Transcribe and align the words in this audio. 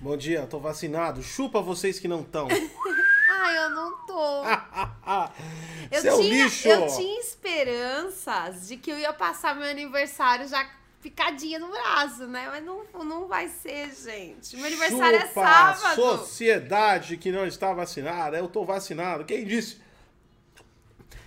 Bom 0.00 0.16
dia, 0.16 0.46
tô 0.46 0.60
vacinado. 0.60 1.22
Chupa 1.22 1.60
vocês 1.60 1.98
que 1.98 2.06
não 2.06 2.20
estão. 2.20 2.46
Ai, 3.30 3.58
eu 3.64 3.70
não 3.70 4.06
tô. 4.06 4.42
Eu 5.90 6.02
Seu 6.02 6.18
tinha, 6.20 6.44
lixo! 6.44 6.68
eu 6.68 6.86
tinha 6.86 7.20
esperanças 7.20 8.68
de 8.68 8.76
que 8.76 8.90
eu 8.90 8.98
ia 8.98 9.10
passar 9.12 9.56
meu 9.56 9.66
aniversário 9.66 10.46
já 10.46 10.68
picadinha 11.00 11.58
no 11.58 11.68
braço, 11.70 12.26
né? 12.26 12.46
Mas 12.46 12.62
não, 12.62 12.84
não 13.04 13.26
vai 13.26 13.48
ser, 13.48 13.90
gente. 13.94 14.54
Meu 14.56 14.66
aniversário 14.66 15.20
Chupa 15.20 15.40
é 15.40 15.44
sábado. 15.44 15.94
sociedade 15.94 17.16
que 17.16 17.32
não 17.32 17.46
está 17.46 17.72
vacinada. 17.72 18.36
Eu 18.36 18.48
tô 18.48 18.66
vacinado. 18.66 19.24
Quem 19.24 19.46
disse? 19.46 19.80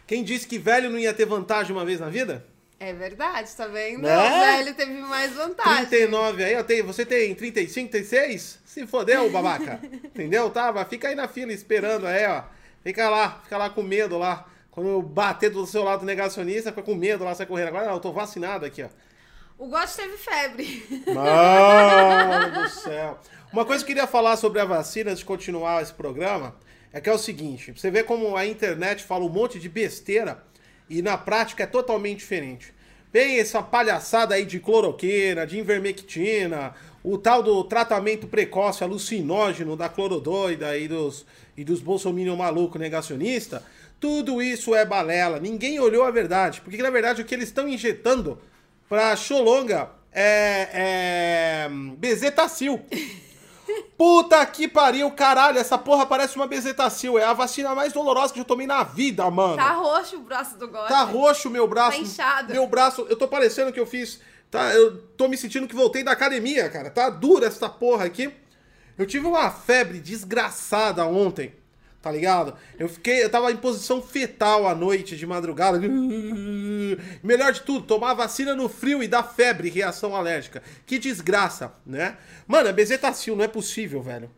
Quem 0.05 0.23
disse 0.23 0.47
que 0.47 0.59
velho 0.59 0.91
não 0.91 0.99
ia 0.99 1.13
ter 1.13 1.25
vantagem 1.25 1.75
uma 1.75 1.83
vez 1.85 1.99
na 1.99 2.09
vida? 2.09 2.45
É 2.83 2.93
verdade, 2.93 3.47
tá 3.55 3.67
vendo? 3.67 4.01
Né? 4.01 4.17
O 4.17 4.39
velho 4.39 4.73
teve 4.73 4.93
mais 5.01 5.31
vantagem. 5.33 5.85
39 5.85 6.43
aí, 6.43 6.53
eu 6.53 6.63
tenho, 6.63 6.83
você 6.83 7.05
tem 7.05 7.35
35, 7.35 7.91
36? 7.91 8.59
Se 8.65 8.87
fodeu, 8.87 9.29
babaca. 9.29 9.79
Entendeu? 10.03 10.49
Tava, 10.49 10.83
fica 10.85 11.09
aí 11.09 11.13
na 11.13 11.27
fila 11.27 11.53
esperando 11.53 12.07
aí, 12.07 12.25
ó. 12.25 12.41
Fica 12.83 13.07
lá, 13.07 13.39
fica 13.43 13.55
lá 13.55 13.69
com 13.69 13.83
medo 13.83 14.17
lá. 14.17 14.47
Quando 14.71 14.89
eu 14.89 14.99
bater 14.99 15.51
do 15.51 15.63
seu 15.67 15.83
lado 15.83 16.03
negacionista, 16.03 16.71
fica 16.71 16.81
com 16.81 16.95
medo 16.95 17.23
lá, 17.23 17.35
sai 17.35 17.45
correndo. 17.45 17.67
Agora 17.67 17.85
não, 17.85 17.93
eu 17.93 17.99
tô 17.99 18.11
vacinado 18.11 18.65
aqui, 18.65 18.81
ó. 18.81 18.89
O 19.59 19.67
Gosto 19.67 19.97
teve 19.97 20.17
febre. 20.17 21.03
Mano 21.13 22.63
do 22.63 22.67
céu. 22.67 23.19
Uma 23.53 23.63
coisa 23.63 23.85
que 23.85 23.91
eu 23.91 23.95
queria 23.95 24.07
falar 24.07 24.37
sobre 24.37 24.59
a 24.59 24.65
vacina 24.65 25.11
antes 25.11 25.19
de 25.19 25.25
continuar 25.25 25.83
esse 25.83 25.93
programa 25.93 26.55
é 26.91 26.99
que 26.99 27.07
é 27.07 27.13
o 27.13 27.19
seguinte: 27.19 27.73
você 27.73 27.91
vê 27.91 28.01
como 28.03 28.35
a 28.35 28.43
internet 28.43 29.03
fala 29.03 29.23
um 29.23 29.29
monte 29.29 29.59
de 29.59 29.69
besteira 29.69 30.43
e 30.91 31.01
na 31.01 31.17
prática 31.17 31.63
é 31.63 31.65
totalmente 31.65 32.19
diferente. 32.19 32.73
Vem 33.13 33.39
essa 33.39 33.63
palhaçada 33.63 34.35
aí 34.35 34.45
de 34.45 34.59
cloroquina, 34.59 35.47
de 35.47 35.57
invermectina, 35.57 36.75
o 37.01 37.17
tal 37.17 37.41
do 37.41 37.63
tratamento 37.63 38.27
precoce 38.27 38.83
alucinógeno 38.83 39.77
da 39.77 39.87
clorodoida 39.87 40.77
e 40.77 40.87
dos, 40.87 41.25
e 41.55 41.63
dos 41.63 41.79
bolsominion 41.79 42.35
maluco 42.35 42.77
negacionista. 42.77 43.63
Tudo 44.01 44.41
isso 44.41 44.75
é 44.75 44.85
balela. 44.85 45.39
Ninguém 45.39 45.79
olhou 45.79 46.03
a 46.03 46.11
verdade. 46.11 46.59
Porque, 46.61 46.81
na 46.81 46.89
verdade, 46.89 47.21
o 47.21 47.25
que 47.25 47.33
eles 47.33 47.47
estão 47.47 47.67
injetando 47.67 48.37
pra 48.89 49.15
Xolonga 49.15 49.89
é, 50.11 50.67
é 50.73 51.69
bezetacil. 51.97 52.81
Puta 53.97 54.45
que 54.45 54.67
pariu, 54.67 55.09
caralho, 55.11 55.57
essa 55.59 55.77
porra 55.77 56.05
parece 56.05 56.35
uma 56.35 56.47
bezetacil. 56.47 57.17
É 57.17 57.23
a 57.23 57.33
vacina 57.33 57.75
mais 57.75 57.93
dolorosa 57.93 58.33
que 58.33 58.39
eu 58.39 58.45
tomei 58.45 58.65
na 58.65 58.83
vida, 58.83 59.29
mano. 59.29 59.57
Tá 59.57 59.73
roxo 59.73 60.17
o 60.17 60.21
braço 60.21 60.57
do 60.57 60.67
Gosto. 60.67 60.87
Tá 60.87 61.03
roxo 61.03 61.49
meu 61.49 61.67
braço. 61.67 61.97
Tá 61.97 62.03
inchado. 62.03 62.53
Meu 62.53 62.67
braço, 62.67 63.05
eu 63.09 63.15
tô 63.15 63.27
parecendo 63.27 63.71
que 63.71 63.79
eu 63.79 63.85
fiz. 63.85 64.19
Tá, 64.49 64.73
eu 64.73 64.97
tô 65.15 65.27
me 65.27 65.37
sentindo 65.37 65.67
que 65.67 65.75
voltei 65.75 66.03
da 66.03 66.11
academia, 66.11 66.69
cara. 66.69 66.89
Tá 66.89 67.09
dura 67.09 67.47
essa 67.47 67.69
porra 67.69 68.05
aqui. 68.05 68.33
Eu 68.97 69.05
tive 69.05 69.25
uma 69.25 69.49
febre 69.49 69.99
desgraçada 69.99 71.05
ontem, 71.05 71.53
tá 72.01 72.11
ligado? 72.11 72.55
Eu 72.79 72.89
fiquei, 72.89 73.23
eu 73.23 73.29
tava 73.29 73.51
em 73.51 73.57
posição 73.57 74.01
fetal 74.01 74.67
à 74.67 74.73
noite, 74.73 75.15
de 75.15 75.27
madrugada. 75.27 75.79
Melhor 77.21 77.53
de 77.53 77.61
tudo, 77.61 77.85
tomar 77.85 78.13
vacina 78.13 78.55
no 78.55 78.67
frio 78.67 79.03
e 79.03 79.07
dar 79.07 79.23
febre, 79.23 79.69
reação 79.69 80.15
alérgica. 80.15 80.63
Que 80.85 80.97
desgraça, 80.97 81.73
né? 81.85 82.17
Mano, 82.47 82.69
é 82.69 82.73
bezetacil, 82.73 83.35
não 83.35 83.43
é 83.43 83.47
possível, 83.47 84.01
velho. 84.01 84.29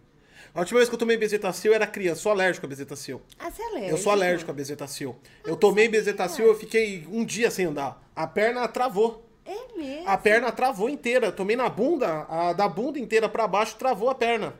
A 0.54 0.60
última 0.60 0.80
vez 0.80 0.88
que 0.88 0.94
eu 0.94 1.00
tomei 1.00 1.18
bezetacil 1.18 1.72
eu 1.72 1.76
era 1.76 1.88
criança, 1.88 2.22
sou 2.22 2.32
alérgico 2.32 2.66
a 2.66 2.70
bezetacil. 2.70 3.22
Ah, 3.40 3.50
você 3.50 3.62
é 3.62 3.66
alérgico? 3.66 3.92
Eu 3.92 3.98
sou 3.98 4.12
alérgico 4.12 4.52
a 4.52 4.54
bezetacil. 4.54 5.16
Eu 5.44 5.56
tomei 5.56 5.88
bezetacil, 5.88 6.46
eu 6.46 6.56
fiquei 6.56 7.08
um 7.12 7.26
dia 7.26 7.50
sem 7.50 7.66
andar. 7.66 8.00
A 8.16 8.28
perna 8.28 8.68
travou. 8.68 9.28
É 9.46 9.78
mesmo? 9.78 10.08
A 10.08 10.16
perna 10.16 10.52
travou 10.52 10.90
inteira. 10.90 11.28
Eu 11.28 11.32
tomei 11.32 11.56
na 11.56 11.68
bunda, 11.70 12.28
a 12.30 12.54
da 12.54 12.68
bunda 12.68 13.00
inteira 13.00 13.28
pra 13.28 13.48
baixo 13.48 13.76
travou 13.78 14.12
a 14.12 14.16
perna. 14.16 14.54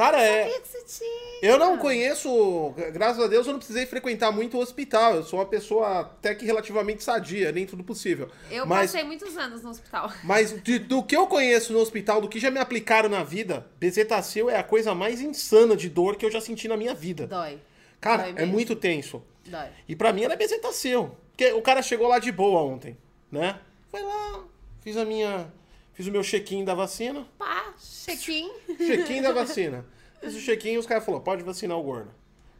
Cara, 0.00 0.16
Eu 0.18 0.54
é. 0.56 0.60
que 0.60 0.68
você 0.68 0.82
tinha. 0.98 1.40
Eu 1.42 1.58
não 1.58 1.76
conheço, 1.76 2.72
graças 2.90 3.22
a 3.22 3.26
Deus, 3.26 3.46
eu 3.46 3.52
não 3.52 3.58
precisei 3.58 3.84
frequentar 3.84 4.32
muito 4.32 4.56
o 4.56 4.60
hospital. 4.60 5.16
Eu 5.16 5.22
sou 5.24 5.38
uma 5.38 5.44
pessoa 5.44 6.00
até 6.00 6.34
que 6.34 6.46
relativamente 6.46 7.04
sadia, 7.04 7.52
dentro 7.52 7.76
do 7.76 7.84
possível. 7.84 8.30
Eu 8.50 8.64
mas, 8.64 8.92
passei 8.92 9.06
muitos 9.06 9.36
anos 9.36 9.62
no 9.62 9.68
hospital. 9.68 10.10
mas 10.24 10.58
de- 10.62 10.78
do 10.78 11.02
que 11.02 11.14
eu 11.14 11.26
conheço 11.26 11.74
no 11.74 11.80
hospital, 11.80 12.22
do 12.22 12.30
que 12.30 12.40
já 12.40 12.50
me 12.50 12.58
aplicaram 12.58 13.10
na 13.10 13.22
vida, 13.22 13.66
bezetacil 13.78 14.48
é 14.48 14.56
a 14.56 14.62
coisa 14.62 14.94
mais 14.94 15.20
insana 15.20 15.76
de 15.76 15.90
dor 15.90 16.16
que 16.16 16.24
eu 16.24 16.30
já 16.30 16.40
senti 16.40 16.66
na 16.66 16.78
minha 16.78 16.94
vida. 16.94 17.26
Dói. 17.26 17.58
Cara, 18.00 18.32
Dói 18.32 18.42
é 18.42 18.46
muito 18.46 18.74
tenso. 18.74 19.22
Dói. 19.44 19.68
E 19.86 19.94
pra 19.94 20.14
mim 20.14 20.24
era 20.24 20.34
bezetacil. 20.34 21.14
Porque 21.32 21.52
o 21.52 21.60
cara 21.60 21.82
chegou 21.82 22.08
lá 22.08 22.18
de 22.18 22.32
boa 22.32 22.62
ontem, 22.62 22.96
né? 23.30 23.60
Foi 23.90 24.02
lá, 24.02 24.44
fiz 24.80 24.96
a 24.96 25.04
minha. 25.04 25.52
Fiz 25.92 26.06
o 26.06 26.10
meu 26.10 26.22
check-in 26.22 26.64
da 26.64 26.72
vacina. 26.74 27.26
Pá, 27.38 27.74
check-in. 28.16 28.50
Check-in 28.76 29.22
da 29.22 29.32
vacina. 29.32 29.84
Fiz 30.20 30.34
o 30.34 30.40
check-in 30.40 30.72
e 30.72 30.78
os 30.78 30.86
caras 30.86 31.04
falaram, 31.04 31.24
pode 31.24 31.42
vacinar 31.42 31.78
o 31.78 31.82
gordo. 31.82 32.10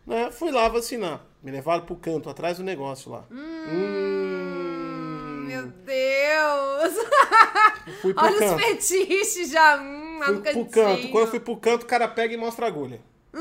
Né? 0.07 0.31
Fui 0.31 0.51
lá 0.51 0.69
vacinar. 0.69 1.25
Me 1.43 1.51
levaram 1.51 1.85
pro 1.85 1.97
canto, 1.97 2.29
atrás 2.31 2.57
do 2.59 2.65
negócio 2.65 3.11
lá. 3.13 3.25
Hum. 3.31 5.45
Meu 5.47 5.67
Deus. 5.67 6.95
Fui 8.01 8.15
pro 8.15 8.25
Olha 8.25 8.39
canto. 8.39 8.57
os 8.57 8.63
fetiches 8.89 9.51
já. 9.51 9.79
Hum, 9.81 10.21
Fui 10.25 10.41
pro 10.41 10.65
canto. 10.67 11.09
Quando 11.09 11.25
eu 11.25 11.31
fui 11.31 11.41
pro 11.41 11.57
canto, 11.57 11.83
o 11.83 11.87
cara 11.87 12.09
pega 12.09 12.33
e 12.35 12.37
mostra 12.37 12.67
a 12.67 12.69
agulha. 12.69 13.01
Hum. 13.35 13.41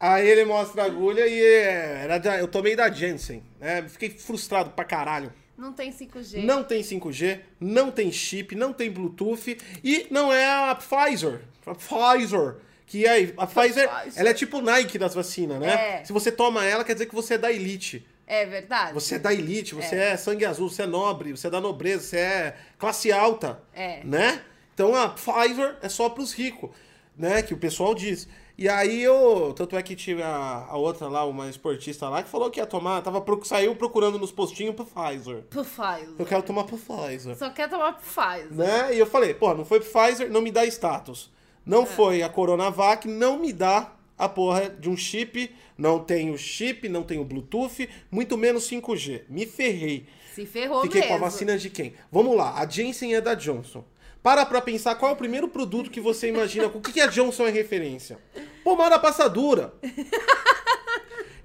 Aí 0.00 0.28
ele 0.28 0.44
mostra 0.44 0.82
a 0.82 0.86
agulha 0.86 1.26
e 1.26 1.40
é, 1.42 2.02
era 2.04 2.18
da- 2.18 2.38
eu 2.38 2.46
tomei 2.46 2.76
da 2.76 2.88
Jensen, 2.88 3.42
né? 3.58 3.82
Fiquei 3.88 4.10
frustrado 4.10 4.70
pra 4.70 4.84
caralho. 4.84 5.32
Não 5.58 5.72
tem 5.72 5.90
5G. 5.90 6.44
Não 6.44 6.62
tem 6.62 6.80
5G, 6.82 7.40
não 7.60 7.90
tem 7.90 8.12
chip, 8.12 8.54
não 8.54 8.72
tem 8.72 8.88
Bluetooth 8.88 9.58
e 9.82 10.06
não 10.08 10.32
é 10.32 10.46
a 10.46 10.74
Pfizer. 10.76 11.40
A 11.66 11.74
Pfizer. 11.74 12.56
Que 12.86 13.04
é, 13.04 13.34
a 13.36 13.46
Pfizer, 13.46 13.90
ela 14.14 14.30
é 14.30 14.34
tipo 14.34 14.62
Nike 14.62 14.96
das 14.96 15.14
vacinas, 15.14 15.58
né? 15.58 16.00
É. 16.00 16.04
Se 16.04 16.12
você 16.12 16.30
toma 16.30 16.64
ela, 16.64 16.84
quer 16.84 16.92
dizer 16.92 17.06
que 17.06 17.14
você 17.14 17.34
é 17.34 17.38
da 17.38 17.52
elite. 17.52 18.06
É 18.24 18.46
verdade? 18.46 18.94
Você 18.94 19.16
é 19.16 19.18
da 19.18 19.34
elite, 19.34 19.74
você 19.74 19.96
é. 19.96 20.16
sangue 20.16 20.46
azul, 20.46 20.70
você 20.70 20.82
é 20.82 20.86
nobre, 20.86 21.32
você 21.32 21.48
é 21.48 21.50
da 21.50 21.60
nobreza, 21.60 22.04
você 22.04 22.18
é 22.18 22.56
classe 22.78 23.10
alta. 23.10 23.60
É. 23.74 24.02
Né? 24.04 24.40
Então 24.74 24.94
a 24.94 25.08
Pfizer 25.08 25.76
é 25.82 25.88
só 25.88 26.08
pros 26.08 26.32
ricos, 26.32 26.70
né? 27.16 27.42
Que 27.42 27.52
o 27.52 27.58
pessoal 27.58 27.94
diz. 27.96 28.28
E 28.58 28.68
aí 28.68 29.00
eu. 29.00 29.54
Tanto 29.56 29.76
é 29.76 29.82
que 29.84 29.94
tive 29.94 30.20
a, 30.20 30.66
a 30.68 30.76
outra 30.76 31.06
lá, 31.06 31.24
uma 31.24 31.48
esportista 31.48 32.08
lá, 32.08 32.24
que 32.24 32.28
falou 32.28 32.50
que 32.50 32.58
ia 32.58 32.66
tomar. 32.66 33.00
Tava, 33.02 33.24
saiu 33.44 33.76
procurando 33.76 34.18
nos 34.18 34.32
postinhos 34.32 34.74
pro 34.74 34.84
Pfizer. 34.84 35.44
Pro 35.48 35.64
Pfizer. 35.64 36.14
Eu 36.18 36.26
quero 36.26 36.42
tomar 36.42 36.64
pro 36.64 36.76
Pfizer. 36.76 37.36
Só 37.36 37.50
quer 37.50 37.70
tomar 37.70 37.92
pro 37.92 38.02
Pfizer. 38.02 38.52
Né? 38.52 38.96
E 38.96 38.98
eu 38.98 39.06
falei, 39.06 39.32
pô, 39.32 39.54
não 39.54 39.64
foi 39.64 39.78
pro 39.78 39.88
Pfizer, 39.88 40.28
não 40.28 40.40
me 40.40 40.50
dá 40.50 40.66
status. 40.66 41.30
Não 41.64 41.86
foi 41.86 42.20
a 42.20 42.28
Coronavac, 42.28 43.06
não 43.06 43.38
me 43.38 43.52
dá 43.52 43.92
a 44.18 44.28
porra 44.28 44.68
de 44.68 44.90
um 44.90 44.96
chip. 44.96 45.54
Não 45.76 46.00
tenho 46.00 46.36
chip, 46.36 46.88
não 46.88 47.04
tenho 47.04 47.24
Bluetooth, 47.24 47.88
muito 48.10 48.36
menos 48.36 48.68
5G. 48.68 49.22
Me 49.28 49.46
ferrei. 49.46 50.08
Se 50.34 50.44
ferrou 50.44 50.82
Fiquei 50.82 51.02
mesmo. 51.02 51.16
com 51.16 51.24
a 51.24 51.28
vacina 51.28 51.56
de 51.56 51.70
quem? 51.70 51.94
Vamos 52.10 52.36
lá, 52.36 52.58
a 52.58 52.68
Janssen 52.68 53.14
é 53.14 53.20
da 53.20 53.34
Johnson. 53.34 53.84
Para 54.22 54.44
pra 54.44 54.60
pensar 54.60 54.94
qual 54.96 55.10
é 55.10 55.14
o 55.14 55.18
primeiro 55.18 55.48
produto 55.48 55.90
que 55.90 56.00
você 56.00 56.28
imagina. 56.28 56.68
Com 56.68 56.78
o 56.78 56.82
que, 56.82 56.92
que 56.92 57.00
a 57.00 57.06
Johnson 57.06 57.46
é 57.46 57.50
referência? 57.50 58.18
Pomada 58.64 58.98
passadura. 58.98 59.72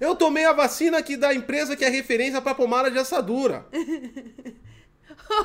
Eu 0.00 0.14
tomei 0.16 0.44
a 0.44 0.52
vacina 0.52 0.98
aqui 0.98 1.16
da 1.16 1.32
empresa 1.32 1.76
que 1.76 1.84
é 1.84 1.88
referência 1.88 2.42
pra 2.42 2.54
pomada 2.54 2.90
de 2.90 2.98
assadura. 2.98 3.66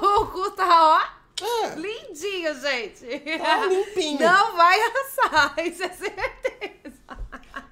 o 0.02 0.26
cu 0.26 0.52
tá, 0.52 0.68
ó. 1.06 1.20
É. 1.42 1.76
Lindinho, 1.76 2.54
gente. 2.60 3.38
Tá 3.38 3.66
limpinho. 3.66 4.20
Não 4.20 4.58
vai 4.58 4.78
assar, 4.82 5.56
isso 5.66 5.84
é 5.84 5.90
certeza. 5.90 7.00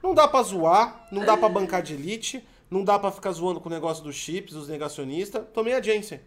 Não 0.02 0.14
dá 0.14 0.28
pra 0.28 0.42
zoar, 0.42 1.08
não 1.12 1.26
dá 1.26 1.36
pra 1.36 1.50
bancar 1.50 1.82
de 1.82 1.94
elite, 1.94 2.48
não 2.72 2.84
dá 2.84 2.98
pra 2.98 3.12
ficar 3.12 3.32
zoando 3.32 3.60
com 3.60 3.68
o 3.68 3.72
negócio 3.72 4.04
dos 4.04 4.16
chips, 4.16 4.54
dos 4.54 4.70
negacionistas. 4.70 5.44
Tomei 5.54 5.74
a 5.74 5.82
Janssen. 5.82 6.22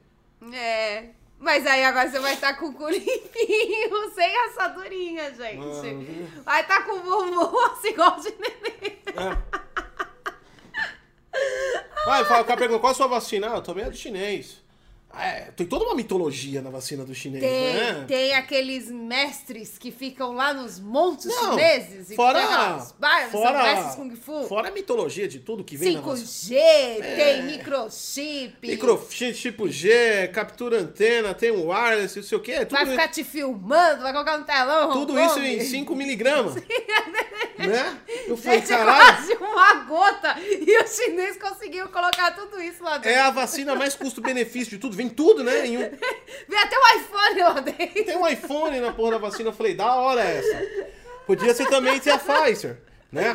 É. 0.52 1.10
Mas 1.40 1.66
aí 1.66 1.82
agora 1.84 2.10
você 2.10 2.18
vai 2.18 2.34
estar 2.34 2.52
com 2.54 2.66
o 2.66 2.74
cu 2.74 2.86
limpinho, 2.90 4.10
sem 4.14 4.36
assadurinha, 4.44 5.34
gente. 5.34 5.58
Ah, 6.36 6.42
Vai 6.44 6.60
estar 6.60 6.84
com 6.84 6.92
o 6.92 7.00
bumbum 7.00 7.58
assim, 7.72 7.88
igual 7.88 8.20
de 8.20 8.30
neném. 8.32 8.98
É. 9.16 9.60
Vai, 12.04 12.24
fala, 12.26 12.42
o 12.42 12.44
cara 12.44 12.58
pergunta, 12.58 12.80
qual 12.80 12.90
a 12.90 12.94
sua 12.94 13.06
vacina? 13.06 13.52
Ah, 13.52 13.56
eu 13.56 13.62
tomei 13.62 13.84
a 13.84 13.88
do 13.88 13.96
chinês. 13.96 14.62
É, 15.12 15.50
tem 15.56 15.66
toda 15.66 15.84
uma 15.84 15.94
mitologia 15.96 16.62
na 16.62 16.70
vacina 16.70 17.04
do 17.04 17.12
chinês, 17.14 17.42
Tem, 17.42 17.74
né? 17.74 18.04
tem 18.06 18.32
aqueles 18.34 18.88
mestres 18.88 19.76
que 19.76 19.90
ficam 19.90 20.32
lá 20.32 20.54
nos 20.54 20.78
montes 20.78 21.26
Não, 21.26 21.50
chineses 21.50 22.10
e 22.12 22.14
fora, 22.14 22.76
os 22.76 22.92
bairros, 22.92 23.32
fora, 23.32 23.58
são 23.58 23.62
mestres 23.62 23.94
Kung 23.96 24.16
Fu. 24.16 24.44
fora 24.46 24.68
a 24.68 24.70
mitologia 24.70 25.26
de 25.26 25.40
tudo 25.40 25.64
que 25.64 25.76
vem 25.76 25.94
na 25.94 26.00
vacina. 26.00 26.60
5G, 26.60 27.16
tem 27.16 27.42
microchip. 27.42 28.68
Microchip 28.68 29.32
tipo 29.34 29.68
G, 29.68 30.28
captura 30.28 30.78
antena, 30.80 31.34
tem 31.34 31.50
o 31.50 31.68
wireless, 31.70 32.16
não 32.16 32.22
sei 32.22 32.38
o 32.38 32.40
quê. 32.40 32.60
Tudo, 32.64 32.70
Vai 32.70 32.86
ficar 32.86 33.08
te 33.08 33.24
filmando, 33.24 34.02
vai 34.02 34.12
colocar 34.12 34.38
no 34.38 34.44
telão. 34.44 34.92
tudo 34.92 35.12
Hong 35.14 35.26
isso 35.26 35.40
em 35.40 35.60
5 35.60 35.94
miligramas. 35.96 36.54
né? 37.58 37.98
Eu 38.26 38.36
falei, 38.36 38.58
Gente, 38.60 38.68
caralho, 38.68 39.16
quase 39.16 39.34
uma 39.34 39.74
gota. 39.84 40.36
E 40.40 40.82
o 40.82 40.86
chinês 40.86 41.36
conseguiu 41.36 41.88
colocar 41.88 42.30
tudo 42.32 42.60
isso 42.62 42.82
lá 42.84 42.92
dentro. 42.98 43.10
é 43.10 43.20
a 43.20 43.30
vacina 43.30 43.74
mais 43.74 43.94
custo-benefício 43.96 44.70
de 44.70 44.78
tudo. 44.78 44.99
Vem 45.00 45.08
tudo, 45.08 45.42
né? 45.42 45.66
Em 45.66 45.78
um... 45.78 45.80
Vem 46.46 46.58
até 46.58 46.76
o 46.76 46.98
iPhone 46.98 47.40
lá 47.40 47.60
dentro. 47.60 48.04
Tem 48.04 48.18
um 48.18 48.28
iPhone 48.28 48.80
na 48.80 48.92
porra 48.92 49.12
da 49.12 49.18
vacina. 49.18 49.48
Eu 49.48 49.52
falei, 49.54 49.74
da 49.74 49.94
hora 49.94 50.20
essa. 50.20 50.62
Podia 51.26 51.54
ser 51.54 51.70
também 51.70 51.98
ser 52.02 52.10
a 52.10 52.18
Pfizer, 52.18 52.82
né? 53.10 53.34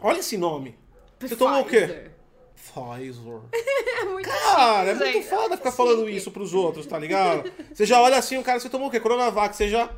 Olha 0.00 0.18
esse 0.18 0.36
nome. 0.36 0.76
Você 1.20 1.36
tomou 1.36 1.60
o 1.60 1.64
quê? 1.64 1.86
Pfizer. 1.86 2.10
Pfizer. 2.56 3.40
É 4.00 4.04
muito 4.04 4.28
Cara, 4.30 4.90
é 4.90 4.94
muito 4.94 5.28
foda 5.28 5.56
ficar 5.58 5.72
falando 5.72 6.08
isso 6.08 6.30
pros 6.30 6.54
outros, 6.54 6.86
tá 6.86 6.98
ligado? 6.98 7.52
Você 7.72 7.84
já 7.84 8.00
olha 8.00 8.16
assim, 8.16 8.38
o 8.38 8.42
cara, 8.42 8.58
você 8.58 8.68
tomou 8.68 8.88
o 8.88 8.90
quê? 8.90 8.98
Coronavac, 8.98 9.54
você 9.54 9.68
já. 9.68 9.90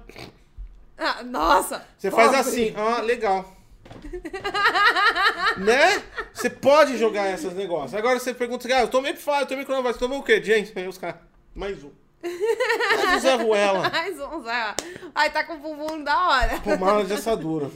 Ah, 0.98 1.22
nossa. 1.22 1.86
Você 1.96 2.10
faz 2.10 2.32
pobre. 2.32 2.40
assim, 2.40 2.74
ah, 2.76 3.00
legal. 3.00 3.56
né? 5.58 6.02
Você 6.32 6.50
pode 6.50 6.96
jogar 6.98 7.32
esses 7.32 7.52
negócios. 7.54 7.94
Agora 7.94 8.18
você 8.18 8.32
pergunta, 8.34 8.68
ah, 8.74 8.80
eu 8.80 8.88
tomei 8.88 9.12
Pfizer, 9.12 9.40
eu 9.40 9.46
tomei 9.46 9.64
Coronavac, 9.64 9.94
você 9.94 10.00
tomou 10.00 10.20
o 10.20 10.22
quê, 10.22 10.42
gente? 10.42 10.76
Aí 10.78 10.88
os 10.88 10.98
caras, 10.98 11.20
mais 11.54 11.82
um. 11.82 11.90
Mais 12.22 13.16
um 13.16 13.20
Zé 13.20 13.34
Ruela. 13.34 13.90
Mais 13.90 14.20
um, 14.20 14.42
Zé. 14.42 14.74
Ai, 15.14 15.30
tá 15.30 15.44
com 15.44 15.54
o 15.54 15.58
bumbum 15.58 16.04
da 16.04 16.28
hora. 16.28 16.60
Pomada 16.60 17.04
de 17.04 17.12
assadura. 17.12 17.70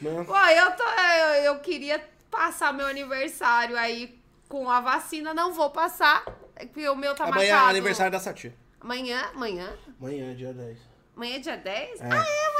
Né? 0.00 0.24
Pô, 0.24 0.36
eu, 0.36 0.70
tô, 0.76 0.84
eu, 0.84 1.44
eu 1.44 1.58
queria 1.60 2.00
passar 2.30 2.72
meu 2.72 2.86
aniversário 2.86 3.76
aí 3.76 4.18
com 4.48 4.70
a 4.70 4.80
vacina. 4.80 5.34
Não 5.34 5.52
vou 5.52 5.70
passar, 5.70 6.24
porque 6.54 6.88
o 6.88 6.94
meu 6.94 7.14
tá 7.14 7.24
Amanhã 7.24 7.44
é 7.44 7.50
marcado. 7.50 7.70
aniversário 7.70 8.12
da 8.12 8.20
Sati. 8.20 8.52
Amanhã, 8.80 9.30
amanhã. 9.34 9.76
Amanhã, 10.00 10.34
dia 10.34 10.52
10. 10.52 10.78
Amanhã 11.16 11.34
é 11.34 11.38
dia 11.40 11.56
10? 11.56 12.00
É. 12.00 12.04
Ah, 12.04 12.24
é, 12.24 12.44
é 12.44 12.57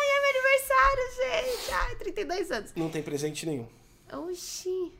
aniversário, 0.52 1.54
gente. 1.56 1.70
Ai, 1.72 1.96
32 1.96 2.50
anos. 2.50 2.72
Não 2.74 2.90
tem 2.90 3.02
presente 3.02 3.46
nenhum. 3.46 3.68
Oxi. 4.12 4.92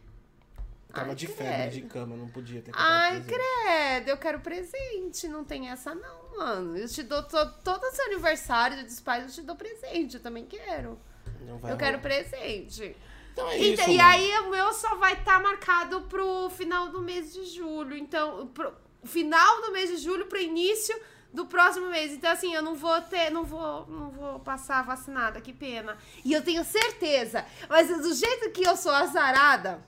Tava 0.93 1.11
Ai, 1.11 1.15
de 1.15 1.27
credo. 1.27 1.39
febre, 1.39 1.81
de 1.83 1.83
cama, 1.83 2.17
não 2.17 2.29
podia 2.29 2.63
ter 2.63 2.73
Ai, 2.75 3.21
presente. 3.23 3.35
credo, 3.65 4.09
eu 4.09 4.17
quero 4.17 4.41
presente. 4.41 5.29
Não 5.29 5.45
tem 5.45 5.69
essa, 5.69 5.95
não, 5.95 6.37
mano. 6.37 6.77
Eu 6.79 6.89
te 6.89 7.03
dou 7.03 7.23
to, 7.23 7.37
todo 7.63 7.85
seu 7.93 8.07
aniversário 8.07 8.83
dos 8.85 8.99
pais, 9.01 9.25
eu 9.25 9.31
te 9.31 9.43
dou 9.43 9.55
presente. 9.55 10.15
Eu 10.17 10.23
também 10.23 10.47
quero. 10.47 10.99
Não 11.47 11.59
vai 11.59 11.73
eu 11.73 11.77
quero 11.77 11.99
rolar. 11.99 12.03
presente. 12.03 12.97
Então 13.33 13.49
é 13.51 13.59
Então, 13.59 13.85
isso, 13.85 13.91
e 13.93 14.01
aí 14.01 14.39
o 14.41 14.51
meu 14.51 14.73
só 14.73 14.97
vai 14.97 15.13
estar 15.13 15.41
marcado 15.43 16.01
pro 16.03 16.49
final 16.51 16.89
do 16.89 17.01
mês 17.03 17.33
de 17.35 17.45
julho. 17.47 17.97
Então, 17.97 18.47
pro 18.49 18.73
final 19.05 19.61
do 19.63 19.71
mês 19.73 19.91
de 19.91 19.99
julho 19.99 20.27
pro 20.27 20.41
início 20.41 20.99
do 21.33 21.47
próximo 21.47 21.91
mês. 21.91 22.13
Então, 22.13 22.31
assim, 22.31 22.55
eu 22.55 22.63
não 22.63 22.75
vou 22.75 23.01
ter, 23.03 23.31
não 23.31 23.45
vou, 23.45 23.87
não 23.87 24.11
vou 24.11 24.41
passar 24.41 24.83
vacinada, 24.83 25.41
que 25.41 25.53
pena. 25.53 25.97
E 26.25 26.33
eu 26.33 26.43
tenho 26.43 26.65
certeza, 26.65 27.45
mas 27.69 27.89
do 27.89 28.15
jeito 28.15 28.51
que 28.51 28.67
eu 28.67 28.77
sou 28.77 28.93
azarada, 28.93 29.83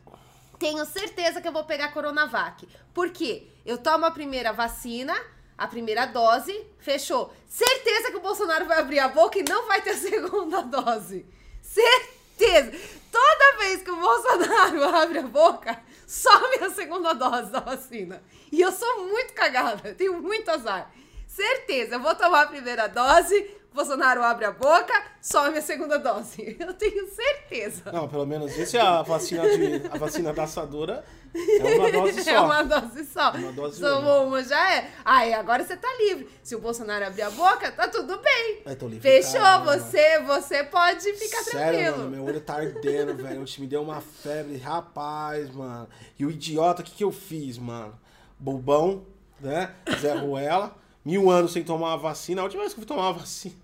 tenho 0.59 0.85
certeza 0.85 1.41
que 1.41 1.49
eu 1.49 1.53
vou 1.53 1.65
pegar 1.65 1.93
Coronavac. 1.93 2.69
Por 2.93 3.11
quê? 3.11 3.49
Eu 3.65 3.79
tomo 3.79 4.05
a 4.05 4.11
primeira 4.11 4.53
vacina, 4.53 5.15
a 5.57 5.67
primeira 5.67 6.07
dose, 6.07 6.67
fechou. 6.79 7.35
Certeza 7.49 8.11
que 8.11 8.17
o 8.17 8.21
Bolsonaro 8.21 8.67
vai 8.67 8.79
abrir 8.79 8.99
a 8.99 9.09
boca 9.09 9.39
e 9.39 9.43
não 9.43 9.67
vai 9.67 9.81
ter 9.81 9.95
segunda 9.95 10.63
dose. 10.69 11.27
Certeza. 11.63 12.73
Toda 13.11 13.59
vez 13.59 13.83
que 13.83 13.91
o 13.91 13.97
Bolsonaro 13.97 14.85
abre 14.97 15.19
a 15.19 15.23
boca, 15.23 15.83
some 16.07 16.57
a 16.63 16.71
segunda 16.71 17.15
dose 17.15 17.51
da 17.51 17.61
vacina. 17.61 18.23
E 18.53 18.61
eu 18.61 18.73
sou 18.73 19.07
muito 19.07 19.33
cagada, 19.33 19.95
tenho 19.95 20.21
muito 20.21 20.51
azar. 20.51 20.91
Certeza, 21.31 21.95
eu 21.95 22.01
vou 22.01 22.13
tomar 22.17 22.43
a 22.43 22.47
primeira 22.49 22.89
dose, 22.89 23.49
Bolsonaro 23.73 24.21
abre 24.21 24.47
a 24.47 24.51
boca, 24.51 24.93
some 25.23 25.57
a 25.57 25.63
segunda 25.63 25.97
dose. 25.97 26.57
Eu 26.59 26.75
tenho 26.75 27.07
certeza. 27.09 27.93
Não, 27.93 28.09
pelo 28.09 28.27
menos 28.27 28.59
esse 28.59 28.77
é 28.77 28.81
a 28.81 29.01
vacina 29.03 29.49
de 29.49 29.87
a 29.89 29.97
vacina 29.97 30.33
da 30.33 30.43
assadura 30.43 31.05
é 31.33 31.77
uma 31.79 31.91
dose 31.93 32.25
só. 32.25 32.31
É 32.31 32.41
uma 32.41 32.65
dose 32.65 33.05
só. 33.05 33.31
Uma 33.31 33.53
dose 33.53 33.85
uma 33.85 34.43
já 34.43 34.75
é. 34.75 34.91
Aí 35.05 35.33
agora 35.33 35.63
você 35.63 35.77
tá 35.77 35.89
livre. 36.01 36.29
Se 36.43 36.57
o 36.57 36.61
Bolsonaro 36.61 37.07
abrir 37.07 37.23
a 37.23 37.31
boca, 37.31 37.71
tá 37.71 37.87
tudo 37.87 38.19
bem. 38.19 38.63
Ai, 38.67 38.75
tô 38.75 38.89
livre, 38.89 39.03
Fechou, 39.09 39.41
caramba. 39.41 39.79
você, 39.79 40.19
você 40.21 40.65
pode 40.65 41.13
ficar 41.13 41.43
Sério, 41.45 41.79
tranquilo. 41.79 41.99
mano, 41.99 42.11
meu 42.11 42.25
olho 42.25 42.41
tá 42.41 42.55
ardendo, 42.57 43.15
velho. 43.17 43.45
Me 43.59 43.67
deu 43.69 43.83
uma 43.83 44.01
febre, 44.01 44.57
rapaz, 44.57 45.49
mano. 45.51 45.89
E 46.19 46.27
o 46.27 46.31
idiota, 46.31 46.83
o 46.83 46.85
que 46.85 46.91
que 46.91 47.05
eu 47.05 47.13
fiz, 47.13 47.57
mano? 47.57 47.97
Bobão, 48.37 49.07
né? 49.41 49.73
Zé 50.01 50.15
Ruela. 50.15 50.80
Mil 51.05 51.31
anos 51.31 51.53
sem 51.53 51.63
tomar 51.65 51.89
uma 51.89 51.97
vacina. 51.99 52.43
A 52.43 52.45
última 52.45 52.63
vez 52.63 52.75
que 52.75 52.81
eu 52.81 52.85
fui 52.85 52.89
tomar 52.97 53.09
uma 53.09 53.19
vacina. 53.19 53.55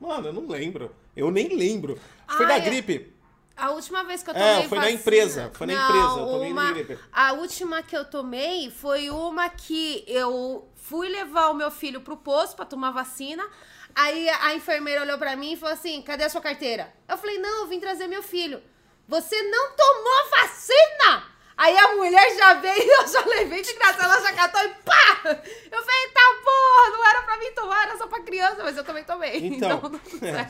Mano, 0.00 0.28
eu 0.28 0.32
não 0.32 0.46
lembro. 0.46 0.94
Eu 1.16 1.30
nem 1.30 1.48
lembro. 1.56 1.98
Foi 2.28 2.44
Ah, 2.44 2.48
da 2.48 2.56
é. 2.56 2.60
gripe. 2.60 3.12
A 3.56 3.70
última 3.70 4.02
vez 4.02 4.22
que 4.22 4.30
eu 4.30 4.34
É, 4.34 4.54
tomei 4.54 4.68
foi 4.68 4.78
na 4.78 4.84
vacina- 4.84 5.00
empresa, 5.00 5.50
foi 5.54 5.66
na 5.66 5.74
Não, 5.74 5.88
empresa, 5.88 6.20
eu 6.20 6.26
tomei 6.26 6.52
uma... 6.52 6.64
na 6.64 6.72
gripe. 6.72 6.98
A 7.12 7.32
última 7.34 7.82
que 7.82 7.96
eu 7.96 8.04
tomei 8.04 8.70
foi 8.70 9.10
uma 9.10 9.48
que 9.50 10.04
eu 10.06 10.68
fui 10.74 11.08
levar 11.08 11.50
o 11.50 11.54
meu 11.54 11.70
filho 11.70 12.00
pro 12.00 12.16
posto 12.16 12.56
pra 12.56 12.64
tomar 12.64 12.90
vacina. 12.90 13.44
Aí 13.94 14.28
a 14.28 14.54
enfermeira 14.54 15.02
olhou 15.02 15.18
pra 15.18 15.36
mim 15.36 15.52
e 15.52 15.56
falou 15.56 15.74
assim: 15.74 16.00
cadê 16.02 16.24
a 16.24 16.30
sua 16.30 16.40
carteira? 16.40 16.92
Eu 17.08 17.18
falei, 17.18 17.38
não, 17.38 17.60
eu 17.62 17.66
vim 17.68 17.78
trazer 17.78 18.06
meu 18.06 18.22
filho. 18.22 18.60
Você 19.06 19.40
não 19.42 19.72
tomou 19.76 20.30
vacina? 20.30 21.24
Aí 21.56 21.76
a 21.76 21.96
mulher 21.96 22.36
já 22.36 22.54
veio, 22.54 22.90
eu 23.02 23.08
já 23.08 23.24
levei 23.26 23.62
de 23.62 23.72
graça, 23.74 24.02
ela 24.04 24.20
já 24.20 24.32
catou 24.32 24.60
e 24.62 24.68
pá! 24.84 25.20
Eu 25.24 25.82
falei, 25.82 26.08
tá 26.12 26.34
porra, 26.44 26.96
não 26.96 27.06
era 27.08 27.22
pra 27.22 27.36
mim 27.38 27.52
tomar, 27.54 27.82
era 27.88 27.96
só 27.98 28.06
pra 28.06 28.20
criança, 28.20 28.62
mas 28.62 28.76
eu 28.76 28.84
também 28.84 29.04
tomei. 29.04 29.46
Então, 29.46 29.78
tudo 29.80 30.00
é. 30.26 30.48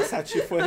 A 0.00 0.04
Sati 0.04 0.40
foi. 0.48 0.60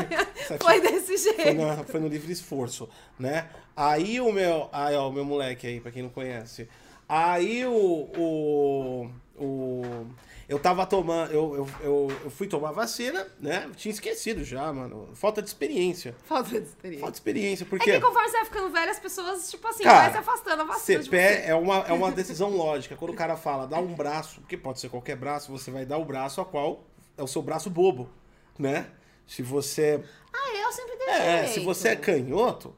Sati 0.48 0.64
Foi 0.64 0.80
desse 0.82 1.18
jeito. 1.18 1.42
Foi, 1.42 1.54
na- 1.54 1.84
foi 1.84 2.00
no 2.00 2.08
livre 2.08 2.32
esforço, 2.32 2.88
né? 3.18 3.50
Aí 3.76 4.22
o 4.22 4.32
meu. 4.32 4.70
Aí, 4.72 4.96
ó, 4.96 5.10
o 5.10 5.12
meu 5.12 5.26
moleque 5.26 5.66
aí, 5.66 5.80
pra 5.80 5.92
quem 5.92 6.04
não 6.04 6.10
conhece. 6.10 6.70
Aí 7.08 7.66
o. 7.66 7.72
o, 8.16 9.10
o 9.36 10.06
eu 10.50 10.60
tava 10.60 10.86
tomando. 10.86 11.31
Eu, 11.31 11.56
eu, 11.56 11.68
eu, 11.81 12.07
eu 12.25 12.30
fui 12.30 12.48
tomar 12.48 12.72
vacina, 12.72 13.25
né? 13.40 13.63
Eu 13.68 13.75
tinha 13.75 13.92
esquecido 13.94 14.44
já, 14.44 14.74
mano. 14.74 15.10
Falta 15.13 15.42
de 15.42 15.48
experiência. 15.48 16.13
Falta 16.25 16.50
de 16.50 16.57
experiência. 16.57 17.00
Falta 17.00 17.12
de 17.12 17.18
experiência, 17.18 17.63
É 17.63 17.68
porque. 17.68 17.92
que 17.94 18.00
conforme 18.01 18.28
você 18.30 18.38
vai 18.38 18.46
ficando 18.46 18.69
velho, 18.72 18.92
as 18.92 19.00
pessoas, 19.00 19.50
tipo 19.50 19.68
assim, 19.68 19.84
Cara, 19.84 20.00
vai 20.01 20.12
se 20.12 20.18
afastando 20.18 20.62
a 20.63 20.66
vacina 20.66 21.04
você. 21.04 21.16
é 21.46 21.56
uma, 21.56 21.78
é 21.88 21.94
uma 21.94 22.12
decisão 22.12 22.50
lógica. 22.50 22.96
Quando 22.98 23.12
o 23.12 23.16
cara 23.16 23.38
fala, 23.38 23.66
dá 23.68 23.78
um 23.80 23.94
braço, 23.94 24.42
que 24.50 24.57
pode 24.57 24.80
ser 24.80 24.90
qualquer 24.90 25.16
braço, 25.16 25.51
você 25.51 25.69
vai 25.72 25.86
dar 25.86 25.98
o 26.00 26.04
braço 26.06 26.42
a 26.42 26.46
qual 26.46 26.84
é 27.16 27.22
o 27.24 27.28
seu 27.28 27.42
braço 27.42 27.69
bobo, 27.69 28.10
né? 28.57 28.88
Se 29.28 29.44
você. 29.44 30.04
Ah, 30.34 30.57
eu 30.57 30.72
sempre 30.72 30.98
dei 30.98 31.07
É, 31.10 31.38
jeito. 31.44 31.54
se 31.54 31.60
você 31.60 31.90
é 31.90 31.96
canhoto, 31.96 32.75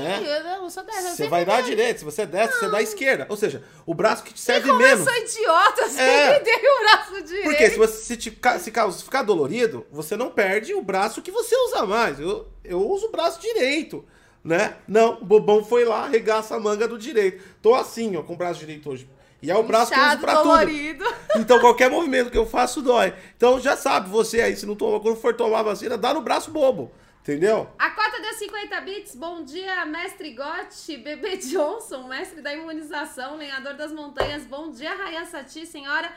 né? 0.00 0.58
Eu 0.62 0.70
sou 0.70 0.82
dessa. 0.84 1.10
Você 1.16 1.28
vai 1.28 1.44
dar 1.44 1.56
dei. 1.62 1.70
direita, 1.70 1.98
se 2.00 2.04
você 2.04 2.22
é 2.22 2.26
destro, 2.26 2.58
você 2.60 2.68
dá 2.70 2.78
à 2.78 2.82
esquerda. 2.82 3.26
Ou 3.28 3.36
seja, 3.36 3.62
o 3.86 3.94
braço 3.94 4.22
que 4.24 4.32
te 4.34 4.40
serve 4.40 4.68
Como 4.68 4.80
menos. 4.80 5.06
eu 5.06 5.12
sou 5.12 5.22
idiota, 5.22 5.82
eu 5.82 5.88
sempre 5.88 6.04
É. 6.04 6.40
dei 6.40 6.54
o 6.56 6.80
braço 6.80 7.22
direito. 7.22 7.44
Porque 7.44 7.70
se 7.70 7.76
você 7.78 7.96
se, 8.04 8.16
te 8.16 8.30
se 8.30 8.36
ca- 8.36 8.58
se 8.58 9.04
ficar 9.04 9.22
dolorido, 9.22 9.86
você 9.90 10.16
não 10.16 10.30
perde 10.30 10.74
o 10.74 10.82
braço 10.82 11.20
que 11.22 11.30
você 11.30 11.54
usa 11.68 11.84
mais. 11.86 12.18
Eu, 12.18 12.46
eu 12.64 12.80
uso 12.88 13.06
o 13.06 13.10
braço 13.10 13.40
direito, 13.40 14.04
né? 14.44 14.76
Não, 14.88 15.18
o 15.20 15.24
bobão 15.24 15.64
foi 15.64 15.84
lá, 15.84 16.04
arregaça 16.04 16.54
a 16.56 16.60
manga 16.60 16.86
do 16.88 16.98
direito. 16.98 17.42
Tô 17.60 17.74
assim, 17.74 18.16
ó, 18.16 18.22
com 18.22 18.34
o 18.34 18.36
braço 18.36 18.60
direito 18.60 18.90
hoje. 18.90 19.08
E 19.40 19.50
é 19.50 19.56
o 19.56 19.62
braço 19.64 19.90
que 19.90 19.98
eu 19.98 20.02
uso 20.02 20.06
Inchado, 20.08 20.20
pra 20.22 20.36
tudo. 20.36 20.44
dolorido. 20.44 21.04
Então 21.36 21.58
qualquer 21.58 21.90
movimento 21.90 22.30
que 22.30 22.38
eu 22.38 22.46
faço 22.46 22.80
dói. 22.80 23.12
Então 23.36 23.58
já 23.58 23.76
sabe, 23.76 24.08
você 24.08 24.40
aí, 24.40 24.54
se 24.54 24.64
não 24.66 24.76
toma, 24.76 25.00
quando 25.00 25.16
for 25.16 25.34
tomar 25.34 25.60
a 25.60 25.62
vacina, 25.64 25.96
dá 25.98 26.14
no 26.14 26.20
braço 26.20 26.50
bobo. 26.52 26.92
Entendeu? 27.22 27.70
A 27.78 27.90
cota 27.90 28.20
deu 28.20 28.34
50 28.34 28.80
bits. 28.80 29.14
Bom 29.14 29.44
dia, 29.44 29.86
mestre 29.86 30.32
Gotti, 30.32 30.96
bebê 30.96 31.36
Johnson, 31.36 32.08
mestre 32.08 32.42
da 32.42 32.52
imunização, 32.52 33.36
lenhador 33.36 33.74
das 33.74 33.92
montanhas. 33.92 34.44
Bom 34.44 34.72
dia, 34.72 34.92
Rayan 34.92 35.24
Sati, 35.24 35.64
senhora 35.64 36.12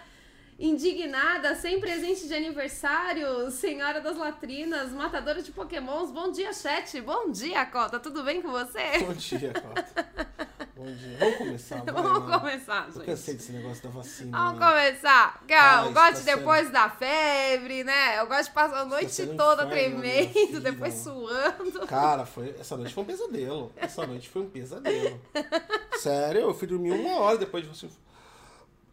indignada, 0.57 1.53
sem 1.53 1.79
presente 1.79 2.27
de 2.27 2.33
aniversário, 2.33 3.51
senhora 3.51 4.01
das 4.01 4.17
latrinas, 4.17 4.91
matadora 4.93 5.43
de 5.43 5.51
pokémons. 5.51 6.09
Bom 6.09 6.31
dia, 6.31 6.51
chat. 6.53 6.99
Bom 7.01 7.29
dia, 7.29 7.63
Cota. 7.67 7.99
Tudo 7.99 8.23
bem 8.23 8.41
com 8.41 8.49
você? 8.49 8.97
Bom 8.99 9.13
dia, 9.13 9.53
Cota. 9.53 10.45
Bom 10.75 10.85
dia. 10.93 11.17
Vamos 11.17 11.37
começar, 11.37 11.75
vai, 11.85 11.93
Vamos 11.93 12.11
mano. 12.23 12.39
começar, 12.41 12.85
Eu 12.87 12.93
gente. 12.93 13.05
cansei 13.05 13.33
desse 13.35 13.51
negócio 13.53 13.83
da 13.83 13.89
vacina. 13.89 14.37
Vamos 14.37 14.59
mano. 14.59 14.71
começar. 14.71 15.41
Calma, 15.47 15.87
eu 15.87 15.93
gosto 15.93 16.25
tá 16.25 16.35
depois 16.35 16.69
da 16.69 16.89
febre, 16.89 17.83
né? 17.85 18.19
Eu 18.19 18.27
gosto 18.27 18.49
de 18.49 18.51
passar 18.51 18.79
a 18.81 18.85
noite 18.85 19.09
sendo 19.11 19.33
um 19.33 19.37
toda 19.37 19.65
inferno 19.65 20.01
tremendo, 20.01 20.59
depois 20.59 20.93
suando. 20.95 21.87
Cara, 21.87 22.25
foi, 22.25 22.53
essa 22.59 22.75
noite 22.75 22.93
foi 22.93 23.03
um 23.03 23.07
pesadelo. 23.07 23.71
Essa 23.77 24.05
noite 24.05 24.27
foi 24.27 24.41
um 24.41 24.49
pesadelo. 24.49 25.21
Sério, 25.97 26.41
eu 26.41 26.53
fui 26.53 26.67
dormir 26.67 26.91
uma 26.91 27.19
hora 27.19 27.37
depois 27.37 27.63
de 27.63 27.69
você. 27.69 27.87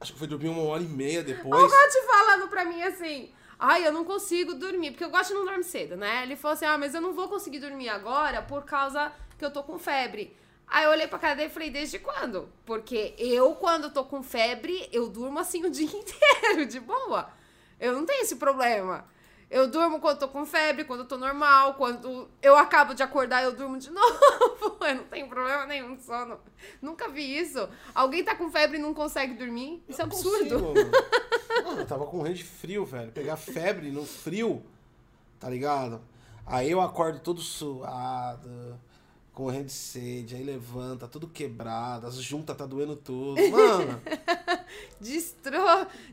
Acho 0.01 0.13
que 0.13 0.19
fui 0.21 0.29
dormir 0.29 0.51
uma 0.51 0.63
hora 0.63 0.83
e 0.83 0.87
meia 0.89 1.21
O 1.21 1.25
depois. 1.25 1.63
Gotti 1.63 2.07
falando 2.07 2.49
pra 2.49 2.65
mim 2.65 2.81
assim. 2.83 3.33
Ai, 3.59 3.85
eu 3.87 3.93
não 3.93 4.05
consigo 4.05 4.55
dormir, 4.55 4.93
porque 4.93 5.05
o 5.05 5.11
Gotti 5.11 5.33
não 5.33 5.45
dorme 5.45 5.65
cedo, 5.65 5.97
né? 5.97 6.23
Ele 6.23 6.37
falou 6.37 6.55
assim: 6.55 6.65
ah, 6.65 6.79
mas 6.79 6.95
eu 6.95 7.01
não 7.01 7.13
vou 7.13 7.29
conseguir 7.29 7.59
dormir 7.59 7.89
agora 7.89 8.41
por 8.43 8.65
causa 8.65 9.11
que 9.37 9.45
eu 9.45 9.51
tô 9.51 9.65
com 9.65 9.79
febre. 9.81 10.37
Aí 10.73 10.85
eu 10.85 10.91
olhei 10.91 11.07
pra 11.07 11.19
cara 11.19 11.35
dele 11.35 11.51
e 11.51 11.53
falei, 11.53 11.69
desde 11.69 11.99
quando? 11.99 12.49
Porque 12.65 13.15
eu, 13.19 13.55
quando 13.57 13.91
tô 13.91 14.05
com 14.07 14.23
febre, 14.23 14.89
eu 14.91 15.07
durmo 15.07 15.39
assim 15.39 15.63
o 15.67 15.71
dia 15.71 15.85
inteiro, 15.95 16.65
de 16.65 16.81
boa. 16.81 17.29
Eu 17.79 17.93
não 17.93 18.07
tenho 18.07 18.23
esse 18.23 18.37
problema. 18.37 19.05
Eu 19.51 19.69
durmo 19.69 20.01
quando 20.01 20.21
tô 20.21 20.29
com 20.29 20.47
febre, 20.47 20.85
quando 20.85 21.01
eu 21.01 21.07
tô 21.07 21.19
normal, 21.19 21.75
quando 21.75 22.27
eu 22.41 22.57
acabo 22.57 22.95
de 22.95 23.03
acordar, 23.03 23.45
eu 23.45 23.53
durmo 23.53 23.79
de 23.79 23.91
novo. 23.93 24.79
Eu 24.81 24.95
não 24.95 25.05
tenho 25.05 25.29
problema 25.29 25.67
nenhum 25.67 25.95
de 25.95 26.05
sono. 26.05 26.41
Nunca 26.81 27.07
vi 27.11 27.37
isso. 27.37 27.69
Alguém 27.95 28.25
tá 28.25 28.35
com 28.35 28.51
febre 28.51 28.79
e 28.79 28.81
não 28.81 28.95
consegue 28.95 29.35
dormir? 29.35 29.85
Isso 29.87 30.01
é 30.01 30.05
absurdo. 30.05 30.59
Consigo, 30.59 30.89
mano. 31.69 31.81
Eu 31.81 31.87
tava 31.87 32.07
com 32.07 32.17
morrendo 32.17 32.37
de 32.37 32.45
frio, 32.45 32.87
velho. 32.87 33.13
Pegar 33.13 33.37
febre 33.37 33.91
no 33.91 34.07
frio, 34.07 34.65
tá 35.39 35.51
ligado? 35.51 36.01
Aí 36.47 36.71
eu 36.71 36.81
acordo 36.81 37.21
todo 37.21 37.43
suado, 37.43 38.81
correndo 39.33 39.67
de 39.67 39.73
sede, 39.73 40.35
aí 40.35 40.43
levanta, 40.45 41.09
tudo 41.09 41.27
quebrado, 41.27 42.07
as 42.07 42.17
juntas 42.17 42.57
tá 42.57 42.67
doendo 42.67 42.95
tudo. 42.97 43.41
Mano, 43.49 44.01
Destru... 45.01 45.59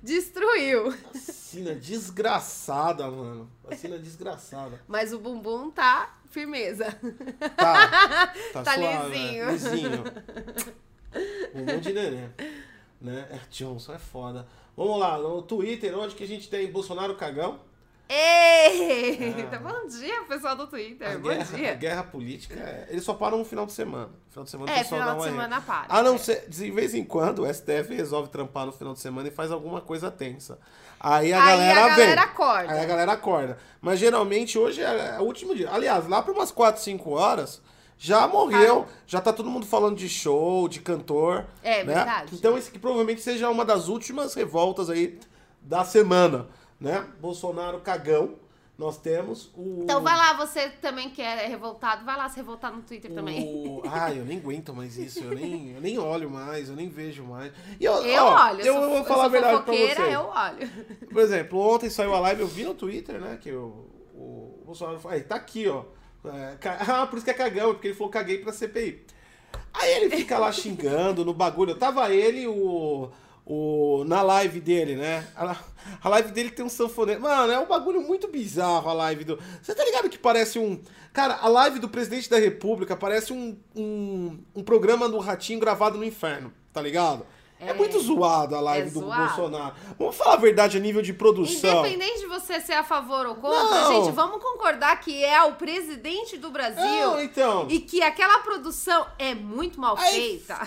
Destruiu. 0.02 0.92
vacina 1.14 1.76
desgraçada, 1.76 3.10
mano. 3.12 3.50
Vacina 3.64 3.98
desgraçada. 3.98 4.82
Mas 4.88 5.12
o 5.14 5.20
bumbum 5.20 5.70
tá 5.70 6.18
firmeza. 6.30 6.86
Tá, 7.58 8.28
tá, 8.54 8.64
Tá 8.64 8.76
suave, 8.76 9.10
lisinho. 9.18 9.46
né? 9.46 9.52
Lisinho. 9.52 10.04
Um 11.56 11.66
monte 11.66 11.82
de 11.82 11.94
neném. 11.94 12.30
Né? 13.02 13.28
É, 13.32 13.40
Johnson 13.50 13.94
é 13.94 14.00
foda. 14.00 14.48
Vamos 14.76 15.00
lá, 15.00 15.18
no 15.18 15.42
Twitter, 15.42 15.98
onde 15.98 16.16
que 16.16 16.24
a 16.24 16.28
gente 16.28 16.50
tem 16.50 16.72
Bolsonaro 16.72 17.16
cagão? 17.16 17.60
Ei! 18.10 19.36
Ah. 19.46 19.48
Tá 19.52 19.60
bom 19.60 19.88
dia, 19.88 20.24
pessoal 20.28 20.56
do 20.56 20.66
Twitter. 20.66 21.08
A 21.08 21.12
É, 21.12 21.18
bom 21.18 21.30
guerra, 21.30 21.44
dia. 21.58 21.74
guerra 21.76 22.04
política, 22.04 22.56
é- 22.56 22.88
eles 22.90 23.04
só 23.04 23.14
param 23.14 23.38
no 23.38 23.46
final 23.46 23.68
de 23.68 23.72
semana. 23.72 24.10
Final 24.30 24.46
de 24.46 24.50
semana 24.50 24.72
o 24.72 24.76
É, 24.76 24.78
pessoal 24.80 25.02
final 25.02 25.08
dá 25.08 25.14
de 25.14 25.20
uma 25.20 25.30
semana 25.42 25.62
para. 25.62 25.86
A 25.96 26.02
não 26.04 26.18
ser, 26.18 26.46
de 26.50 26.72
vez 26.72 26.96
em 26.96 27.04
quando, 27.04 27.44
o 27.44 27.46
STF 27.54 27.94
resolve 27.94 28.30
trampar 28.30 28.66
no 28.66 28.72
final 28.72 28.94
de 28.96 29.00
semana 29.00 29.28
e 29.28 29.32
faz 29.32 29.52
alguma 29.52 29.80
coisa 29.80 30.10
tensa. 30.10 30.58
Aí 31.00 31.32
a 31.32 31.40
Aí 31.44 31.50
galera 31.50 31.80
a 31.80 31.88
vem. 31.90 31.98
galera 31.98 32.22
acorda. 32.24 32.74
Aí 32.74 32.80
a 32.80 32.86
galera 32.86 33.12
acorda. 33.14 33.58
Mas 33.80 34.00
geralmente 34.00 34.58
hoje 34.58 34.82
é, 34.82 35.16
é 35.16 35.20
o 35.20 35.24
último 35.24 35.56
dia. 35.56 35.70
Aliás, 35.72 36.08
lá 36.08 36.22
para 36.24 36.34
umas 36.34 36.52
4, 36.52 36.82
5 36.82 37.12
horas, 37.12 37.62
já 37.98 38.28
morreu. 38.28 38.88
Já 39.06 39.22
tá 39.22 39.32
todo 39.32 39.50
mundo 39.52 39.68
falando 39.68 39.96
de 39.98 40.10
show, 40.10 40.68
de 40.68 40.80
cantor. 40.82 41.46
É 41.62 41.84
né? 41.84 41.94
verdade. 41.94 42.36
Então 42.36 42.58
esse 42.58 42.72
que 42.72 42.80
provavelmente 42.80 43.22
seja 43.22 43.50
uma 43.52 43.64
das 43.64 43.88
últimas 43.88 44.34
revoltas 44.34 44.90
aí 44.90 45.20
da 45.62 45.84
semana, 45.86 46.48
né? 46.80 47.06
Bolsonaro 47.20 47.80
cagão. 47.82 48.36
Nós 48.78 48.98
temos 48.98 49.52
o. 49.58 49.82
Então 49.84 50.02
vai 50.02 50.16
lá, 50.16 50.34
você 50.36 50.70
também 50.70 51.10
que 51.10 51.22
é 51.22 51.46
revoltado, 51.48 52.06
vai 52.06 52.16
lá 52.16 52.30
se 52.30 52.38
revoltar 52.38 52.74
no 52.74 52.82
Twitter 52.82 53.14
também. 53.14 53.44
O... 53.70 53.82
Ah, 53.86 54.14
eu 54.14 54.24
nem 54.24 54.38
aguento 54.38 54.74
mais 54.74 54.98
isso, 54.98 55.20
eu 55.22 55.32
nem, 55.32 55.72
eu 55.72 55.82
nem 55.82 56.00
olho 56.00 56.30
mais, 56.30 56.70
eu 56.70 56.78
nem 56.78 56.88
vejo 56.88 57.26
mais. 57.26 57.52
E 57.78 57.84
eu, 57.84 57.94
Eu 58.06 58.24
ó, 58.24 58.48
olho, 58.48 58.62
eu, 58.62 58.74
sou, 58.74 58.90
vou 58.90 59.04
falar 59.04 59.26
a 59.26 59.28
verdade 59.28 59.64
pra 59.64 59.74
você. 59.74 60.16
eu 60.16 60.22
olho. 60.22 60.72
Por 61.12 61.22
exemplo, 61.22 61.60
ontem 61.60 61.90
saiu 61.90 62.14
a 62.16 62.20
live, 62.22 62.42
eu 62.42 62.48
vi 62.48 62.64
no 62.64 62.74
Twitter, 62.74 63.20
né, 63.20 63.38
que 63.42 63.52
o, 63.52 63.86
o 64.16 64.64
Bolsonaro 64.66 64.98
falou, 64.98 65.18
aí, 65.18 65.24
tá 65.24 65.36
aqui, 65.36 65.68
ó. 65.68 65.84
É, 66.26 66.58
ah, 66.88 67.06
por 67.06 67.18
isso 67.18 67.26
que 67.26 67.32
é 67.32 67.34
cagão, 67.34 67.74
porque 67.74 67.90
ele 67.90 67.96
falou 67.96 68.12
caguei 68.12 68.38
pra 68.38 68.54
CPI. 68.54 69.06
Aí 69.74 69.92
ele 69.92 70.16
fica 70.16 70.38
lá 70.38 70.52
xingando 70.52 71.26
no 71.26 71.34
bagulho. 71.34 71.76
Tava 71.76 72.14
ele, 72.14 72.48
o. 72.48 73.10
o 73.50 74.04
na 74.06 74.22
live 74.22 74.62
dele, 74.62 74.96
né? 74.96 75.28
A, 75.36 75.58
a 76.04 76.10
live 76.10 76.32
dele 76.32 76.52
tem 76.52 76.64
um 76.64 76.70
sanfoneiro. 76.70 77.20
Mano, 77.20 77.52
é 77.52 77.60
um 77.60 77.68
bagulho 77.68 78.00
muito 78.00 78.28
bizarro 78.28 78.88
a 78.88 78.94
live 78.94 79.24
do. 79.24 79.40
Você 79.60 79.74
tá 79.74 79.84
ligado 79.84 80.08
que 80.08 80.20
parece 80.20 80.60
um. 80.60 80.80
Cara, 81.12 81.40
a 81.42 81.48
live 81.48 81.80
do 81.80 81.90
presidente 81.90 82.30
da 82.30 82.38
república 82.38 82.96
parece 82.96 83.34
um, 83.34 83.58
um, 83.76 84.38
um 84.56 84.64
programa 84.64 85.10
do 85.10 85.18
Ratinho 85.18 85.60
gravado 85.60 85.98
no 85.98 86.04
inferno, 86.04 86.54
tá 86.72 86.80
ligado? 86.80 87.26
É, 87.60 87.72
É. 87.72 87.74
muito 87.74 88.00
zoado 88.00 88.56
a 88.56 88.62
live 88.62 88.88
É 88.88 88.92
do 88.92 89.00
zoado. 89.02 89.36
Bolsonaro. 89.36 89.76
Vamos 89.98 90.16
falar 90.16 90.34
a 90.36 90.38
verdade 90.38 90.78
a 90.78 90.80
nível 90.80 91.02
de 91.02 91.12
produção. 91.14 91.80
Independente 91.86 92.20
de 92.22 92.26
você 92.28 92.62
ser 92.62 92.74
a 92.74 92.84
favor 92.84 93.26
ou 93.26 93.36
contra, 93.36 93.82
Não. 93.82 94.06
gente, 94.06 94.16
vamos 94.16 94.42
concordar 94.42 95.00
que 95.02 95.24
é 95.24 95.44
o 95.44 95.56
presidente 95.56 96.38
do 96.38 96.50
Brasil 96.50 96.82
Não, 96.82 97.22
então. 97.22 97.68
e 97.70 97.80
que 97.82 98.02
aquela 98.02 98.40
produção 98.40 99.06
é 99.18 99.36
muito 99.36 99.80
mal 99.80 99.98
Aí, 99.98 100.10
feita. 100.40 100.58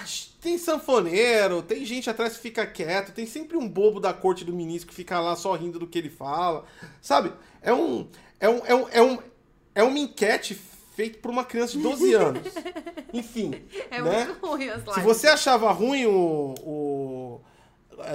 tem 0.40 0.58
sanfoneiro, 0.58 1.62
tem 1.62 1.84
gente 1.84 2.10
atrás 2.10 2.36
que 2.36 2.42
fica 2.42 2.66
quieto, 2.66 3.12
tem 3.12 3.24
sempre 3.26 3.56
um 3.56 3.66
bobo 3.68 3.98
da 3.98 4.12
corte 4.12 4.44
do 4.44 4.52
ministro 4.52 4.88
que 4.90 4.94
fica 4.94 5.18
lá 5.18 5.34
só 5.34 5.54
rindo 5.54 5.78
do 5.78 5.86
que 5.86 5.98
ele 5.98 6.10
fala. 6.10 6.64
Sabe? 7.00 7.32
É 7.62 7.72
um. 7.72 8.06
É 8.38 8.48
um. 8.48 8.60
É 8.66 8.74
um. 8.74 8.88
É, 8.90 9.02
um, 9.02 9.18
é 9.74 9.82
uma 9.82 9.98
enquete 9.98 10.54
feita 10.94 11.18
por 11.18 11.30
uma 11.30 11.44
criança 11.44 11.72
de 11.76 11.82
12 11.82 12.14
anos. 12.14 12.42
Enfim. 13.12 13.64
É 13.90 14.00
né? 14.00 14.24
muito 14.26 14.46
ruim 14.46 14.68
as 14.68 14.78
lives. 14.78 14.94
Se 14.94 15.00
você 15.00 15.28
achava 15.28 15.70
ruim 15.72 16.06
o. 16.06 16.54
o 16.62 17.40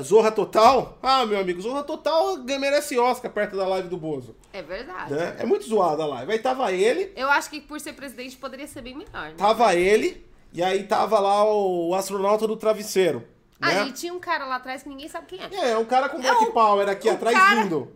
Zorra 0.01 0.31
Total, 0.31 0.98
ah, 1.01 1.25
meu 1.25 1.39
amigo, 1.39 1.62
Zorra 1.62 1.84
Total 1.84 2.38
merece 2.43 2.98
Oscar 2.98 3.31
perto 3.31 3.55
da 3.55 3.65
live 3.67 3.88
do 3.88 3.96
Bozo. 3.96 4.36
É 4.51 4.62
verdade. 4.62 5.13
Né? 5.13 5.38
É 5.39 5.46
muito 5.46 5.65
zoada 5.65 6.03
a 6.03 6.07
live. 6.07 6.31
Aí 6.31 6.39
tava 6.39 6.72
ele, 6.74 7.13
Eu 7.15 7.29
acho 7.29 7.50
que 7.50 7.62
por 7.62 7.79
ser 7.79 7.93
presidente 7.93 8.36
poderia 8.36 8.67
ser 8.67 8.81
bem 8.81 8.96
melhor. 8.96 9.29
Né? 9.29 9.36
tava 9.38 9.74
ele, 9.75 10.25
e 10.51 10.62
aí 10.62 10.84
tava 10.84 11.19
lá 11.19 11.46
o 11.46 11.93
astronauta 11.96 12.46
do 12.48 12.57
travesseiro. 12.57 13.19
Né? 13.60 13.79
Aí 13.79 13.91
tinha 13.93 14.13
um 14.13 14.19
cara 14.19 14.46
lá 14.46 14.55
atrás 14.57 14.84
que 14.84 14.89
ninguém 14.89 15.07
sabe 15.07 15.27
quem 15.27 15.39
é. 15.39 15.72
É, 15.72 15.77
um 15.77 15.86
cara 15.86 16.10
com 16.10 16.17
É 16.17 16.22
Black 16.22 16.43
o- 16.43 16.51
Power 16.51 16.89
aqui 16.89 17.07
atrás 17.10 17.38
cara- 17.38 17.62
vindo. 17.62 17.91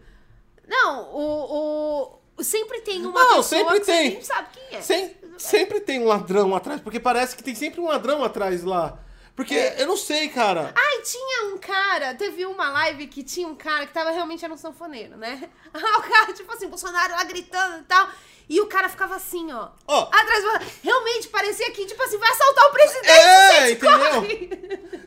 Não, 0.68 1.12
o, 1.12 1.20
o. 1.20 2.21
Sempre 2.44 2.82
tem 2.82 3.06
uma 3.06 3.20
Não, 3.20 3.28
pessoa 3.38 3.44
sempre 3.44 3.80
que 3.80 3.86
tem. 3.86 4.10
você 4.10 4.14
nem 4.16 4.22
sabe 4.24 4.48
quem 4.54 4.78
é. 4.78 4.82
Sem- 4.82 5.16
sempre 5.38 5.80
tem 5.80 6.00
um 6.02 6.06
ladrão 6.08 6.56
atrás, 6.56 6.80
porque 6.82 7.00
parece 7.00 7.36
que 7.36 7.44
tem 7.44 7.56
sempre 7.56 7.80
um 7.82 7.88
ladrão 7.88 8.24
atrás 8.24 8.64
lá. 8.64 8.98
Porque 9.36 9.56
eu 9.78 9.88
não 9.88 9.96
sei, 9.98 10.28
cara. 10.30 10.74
Ai, 10.76 11.02
tinha 11.02 11.46
um 11.54 11.58
cara, 11.58 12.14
teve 12.14 12.46
uma 12.46 12.70
live 12.70 13.08
que 13.08 13.24
tinha 13.24 13.48
um 13.48 13.56
cara 13.56 13.88
que 13.88 13.94
tava 13.94 14.12
realmente 14.12 14.44
era 14.44 14.54
um 14.54 14.58
sanfoneiro, 14.58 15.16
né? 15.18 15.50
O 15.74 16.02
cara, 16.02 16.34
tipo 16.34 16.52
assim, 16.52 16.68
Bolsonaro 16.68 17.14
lá 17.14 17.24
gritando 17.24 17.80
e 17.80 17.84
tal. 17.84 18.10
E 18.50 18.60
o 18.60 18.68
cara 18.68 18.90
ficava 18.90 19.16
assim, 19.16 19.50
ó. 19.54 19.70
Ó. 19.88 20.02
Atrás, 20.12 20.44
realmente 20.84 21.30
parecia 21.30 21.72
que, 21.72 21.86
tipo 21.86 22.04
assim, 22.04 22.18
vai 22.18 22.30
assaltar 22.30 22.66
o 22.66 22.72
presidente. 22.72 23.08
É, 23.10 23.72
entendeu? 23.72 24.00
corre. 24.12 24.48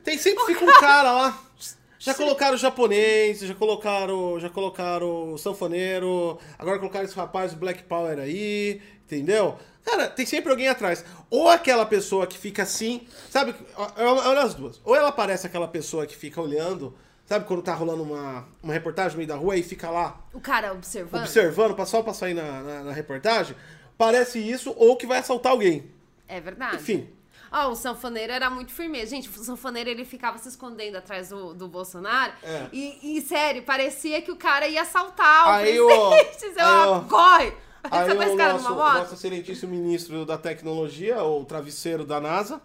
Tem 0.03 0.17
sempre 0.17 0.43
fica 0.47 0.65
um 0.65 0.81
cara 0.81 1.13
lá. 1.13 1.39
Já 2.05 2.15
colocaram 2.15 2.57
japonês, 2.57 3.41
já 3.41 3.55
colocaram, 3.55 4.39
já 4.39 4.51
colocaram 4.51 5.39
sanfoneiro, 5.39 6.39
agora 6.59 6.79
colocaram 6.79 7.07
esse 7.07 7.17
rapaz 7.17 7.55
Black 7.55 7.85
Power 7.85 8.19
aí, 8.19 8.83
entendeu? 9.05 9.57
Cara, 9.83 10.09
tem 10.09 10.27
sempre 10.27 10.51
alguém 10.51 10.69
atrás. 10.69 11.03
Ou 11.31 11.49
aquela 11.49 11.87
pessoa 11.87 12.27
que 12.27 12.37
fica 12.37 12.63
assim, 12.65 13.07
sabe? 13.31 13.55
Olha 13.97 14.43
as 14.43 14.55
duas. 14.55 14.81
Ou 14.85 14.95
ela 14.95 15.11
parece 15.11 15.47
aquela 15.47 15.67
pessoa 15.67 16.07
que 16.07 16.15
fica 16.15 16.43
olhando, 16.43 16.95
sabe 17.25 17.47
quando 17.47 17.63
tá 17.63 17.73
rolando 17.73 18.03
uma, 18.03 18.47
uma 18.63 18.73
reportagem 18.75 19.13
no 19.13 19.17
meio 19.19 19.29
da 19.29 19.37
rua 19.37 19.57
e 19.57 19.63
fica 19.63 19.89
lá 19.89 20.21
O 20.33 20.41
cara 20.41 20.73
observando. 20.73 21.23
observando, 21.23 21.87
só 21.87 22.03
pra 22.03 22.13
sair 22.13 22.35
na, 22.35 22.63
na, 22.63 22.83
na 22.85 22.93
reportagem? 22.93 23.57
Parece 23.97 24.39
isso, 24.39 24.75
ou 24.77 24.95
que 24.97 25.07
vai 25.07 25.21
assaltar 25.21 25.53
alguém. 25.53 25.91
É 26.29 26.39
verdade. 26.39 26.77
Enfim. 26.77 27.09
Ó, 27.57 27.71
o 27.71 27.77
sanfoneiro 27.77 28.33
era 28.33 28.51
muito 28.51 28.73
firme. 28.73 29.07
Gente, 29.07 29.29
o 29.29 29.45
sanfoneiro 29.45 29.89
ele 29.89 30.05
ficava 30.05 30.37
se 30.39 30.49
escondendo 30.49 30.97
atrás 30.97 31.29
do, 31.29 31.55
do 31.55 31.69
Bolsonaro. 31.69 32.33
É. 32.43 32.67
E, 32.73 33.17
e, 33.17 33.21
sério, 33.23 33.63
parecia 33.63 34.21
que 34.21 34.33
o 34.33 34.37
cara 34.37 34.67
ia 34.67 34.83
assaltar 34.83 35.47
o 35.47 35.51
Aí, 35.51 35.81
ó, 35.81 36.11
presidente. 36.11 36.39
Você 36.53 36.61
aí, 36.61 36.67
ó, 36.67 36.97
ó. 36.97 37.01
corre! 37.03 37.53
Aí 37.85 38.09
você 38.09 38.15
vai 38.15 38.31
o 38.31 38.37
nosso, 38.37 38.75
nosso 38.75 39.15
excelentíssimo 39.15 39.71
ministro 39.71 40.25
da 40.25 40.39
tecnologia, 40.39 41.23
o 41.23 41.45
travesseiro 41.45 42.05
da 42.05 42.19
NASA. 42.19 42.61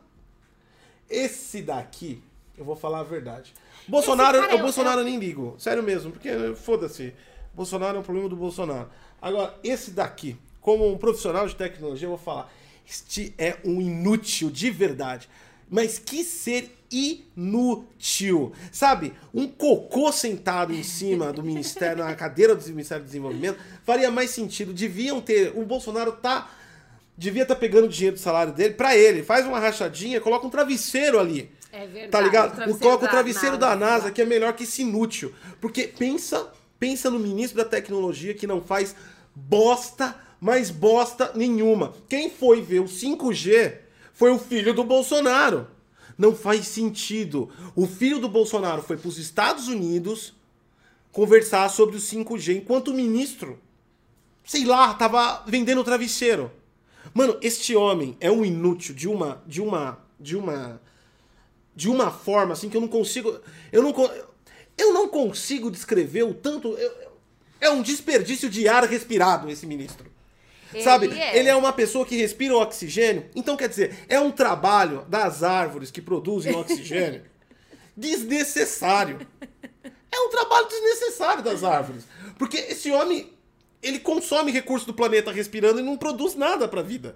Esse 1.10 1.62
daqui, 1.62 2.24
eu 2.58 2.64
vou 2.64 2.76
falar 2.76 3.02
a 3.02 3.04
verdade. 3.04 3.54
Bolsonaro, 3.86 4.40
o 4.40 4.44
é- 4.46 4.58
Bolsonaro 4.58 5.02
eu 5.02 5.04
nem 5.04 5.20
ligo. 5.20 5.56
Sério 5.60 5.84
mesmo, 5.84 6.12
porque 6.14 6.32
foda-se. 6.56 7.14
Bolsonaro 7.54 7.98
é 7.98 8.00
um 8.00 8.04
problema 8.04 8.30
do 8.30 8.36
Bolsonaro. 8.38 8.90
Agora, 9.22 9.54
esse 9.62 9.92
daqui, 9.92 10.38
como 10.62 10.90
um 10.90 10.98
profissional 10.98 11.46
de 11.46 11.56
tecnologia, 11.56 12.06
eu 12.06 12.12
vou 12.12 12.18
falar. 12.18 12.50
Este 12.90 13.34
é 13.38 13.58
um 13.64 13.80
inútil 13.80 14.50
de 14.50 14.72
verdade. 14.72 15.30
Mas 15.70 16.00
que 16.00 16.24
ser 16.24 16.76
inútil. 16.92 18.52
Sabe? 18.72 19.14
Um 19.32 19.48
cocô 19.48 20.12
sentado 20.12 20.74
em 20.74 20.82
cima 20.82 21.32
do 21.32 21.44
Ministério, 21.44 22.04
na 22.04 22.16
cadeira 22.16 22.56
do 22.56 22.68
Ministério 22.70 23.04
do 23.04 23.08
Desenvolvimento, 23.08 23.60
faria 23.84 24.10
mais 24.10 24.32
sentido. 24.32 24.74
Deviam 24.74 25.22
ter. 25.22 25.52
O 25.56 25.64
Bolsonaro 25.66 26.14
tá. 26.14 26.50
Devia 27.16 27.44
estar 27.44 27.56
pegando 27.56 27.86
o 27.86 27.90
dinheiro 27.90 28.16
do 28.16 28.20
salário 28.20 28.54
dele 28.54 28.74
pra 28.74 28.96
ele. 28.96 29.22
Faz 29.22 29.46
uma 29.46 29.60
rachadinha, 29.60 30.20
coloca 30.20 30.48
um 30.48 30.50
travesseiro 30.50 31.20
ali. 31.20 31.52
É 31.72 31.86
verdade. 31.86 32.10
Tá 32.10 32.22
ligado? 32.22 32.56
travesseiro 32.56 32.80
Coloca 32.80 33.04
o 33.04 33.08
da 33.08 33.12
travesseiro 33.12 33.58
da 33.58 33.76
NASA, 33.76 34.06
lá. 34.06 34.12
que 34.12 34.22
é 34.22 34.26
melhor 34.26 34.54
que 34.54 34.64
esse 34.64 34.82
inútil. 34.82 35.32
Porque 35.62 35.84
pensa, 35.84 36.52
pensa 36.80 37.12
no 37.12 37.20
ministro 37.20 37.58
da 37.58 37.66
tecnologia 37.66 38.34
que 38.34 38.48
não 38.48 38.62
faz 38.62 38.96
bosta, 39.36 40.16
mais 40.40 40.70
bosta 40.70 41.32
nenhuma. 41.36 41.94
Quem 42.08 42.30
foi 42.30 42.62
ver 42.62 42.80
o 42.80 42.86
5G 42.86 43.76
foi 44.14 44.32
o 44.32 44.40
filho 44.40 44.74
do 44.74 44.84
Bolsonaro. 44.84 45.68
Não 46.18 46.36
faz 46.36 46.68
sentido. 46.68 47.50
O 47.76 47.86
filho 47.88 48.20
do 48.20 48.28
Bolsonaro 48.30 48.82
foi 48.82 48.98
para 48.98 49.08
os 49.08 49.18
Estados 49.18 49.68
Unidos 49.68 50.34
conversar 51.12 51.70
sobre 51.70 51.96
o 51.96 52.00
5G, 52.00 52.58
enquanto 52.58 52.90
o 52.90 52.94
ministro, 52.94 53.60
sei 54.46 54.64
lá, 54.66 54.94
tava 54.94 55.44
vendendo 55.48 55.84
travesseiro. 55.84 56.52
Mano, 57.14 57.38
este 57.42 57.76
homem 57.76 58.16
é 58.20 58.30
um 58.30 58.46
inútil 58.46 58.94
de 58.94 59.08
uma 59.08 59.42
de 59.48 59.62
uma 59.62 59.98
de 60.20 60.36
uma 60.38 60.82
de 61.76 61.90
uma 61.90 62.12
forma 62.12 62.54
assim 62.54 62.70
que 62.70 62.76
eu 62.78 62.82
não 62.82 62.88
consigo 62.90 63.40
eu 63.72 63.82
não 63.82 63.94
eu 64.78 64.94
não 64.94 65.08
consigo 65.08 65.72
descrever 65.72 66.24
o 66.24 66.34
tanto 66.34 66.68
eu- 66.74 67.10
É 67.62 67.70
um 67.70 67.82
desperdício 67.82 68.50
de 68.50 68.68
ar 68.68 68.84
respirado 68.86 69.50
esse 69.50 69.66
ministro. 69.66 70.10
Ele 70.74 70.84
Sabe? 70.84 71.20
é. 71.20 71.38
Ele 71.38 71.50
é 71.50 71.56
uma 71.56 71.74
pessoa 71.74 72.06
que 72.06 72.16
respira 72.16 72.54
o 72.54 72.62
oxigênio. 72.62 73.26
Então, 73.36 73.58
quer 73.58 73.70
dizer, 73.70 74.06
é 74.08 74.20
um 74.20 74.32
trabalho 74.32 75.04
das 75.08 75.42
árvores 75.44 75.90
que 75.90 76.02
produzem 76.02 76.56
oxigênio 76.56 77.24
desnecessário. 77.98 79.26
É 80.12 80.20
um 80.20 80.30
trabalho 80.30 80.68
desnecessário 80.68 81.44
das 81.44 81.64
árvores. 81.64 82.04
Porque 82.38 82.58
esse 82.58 82.92
homem, 82.92 83.34
ele 83.82 84.00
consome 84.00 84.52
recursos 84.52 84.86
do 84.86 84.94
planeta 84.94 85.32
respirando 85.32 85.80
e 85.80 85.84
não 85.84 85.98
produz 85.98 86.36
nada 86.36 86.68
pra 86.68 86.82
vida. 86.82 87.16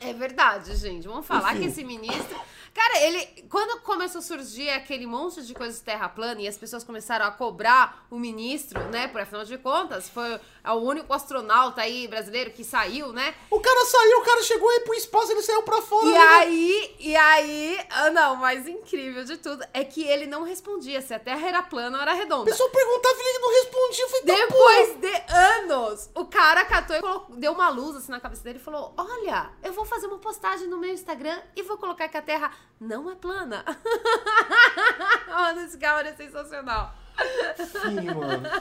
É 0.00 0.12
verdade, 0.12 0.74
gente. 0.76 1.06
Vamos 1.06 1.26
falar 1.26 1.52
Enfim. 1.54 1.62
que 1.62 1.68
esse 1.68 1.84
ministro. 1.84 2.36
Cara, 2.74 3.00
ele. 3.00 3.44
Quando 3.50 3.80
começou 3.82 4.20
a 4.20 4.22
surgir 4.22 4.70
aquele 4.70 5.06
monte 5.06 5.42
de 5.42 5.54
coisas 5.54 5.80
terra 5.80 6.08
plana 6.08 6.40
e 6.40 6.48
as 6.48 6.56
pessoas 6.56 6.82
começaram 6.82 7.26
a 7.26 7.30
cobrar 7.30 8.06
o 8.10 8.18
ministro, 8.18 8.80
né? 8.90 9.08
Por 9.08 9.20
afinal 9.20 9.44
de 9.44 9.58
contas, 9.58 10.08
foi 10.08 10.40
o 10.64 10.74
único 10.76 11.12
astronauta 11.12 11.82
aí 11.82 12.08
brasileiro 12.08 12.50
que 12.50 12.64
saiu, 12.64 13.12
né? 13.12 13.34
O 13.50 13.60
cara 13.60 13.84
saiu, 13.84 14.18
o 14.20 14.22
cara 14.24 14.42
chegou 14.42 14.68
aí 14.70 14.80
pro 14.80 14.94
espaço, 14.94 15.32
ele 15.32 15.42
saiu 15.42 15.62
pra 15.64 15.82
fora. 15.82 16.06
E 16.06 16.12
né? 16.12 16.18
aí, 16.18 16.96
e 16.98 17.16
aí, 17.16 17.78
ah, 17.90 18.10
não, 18.10 18.34
o 18.34 18.36
mais 18.38 18.66
incrível 18.66 19.22
de 19.24 19.36
tudo 19.36 19.62
é 19.74 19.84
que 19.84 20.02
ele 20.04 20.26
não 20.26 20.42
respondia 20.42 21.02
se 21.02 21.12
a 21.12 21.18
Terra 21.18 21.46
era 21.48 21.62
plana 21.62 21.98
ou 21.98 22.02
era 22.02 22.14
redonda. 22.14 22.50
pessoa 22.50 22.70
perguntava 22.70 23.14
e 23.18 23.28
ele 23.28 23.38
não 23.38 23.50
respondia. 23.50 24.08
Falei, 24.08 24.22
tá, 24.24 24.34
Depois 24.46 24.94
de 25.00 25.34
anos, 25.34 26.10
o 26.14 26.24
cara 26.24 26.64
catou 26.64 26.96
e 26.96 27.00
colocou- 27.00 27.36
deu 27.36 27.52
uma 27.52 27.68
luz 27.68 27.96
assim 27.96 28.10
na 28.10 28.20
cabeça 28.20 28.42
dele 28.42 28.58
e 28.58 28.62
falou: 28.62 28.94
Olha, 28.96 29.50
eu 29.62 29.72
vou 29.72 29.84
fazer 29.84 30.06
uma 30.06 30.18
postagem 30.18 30.68
no 30.68 30.78
meu 30.78 30.90
Instagram 30.90 31.38
e 31.54 31.62
vou 31.62 31.76
colocar 31.76 32.08
que 32.08 32.16
a 32.16 32.22
Terra 32.22 32.50
não 32.80 33.10
é 33.10 33.14
plana. 33.14 33.64
Mano, 35.28 35.60
esse 35.62 35.78
cara 35.78 36.08
é 36.08 36.14
sensacional. 36.14 36.94
Enfim, 37.58 38.10
mano. 38.14 38.42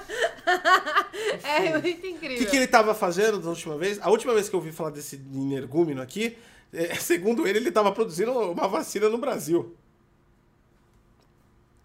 É 1.44 1.78
muito 1.80 2.04
O 2.06 2.10
incrível. 2.10 2.38
que, 2.38 2.46
que 2.46 2.56
ele 2.58 2.68
tava 2.68 2.94
fazendo 2.94 3.40
da 3.40 3.50
última 3.50 3.78
vez? 3.78 4.00
A 4.02 4.10
última 4.10 4.34
vez 4.34 4.50
que 4.50 4.56
eu 4.56 4.60
ouvi 4.60 4.72
falar 4.72 4.90
desse 4.90 5.16
energúmeno 5.16 6.02
aqui, 6.02 6.38
é, 6.74 6.96
segundo 7.00 7.48
ele, 7.48 7.60
ele 7.60 7.72
tava 7.72 7.92
produzindo 7.92 8.32
uma 8.52 8.68
vacina 8.68 9.10
no 9.10 9.18
Brasil. 9.18 9.76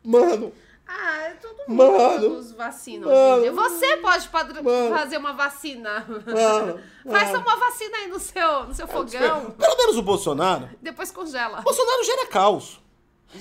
Mano, 0.05 0.53
Ah, 0.89 1.23
é 1.23 1.31
todo 1.35 1.57
mundo 1.69 1.77
Mano. 1.77 2.19
produz 2.21 2.53
vacina 2.53 3.07
Mano. 3.07 3.19
hoje 3.19 3.39
em 3.39 3.43
dia. 3.43 3.53
Você 3.53 3.97
pode 3.97 4.29
padr- 4.29 4.63
Mano. 4.63 4.95
fazer 4.97 5.17
uma 5.17 5.33
vacina. 5.33 6.05
mano. 6.09 6.81
Faz 7.11 7.31
mano. 7.33 7.43
uma 7.45 7.57
vacina 7.57 7.97
aí 7.99 8.07
no 8.09 8.21
seu, 8.21 8.65
no 8.65 8.75
seu 8.75 8.87
fogão, 8.87 9.51
Pelo 9.51 9.77
menos 9.77 9.97
o 9.97 10.03
Bolsonaro. 10.03 10.71
depois 10.81 11.11
congela. 11.11 11.61
Bolsonaro 11.61 12.05
gera 12.05 12.27
caos. 12.29 12.81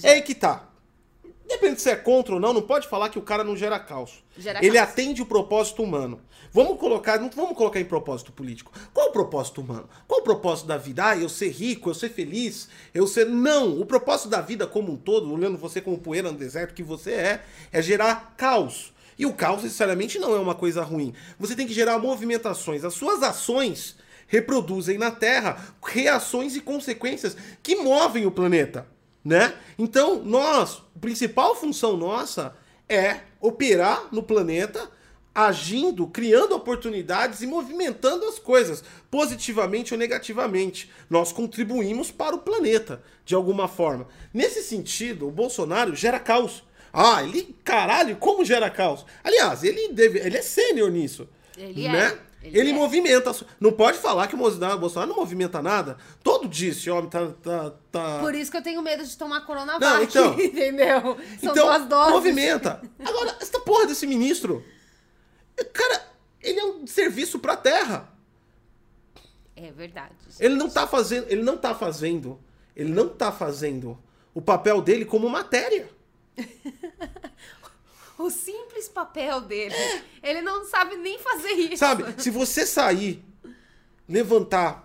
É 0.02 0.12
aí 0.14 0.22
que 0.24 0.34
tá. 0.34 0.64
Depende 1.48 1.80
se 1.80 1.90
é 1.90 1.96
contra 1.96 2.34
ou 2.34 2.40
não, 2.40 2.54
não 2.54 2.62
pode 2.62 2.88
falar 2.88 3.10
que 3.10 3.20
o 3.20 3.22
cara 3.22 3.44
não 3.44 3.56
gera 3.56 3.80
caos. 3.80 4.24
Gera 4.38 4.60
Ele 4.66 4.78
caos. 4.78 4.90
atende 4.90 5.22
o 5.22 5.26
propósito 5.26 5.84
humano. 5.84 6.20
Vamos 6.52 6.80
colocar, 6.80 7.20
não 7.20 7.30
vamos 7.30 7.56
colocar 7.56 7.80
em 7.80 7.86
propósito 7.86 8.32
político. 8.32 8.72
Qual 8.94 9.10
o 9.10 9.12
propósito 9.12 9.62
humano? 9.62 9.88
Qual 10.08 10.22
o 10.22 10.24
propósito 10.24 10.68
da 10.68 10.78
vida? 10.78 11.10
Ah, 11.10 11.18
eu 11.18 11.30
ser 11.30 11.50
rico, 11.50 11.90
eu 11.90 11.94
ser 11.94 12.10
feliz, 12.10 12.68
eu 12.94 13.06
ser. 13.06 13.26
Não! 13.28 13.80
O 13.80 13.86
propósito 13.86 14.30
da 14.30 14.42
vida 14.42 14.66
como 14.66 14.92
um 14.94 14.98
todo, 14.98 15.32
olhando 15.32 15.58
você 15.58 15.82
como 15.82 15.98
poeira 15.98 16.32
no 16.32 16.38
deserto 16.38 16.74
que 16.74 16.84
você 16.84 17.12
é, 17.12 17.44
é 17.72 17.82
gerar 17.82 18.34
caos. 18.38 18.94
E 19.18 19.26
o 19.26 19.34
caos, 19.34 19.64
necessariamente, 19.64 20.20
não 20.20 20.36
é 20.36 20.40
uma 20.40 20.56
coisa 20.56 20.84
ruim. 20.84 21.14
Você 21.40 21.56
tem 21.56 21.68
que 21.68 21.74
gerar 21.74 22.00
movimentações. 22.00 22.84
As 22.84 22.94
suas 22.94 23.24
ações 23.24 23.96
reproduzem 24.28 24.98
na 24.98 25.12
Terra 25.12 25.76
reações 25.86 26.56
e 26.56 26.62
consequências 26.62 27.38
que 27.62 27.76
movem 27.76 28.26
o 28.26 28.32
planeta, 28.32 28.88
né? 29.26 29.56
Então, 29.80 30.24
nós, 30.24 30.84
a 30.96 31.00
principal 31.00 31.56
função 31.56 31.98
nossa 31.98 32.56
é 32.88 33.22
operar 33.42 34.08
no 34.12 34.22
planeta, 34.22 34.88
agindo, 35.34 36.06
criando 36.08 36.56
oportunidades 36.56 37.42
e 37.42 37.48
movimentando 37.48 38.26
as 38.26 38.38
coisas, 38.38 38.84
positivamente 39.10 39.94
ou 39.94 40.00
negativamente. 40.00 40.92
Nós 41.10 41.32
contribuímos 41.32 42.12
para 42.12 42.36
o 42.36 42.40
planeta, 42.40 43.02
de 43.26 43.34
alguma 43.34 43.68
forma. 43.68 44.08
Nesse 44.32 44.62
sentido, 44.62 45.28
o 45.28 45.32
Bolsonaro 45.32 45.96
gera 45.96 46.20
caos. 46.20 46.64
Ah, 46.94 47.24
ele, 47.24 47.56
caralho, 47.64 48.16
como 48.18 48.46
gera 48.46 48.70
caos? 48.70 49.06
Aliás, 49.24 49.64
ele, 49.64 49.92
deve, 49.92 50.20
ele 50.20 50.38
é 50.38 50.42
sênior 50.42 50.92
nisso. 50.92 51.28
Ele 51.58 51.86
é, 51.86 51.92
né? 51.92 52.20
Ele 52.48 52.60
Ele, 52.60 52.70
é. 52.72 52.74
movimenta. 52.74 53.32
Não 53.60 53.72
pode 53.72 53.98
falar 53.98 54.28
que 54.28 54.36
o 54.36 54.38
Bolsonaro, 54.38 54.80
não 55.08 55.16
movimenta 55.16 55.62
nada. 55.62 55.98
Todo 56.24 56.48
dia 56.48 56.72
esse 56.72 56.90
homem 56.90 57.10
tá. 57.10 57.28
tá, 57.42 57.74
tá... 57.92 58.20
Por 58.20 58.36
isso 58.36 58.52
que 58.52 58.58
eu 58.58 58.62
tenho 58.62 58.82
medo 58.82 59.04
de 59.04 59.18
tomar 59.18 59.42
Coronavac, 59.42 59.82
Não, 59.84 60.04
então. 60.04 60.34
entendeu? 60.40 61.18
São 61.40 61.52
então, 61.52 61.66
duas 61.66 61.86
doses. 61.88 62.14
movimenta. 62.14 62.82
Agora, 63.04 63.38
essa 63.42 63.60
porra 63.60 63.88
desse 63.88 64.06
ministro. 64.06 64.64
Cara, 65.74 66.06
ele 66.42 66.60
é 66.60 66.66
um 66.66 66.86
serviço 66.86 67.40
pra 67.40 67.56
terra. 67.56 68.10
É 69.56 69.72
verdade. 69.72 70.14
gente. 70.28 70.44
Ele 70.44 70.56
não 70.56 70.70
tá 70.70 70.86
fazendo. 70.86 71.28
Ele 71.30 71.42
não 71.42 71.58
tá 71.58 71.74
fazendo. 71.74 72.40
Ele 72.76 72.92
não 72.92 73.08
tá 73.08 73.32
fazendo 73.32 73.98
o 74.34 74.42
papel 74.42 74.82
dele 74.82 75.06
como 75.06 75.30
matéria. 75.30 75.90
O 78.18 78.30
simples 78.30 78.88
papel 78.88 79.42
dele. 79.42 79.76
Ele 80.24 80.42
não 80.42 80.66
sabe 80.66 80.96
nem 80.98 81.20
fazer 81.20 81.52
isso. 81.52 81.78
Sabe? 81.78 82.06
Se 82.22 82.30
você 82.30 82.66
sair, 82.66 83.24
levantar 84.08 84.84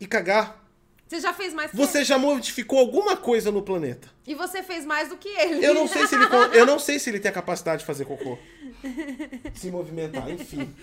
e 0.00 0.06
cagar, 0.06 0.64
Você 1.06 1.20
já 1.20 1.32
fez 1.32 1.52
mais 1.52 1.70
que 1.70 1.76
você 1.76 1.98
ele. 1.98 2.04
já 2.04 2.18
modificou 2.18 2.78
alguma 2.78 3.16
coisa 3.16 3.50
no 3.52 3.62
planeta. 3.62 4.08
E 4.26 4.34
você 4.34 4.62
fez 4.62 4.84
mais 4.84 5.08
do 5.08 5.16
que 5.16 5.28
ele. 5.28 5.64
Eu 5.64 5.74
não 5.74 5.86
sei 5.88 6.06
se 6.06 6.14
ele, 6.14 6.24
eu 6.58 6.66
não 6.66 6.78
sei 6.78 6.98
se 6.98 7.10
ele 7.10 7.20
tem 7.20 7.30
a 7.30 7.34
capacidade 7.34 7.80
de 7.80 7.86
fazer 7.86 8.04
cocô. 8.04 8.38
Se 9.54 9.70
movimentar, 9.70 10.30
enfim. 10.30 10.74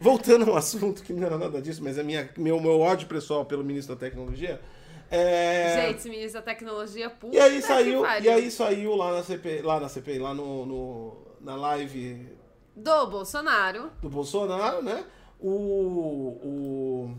Voltando 0.00 0.50
ao 0.50 0.56
assunto, 0.56 1.02
que 1.02 1.12
não 1.12 1.26
era 1.26 1.36
nada 1.36 1.60
disso, 1.60 1.82
mas 1.82 1.98
é 1.98 2.02
minha, 2.02 2.30
meu, 2.36 2.60
meu 2.60 2.80
ódio 2.80 3.06
pessoal 3.08 3.44
pelo 3.44 3.62
ministro 3.64 3.94
da 3.94 4.00
Tecnologia. 4.00 4.60
É... 5.10 5.88
Gente, 5.88 6.08
ministro 6.08 6.34
da 6.40 6.42
tecnologia 6.42 7.10
puta 7.10 7.34
e 7.34 7.40
aí 7.40 7.56
que 7.56 7.62
saiu, 7.62 8.04
e 8.22 8.28
aí 8.28 8.50
saiu 8.50 8.94
lá 8.94 9.12
na 9.12 9.22
CPI, 9.24 9.62
lá 9.62 9.80
na 9.80 9.88
CPI, 9.88 10.18
lá 10.20 10.32
no, 10.32 10.64
no- 10.66 11.16
na 11.40 11.56
live 11.56 12.28
Do 12.76 13.06
Bolsonaro. 13.08 13.90
do 14.00 14.08
Bolsonaro, 14.08 14.82
né? 14.82 15.04
O, 15.40 15.48
o 15.50 17.16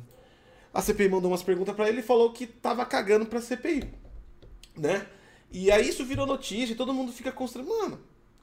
a 0.74 0.82
CPI 0.82 1.10
mandou 1.10 1.30
umas 1.32 1.44
perguntas 1.44 1.76
pra 1.76 1.90
ele 1.90 2.00
e 2.00 2.04
falou 2.04 2.32
que 2.32 2.48
tava 2.48 2.86
cagando 2.86 3.26
pra 3.26 3.42
CPI, 3.42 3.94
né? 4.78 5.06
E 5.52 5.70
aí 5.70 5.90
isso 5.90 6.06
virou 6.06 6.26
notícia 6.26 6.72
e 6.72 6.78
todo 6.78 6.94
mundo 6.94 7.12
fica 7.12 7.30
constrangido. 7.32 7.76
Mano, 7.78 8.00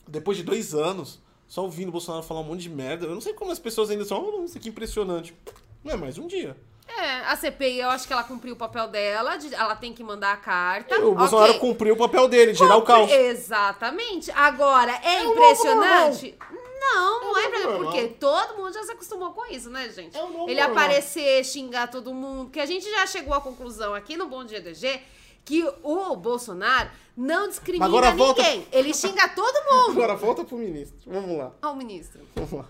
depois 0.06 0.36
de 0.36 0.42
dois 0.44 0.74
anos, 0.74 1.20
só 1.46 1.62
ouvindo 1.62 1.88
o 1.88 1.92
Bolsonaro 1.92 2.22
falar 2.22 2.40
um 2.40 2.44
monte 2.44 2.60
de 2.60 2.68
merda, 2.68 3.06
eu 3.06 3.14
não 3.14 3.20
sei 3.22 3.32
como 3.32 3.50
as 3.50 3.58
pessoas 3.58 3.88
ainda 3.88 4.04
são, 4.04 4.22
oh, 4.22 4.44
isso 4.44 4.58
aqui 4.58 4.68
é 4.68 4.70
impressionante. 4.70 5.34
Não 5.82 5.92
é 5.92 5.96
mais 5.96 6.18
um 6.18 6.26
dia. 6.26 6.54
É, 6.88 7.20
a 7.26 7.36
CPI, 7.36 7.80
eu 7.80 7.90
acho 7.90 8.06
que 8.06 8.12
ela 8.12 8.24
cumpriu 8.24 8.54
o 8.54 8.56
papel 8.56 8.88
dela, 8.88 9.36
de- 9.36 9.54
ela 9.54 9.76
tem 9.76 9.92
que 9.92 10.02
mandar 10.02 10.32
a 10.32 10.36
carta. 10.36 10.98
o 11.00 11.14
Bolsonaro 11.14 11.50
ok. 11.52 11.60
cumpriu 11.60 11.94
o 11.94 11.96
papel 11.98 12.26
dele, 12.28 12.52
de 12.52 12.58
gerar 12.58 12.76
o 12.76 12.82
caos. 12.82 13.10
Exatamente. 13.10 14.30
Agora, 14.32 14.92
é, 15.04 15.16
É 15.16 15.24
impressionante? 15.24 16.34
Não, 16.80 17.20
não 17.20 17.36
É 17.38 17.44
é, 17.44 17.48
normal. 17.64 17.78
porque 17.92 18.06
todo 18.08 18.56
mundo 18.56 18.72
já 18.72 18.82
se 18.84 18.92
acostumou 18.92 19.32
com 19.32 19.44
isso, 19.52 19.68
né, 19.68 19.88
gente? 19.90 20.16
É 20.16 20.20
novo 20.22 20.48
Ele 20.48 20.60
aparecer, 20.60 21.44
xingar 21.44 21.88
todo 21.88 22.14
mundo, 22.14 22.50
que 22.50 22.58
a 22.60 22.66
gente 22.66 22.88
já 22.90 23.06
chegou 23.06 23.34
à 23.34 23.40
conclusão 23.40 23.94
aqui 23.94 24.16
no 24.16 24.26
Bom 24.26 24.44
Dia 24.44 24.60
DG 24.60 25.00
que 25.44 25.64
o 25.82 26.14
Bolsonaro 26.16 26.90
não 27.16 27.48
discrimina 27.48 27.84
Agora 27.86 28.10
volta- 28.12 28.42
ninguém. 28.42 28.66
Ele 28.72 28.94
xinga 28.94 29.28
todo 29.28 29.54
mundo. 29.70 29.90
Agora 29.92 30.14
volta 30.16 30.44
pro 30.44 30.56
ministro. 30.56 30.98
Vamos 31.06 31.36
lá. 31.38 31.52
Ó, 31.62 31.72
o 31.72 31.76
ministro. 31.76 32.20
Vamos 32.34 32.52
lá. 32.52 32.64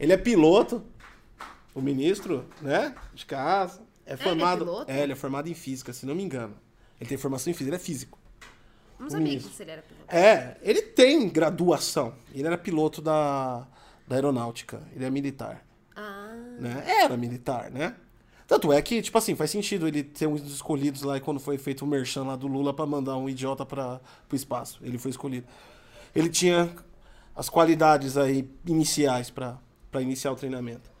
Ele 0.00 0.12
é 0.12 0.16
piloto, 0.16 0.84
o 1.76 1.82
ministro, 1.82 2.46
né? 2.62 2.94
De 3.14 3.26
casa. 3.26 3.82
É 4.06 4.16
formado. 4.16 4.64
piloto? 4.64 4.90
ele 4.90 5.12
é 5.12 5.16
formado 5.16 5.48
em 5.48 5.54
física, 5.54 5.92
se 5.92 6.06
não 6.06 6.14
me 6.14 6.22
engano. 6.22 6.54
Ele 6.98 7.08
tem 7.08 7.18
formação 7.18 7.50
em 7.50 7.54
física, 7.54 7.68
ele 7.68 7.76
é 7.76 7.84
físico. 7.84 8.18
Não 8.98 9.08
O 9.08 9.10
sabia 9.10 9.26
ministro. 9.26 9.52
que 9.52 9.62
ele 9.62 9.70
era 9.70 9.82
piloto. 9.82 10.06
É, 10.08 10.56
ele 10.62 10.80
tem 10.80 11.28
graduação. 11.28 12.14
Ele 12.32 12.46
era 12.46 12.56
piloto 12.56 13.02
da, 13.02 13.66
da 14.08 14.14
aeronáutica. 14.16 14.80
Ele 14.94 15.04
é 15.04 15.10
militar. 15.10 15.62
Ah, 15.94 16.34
Né? 16.58 16.82
Era 16.86 17.16
militar, 17.16 17.70
né? 17.70 17.94
Tanto 18.46 18.72
é 18.72 18.80
que, 18.80 19.02
tipo 19.02 19.18
assim, 19.18 19.34
faz 19.34 19.50
sentido 19.50 19.86
ele 19.86 20.02
ter 20.02 20.26
uns 20.26 20.40
escolhidos 20.50 21.02
lá 21.02 21.20
quando 21.20 21.40
foi 21.40 21.58
feito 21.58 21.84
o 21.84 21.86
merchan 21.86 22.22
lá 22.22 22.36
do 22.36 22.46
Lula 22.46 22.72
pra 22.72 22.86
mandar 22.86 23.16
um 23.18 23.28
idiota 23.28 23.66
para 23.66 24.00
pro 24.26 24.36
espaço. 24.36 24.78
Ele 24.82 24.96
foi 24.96 25.10
escolhido. 25.10 25.46
Ele 26.14 26.30
tinha 26.30 26.72
as 27.34 27.50
qualidades 27.50 28.16
aí 28.16 28.48
iniciais 28.64 29.28
pra 29.28 29.58
iniciar 30.00 30.32
o 30.32 30.36
treinamento. 30.36 30.95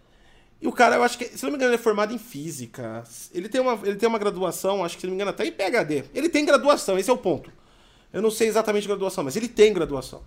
E 0.60 0.66
o 0.66 0.72
cara, 0.72 0.96
eu 0.96 1.02
acho 1.02 1.18
que, 1.18 1.26
se 1.26 1.42
não 1.44 1.50
me 1.50 1.56
engano, 1.56 1.70
ele 1.72 1.80
é 1.80 1.82
formado 1.82 2.14
em 2.14 2.18
física. 2.18 3.04
Ele 3.32 3.48
tem 3.48 3.60
uma, 3.60 3.78
ele 3.84 3.96
tem 3.96 4.08
uma 4.08 4.18
graduação, 4.18 4.84
acho 4.84 4.94
que, 4.96 5.02
se 5.02 5.06
não 5.06 5.12
me 5.12 5.16
engano, 5.16 5.30
até 5.30 5.46
em 5.46 5.52
PhD. 5.52 6.04
Ele 6.14 6.28
tem 6.28 6.44
graduação, 6.44 6.98
esse 6.98 7.10
é 7.10 7.12
o 7.12 7.18
ponto. 7.18 7.50
Eu 8.12 8.22
não 8.22 8.30
sei 8.30 8.48
exatamente 8.48 8.84
a 8.84 8.88
graduação, 8.88 9.22
mas 9.24 9.36
ele 9.36 9.48
tem 9.48 9.72
graduação. 9.72 10.22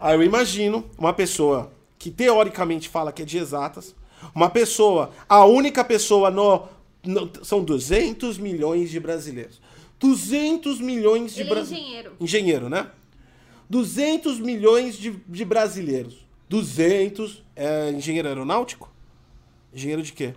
Aí 0.00 0.14
eu 0.16 0.22
imagino 0.22 0.84
uma 0.96 1.12
pessoa 1.12 1.70
que 1.98 2.10
teoricamente 2.10 2.88
fala 2.88 3.12
que 3.12 3.22
é 3.22 3.24
de 3.24 3.36
exatas, 3.38 3.94
uma 4.34 4.48
pessoa, 4.48 5.10
a 5.28 5.44
única 5.44 5.84
pessoa 5.84 6.30
no, 6.30 6.66
no- 7.04 7.30
são 7.44 7.62
200 7.62 8.38
milhões 8.38 8.90
de 8.90 8.98
brasileiros. 8.98 9.60
200 10.00 10.80
milhões 10.80 11.34
de 11.34 11.42
é 11.42 11.44
brasileiros. 11.44 11.84
engenheiro. 11.84 12.12
Engenheiro, 12.20 12.68
né? 12.68 12.90
200 13.68 14.40
milhões 14.40 14.96
de, 14.96 15.10
de 15.28 15.44
brasileiros. 15.44 16.24
200. 16.48 17.42
É 17.54 17.90
engenheiro 17.90 18.28
aeronáutico? 18.28 18.90
Engenheiro 19.72 20.02
de 20.02 20.12
quê? 20.12 20.34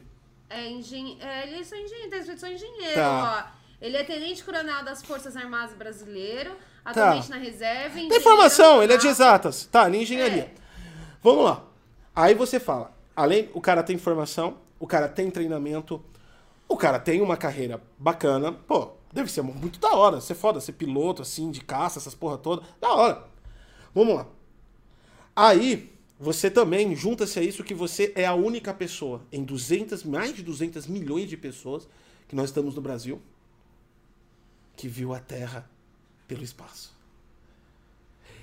É, 0.50 0.68
engen... 0.70 1.18
é 1.22 1.48
ele 1.48 1.60
é 1.60 1.64
só 1.64 1.76
engenheiro, 1.76 2.10
tá 2.10 2.18
escrito 2.18 2.40
só 2.40 2.48
engenheiro, 2.48 2.96
Tá. 2.96 3.52
ó. 3.52 3.56
Ele 3.82 3.98
é 3.98 4.04
tenente 4.04 4.44
coronel 4.44 4.84
das 4.86 5.04
Forças 5.04 5.36
Armadas 5.36 5.76
Brasileiro, 5.76 6.56
atualmente 6.84 7.30
na 7.30 7.38
reserva. 7.38 7.96
Tem 7.96 8.08
informação, 8.08 8.82
ele 8.82 8.94
é 8.94 8.98
de 8.98 9.08
exatas. 9.08 9.66
Tá, 9.66 9.90
nem 9.90 10.04
engenharia. 10.04 10.44
É. 10.44 10.54
Vamos 11.22 11.44
lá. 11.44 11.64
Aí 12.16 12.34
você 12.34 12.60
fala, 12.60 12.96
além, 13.16 13.50
o 13.54 13.60
cara 13.60 13.84
tem 13.84 13.98
formação, 13.98 14.58
o 14.80 14.88
cara 14.88 15.10
tem 15.10 15.30
treinamento, 15.30 16.02
o 16.68 16.78
cara 16.78 17.00
tem 17.00 17.22
uma 17.22 17.36
carreira 17.36 17.82
bacana, 17.98 18.54
pô, 18.54 18.92
deve 19.12 19.30
ser 19.30 19.42
muito 19.42 19.80
da 19.80 19.94
hora, 19.94 20.22
ser 20.22 20.36
foda, 20.36 20.62
ser 20.62 20.72
piloto, 20.74 21.22
assim, 21.22 21.52
de 21.52 21.62
caça, 21.62 22.00
essas 22.00 22.16
porra 22.16 22.38
toda, 22.38 22.64
da 22.80 22.94
hora. 22.94 23.24
Vamos 23.94 24.16
lá. 24.16 24.26
Aí, 25.36 25.94
você 26.20 26.50
também 26.50 26.96
junta-se 26.96 27.38
a 27.40 27.42
isso 27.42 27.64
que 27.64 27.74
você 27.74 28.14
é 28.16 28.26
a 28.26 28.34
única 28.34 28.74
pessoa 28.74 29.22
em 29.32 29.44
200, 29.44 30.04
mais 30.04 30.36
de 30.36 30.44
200 30.44 30.88
milhões 30.88 31.30
de 31.30 31.36
pessoas 31.36 31.88
que 32.28 32.36
nós 32.36 32.50
estamos 32.50 32.76
no 32.76 32.82
Brasil 32.82 33.22
que 34.76 34.88
viu 34.88 35.14
a 35.14 35.20
Terra 35.20 35.70
pelo 36.28 36.44
espaço. 36.44 36.94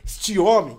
Este 0.05 0.39
homem, 0.39 0.79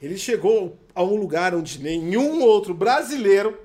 ele 0.00 0.18
chegou 0.18 0.78
a 0.94 1.02
um 1.02 1.16
lugar 1.16 1.54
onde 1.54 1.80
nenhum 1.80 2.42
outro 2.42 2.74
brasileiro 2.74 3.58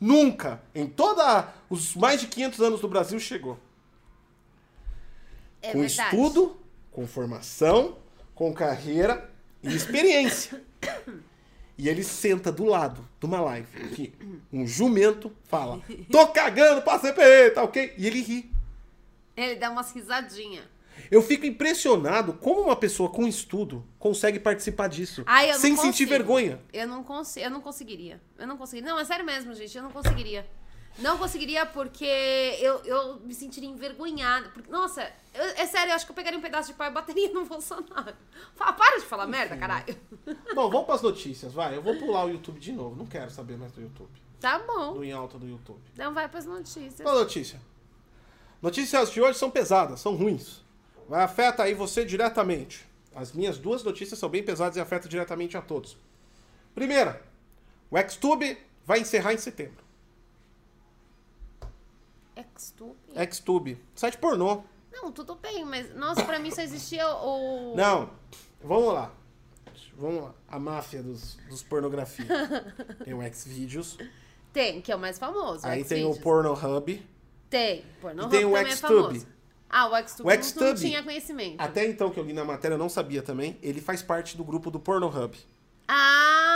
nunca, 0.00 0.62
em 0.74 0.86
toda 0.86 1.52
os 1.68 1.94
mais 1.94 2.20
de 2.20 2.26
500 2.26 2.60
anos 2.60 2.80
do 2.80 2.88
Brasil, 2.88 3.18
chegou. 3.20 3.58
É 5.62 5.72
com 5.72 5.80
verdade. 5.80 6.14
estudo, 6.14 6.56
com 6.90 7.06
formação, 7.06 7.96
com 8.34 8.52
carreira 8.52 9.30
e 9.62 9.74
experiência. 9.74 10.62
E 11.76 11.88
ele 11.88 12.04
senta 12.04 12.52
do 12.52 12.64
lado 12.64 13.06
de 13.18 13.26
uma 13.26 13.40
live 13.40 13.88
que 13.90 14.14
um 14.52 14.66
jumento 14.66 15.32
fala: 15.44 15.80
Tô 16.10 16.28
cagando 16.28 16.82
pra 16.82 16.98
CPE, 16.98 17.50
tá 17.54 17.62
ok? 17.62 17.94
E 17.98 18.06
ele 18.06 18.22
ri. 18.22 18.50
Ele 19.36 19.56
dá 19.56 19.70
umas 19.70 19.92
risadinhas. 19.92 20.64
Eu 21.10 21.20
fico 21.22 21.44
impressionado 21.44 22.34
como 22.34 22.62
uma 22.62 22.76
pessoa 22.76 23.10
com 23.10 23.26
estudo 23.26 23.84
consegue 23.98 24.38
participar 24.38 24.88
disso 24.88 25.22
Ai, 25.26 25.52
sem 25.54 25.76
sentir 25.76 25.86
consigo. 25.88 26.10
vergonha. 26.10 26.60
Eu 26.72 26.86
não, 26.86 27.04
eu 27.36 27.50
não 27.50 27.60
conseguiria. 27.60 28.20
Eu 28.38 28.46
não 28.46 28.56
conseguiria. 28.56 28.90
Não, 28.90 28.98
é 28.98 29.04
sério 29.04 29.24
mesmo, 29.24 29.54
gente. 29.54 29.76
Eu 29.76 29.82
não 29.82 29.90
conseguiria. 29.90 30.46
Não 30.98 31.18
conseguiria 31.18 31.66
porque 31.66 32.04
eu, 32.04 32.78
eu 32.84 33.16
me 33.20 33.34
sentiria 33.34 33.68
envergonhada. 33.68 34.48
Porque, 34.50 34.70
nossa, 34.70 35.02
eu- 35.34 35.42
é 35.56 35.66
sério, 35.66 35.90
eu 35.90 35.96
acho 35.96 36.06
que 36.06 36.12
eu 36.12 36.16
pegaria 36.16 36.38
um 36.38 36.42
pedaço 36.42 36.68
de 36.68 36.74
pau 36.74 36.86
e 36.86 36.90
bateria 36.90 37.32
no 37.32 37.44
Bolsonaro. 37.46 38.14
Fala, 38.54 38.72
para 38.72 38.98
de 38.98 39.04
falar 39.04 39.26
merda, 39.26 39.56
caralho. 39.56 39.96
Bom, 40.54 40.70
vamos 40.70 40.86
pras 40.86 41.02
notícias, 41.02 41.52
vai. 41.52 41.76
Eu 41.76 41.82
vou 41.82 41.96
pular 41.96 42.24
o 42.24 42.30
YouTube 42.30 42.60
de 42.60 42.72
novo. 42.72 42.94
Não 42.94 43.06
quero 43.06 43.30
saber 43.30 43.56
mais 43.56 43.72
do 43.72 43.80
YouTube. 43.80 44.10
Tá 44.40 44.58
bom. 44.60 44.92
Do 44.94 45.04
em 45.04 45.10
alta 45.12 45.36
do 45.38 45.46
YouTube. 45.48 45.80
Então 45.92 46.14
vai 46.14 46.28
pras 46.28 46.46
notícias. 46.46 47.00
Qual 47.02 47.14
notícia? 47.16 47.60
Notícias 48.62 49.10
de 49.10 49.20
hoje 49.20 49.38
são 49.38 49.50
pesadas, 49.50 50.00
são 50.00 50.14
ruins. 50.14 50.62
Vai 51.08 51.22
afeta 51.22 51.62
aí 51.64 51.74
você 51.74 52.04
diretamente. 52.04 52.86
As 53.14 53.32
minhas 53.32 53.58
duas 53.58 53.82
notícias 53.82 54.18
são 54.18 54.28
bem 54.28 54.42
pesadas 54.42 54.76
e 54.76 54.80
afetam 54.80 55.08
diretamente 55.08 55.56
a 55.56 55.60
todos. 55.62 55.96
Primeira, 56.74 57.22
o 57.90 57.96
Xtube 58.08 58.58
vai 58.84 59.00
encerrar 59.00 59.32
em 59.34 59.38
setembro. 59.38 59.83
Xtube? 62.58 62.96
Xtube, 63.32 63.84
site 63.94 64.18
pornô. 64.18 64.62
Não, 64.92 65.10
tudo 65.10 65.34
bem, 65.34 65.64
mas 65.64 65.94
nossa, 65.94 66.24
pra 66.24 66.38
mim 66.38 66.50
só 66.50 66.62
existia 66.62 67.06
o. 67.08 67.74
Não, 67.76 68.10
vamos 68.62 68.92
lá. 68.94 69.12
Vamos 69.96 70.22
lá. 70.24 70.34
A 70.48 70.58
máfia 70.58 71.02
dos, 71.02 71.36
dos 71.48 71.62
pornografia. 71.62 72.26
Tem 73.04 73.14
o 73.14 73.20
Xvideos, 73.32 73.96
Tem, 74.52 74.80
que 74.80 74.90
é 74.92 74.96
o 74.96 74.98
mais 74.98 75.18
famoso. 75.18 75.66
aí 75.66 75.84
tem 75.84 76.04
o. 76.04 76.14
Pornohub. 76.20 77.04
Tem. 77.50 77.84
Pornhub 78.00 78.26
E 78.26 78.30
tem 78.38 78.44
o 78.44 78.56
é 78.56 78.64
Xtube. 78.70 78.80
famoso. 79.20 79.26
Ah, 79.68 79.88
o 79.88 80.08
Xtube, 80.08 80.28
O 80.28 80.32
eu 80.32 80.36
não- 80.36 80.42
Xtube. 80.44 80.80
tinha 80.80 81.02
conhecimento. 81.02 81.60
Até 81.60 81.86
então 81.86 82.10
que 82.10 82.18
eu 82.18 82.24
li 82.24 82.32
na 82.32 82.44
matéria, 82.44 82.74
eu 82.74 82.78
não 82.78 82.88
sabia 82.88 83.22
também. 83.22 83.58
Ele 83.62 83.80
faz 83.80 84.02
parte 84.02 84.36
do 84.36 84.44
grupo 84.44 84.70
do 84.70 84.78
Pornohub. 84.80 85.36
Ah! 85.88 86.53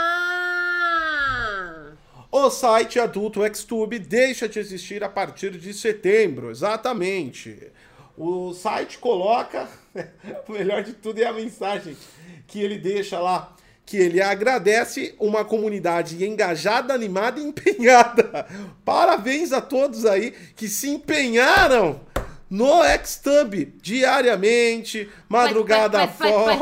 O 2.31 2.51
site 2.51 2.99
adulto 2.99 3.41
Xtube 3.55 3.97
deixa 3.97 4.47
de 4.47 4.59
existir 4.59 5.03
a 5.03 5.09
partir 5.09 5.51
de 5.51 5.73
setembro, 5.73 6.51
exatamente. 6.51 7.71
O 8.15 8.53
site 8.53 8.99
coloca, 8.99 9.67
o 10.47 10.51
melhor 10.51 10.83
de 10.83 10.93
tudo 10.93 11.19
é 11.19 11.25
a 11.25 11.33
mensagem 11.33 11.97
que 12.45 12.61
ele 12.61 12.77
deixa 12.77 13.19
lá, 13.19 13.55
que 13.83 13.97
ele 13.97 14.21
agradece 14.21 15.15
uma 15.19 15.43
comunidade 15.43 16.23
engajada, 16.23 16.93
animada 16.93 17.39
e 17.39 17.43
empenhada. 17.43 18.45
Parabéns 18.85 19.51
a 19.51 19.59
todos 19.59 20.05
aí 20.05 20.31
que 20.55 20.67
se 20.67 20.87
empenharam 20.87 21.99
no 22.47 22.81
Xtube 23.03 23.73
diariamente, 23.81 25.09
madrugada 25.27 26.07
fora, 26.07 26.57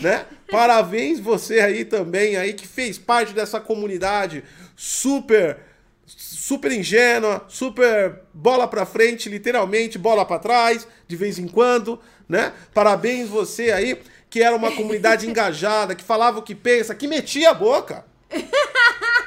né? 0.00 0.26
Parabéns 0.50 1.20
você 1.20 1.60
aí 1.60 1.84
também 1.84 2.36
aí 2.36 2.52
que 2.52 2.66
fez 2.66 2.98
parte 2.98 3.32
dessa 3.32 3.60
comunidade 3.60 4.42
super 4.76 5.58
super 6.06 6.72
ingênua, 6.72 7.44
super 7.48 8.22
bola 8.34 8.66
pra 8.66 8.84
frente, 8.84 9.28
literalmente 9.28 9.96
bola 9.96 10.24
pra 10.24 10.38
trás, 10.38 10.86
de 11.06 11.14
vez 11.14 11.38
em 11.38 11.46
quando, 11.46 12.00
né? 12.28 12.52
Parabéns 12.74 13.28
você 13.28 13.70
aí 13.70 14.00
que 14.28 14.42
era 14.42 14.56
uma 14.56 14.72
comunidade 14.72 15.26
engajada, 15.30 15.94
que 15.94 16.02
falava 16.02 16.38
o 16.38 16.42
que 16.42 16.54
pensa, 16.54 16.94
que 16.94 17.06
metia 17.06 17.50
a 17.50 17.54
boca. 17.54 18.04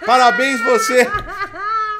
Parabéns 0.05 0.61
você. 0.61 1.07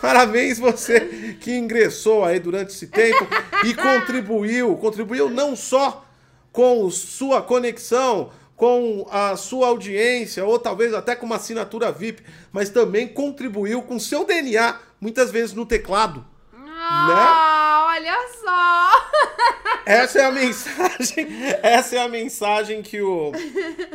Parabéns 0.02 0.60
você 0.60 1.38
que 1.40 1.56
ingressou 1.56 2.26
aí 2.26 2.38
durante 2.38 2.74
esse 2.74 2.88
tempo 2.88 3.26
e 3.64 3.74
contribuiu, 3.74 4.76
contribuiu 4.76 5.30
não 5.30 5.56
só 5.56 6.06
com 6.52 6.90
sua 6.92 7.42
conexão, 7.42 8.30
com 8.56 9.06
a 9.10 9.36
sua 9.36 9.68
audiência, 9.68 10.46
ou 10.46 10.60
talvez 10.60 10.94
até 10.94 11.16
com 11.16 11.26
uma 11.26 11.36
assinatura 11.38 11.92
VIP, 11.92 12.24
mas 12.52 12.70
também 12.70 13.08
contribuiu 13.08 13.82
com 13.82 14.00
seu 14.00 14.26
DNA, 14.26 14.80
muitas 15.02 15.32
vezes 15.32 15.54
no 15.54 15.66
teclado. 15.66 16.26
Ah, 16.86 17.88
olha 17.90 18.18
só! 18.44 18.92
Essa 19.86 20.20
é 20.20 20.26
a 20.26 20.32
mensagem, 20.32 21.28
essa 21.62 21.96
é 21.98 22.00
a 22.00 22.08
mensagem 22.08 22.82
que 22.82 23.02
o 23.02 23.34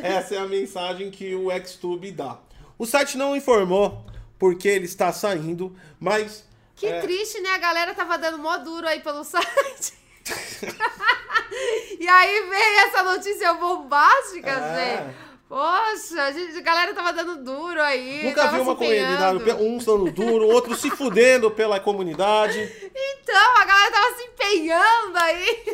essa 0.02 0.34
é 0.34 0.38
a 0.38 0.46
mensagem 0.46 1.10
que 1.10 1.34
o 1.34 1.48
Xtube 1.66 2.12
dá. 2.12 2.36
O 2.78 2.84
site 2.84 3.16
não 3.16 3.34
informou 3.34 4.04
porque 4.38 4.68
ele 4.68 4.84
está 4.84 5.12
saindo, 5.14 5.74
mas 5.98 6.44
Que 6.76 6.86
É. 6.86 7.00
triste, 7.00 7.40
né? 7.40 7.50
A 7.54 7.58
galera 7.58 7.94
tava 7.94 8.18
dando 8.18 8.38
mó 8.38 8.56
duro 8.58 8.86
aí 8.86 9.00
pelo 9.00 9.24
site. 9.24 9.94
e 12.00 12.08
aí 12.08 12.40
veio 12.48 12.78
essa 12.86 13.02
notícia 13.02 13.54
bombástica, 13.54 14.50
É. 14.50 14.96
gente. 15.06 15.28
Poxa, 15.48 16.24
a, 16.24 16.30
gente, 16.32 16.58
a 16.58 16.60
galera 16.60 16.92
tava 16.92 17.10
dando 17.10 17.42
duro 17.42 17.80
aí. 17.82 18.22
nunca 18.24 18.48
vi 18.48 18.60
uma 18.60 18.72
empenhando. 18.74 19.38
comunidade, 19.42 19.62
uns 19.62 19.84
dando 19.86 20.10
duro, 20.12 20.46
outros 20.46 20.78
se 20.78 20.90
fudendo 20.90 21.50
pela 21.50 21.80
comunidade, 21.80 22.60
Então, 22.94 23.56
a 23.56 23.64
galera 23.64 23.90
tava 23.90 24.14
se 24.16 24.24
empenhando 24.24 25.16
aí. 25.16 25.64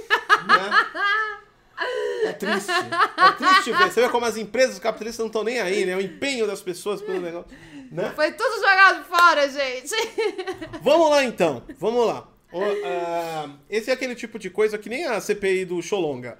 né? 0.46 0.70
É 2.24 2.32
triste. 2.34 2.70
É 2.70 3.32
triste 3.32 3.72
ver. 3.72 3.90
Você 3.90 4.00
vê 4.02 4.08
como 4.08 4.24
as 4.24 4.36
empresas 4.36 4.78
capitalistas 4.78 5.18
não 5.18 5.26
estão 5.26 5.42
nem 5.42 5.58
aí, 5.60 5.84
né? 5.84 5.96
O 5.96 6.00
empenho 6.00 6.46
das 6.46 6.60
pessoas 6.62 7.02
pelo 7.02 7.20
negócio. 7.20 7.50
Né? 7.90 8.12
Foi 8.14 8.30
tudo 8.30 8.54
jogado 8.60 9.04
fora, 9.06 9.48
gente. 9.48 9.92
Vamos 10.82 11.10
lá 11.10 11.24
então, 11.24 11.64
vamos 11.80 12.06
lá. 12.06 12.28
Ah, 12.54 13.50
esse 13.68 13.90
é 13.90 13.92
aquele 13.94 14.14
tipo 14.14 14.38
de 14.38 14.50
coisa 14.50 14.78
que 14.78 14.88
nem 14.88 15.04
a 15.04 15.20
CPI 15.20 15.64
do 15.64 15.82
Xolonga. 15.82 16.38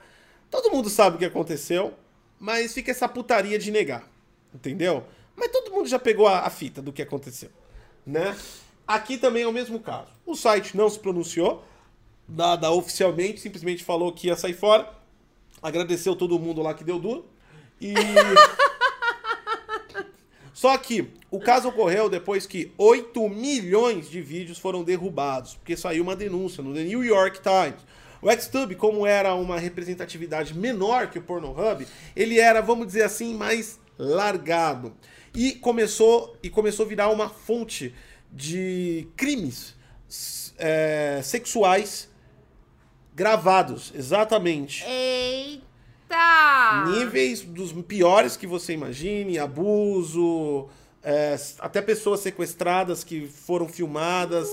Todo 0.50 0.70
mundo 0.70 0.88
sabe 0.88 1.16
o 1.16 1.18
que 1.18 1.24
aconteceu, 1.24 1.94
mas 2.38 2.72
fica 2.72 2.90
essa 2.90 3.08
putaria 3.08 3.58
de 3.58 3.70
negar, 3.70 4.08
entendeu? 4.54 5.04
Mas 5.34 5.50
todo 5.50 5.72
mundo 5.72 5.88
já 5.88 5.98
pegou 5.98 6.28
a, 6.28 6.40
a 6.40 6.50
fita 6.50 6.80
do 6.80 6.92
que 6.92 7.02
aconteceu, 7.02 7.50
né? 8.06 8.36
Aqui 8.86 9.16
também 9.16 9.42
é 9.42 9.46
o 9.46 9.52
mesmo 9.52 9.80
caso. 9.80 10.12
O 10.24 10.36
site 10.36 10.76
não 10.76 10.88
se 10.88 10.98
pronunciou, 10.98 11.64
nada 12.28 12.70
oficialmente, 12.70 13.40
simplesmente 13.40 13.82
falou 13.82 14.12
que 14.12 14.28
ia 14.28 14.36
sair 14.36 14.54
fora, 14.54 14.88
agradeceu 15.62 16.14
todo 16.14 16.38
mundo 16.38 16.62
lá 16.62 16.74
que 16.74 16.84
deu 16.84 16.98
duro 16.98 17.26
e 17.80 17.94
só 20.54 20.78
que 20.78 21.10
o 21.32 21.40
caso 21.40 21.68
ocorreu 21.68 22.08
depois 22.08 22.46
que 22.46 22.72
8 22.78 23.28
milhões 23.28 24.08
de 24.08 24.22
vídeos 24.22 24.56
foram 24.56 24.84
derrubados, 24.84 25.56
porque 25.56 25.76
saiu 25.76 26.04
uma 26.04 26.14
denúncia 26.14 26.62
no 26.62 26.72
The 26.72 26.84
New 26.84 27.04
York 27.04 27.40
Times. 27.42 27.82
O 28.22 28.30
Xtube, 28.30 28.76
como 28.76 29.04
era 29.04 29.34
uma 29.34 29.58
representatividade 29.58 30.56
menor 30.56 31.10
que 31.10 31.18
o 31.18 31.22
Pornhub, 31.22 31.84
ele 32.14 32.38
era, 32.38 32.62
vamos 32.62 32.86
dizer 32.86 33.02
assim, 33.02 33.34
mais 33.34 33.80
largado. 33.98 34.94
E 35.34 35.52
começou, 35.56 36.36
e 36.40 36.48
começou 36.48 36.86
a 36.86 36.88
virar 36.88 37.10
uma 37.10 37.28
fonte 37.28 37.92
de 38.32 39.08
crimes 39.16 39.74
é, 40.56 41.20
sexuais 41.22 42.08
gravados, 43.12 43.92
exatamente. 43.92 44.84
Eita! 44.84 45.63
Eita! 46.14 46.84
Níveis 46.86 47.40
dos 47.40 47.72
piores 47.72 48.36
que 48.36 48.46
você 48.46 48.72
imagine, 48.72 49.38
abuso, 49.38 50.68
é, 51.02 51.36
até 51.58 51.82
pessoas 51.82 52.20
sequestradas 52.20 53.02
que 53.02 53.26
foram 53.26 53.68
filmadas. 53.68 54.48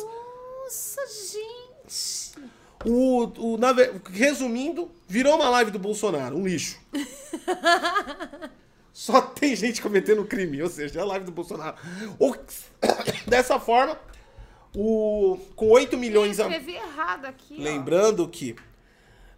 Nossa, 0.64 1.02
gente! 1.08 2.32
O, 2.84 3.54
o, 3.54 3.58
na 3.58 3.74
resumindo, 4.12 4.90
virou 5.08 5.36
uma 5.36 5.50
live 5.50 5.70
do 5.70 5.78
Bolsonaro, 5.78 6.36
um 6.36 6.48
lixo. 6.48 6.80
Só 8.92 9.22
tem 9.22 9.56
gente 9.56 9.82
cometendo 9.82 10.26
crime, 10.26 10.62
ou 10.62 10.70
seja, 10.70 11.00
é 11.00 11.02
a 11.02 11.06
live 11.06 11.26
do 11.26 11.32
Bolsonaro. 11.32 11.78
Dessa 13.28 13.60
forma, 13.60 13.98
o, 14.76 15.38
com 15.56 15.70
8 15.70 15.98
milhões 15.98 16.40
Eu 16.40 16.46
a, 16.46 16.50
escrevi 16.50 16.76
errado 16.76 17.26
aqui. 17.26 17.58
ó. 17.60 17.64
Lembrando 17.64 18.28
que. 18.28 18.56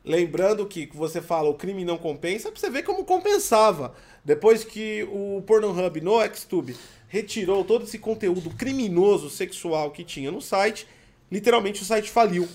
Lembrando 0.06 0.66
que 0.66 0.90
você 0.94 1.22
fala 1.22 1.50
o 1.50 1.54
crime 1.54 1.86
não 1.86 1.98
compensa, 1.98 2.52
pra 2.52 2.60
você 2.60 2.70
ver 2.70 2.84
como 2.84 3.06
compensava. 3.06 3.96
Depois 4.24 4.64
que 4.64 5.08
o 5.10 5.42
Pornhub 5.48 6.02
no 6.02 6.36
Xtube 6.36 6.76
retirou 7.08 7.64
todo 7.64 7.86
esse 7.86 7.98
conteúdo 7.98 8.50
criminoso 8.50 9.30
sexual 9.30 9.92
que 9.92 10.04
tinha 10.04 10.30
no 10.30 10.42
site, 10.42 10.88
literalmente 11.32 11.82
o 11.82 11.86
site 11.86 12.10
faliu. 12.10 12.48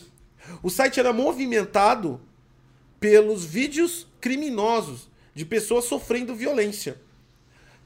O 0.63 0.69
site 0.69 1.01
era 1.01 1.13
movimentado 1.13 2.21
pelos 3.01 3.45
vídeos 3.45 4.07
criminosos 4.21 5.09
de 5.35 5.45
pessoas 5.45 5.85
sofrendo 5.85 6.35
violência. 6.35 7.01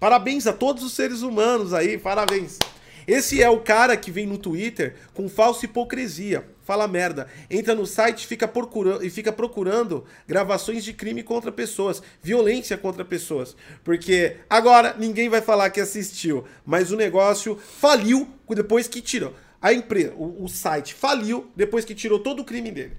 Parabéns 0.00 0.46
a 0.46 0.52
todos 0.52 0.82
os 0.82 0.94
seres 0.94 1.22
humanos 1.22 1.72
aí, 1.72 1.98
parabéns. 1.98 2.58
Esse 3.06 3.42
é 3.42 3.48
o 3.48 3.60
cara 3.60 3.96
que 3.96 4.10
vem 4.10 4.26
no 4.26 4.38
Twitter 4.38 4.96
com 5.14 5.28
falsa 5.28 5.66
hipocrisia. 5.66 6.48
Fala 6.62 6.86
merda. 6.86 7.26
Entra 7.50 7.74
no 7.74 7.86
site 7.86 8.26
fica 8.26 8.46
procurando, 8.46 9.04
e 9.04 9.10
fica 9.10 9.32
procurando 9.32 10.04
gravações 10.26 10.84
de 10.84 10.92
crime 10.92 11.22
contra 11.22 11.50
pessoas, 11.50 12.02
violência 12.22 12.78
contra 12.78 13.04
pessoas. 13.04 13.56
Porque 13.82 14.36
agora 14.48 14.94
ninguém 14.98 15.28
vai 15.28 15.40
falar 15.40 15.70
que 15.70 15.80
assistiu, 15.80 16.44
mas 16.64 16.92
o 16.92 16.96
negócio 16.96 17.56
faliu 17.56 18.28
depois 18.48 18.86
que 18.86 19.00
tirou. 19.00 19.34
A 19.60 19.72
empresa, 19.72 20.12
o, 20.16 20.44
o 20.44 20.48
site 20.48 20.94
faliu 20.94 21.50
depois 21.56 21.84
que 21.84 21.94
tirou 21.94 22.18
todo 22.18 22.40
o 22.40 22.44
crime 22.44 22.70
dele. 22.70 22.96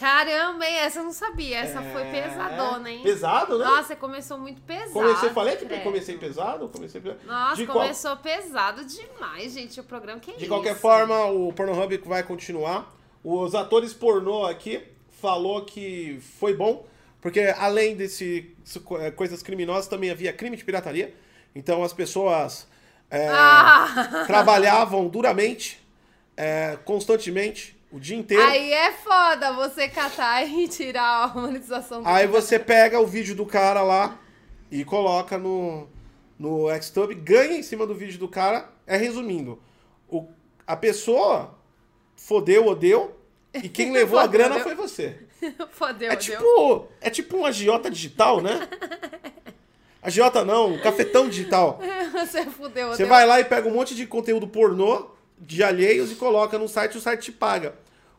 Caramba, 0.00 0.64
hein? 0.66 0.76
Essa 0.78 1.00
eu 1.00 1.04
não 1.04 1.12
sabia. 1.12 1.58
Essa 1.58 1.82
foi 1.82 2.02
É, 2.02 2.10
pesadona, 2.22 2.90
hein? 2.90 3.02
Pesado, 3.02 3.58
né? 3.58 3.64
Nossa, 3.66 3.94
começou 3.94 4.38
muito 4.38 4.62
pesado. 4.62 4.92
Comecei, 4.94 5.28
falei 5.30 5.56
que 5.56 5.66
credo. 5.66 5.82
comecei 5.82 6.16
pesado? 6.16 6.68
Comecei 6.70 7.00
pesado. 7.02 7.20
Nossa, 7.26 7.56
de, 7.56 7.66
qual- 7.66 7.80
começou 7.80 8.16
pesado 8.16 8.82
demais, 8.84 9.52
gente. 9.52 9.78
O 9.78 9.84
programa 9.84 10.18
que 10.18 10.30
é 10.30 10.34
de 10.36 10.46
qualquer 10.46 10.72
isso? 10.72 10.80
forma, 10.80 11.26
o 11.26 11.52
Pornhub 11.52 11.98
vai 11.98 12.22
continuar. 12.22 12.90
Os 13.22 13.54
atores 13.54 13.92
pornô 13.92 14.46
aqui 14.46 14.82
falou 15.20 15.66
que 15.66 16.18
foi 16.40 16.56
bom, 16.56 16.86
porque 17.20 17.40
além 17.58 17.94
desse 17.94 18.56
eh, 19.00 19.10
coisas 19.10 19.42
criminosas, 19.42 19.86
também 19.86 20.10
havia 20.10 20.32
crime 20.32 20.56
de 20.56 20.64
pirataria. 20.64 21.14
Então 21.54 21.84
as 21.84 21.92
pessoas 21.92 22.66
eh, 23.10 23.28
Ah! 23.30 24.24
trabalhavam 24.26 25.06
duramente, 25.08 25.78
eh, 26.38 26.78
constantemente, 26.86 27.78
o 27.90 27.98
dia 27.98 28.16
inteiro. 28.16 28.42
Aí 28.42 28.72
é 28.72 28.92
foda 28.92 29.52
você 29.52 29.88
catar 29.88 30.46
e 30.48 30.68
tirar 30.68 31.24
a 31.24 31.28
monetização 31.28 32.02
do 32.02 32.08
Aí 32.08 32.26
você 32.26 32.58
pega 32.58 33.00
o 33.00 33.06
vídeo 33.06 33.34
do 33.34 33.44
cara 33.44 33.82
lá 33.82 34.18
e 34.70 34.84
coloca 34.84 35.36
no, 35.36 35.88
no 36.38 36.66
Xtube, 36.80 37.14
ganha 37.14 37.56
em 37.56 37.62
cima 37.62 37.86
do 37.86 37.94
vídeo 37.94 38.18
do 38.18 38.28
cara. 38.28 38.70
É 38.86 38.96
resumindo, 38.96 39.60
o, 40.08 40.26
a 40.66 40.76
pessoa 40.76 41.56
fodeu 42.16 42.66
ou 42.66 42.74
deu, 42.74 43.16
e 43.54 43.68
quem 43.68 43.90
levou 43.92 44.18
a 44.18 44.22
Fodeu, 44.22 44.38
grana 44.38 44.60
foi 44.60 44.74
você. 44.74 45.18
Fodeu, 45.72 46.10
É 46.10 46.16
tipo, 46.16 46.88
é 47.00 47.10
tipo 47.10 47.36
um 47.36 47.46
agiota 47.46 47.90
digital, 47.90 48.40
né? 48.40 48.68
Agiota 50.02 50.44
não, 50.44 50.74
um 50.74 50.78
cafetão 50.78 51.28
digital. 51.28 51.78
Você 52.12 52.46
fudeu, 52.46 52.88
Você 52.88 53.04
vai 53.04 53.26
lá 53.26 53.38
e 53.38 53.44
pega 53.44 53.68
um 53.68 53.72
monte 53.72 53.94
de 53.94 54.06
conteúdo 54.06 54.48
pornô 54.48 55.10
de 55.40 55.62
alheios 55.62 56.12
e 56.12 56.14
coloca 56.14 56.58
no 56.58 56.68
site 56.68 56.98
o 56.98 57.00
site 57.00 57.24
te 57.24 57.32
paga. 57.32 57.74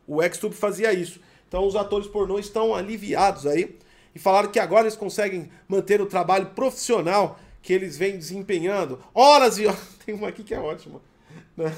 O 0.06 0.20
Xtube 0.22 0.54
fazia 0.54 0.92
isso. 0.92 1.20
Então 1.48 1.66
os 1.66 1.76
atores 1.76 2.08
pornô 2.08 2.38
estão 2.38 2.74
aliviados 2.74 3.46
aí 3.46 3.78
e 4.14 4.18
falaram 4.18 4.50
que 4.50 4.58
agora 4.58 4.82
eles 4.82 4.96
conseguem 4.96 5.50
manter 5.68 6.00
o 6.00 6.06
trabalho 6.06 6.46
profissional 6.46 7.38
que 7.62 7.72
eles 7.72 7.96
vêm 7.96 8.18
desempenhando. 8.18 8.98
Horas 9.14 9.58
e 9.58 9.66
horas. 9.66 9.80
Tem 10.04 10.14
uma 10.14 10.28
aqui 10.28 10.42
que 10.42 10.54
é 10.54 10.58
ótima. 10.58 11.00
Né? 11.56 11.72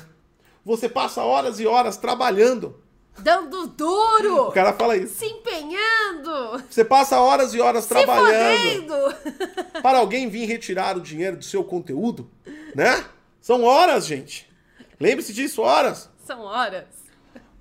Você 0.64 0.88
passa 0.88 1.22
horas 1.22 1.60
e 1.60 1.66
horas 1.66 1.96
trabalhando. 1.96 2.82
Dando 3.18 3.68
duro! 3.68 4.48
O 4.48 4.52
cara 4.52 4.72
fala 4.72 4.96
isso. 4.96 5.14
Se 5.14 5.26
empenhando! 5.26 6.64
Você 6.68 6.84
passa 6.84 7.20
horas 7.20 7.54
e 7.54 7.60
horas 7.60 7.84
Se 7.84 7.90
trabalhando 7.90 8.88
fodendo! 8.88 9.82
para 9.82 9.98
alguém 9.98 10.28
vir 10.28 10.46
retirar 10.46 10.96
o 10.96 11.00
dinheiro 11.00 11.36
do 11.36 11.44
seu 11.44 11.62
conteúdo, 11.62 12.28
né? 12.74 13.04
São 13.40 13.62
horas, 13.62 14.06
gente. 14.06 14.50
Lembre-se 14.98 15.32
disso, 15.32 15.62
horas. 15.62 16.10
São 16.18 16.42
horas. 16.42 16.86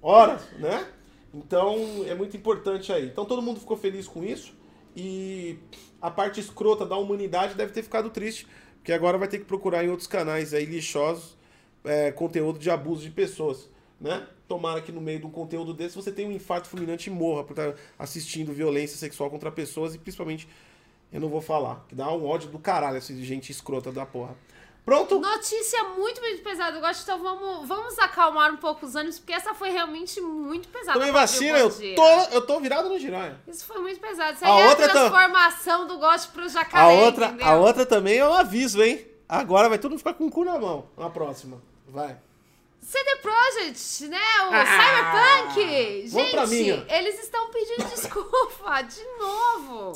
Horas, 0.01 0.41
né? 0.59 0.87
Então 1.33 2.05
é 2.07 2.13
muito 2.13 2.37
importante 2.37 2.91
aí. 2.91 3.05
Então 3.05 3.25
todo 3.25 3.41
mundo 3.41 3.59
ficou 3.59 3.77
feliz 3.77 4.07
com 4.07 4.23
isso 4.23 4.53
e 4.95 5.57
a 6.01 6.11
parte 6.11 6.39
escrota 6.39 6.85
da 6.85 6.95
humanidade 6.95 7.55
deve 7.55 7.71
ter 7.71 7.81
ficado 7.81 8.09
triste, 8.09 8.47
porque 8.77 8.93
agora 8.93 9.17
vai 9.17 9.27
ter 9.27 9.39
que 9.39 9.45
procurar 9.45 9.83
em 9.83 9.89
outros 9.89 10.07
canais 10.07 10.53
aí 10.53 10.65
lixosos 10.65 11.35
é, 11.83 12.11
conteúdo 12.11 12.59
de 12.59 12.69
abuso 12.69 13.01
de 13.01 13.11
pessoas, 13.11 13.69
né? 13.99 14.25
Tomara 14.47 14.81
que 14.81 14.91
no 14.91 15.01
meio 15.01 15.19
de 15.19 15.25
um 15.25 15.31
conteúdo 15.31 15.73
desse 15.73 15.95
você 15.95 16.11
tenha 16.11 16.27
um 16.27 16.31
infarto 16.31 16.67
fulminante 16.67 17.09
e 17.09 17.13
morra 17.13 17.43
por 17.43 17.53
estar 17.53 17.73
assistindo 17.97 18.53
violência 18.53 18.97
sexual 18.97 19.29
contra 19.29 19.51
pessoas 19.51 19.95
e 19.95 19.97
principalmente 19.97 20.47
eu 21.13 21.21
não 21.21 21.29
vou 21.29 21.41
falar, 21.41 21.85
que 21.87 21.95
dá 21.95 22.11
um 22.11 22.27
ódio 22.27 22.49
do 22.49 22.59
caralho 22.59 22.97
essa 22.97 23.13
gente 23.15 23.51
escrota 23.51 23.91
da 23.91 24.05
porra. 24.05 24.35
Pronto? 24.85 25.17
Notícia 25.17 25.81
muito, 25.97 26.19
muito 26.19 26.43
pesada. 26.43 26.75
Eu 26.75 26.81
gosto, 26.81 27.03
então 27.03 27.17
vamos, 27.17 27.65
vamos 27.65 27.97
acalmar 27.99 28.51
um 28.51 28.57
pouco 28.57 28.85
os 28.85 28.97
ânimos, 28.97 29.17
porque 29.17 29.31
essa 29.31 29.53
foi 29.53 29.69
realmente 29.69 30.19
muito 30.19 30.67
pesada. 30.67 30.99
Tomei 30.99 31.09
vacina, 31.09 31.57
eu 31.57 31.69
tô, 31.95 32.05
eu 32.33 32.45
tô 32.45 32.59
virado 32.59 32.89
no 32.89 32.99
giraia. 32.99 33.39
Isso 33.47 33.63
foi 33.65 33.79
muito 33.79 34.01
pesado. 34.01 34.33
Isso 34.33 34.43
A 34.43 34.53
aí 34.53 34.59
é 34.61 34.65
a 34.65 34.69
outra 34.69 34.87
tá- 34.87 34.93
transformação 34.93 35.87
do 35.87 35.97
gosto 35.97 36.33
pro 36.33 36.49
jacaré, 36.49 36.83
A 36.83 37.05
outra, 37.05 37.27
entendeu? 37.27 37.47
a 37.47 37.55
outra 37.55 37.85
também 37.85 38.17
é 38.17 38.27
um 38.27 38.33
aviso, 38.33 38.83
hein? 38.83 39.07
Agora 39.29 39.69
vai 39.69 39.77
todo 39.79 39.91
mundo 39.91 39.99
ficar 39.99 40.15
com 40.15 40.25
o 40.25 40.29
cu 40.31 40.43
na 40.43 40.59
mão. 40.59 40.89
Na 40.97 41.09
próxima. 41.09 41.61
Vai. 41.87 42.17
CD 42.81 43.15
Projekt, 43.21 44.07
né? 44.09 44.19
O 44.49 44.53
Ah! 44.53 45.45
Cyberpunk. 45.55 46.07
Gente, 46.09 46.91
eles 46.93 47.19
estão 47.19 47.49
pedindo 47.49 47.85
desculpa 47.95 48.81
de 48.81 49.01
novo. 49.17 49.93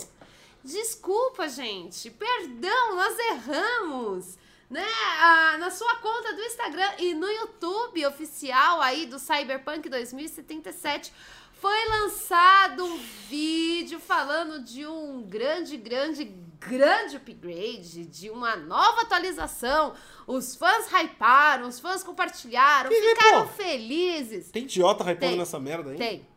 Desculpa, 0.68 1.48
gente. 1.48 2.12
Perdão, 2.12 2.96
nós 2.96 3.18
erramos. 3.18 4.38
Né? 4.70 4.86
Ah, 5.22 5.58
na 5.58 5.72
sua 5.72 5.96
conta 5.96 6.34
do 6.34 6.42
Instagram 6.42 6.92
e 7.00 7.14
no 7.14 7.26
YouTube 7.26 8.06
oficial 8.06 8.82
aí 8.82 9.06
do 9.06 9.18
Cyberpunk 9.18 9.88
2077 9.88 11.14
foi 11.54 11.88
lançado 11.88 12.84
um 12.84 12.98
vídeo 13.30 13.98
falando 13.98 14.62
de 14.62 14.86
um 14.86 15.24
grande, 15.24 15.78
grande, 15.78 16.26
grande 16.60 17.16
upgrade, 17.16 18.06
de 18.06 18.30
uma 18.30 18.58
nova 18.58 19.04
atualização. 19.04 19.96
Os 20.28 20.54
fãs 20.54 20.88
hyparam, 20.92 21.70
os 21.70 21.80
fãs 21.80 22.04
compartilharam, 22.04 22.90
Que 22.90 23.02
ficaram 23.02 23.48
felizes. 23.48 24.52
Tem 24.52 24.64
idiota 24.64 25.06
hypando 25.06 25.38
nessa 25.38 25.60
merda 25.62 25.92
aí? 25.92 25.98
Tem. 25.98 26.28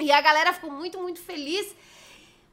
E 0.00 0.10
a 0.10 0.20
galera 0.22 0.54
ficou 0.54 0.70
muito, 0.70 0.98
muito 0.98 1.20
feliz. 1.20 1.76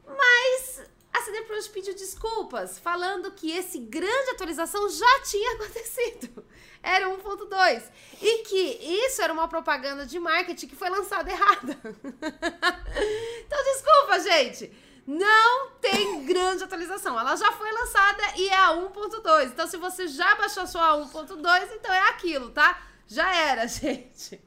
Mas 0.06 0.84
a 1.14 1.22
CD 1.22 1.44
Projekt 1.44 1.72
pediu 1.72 1.94
desculpas, 1.94 2.80
falando 2.80 3.32
que 3.32 3.52
esse 3.52 3.78
grande 3.78 4.32
atualização 4.32 4.90
já 4.90 5.22
tinha 5.22 5.54
acontecido. 5.56 6.44
Era 6.82 7.08
1.2. 7.08 7.84
E 8.22 8.44
que 8.44 8.58
isso 9.06 9.22
era 9.22 9.32
uma 9.32 9.48
propaganda 9.48 10.06
de 10.06 10.20
marketing 10.20 10.68
que 10.68 10.76
foi 10.76 10.90
lançada 10.90 11.32
errada. 11.32 11.80
então, 13.46 13.64
desculpa, 13.64 14.20
gente. 14.20 14.74
Não 15.06 15.72
tem 15.82 16.26
grande 16.26 16.64
atualização. 16.64 17.20
Ela 17.20 17.36
já 17.36 17.52
foi 17.52 17.72
lançada 17.72 18.24
e 18.38 18.50
é 18.50 18.58
a 18.58 18.70
1.2. 18.70 19.46
Então, 19.48 19.68
se 19.68 19.78
você 19.78 20.08
já 20.08 20.36
baixou 20.36 20.64
a 20.64 20.68
sua 20.68 20.98
1.2, 20.98 21.70
então 21.74 21.94
é 21.94 22.10
aquilo, 22.10 22.50
tá? 22.52 22.82
Já 23.08 23.34
era, 23.36 23.68
gente. 23.68 24.42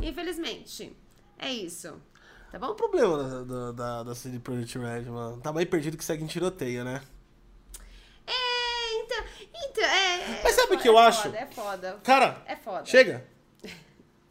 Infelizmente. 0.00 0.96
É 1.38 1.52
isso. 1.52 2.00
Tá 2.50 2.58
bom? 2.58 2.68
o 2.68 2.74
problema 2.74 3.44
da, 3.44 3.72
da, 3.72 4.02
da, 4.02 4.14
CD 4.14 4.38
Projekt 4.40 4.76
Red, 4.78 5.02
mano? 5.02 5.40
Tá 5.40 5.52
mais 5.52 5.68
perdido 5.68 5.96
que 5.96 6.04
segue 6.04 6.24
em 6.24 6.26
tiroteio, 6.26 6.84
né? 6.84 7.00
É, 8.26 9.02
então. 9.02 9.24
Então, 9.64 9.84
é. 9.84 10.40
Mas 10.42 10.52
é 10.52 10.60
sabe 10.60 10.74
o 10.74 10.76
fo- 10.76 10.82
que 10.82 10.88
eu 10.88 10.98
é 10.98 11.06
acho? 11.06 11.22
Foda, 11.22 11.38
é 11.38 11.46
foda. 11.46 12.00
Cara, 12.02 12.42
É 12.46 12.56
foda. 12.56 12.84
chega. 12.86 13.24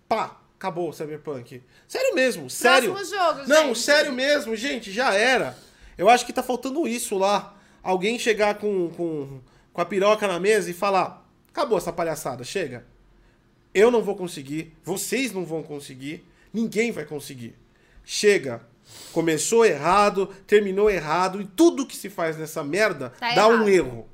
Pá, 0.07 0.37
acabou 0.57 0.89
o 0.89 0.93
Cyberpunk. 0.93 1.63
Sério 1.87 2.13
mesmo, 2.15 2.49
sério. 2.49 2.93
Próximo 2.93 3.17
jogo, 3.17 3.47
Não, 3.47 3.67
gente. 3.67 3.79
sério 3.79 4.11
mesmo, 4.11 4.55
gente, 4.55 4.91
já 4.91 5.13
era. 5.13 5.57
Eu 5.97 6.09
acho 6.09 6.25
que 6.25 6.33
tá 6.33 6.43
faltando 6.43 6.87
isso 6.87 7.17
lá. 7.17 7.55
Alguém 7.81 8.19
chegar 8.19 8.55
com, 8.55 8.89
com, 8.91 9.41
com 9.71 9.81
a 9.81 9.85
piroca 9.85 10.27
na 10.27 10.39
mesa 10.39 10.69
e 10.69 10.73
falar: 10.73 11.25
acabou 11.49 11.77
essa 11.77 11.93
palhaçada, 11.93 12.43
chega. 12.43 12.85
Eu 13.73 13.91
não 13.91 14.01
vou 14.01 14.15
conseguir, 14.15 14.75
vocês 14.83 15.31
não 15.31 15.45
vão 15.45 15.61
conseguir, 15.61 16.25
ninguém 16.51 16.91
vai 16.91 17.05
conseguir. 17.05 17.55
Chega. 18.11 18.61
Começou 19.13 19.63
errado, 19.63 20.25
terminou 20.47 20.89
errado, 20.89 21.39
e 21.39 21.45
tudo 21.45 21.85
que 21.85 21.95
se 21.95 22.09
faz 22.09 22.35
nessa 22.37 22.63
merda 22.63 23.13
Tá 23.19 23.35
dá 23.35 23.47
um 23.47 23.53
errado. 23.53 23.69
erro. 23.69 24.09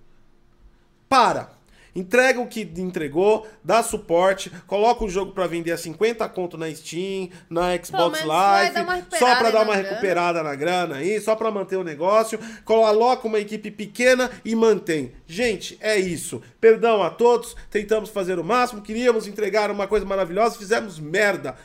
Para. 1.07 1.55
Entrega 1.95 2.41
o 2.41 2.47
que 2.47 2.69
entregou, 2.75 3.47
dá 3.63 3.81
suporte, 3.81 4.49
coloca 4.67 5.05
o 5.05 5.09
jogo 5.09 5.31
pra 5.31 5.47
vender 5.47 5.71
a 5.71 5.77
50 5.77 6.27
conto 6.27 6.57
na 6.57 6.69
Steam, 6.75 7.29
na 7.49 7.69
Xbox 7.81 8.19
vai 8.19 8.73
Live, 8.73 9.05
só 9.17 9.33
pra 9.37 9.49
dar 9.49 9.61
uma 9.61 9.73
grana. 9.75 9.89
recuperada 9.89 10.43
na 10.43 10.55
grana 10.55 10.95
aí, 10.97 11.21
só 11.21 11.33
pra 11.37 11.49
manter 11.49 11.77
o 11.77 11.83
negócio, 11.85 12.37
coloca 12.65 13.25
uma 13.25 13.39
equipe 13.39 13.71
pequena 13.71 14.29
e 14.43 14.53
mantém. 14.55 15.13
Gente, 15.25 15.77
é 15.79 15.97
isso. 15.97 16.41
Perdão 16.59 17.01
a 17.01 17.09
todos, 17.09 17.55
tentamos 17.71 18.09
fazer 18.09 18.39
o 18.39 18.43
máximo, 18.43 18.81
queríamos 18.81 19.25
entregar 19.25 19.71
uma 19.71 19.87
coisa 19.87 20.05
maravilhosa, 20.05 20.57
fizemos 20.57 20.99
merda. 20.99 21.55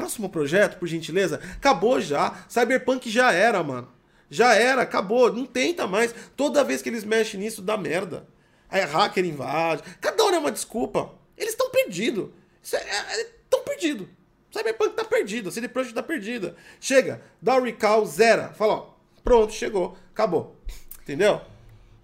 Próximo 0.00 0.30
projeto, 0.30 0.78
por 0.78 0.88
gentileza, 0.88 1.40
acabou 1.56 2.00
já. 2.00 2.42
Cyberpunk 2.48 3.10
já 3.10 3.32
era, 3.32 3.62
mano. 3.62 3.86
Já 4.30 4.54
era, 4.54 4.80
acabou, 4.82 5.30
não 5.30 5.44
tenta 5.44 5.86
mais. 5.86 6.14
Toda 6.34 6.64
vez 6.64 6.80
que 6.80 6.88
eles 6.88 7.04
mexem 7.04 7.38
nisso, 7.38 7.60
dá 7.60 7.76
merda. 7.76 8.26
Aí 8.70 8.80
hacker 8.80 9.24
invade. 9.26 9.82
Cada 10.00 10.24
hora 10.24 10.36
é 10.36 10.38
uma 10.38 10.50
desculpa. 10.52 11.12
Eles 11.36 11.50
estão 11.52 11.68
perdidos. 11.70 12.30
Estão 12.62 13.62
perdidos. 13.64 14.08
Cyberpunk 14.50 14.94
tá 14.96 15.04
perdido, 15.04 15.48
a 15.48 15.52
CD 15.52 15.68
Projekt 15.68 15.94
tá 15.94 16.02
perdida. 16.02 16.56
Chega, 16.80 17.20
dá 17.42 17.56
o 17.56 17.62
recall, 17.62 18.04
zera. 18.06 18.48
Fala, 18.54 18.72
ó, 18.74 18.86
pronto, 19.22 19.52
chegou, 19.52 19.96
acabou. 20.12 20.56
Entendeu? 21.02 21.40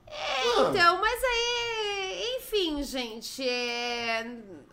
Ah, 0.07 0.71
Então, 0.71 1.01
mas 1.01 1.25
aí, 1.25 2.37
enfim, 2.39 2.83
gente, 2.83 3.43
é, 3.49 4.27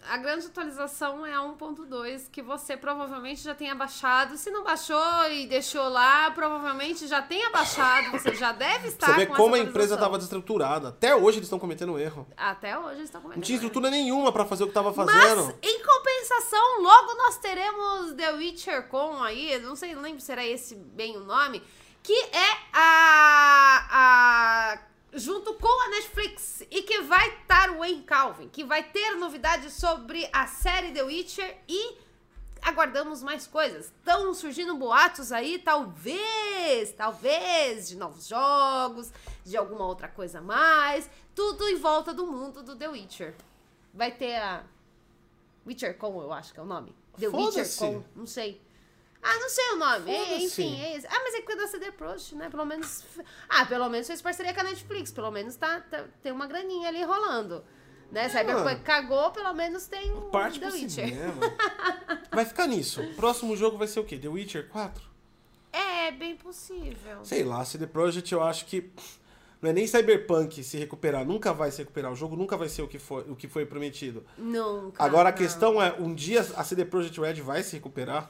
a 0.09 0.17
grande 0.17 0.45
atualização 0.47 1.25
é 1.25 1.33
a 1.33 1.39
1.2, 1.39 2.29
que 2.31 2.41
você 2.41 2.75
provavelmente 2.77 3.41
já 3.41 3.53
tenha 3.55 3.73
baixado. 3.75 4.37
Se 4.37 4.49
não 4.51 4.63
baixou 4.63 5.01
e 5.31 5.47
deixou 5.47 5.87
lá, 5.89 6.29
provavelmente 6.31 7.07
já 7.07 7.21
tenha 7.21 7.49
baixado, 7.49 8.11
você 8.11 8.33
já 8.35 8.51
deve 8.51 8.89
estar 8.89 9.07
Você 9.07 9.13
vê 9.13 9.25
com 9.25 9.35
como 9.35 9.55
a 9.55 9.59
empresa 9.59 9.95
atualização. 9.95 9.97
tava 10.05 10.17
desestruturada. 10.17 10.87
Até 10.89 11.15
hoje 11.15 11.37
eles 11.39 11.45
estão 11.47 11.59
cometendo 11.59 11.97
erro. 11.97 12.27
Até 12.35 12.77
hoje 12.77 12.95
eles 12.95 13.03
estão 13.05 13.21
cometendo 13.21 13.39
Não 13.41 13.45
tinha 13.45 13.57
erro. 13.57 13.65
estrutura 13.65 13.89
nenhuma 13.89 14.31
pra 14.31 14.45
fazer 14.45 14.63
o 14.63 14.67
que 14.67 14.73
tava 14.73 14.93
Mas, 14.95 15.11
fazendo. 15.11 15.57
em 15.61 15.81
compensação, 15.83 16.81
logo 16.81 17.13
nós 17.15 17.37
teremos 17.37 18.13
The 18.13 18.31
Witcher 18.33 18.87
Com 18.89 19.21
aí, 19.23 19.59
não 19.59 19.75
sei, 19.75 19.95
não 19.95 20.01
lembro 20.01 20.21
se 20.21 20.31
era 20.31 20.45
esse 20.45 20.75
bem 20.75 21.17
o 21.17 21.23
nome, 21.23 21.61
que 22.01 22.13
é 22.13 22.57
a, 22.73 23.87
a 24.73 24.77
junto 25.13 25.53
com 25.55 25.83
a 25.83 25.89
Netflix 25.89 26.61
e 26.71 26.81
que 26.81 27.01
vai 27.01 27.27
estar 27.39 27.71
o 27.71 27.79
Wayne 27.79 28.03
Calvin, 28.03 28.49
que 28.49 28.63
vai 28.63 28.83
ter 28.83 29.15
novidades 29.15 29.73
sobre 29.73 30.27
a 30.33 30.47
série 30.47 30.91
The 30.91 31.03
Witcher 31.03 31.57
e 31.67 31.97
aguardamos 32.61 33.21
mais 33.21 33.45
coisas. 33.45 33.85
Estão 33.85 34.33
surgindo 34.33 34.75
boatos 34.75 35.31
aí, 35.31 35.59
talvez, 35.59 36.91
talvez, 36.93 37.87
de 37.87 37.95
novos 37.97 38.27
jogos, 38.27 39.11
de 39.43 39.57
alguma 39.57 39.85
outra 39.85 40.07
coisa 40.07 40.39
a 40.39 40.41
mais. 40.41 41.09
Tudo 41.35 41.67
em 41.67 41.75
volta 41.75 42.13
do 42.13 42.25
mundo 42.25 42.63
do 42.63 42.75
The 42.75 42.87
Witcher. 42.89 43.35
Vai 43.93 44.11
ter 44.11 44.35
a 44.35 44.63
Witcher 45.65 45.97
Com, 45.97 46.21
eu 46.21 46.31
acho 46.31 46.53
que 46.53 46.59
é 46.59 46.63
o 46.63 46.65
nome. 46.65 46.95
The 47.19 47.27
Witcher. 47.27 47.77
Com, 47.77 48.03
não 48.15 48.25
sei. 48.25 48.61
Ah, 49.23 49.35
não 49.39 49.49
sei 49.49 49.69
o 49.71 49.75
nome. 49.77 50.11
É, 50.11 50.37
enfim, 50.43 50.81
é 50.81 50.97
isso. 50.97 51.07
Ah, 51.09 51.19
mas 51.23 51.33
é 51.35 51.41
que 51.41 51.55
da 51.55 51.67
CD 51.67 51.91
Projekt, 51.91 52.35
né? 52.35 52.49
Pelo 52.49 52.65
menos. 52.65 53.03
Ah, 53.47 53.65
pelo 53.65 53.87
menos 53.89 54.05
fez 54.07 54.21
parceria 54.21 54.53
com 54.53 54.59
a 54.59 54.63
Netflix. 54.63 55.11
Pelo 55.11 55.31
menos 55.31 55.55
tá, 55.55 55.79
tá- 55.79 56.05
tem 56.21 56.31
uma 56.31 56.45
graninha 56.45 56.89
ali 56.89 57.03
rolando. 57.03 57.63
Né? 58.11 58.29
Cyberpunk 58.29 58.81
cagou, 58.83 59.31
pelo 59.31 59.53
menos 59.53 59.87
tem 59.87 60.11
o 60.11 60.21
Parte 60.23 60.59
The 60.59 60.67
Witcher. 60.67 61.07
cinema. 61.07 61.41
Vai 62.31 62.45
ficar 62.45 62.67
nisso. 62.67 63.01
O 63.01 63.13
próximo 63.15 63.55
jogo 63.57 63.75
vai 63.77 63.87
ser 63.87 63.99
o 64.01 64.03
quê? 64.03 64.19
The 64.19 64.27
Witcher 64.27 64.67
4? 64.69 65.03
É, 65.71 66.11
bem 66.11 66.35
possível. 66.35 67.23
Sei 67.23 67.43
lá, 67.43 67.65
CD 67.65 67.87
Projekt 67.87 68.31
eu 68.31 68.43
acho 68.43 68.65
que 68.65 68.91
não 69.59 69.69
é 69.69 69.73
nem 69.73 69.87
Cyberpunk 69.87 70.63
se 70.63 70.77
recuperar, 70.77 71.25
nunca 71.25 71.51
vai 71.53 71.71
se 71.71 71.79
recuperar. 71.79 72.11
O 72.11 72.15
jogo 72.15 72.35
nunca 72.35 72.55
vai 72.55 72.69
ser 72.69 72.83
o 72.83 72.87
que 72.87 72.99
foi, 72.99 73.23
o 73.23 73.35
que 73.35 73.47
foi 73.47 73.65
prometido. 73.65 74.23
Nunca. 74.37 75.01
Agora 75.03 75.29
a 75.29 75.31
não. 75.31 75.37
questão 75.37 75.81
é, 75.81 75.93
um 75.93 76.13
dia 76.13 76.41
a 76.55 76.63
CD 76.63 76.85
Projekt 76.85 77.19
Red 77.19 77.35
vai 77.41 77.63
se 77.63 77.73
recuperar? 77.77 78.29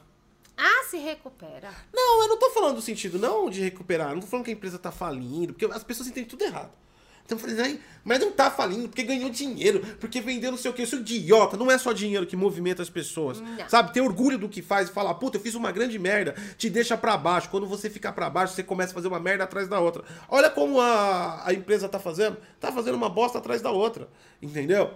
Ah, 0.57 0.83
se 0.89 0.97
recupera. 0.97 1.69
Não, 1.93 2.23
eu 2.23 2.29
não 2.29 2.37
tô 2.37 2.49
falando 2.51 2.75
do 2.75 2.81
sentido 2.81 3.17
não 3.17 3.49
de 3.49 3.61
recuperar, 3.61 4.09
eu 4.09 4.15
não 4.15 4.21
tô 4.21 4.27
falando 4.27 4.45
que 4.45 4.51
a 4.51 4.53
empresa 4.53 4.77
tá 4.77 4.91
falindo, 4.91 5.53
porque 5.53 5.65
as 5.65 5.83
pessoas 5.83 6.07
entendem 6.07 6.29
tudo 6.29 6.43
errado. 6.43 6.71
Então 7.25 7.37
eu 7.37 7.41
falei, 7.41 7.59
"Ai, 7.61 7.79
mas 8.03 8.19
não 8.19 8.33
tá 8.33 8.51
falindo 8.51 8.89
porque 8.89 9.01
ganhou 9.01 9.29
dinheiro, 9.29 9.79
porque 9.97 10.19
vendeu 10.19 10.51
não 10.51 10.57
sei 10.57 10.69
o 10.69 10.73
que, 10.73 10.81
isso 10.83 10.97
é 10.97 10.99
idiota. 10.99 11.55
Não 11.55 11.71
é 11.71 11.77
só 11.77 11.93
dinheiro 11.93 12.27
que 12.27 12.35
movimenta 12.35 12.81
as 12.81 12.89
pessoas. 12.89 13.39
Não. 13.39 13.69
Sabe, 13.69 13.93
ter 13.93 14.01
orgulho 14.01 14.37
do 14.37 14.49
que 14.49 14.61
faz 14.61 14.89
e 14.89 14.91
falar, 14.91 15.13
puta, 15.15 15.37
eu 15.37 15.41
fiz 15.41 15.55
uma 15.55 15.71
grande 15.71 15.97
merda, 15.97 16.35
te 16.57 16.69
deixa 16.69 16.97
pra 16.97 17.15
baixo. 17.15 17.49
Quando 17.49 17.65
você 17.65 17.89
ficar 17.89 18.11
pra 18.11 18.29
baixo, 18.29 18.53
você 18.53 18.61
começa 18.61 18.91
a 18.91 18.93
fazer 18.95 19.07
uma 19.07 19.21
merda 19.21 19.45
atrás 19.45 19.69
da 19.69 19.79
outra. 19.79 20.03
Olha 20.27 20.49
como 20.49 20.81
a, 20.81 21.47
a 21.47 21.53
empresa 21.53 21.87
tá 21.87 21.97
fazendo. 21.97 22.37
Tá 22.59 22.73
fazendo 22.73 22.95
uma 22.95 23.09
bosta 23.09 23.37
atrás 23.37 23.61
da 23.61 23.71
outra. 23.71 24.09
Entendeu? 24.41 24.93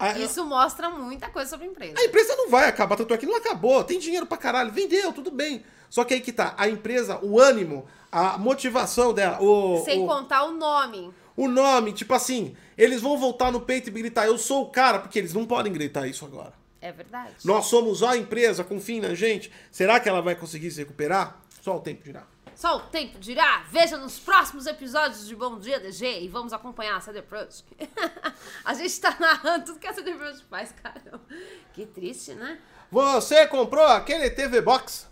A- 0.00 0.18
Isso 0.18 0.44
mostra 0.44 0.88
muita 0.90 1.28
coisa 1.28 1.48
sobre 1.50 1.66
a 1.66 1.70
empresa. 1.70 1.94
a 1.98 2.04
empresa 2.04 2.34
não 2.36 2.48
vai 2.50 2.68
acabar, 2.68 2.96
tanto 2.96 3.12
é 3.14 3.18
que 3.18 3.26
não 3.26 3.36
acabou. 3.36 3.84
Tem 3.84 3.98
dinheiro 3.98 4.26
pra 4.26 4.36
caralho, 4.38 4.72
vendeu, 4.72 5.12
tudo 5.12 5.30
bem. 5.30 5.62
Só 5.88 6.04
que 6.04 6.14
aí 6.14 6.20
que 6.20 6.32
tá, 6.32 6.54
a 6.56 6.68
empresa, 6.68 7.18
o 7.22 7.38
ânimo, 7.40 7.84
a 8.10 8.38
motivação 8.38 9.12
dela, 9.12 9.42
o, 9.42 9.82
Sem 9.84 10.02
o, 10.02 10.06
contar 10.06 10.44
o 10.44 10.52
nome. 10.52 11.12
o 11.36 11.48
nome, 11.48 11.92
tipo 11.92 12.14
assim, 12.14 12.56
eles 12.78 13.00
vão 13.02 13.18
voltar 13.18 13.50
no 13.52 13.60
peito 13.60 13.88
e 13.88 13.92
gritar, 13.92 14.26
eu 14.26 14.38
sou 14.38 14.62
o 14.62 14.70
cara, 14.70 15.00
porque 15.00 15.18
eles 15.18 15.34
não 15.34 15.44
podem 15.46 15.72
gritar 15.72 16.06
isso 16.06 16.24
agora. 16.24 16.52
É 16.80 16.90
verdade. 16.92 17.34
Nós 17.44 17.66
somos 17.66 18.02
a 18.02 18.16
empresa, 18.16 18.64
confiem 18.64 19.00
na 19.00 19.14
gente. 19.14 19.52
Será 19.70 20.00
que 20.00 20.08
ela 20.08 20.22
vai 20.22 20.34
conseguir 20.34 20.70
se 20.70 20.78
recuperar? 20.78 21.40
Só 21.60 21.76
o 21.76 21.80
tempo 21.80 22.02
dirá. 22.02 22.22
Só 22.60 22.76
o 22.76 22.80
tempo 22.80 23.18
dirá. 23.18 23.64
Veja 23.70 23.96
nos 23.96 24.18
próximos 24.18 24.66
episódios 24.66 25.26
de 25.26 25.34
Bom 25.34 25.58
Dia 25.58 25.80
DG 25.80 26.20
e 26.20 26.28
vamos 26.28 26.52
acompanhar 26.52 26.94
a 26.94 27.00
CD 27.00 27.22
Projekt. 27.22 27.64
a 28.62 28.74
gente 28.74 29.00
tá 29.00 29.16
narrando 29.18 29.64
tudo 29.64 29.78
que 29.78 29.86
a 29.86 29.94
CD 29.94 30.12
Projekt 30.12 30.44
faz, 30.44 30.70
cara. 30.70 31.02
Que 31.72 31.86
triste, 31.86 32.34
né? 32.34 32.58
Você 32.92 33.46
comprou 33.46 33.86
aquele 33.86 34.28
TV 34.28 34.60
Box 34.60 35.08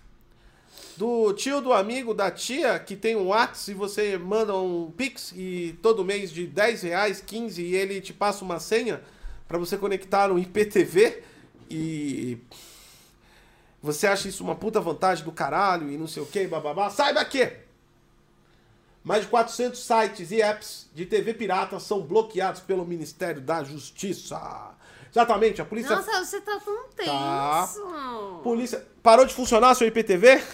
do 0.98 1.32
tio, 1.32 1.62
do 1.62 1.72
amigo, 1.72 2.12
da 2.12 2.30
tia 2.30 2.78
que 2.78 2.94
tem 2.94 3.16
um 3.16 3.28
Whats 3.28 3.68
e 3.68 3.72
você 3.72 4.18
manda 4.18 4.54
um 4.54 4.90
Pix 4.90 5.32
e 5.34 5.74
todo 5.80 6.04
mês 6.04 6.30
de 6.30 6.46
10 6.46 6.82
reais, 6.82 7.22
15 7.22 7.62
e 7.62 7.74
ele 7.74 8.02
te 8.02 8.12
passa 8.12 8.44
uma 8.44 8.61
senha 8.61 9.02
pra 9.48 9.56
você 9.56 9.78
conectar 9.78 10.28
no 10.28 10.38
IPTV 10.38 11.22
e 11.70 12.37
você 13.82 14.06
acha 14.06 14.28
isso 14.28 14.42
uma 14.42 14.54
puta 14.54 14.80
vantagem 14.80 15.24
do 15.24 15.32
caralho 15.32 15.90
e 15.90 15.96
não 15.96 16.06
sei 16.06 16.22
o 16.22 16.26
que, 16.26 16.46
bababá. 16.46 16.90
Saiba 16.90 17.24
que 17.24 17.52
mais 19.04 19.22
de 19.22 19.28
400 19.28 19.82
sites 19.82 20.30
e 20.30 20.42
apps 20.42 20.90
de 20.94 21.06
TV 21.06 21.32
pirata 21.32 21.80
são 21.80 22.02
bloqueados 22.02 22.60
pelo 22.60 22.84
Ministério 22.84 23.40
da 23.40 23.64
Justiça. 23.64 24.74
Exatamente, 25.10 25.62
a 25.62 25.64
polícia 25.64 25.96
Nossa, 25.96 26.24
você 26.24 26.40
tá 26.40 26.60
tão 26.62 26.84
tenso. 26.94 27.10
Tá. 27.10 27.68
Polícia. 28.42 28.86
Parou 29.02 29.24
de 29.24 29.32
funcionar 29.32 29.74
seu 29.74 29.88
IPTV? 29.88 30.42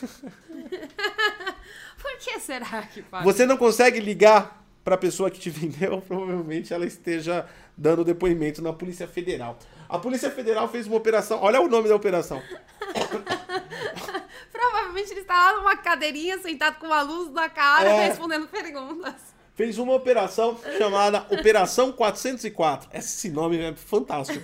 Por 2.00 2.18
que 2.18 2.38
será 2.38 2.82
que 2.82 3.02
faz? 3.02 3.24
Você 3.24 3.46
não 3.46 3.56
consegue 3.56 3.98
ligar 3.98 4.64
pra 4.84 4.96
pessoa 4.96 5.30
que 5.30 5.40
te 5.40 5.50
vendeu? 5.50 6.00
Provavelmente 6.02 6.72
ela 6.72 6.86
esteja 6.86 7.48
dando 7.76 8.04
depoimento 8.04 8.62
na 8.62 8.72
Polícia 8.72 9.08
Federal. 9.08 9.58
A 9.88 9.98
Polícia 9.98 10.30
Federal 10.30 10.68
fez 10.68 10.86
uma 10.86 10.96
operação. 10.96 11.38
Olha 11.42 11.60
o 11.60 11.68
nome 11.68 11.88
da 11.88 11.96
operação. 11.96 12.40
Provavelmente 14.52 15.10
ele 15.12 15.20
está 15.20 15.34
lá 15.52 15.58
numa 15.58 15.76
cadeirinha, 15.76 16.38
sentado 16.38 16.78
com 16.78 16.86
uma 16.86 17.02
luz 17.02 17.30
na 17.32 17.48
cara, 17.48 17.88
É. 17.88 18.08
respondendo 18.08 18.46
perguntas. 18.48 19.14
Fez 19.54 19.78
uma 19.78 19.94
operação 19.94 20.58
chamada 20.78 21.24
Operação 21.30 21.92
404. 21.92 22.88
Esse 22.92 23.30
nome 23.30 23.58
é 23.60 23.72
fantástico. 23.74 24.40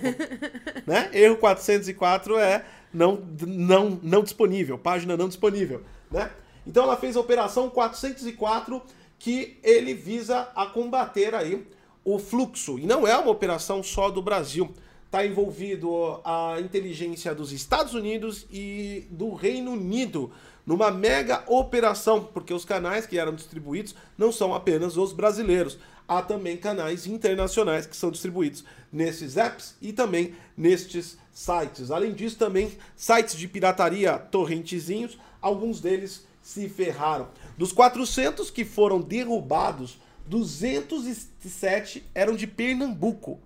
né? 0.87 1.09
Erro 1.11 1.35
404 1.37 2.39
é 2.39 2.63
não, 2.93 3.21
não, 3.45 3.99
não 4.01 4.23
disponível, 4.23 4.77
página 4.77 5.17
não 5.17 5.27
disponível. 5.27 5.83
Né? 6.09 6.31
Então 6.65 6.83
ela 6.83 6.95
fez 6.95 7.17
a 7.17 7.19
Operação 7.19 7.69
404 7.69 8.81
que 9.19 9.59
ele 9.63 9.93
visa 9.93 10.47
a 10.55 10.65
combater 10.65 11.35
aí 11.35 11.67
o 12.05 12.17
fluxo. 12.17 12.79
E 12.79 12.85
não 12.85 13.05
é 13.05 13.17
uma 13.17 13.31
operação 13.31 13.83
só 13.83 14.09
do 14.09 14.21
Brasil. 14.21 14.73
Está 15.11 15.25
envolvido 15.25 16.21
a 16.23 16.55
inteligência 16.61 17.35
dos 17.35 17.51
Estados 17.51 17.93
Unidos 17.93 18.45
e 18.49 19.07
do 19.11 19.33
Reino 19.33 19.71
Unido 19.71 20.31
numa 20.65 20.89
mega 20.89 21.43
operação, 21.47 22.23
porque 22.23 22.53
os 22.53 22.63
canais 22.63 23.05
que 23.05 23.19
eram 23.19 23.35
distribuídos 23.35 23.93
não 24.17 24.31
são 24.31 24.53
apenas 24.53 24.95
os 24.95 25.11
brasileiros. 25.11 25.77
Há 26.07 26.21
também 26.21 26.55
canais 26.55 27.05
internacionais 27.05 27.85
que 27.85 27.97
são 27.97 28.09
distribuídos 28.09 28.63
nesses 28.89 29.35
apps 29.35 29.75
e 29.81 29.91
também 29.91 30.33
nestes 30.55 31.17
sites. 31.33 31.91
Além 31.91 32.13
disso, 32.13 32.37
também 32.37 32.71
sites 32.95 33.35
de 33.35 33.49
pirataria 33.49 34.17
torrentezinhos, 34.17 35.19
alguns 35.41 35.81
deles 35.81 36.25
se 36.41 36.69
ferraram. 36.69 37.27
Dos 37.57 37.73
400 37.73 38.49
que 38.49 38.63
foram 38.63 39.01
derrubados, 39.01 39.99
207 40.25 42.01
eram 42.15 42.33
de 42.33 42.47
Pernambuco. 42.47 43.41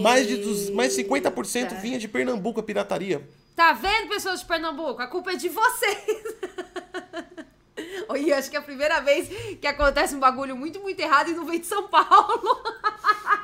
Mais 0.00 0.26
de, 0.26 0.36
dos, 0.36 0.70
mais 0.70 0.94
de 0.94 1.04
50% 1.04 1.56
Eita. 1.56 1.74
vinha 1.76 1.98
de 1.98 2.08
Pernambuco 2.08 2.60
a 2.60 2.62
pirataria. 2.62 3.26
Tá 3.54 3.72
vendo, 3.72 4.08
pessoas 4.08 4.40
de 4.40 4.46
Pernambuco? 4.46 5.02
A 5.02 5.06
culpa 5.06 5.32
é 5.32 5.36
de 5.36 5.48
vocês. 5.48 6.24
E 8.20 8.32
acho 8.32 8.50
que 8.50 8.56
é 8.56 8.58
a 8.58 8.62
primeira 8.62 9.00
vez 9.00 9.28
que 9.60 9.66
acontece 9.66 10.14
um 10.14 10.20
bagulho 10.20 10.56
muito, 10.56 10.80
muito 10.80 11.00
errado 11.00 11.30
e 11.30 11.34
não 11.34 11.44
vem 11.44 11.60
de 11.60 11.66
São 11.66 11.88
Paulo. 11.88 12.62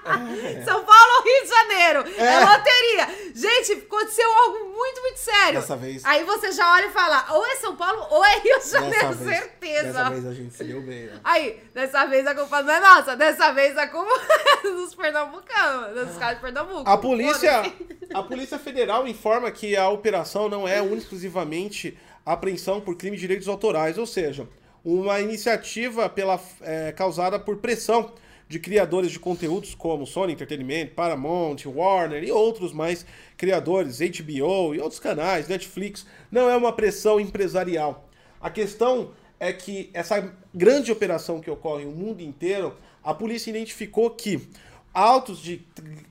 É. 0.06 0.62
São 0.62 0.84
Paulo 0.84 1.12
ou 1.18 1.24
Rio 1.24 1.42
de 1.42 1.48
Janeiro. 1.48 2.04
É. 2.16 2.34
é. 2.34 2.40
loteria. 2.40 3.32
Gente, 3.34 3.72
aconteceu 3.84 4.30
algo 4.30 4.72
muito, 4.72 5.00
muito 5.00 5.18
sério. 5.18 5.60
Dessa 5.60 5.76
vez. 5.76 6.04
Aí 6.04 6.24
você 6.24 6.52
já 6.52 6.72
olha 6.72 6.86
e 6.86 6.90
fala, 6.90 7.26
ou 7.30 7.46
é 7.46 7.56
São 7.56 7.74
Paulo 7.76 8.06
ou 8.10 8.24
é 8.24 8.38
Rio 8.38 8.58
de 8.60 8.68
Janeiro, 8.68 9.08
dessa 9.08 9.24
certeza. 9.24 9.82
Vez, 9.82 9.94
dessa 9.94 10.10
vez 10.10 10.26
a 10.26 10.34
gente 10.34 10.54
se 10.54 10.64
deu 10.64 10.80
bem, 10.80 11.06
né? 11.06 11.20
Aí, 11.24 11.60
dessa 11.74 12.04
vez 12.06 12.26
a 12.26 12.34
culpa 12.34 12.62
não 12.62 12.74
é 12.74 12.80
nossa. 12.80 13.16
Dessa 13.16 13.52
vez 13.52 13.76
a 13.76 13.86
culpa 13.88 14.12
é 14.64 14.70
dos 14.70 14.94
pernambucanos, 14.94 16.06
dos 16.06 16.16
caras 16.18 16.36
de 16.36 16.42
Pernambuco. 16.42 16.88
A 16.88 16.96
polícia, 16.96 17.72
a 18.14 18.22
polícia 18.22 18.58
Federal 18.58 19.08
informa 19.08 19.50
que 19.50 19.76
a 19.76 19.88
operação 19.88 20.48
não 20.48 20.68
é 20.68 20.84
exclusivamente 20.94 21.98
apreensão 22.26 22.80
por 22.80 22.96
crime 22.96 23.16
de 23.16 23.20
direitos 23.20 23.46
autorais, 23.46 23.96
ou 23.96 24.06
seja, 24.06 24.48
uma 24.84 25.20
iniciativa 25.20 26.08
pela, 26.08 26.40
é, 26.60 26.90
causada 26.90 27.38
por 27.38 27.58
pressão 27.58 28.12
de 28.48 28.58
criadores 28.58 29.12
de 29.12 29.18
conteúdos 29.18 29.74
como 29.74 30.06
Sony 30.06 30.32
Entertainment, 30.32 30.88
Paramount, 30.94 31.56
Warner 31.66 32.22
e 32.22 32.30
outros 32.30 32.72
mais 32.72 33.06
criadores, 33.36 33.98
HBO 33.98 34.74
e 34.74 34.80
outros 34.80 35.00
canais, 35.00 35.48
Netflix. 35.48 36.06
Não 36.30 36.48
é 36.48 36.56
uma 36.56 36.72
pressão 36.72 37.18
empresarial. 37.20 38.08
A 38.40 38.50
questão 38.50 39.12
é 39.38 39.52
que 39.52 39.90
essa 39.92 40.32
grande 40.54 40.92
operação 40.92 41.40
que 41.40 41.50
ocorre 41.50 41.84
no 41.84 41.92
mundo 41.92 42.20
inteiro, 42.20 42.76
a 43.02 43.12
polícia 43.12 43.50
identificou 43.50 44.10
que 44.10 44.48
autos 44.94 45.40
de 45.40 45.62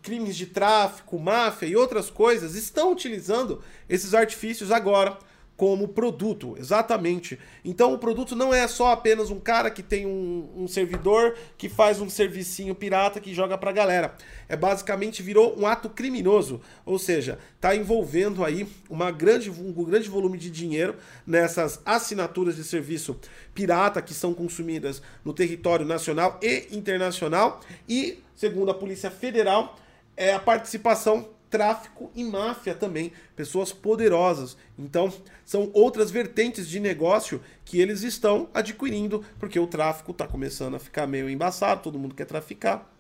crimes 0.02 0.36
de 0.36 0.46
tráfico, 0.46 1.18
máfia 1.18 1.66
e 1.66 1.76
outras 1.76 2.10
coisas 2.10 2.56
estão 2.56 2.92
utilizando 2.92 3.64
esses 3.90 4.14
artifícios 4.14 4.72
agora 4.72 5.18
como 5.58 5.88
produto, 5.88 6.56
exatamente. 6.58 7.40
Então 7.64 7.94
o 7.94 7.98
produto 7.98 8.36
não 8.36 8.54
é 8.54 8.68
só 8.68 8.92
apenas 8.92 9.30
um 9.30 9.40
cara 9.40 9.72
que 9.72 9.82
tem 9.82 10.06
um, 10.06 10.50
um 10.56 10.68
servidor 10.68 11.36
que 11.58 11.70
faz 11.70 12.02
um 12.02 12.10
servicinho 12.10 12.76
pirata 12.76 13.22
que 13.22 13.34
joga 13.34 13.58
pra 13.58 13.72
galera. 13.72 14.16
É 14.50 14.56
basicamente 14.56 15.24
virou 15.24 15.58
um 15.58 15.66
ato 15.66 15.90
criminoso, 15.90 16.62
ou 16.86 17.00
seja, 17.00 17.40
está 17.56 17.76
envolvendo 17.76 18.44
aí 18.44 18.68
uma 18.90 19.12
grande, 19.12 19.50
um 19.50 19.72
grande 19.72 20.10
volume 20.10 20.38
de 20.38 20.52
dinheiro 20.52 20.96
nessas 21.26 21.80
assinaturas 21.86 22.56
de 22.56 22.64
serviço 22.64 23.18
pirata 23.54 24.02
que 24.02 24.14
são 24.14 24.34
consumidas 24.34 25.02
no 25.24 25.34
território 25.34 25.86
nacional 25.86 26.38
e 26.44 26.68
internacional 26.72 27.62
e, 27.88 28.20
segundo 28.36 28.72
a 28.72 28.74
Polícia 28.74 29.10
Federal, 29.10 29.78
é 30.18 30.34
a 30.34 30.40
participação 30.40 31.35
tráfico 31.50 32.12
e 32.16 32.24
máfia 32.24 32.74
também, 32.74 33.12
pessoas 33.36 33.72
poderosas. 33.72 34.58
Então, 34.78 35.14
são 35.44 35.70
outras 35.74 36.12
vertentes 36.12 36.68
de 36.68 36.80
negócio 36.80 37.42
que 37.64 37.80
eles 37.80 38.02
estão 38.02 38.50
adquirindo, 38.54 39.24
porque 39.40 39.60
o 39.60 39.68
tráfico 39.68 40.12
está 40.12 40.28
começando 40.28 40.76
a 40.76 40.80
ficar 40.80 41.08
meio 41.08 41.30
embaçado, 41.30 41.82
todo 41.82 42.00
mundo 42.00 42.16
quer 42.16 42.26
traficar. 42.26 42.92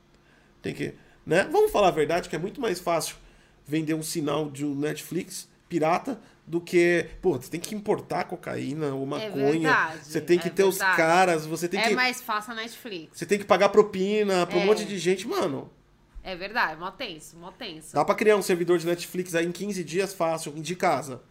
Tem 0.61 0.73
que, 0.73 0.93
né? 1.25 1.47
Vamos 1.51 1.71
falar 1.71 1.89
a 1.89 1.91
verdade 1.91 2.29
que 2.29 2.35
é 2.35 2.39
muito 2.39 2.61
mais 2.61 2.79
fácil 2.79 3.15
vender 3.65 3.93
um 3.93 4.03
sinal 4.03 4.49
de 4.49 4.65
um 4.65 4.75
Netflix 4.75 5.47
pirata 5.67 6.19
do 6.47 6.61
que, 6.61 7.07
pô, 7.21 7.33
você 7.33 7.49
tem 7.49 7.59
que 7.59 7.73
importar 7.73 8.25
cocaína 8.25 8.93
ou 8.93 9.03
é 9.03 9.05
maconha. 9.05 9.69
É 9.69 9.97
você 9.97 10.21
tem 10.21 10.37
que 10.37 10.47
é 10.47 10.51
ter 10.51 10.63
verdade. 10.63 10.91
os 10.91 10.97
caras, 10.97 11.45
você 11.45 11.67
tem 11.67 11.79
é 11.79 11.83
que 11.83 11.93
É 11.93 11.95
mais 11.95 12.21
fácil 12.21 12.53
a 12.53 12.55
Netflix. 12.55 13.17
Você 13.17 13.25
tem 13.25 13.39
que 13.39 13.45
pagar 13.45 13.69
propina 13.69 14.45
para 14.45 14.57
um 14.57 14.61
é. 14.61 14.65
monte 14.65 14.85
de 14.85 14.97
gente, 14.99 15.27
mano. 15.27 15.69
É 16.27 16.35
verdade, 16.35 16.79
mó 16.79 16.89
tenso, 16.89 17.37
mó 17.37 17.51
tenso. 17.51 17.93
Dá 17.93 18.03
pra 18.03 18.15
criar 18.15 18.35
um 18.35 18.41
servidor 18.41 18.79
de 18.79 18.87
Netflix 18.87 19.35
aí 19.35 19.45
em 19.45 19.51
15 19.51 19.83
dias 19.83 20.11
fácil, 20.11 20.51
de 20.53 20.75
casa. 20.75 21.21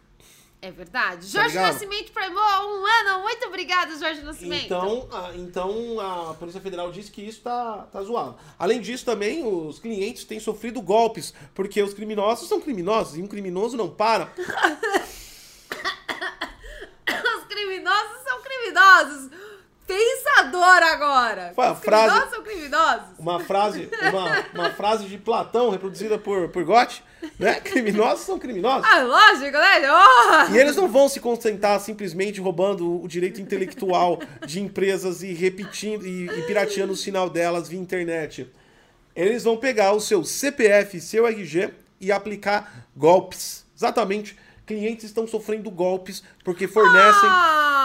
É 0.61 0.71
verdade. 0.71 1.29
Tá 1.33 1.41
Jorge 1.41 1.55
tá 1.55 1.63
Nascimento 1.63 2.13
Primou 2.13 2.41
um 2.41 2.85
ano. 2.85 3.23
Muito 3.23 3.45
obrigada, 3.45 3.93
Jorge 3.99 4.21
Nascimento. 4.21 4.63
Então 4.63 5.09
a, 5.11 5.35
então 5.35 5.99
a 5.99 6.33
Polícia 6.35 6.61
Federal 6.61 6.93
diz 6.93 7.09
que 7.09 7.21
isso 7.21 7.41
tá, 7.41 7.89
tá 7.91 8.01
zoado. 8.01 8.37
Além 8.57 8.79
disso, 8.79 9.03
também 9.03 9.45
os 9.45 9.79
clientes 9.79 10.23
têm 10.23 10.39
sofrido 10.39 10.81
golpes, 10.81 11.33
porque 11.53 11.83
os 11.83 11.93
criminosos 11.93 12.47
são 12.47 12.61
criminosos 12.61 13.17
e 13.17 13.21
um 13.21 13.27
criminoso 13.27 13.75
não 13.75 13.89
para. 13.89 14.31
os 17.37 17.43
criminosos 17.49 18.23
são 18.23 18.41
criminosos 18.41 19.29
pensador 19.87 20.83
agora. 20.83 21.53
A 21.55 21.75
frase, 21.75 21.81
criminosos 21.81 22.29
são 22.29 22.43
criminosos. 22.43 23.05
Uma 23.17 23.39
frase, 23.39 23.89
uma, 24.01 24.45
uma 24.53 24.69
frase 24.71 25.05
de 25.05 25.17
Platão 25.17 25.69
reproduzida 25.69 26.17
por, 26.17 26.49
por 26.49 26.63
Goethe, 26.63 27.03
né? 27.39 27.59
Criminosos 27.61 28.25
são 28.25 28.37
criminosos. 28.37 28.87
Ah, 28.89 29.01
lógico, 29.01 29.57
né? 29.57 29.91
Oh! 29.91 30.53
E 30.53 30.57
eles 30.57 30.75
não 30.75 30.87
vão 30.87 31.07
se 31.07 31.19
concentrar 31.19 31.79
simplesmente 31.79 32.41
roubando 32.41 33.03
o 33.03 33.07
direito 33.07 33.41
intelectual 33.41 34.19
de 34.45 34.59
empresas 34.59 35.23
e 35.23 35.33
repetindo 35.33 36.05
e, 36.05 36.27
e 36.27 36.41
pirateando 36.43 36.93
o 36.93 36.97
sinal 36.97 37.29
delas 37.29 37.67
via 37.67 37.79
internet. 37.79 38.51
Eles 39.15 39.43
vão 39.43 39.57
pegar 39.57 39.93
o 39.93 40.01
seu 40.01 40.23
CPF, 40.23 40.99
seu 40.99 41.25
RG 41.25 41.71
e 42.01 42.11
aplicar 42.11 42.85
golpes. 42.95 43.65
Exatamente. 43.75 44.37
Clientes 44.65 45.05
estão 45.05 45.27
sofrendo 45.27 45.69
golpes 45.69 46.23
porque 46.43 46.67
fornecem. 46.67 47.29
Ah! 47.29 47.75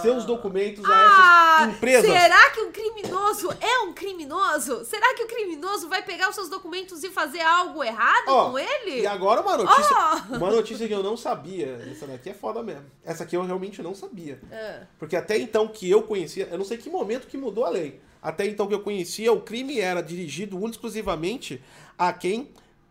seus 0.00 0.24
documentos 0.24 0.84
a 0.84 0.88
essas 0.88 1.18
ah, 1.18 1.72
empresas. 1.72 2.10
Será 2.10 2.50
que 2.50 2.60
um 2.60 2.72
criminoso 2.72 3.50
é 3.60 3.78
um 3.80 3.92
criminoso? 3.92 4.84
Será 4.84 5.14
que 5.14 5.22
o 5.24 5.26
criminoso 5.26 5.88
vai 5.88 6.02
pegar 6.02 6.28
os 6.28 6.34
seus 6.34 6.48
documentos 6.48 7.04
e 7.04 7.10
fazer 7.10 7.40
algo 7.40 7.82
errado 7.84 8.28
oh, 8.28 8.50
com 8.50 8.58
ele? 8.58 9.02
E 9.02 9.06
agora 9.06 9.40
uma 9.40 9.56
notícia, 9.56 9.96
oh. 10.30 10.36
uma 10.36 10.50
notícia 10.50 10.86
que 10.88 10.94
eu 10.94 11.02
não 11.02 11.16
sabia. 11.16 11.86
Essa 11.90 12.06
daqui 12.06 12.30
é 12.30 12.34
foda 12.34 12.62
mesmo. 12.62 12.86
Essa 13.04 13.24
aqui 13.24 13.36
eu 13.36 13.42
realmente 13.42 13.82
não 13.82 13.94
sabia. 13.94 14.40
É. 14.50 14.82
Porque 14.98 15.16
até 15.16 15.38
então 15.38 15.68
que 15.68 15.88
eu 15.88 16.02
conhecia, 16.02 16.48
eu 16.50 16.58
não 16.58 16.64
sei 16.64 16.76
que 16.76 16.90
momento 16.90 17.26
que 17.26 17.36
mudou 17.36 17.64
a 17.64 17.70
lei. 17.70 18.00
Até 18.22 18.46
então 18.46 18.66
que 18.66 18.74
eu 18.74 18.80
conhecia, 18.80 19.32
o 19.32 19.40
crime 19.40 19.80
era 19.80 20.02
dirigido 20.02 20.62
exclusivamente 20.68 21.62
a 21.96 22.12
quem 22.12 22.50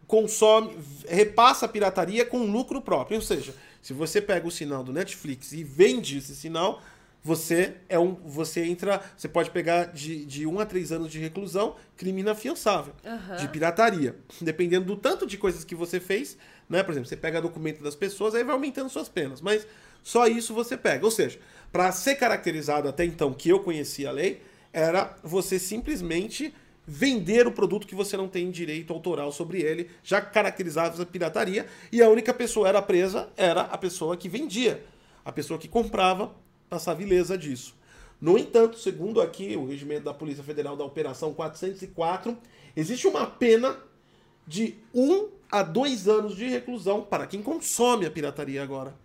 consome, 0.09 0.75
repassa 1.07 1.67
a 1.67 1.69
pirataria 1.69 2.25
com 2.25 2.51
lucro 2.51 2.81
próprio. 2.81 3.17
Ou 3.17 3.21
seja, 3.21 3.53
se 3.79 3.93
você 3.93 4.19
pega 4.19 4.47
o 4.47 4.51
sinal 4.51 4.83
do 4.83 4.91
Netflix 4.91 5.51
e 5.51 5.63
vende 5.63 6.17
esse 6.17 6.35
sinal, 6.35 6.81
você 7.23 7.75
é 7.87 7.99
um. 7.99 8.15
Você 8.25 8.65
entra. 8.65 9.01
Você 9.15 9.27
pode 9.27 9.51
pegar 9.51 9.85
de, 9.85 10.25
de 10.25 10.47
um 10.47 10.59
a 10.59 10.65
três 10.65 10.91
anos 10.91 11.11
de 11.11 11.19
reclusão, 11.19 11.75
crime 11.95 12.21
inafiançável. 12.21 12.93
Uhum. 13.05 13.35
De 13.35 13.47
pirataria. 13.49 14.15
Dependendo 14.41 14.87
do 14.87 14.97
tanto 14.97 15.27
de 15.27 15.37
coisas 15.37 15.63
que 15.63 15.75
você 15.75 15.99
fez, 15.99 16.35
né? 16.67 16.81
Por 16.81 16.91
exemplo, 16.91 17.07
você 17.07 17.15
pega 17.15 17.39
documento 17.39 17.83
das 17.83 17.95
pessoas, 17.95 18.33
aí 18.33 18.43
vai 18.43 18.55
aumentando 18.55 18.89
suas 18.89 19.07
penas. 19.07 19.41
Mas 19.41 19.67
só 20.01 20.25
isso 20.25 20.55
você 20.55 20.75
pega. 20.75 21.05
Ou 21.05 21.11
seja, 21.11 21.37
para 21.71 21.91
ser 21.91 22.15
caracterizado 22.15 22.89
até 22.89 23.05
então 23.05 23.31
que 23.31 23.49
eu 23.49 23.59
conhecia 23.59 24.09
a 24.09 24.11
lei, 24.11 24.41
era 24.73 25.15
você 25.21 25.59
simplesmente 25.59 26.51
vender 26.91 27.45
o 27.45 27.51
produto 27.51 27.85
que 27.85 27.93
você 27.93 28.17
não 28.17 28.27
tem 28.27 28.49
direito 28.49 28.91
autoral 28.91 29.31
sobre 29.31 29.61
ele, 29.61 29.91
já 30.01 30.19
caracterizado 30.19 30.99
a 30.99 31.05
pirataria, 31.05 31.67
e 31.91 32.01
a 32.01 32.09
única 32.09 32.33
pessoa 32.33 32.67
era 32.67 32.81
presa 32.81 33.29
era 33.37 33.61
a 33.61 33.77
pessoa 33.77 34.17
que 34.17 34.27
vendia, 34.27 34.83
a 35.23 35.31
pessoa 35.31 35.59
que 35.59 35.67
comprava 35.67 36.33
passar 36.67 36.95
vileza 36.95 37.37
disso. 37.37 37.77
No 38.19 38.39
entanto, 38.39 38.79
segundo 38.79 39.21
aqui 39.21 39.55
o 39.55 39.67
regimento 39.67 40.05
da 40.05 40.13
Polícia 40.15 40.43
Federal 40.43 40.75
da 40.75 40.83
Operação 40.83 41.31
404, 41.31 42.35
existe 42.75 43.07
uma 43.07 43.27
pena 43.27 43.77
de 44.47 44.75
1 44.91 45.11
um 45.11 45.29
a 45.51 45.61
2 45.61 46.07
anos 46.07 46.35
de 46.35 46.47
reclusão 46.47 47.03
para 47.03 47.27
quem 47.27 47.43
consome 47.43 48.07
a 48.07 48.11
pirataria 48.11 48.63
agora. 48.63 48.95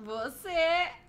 Você. 0.00 1.01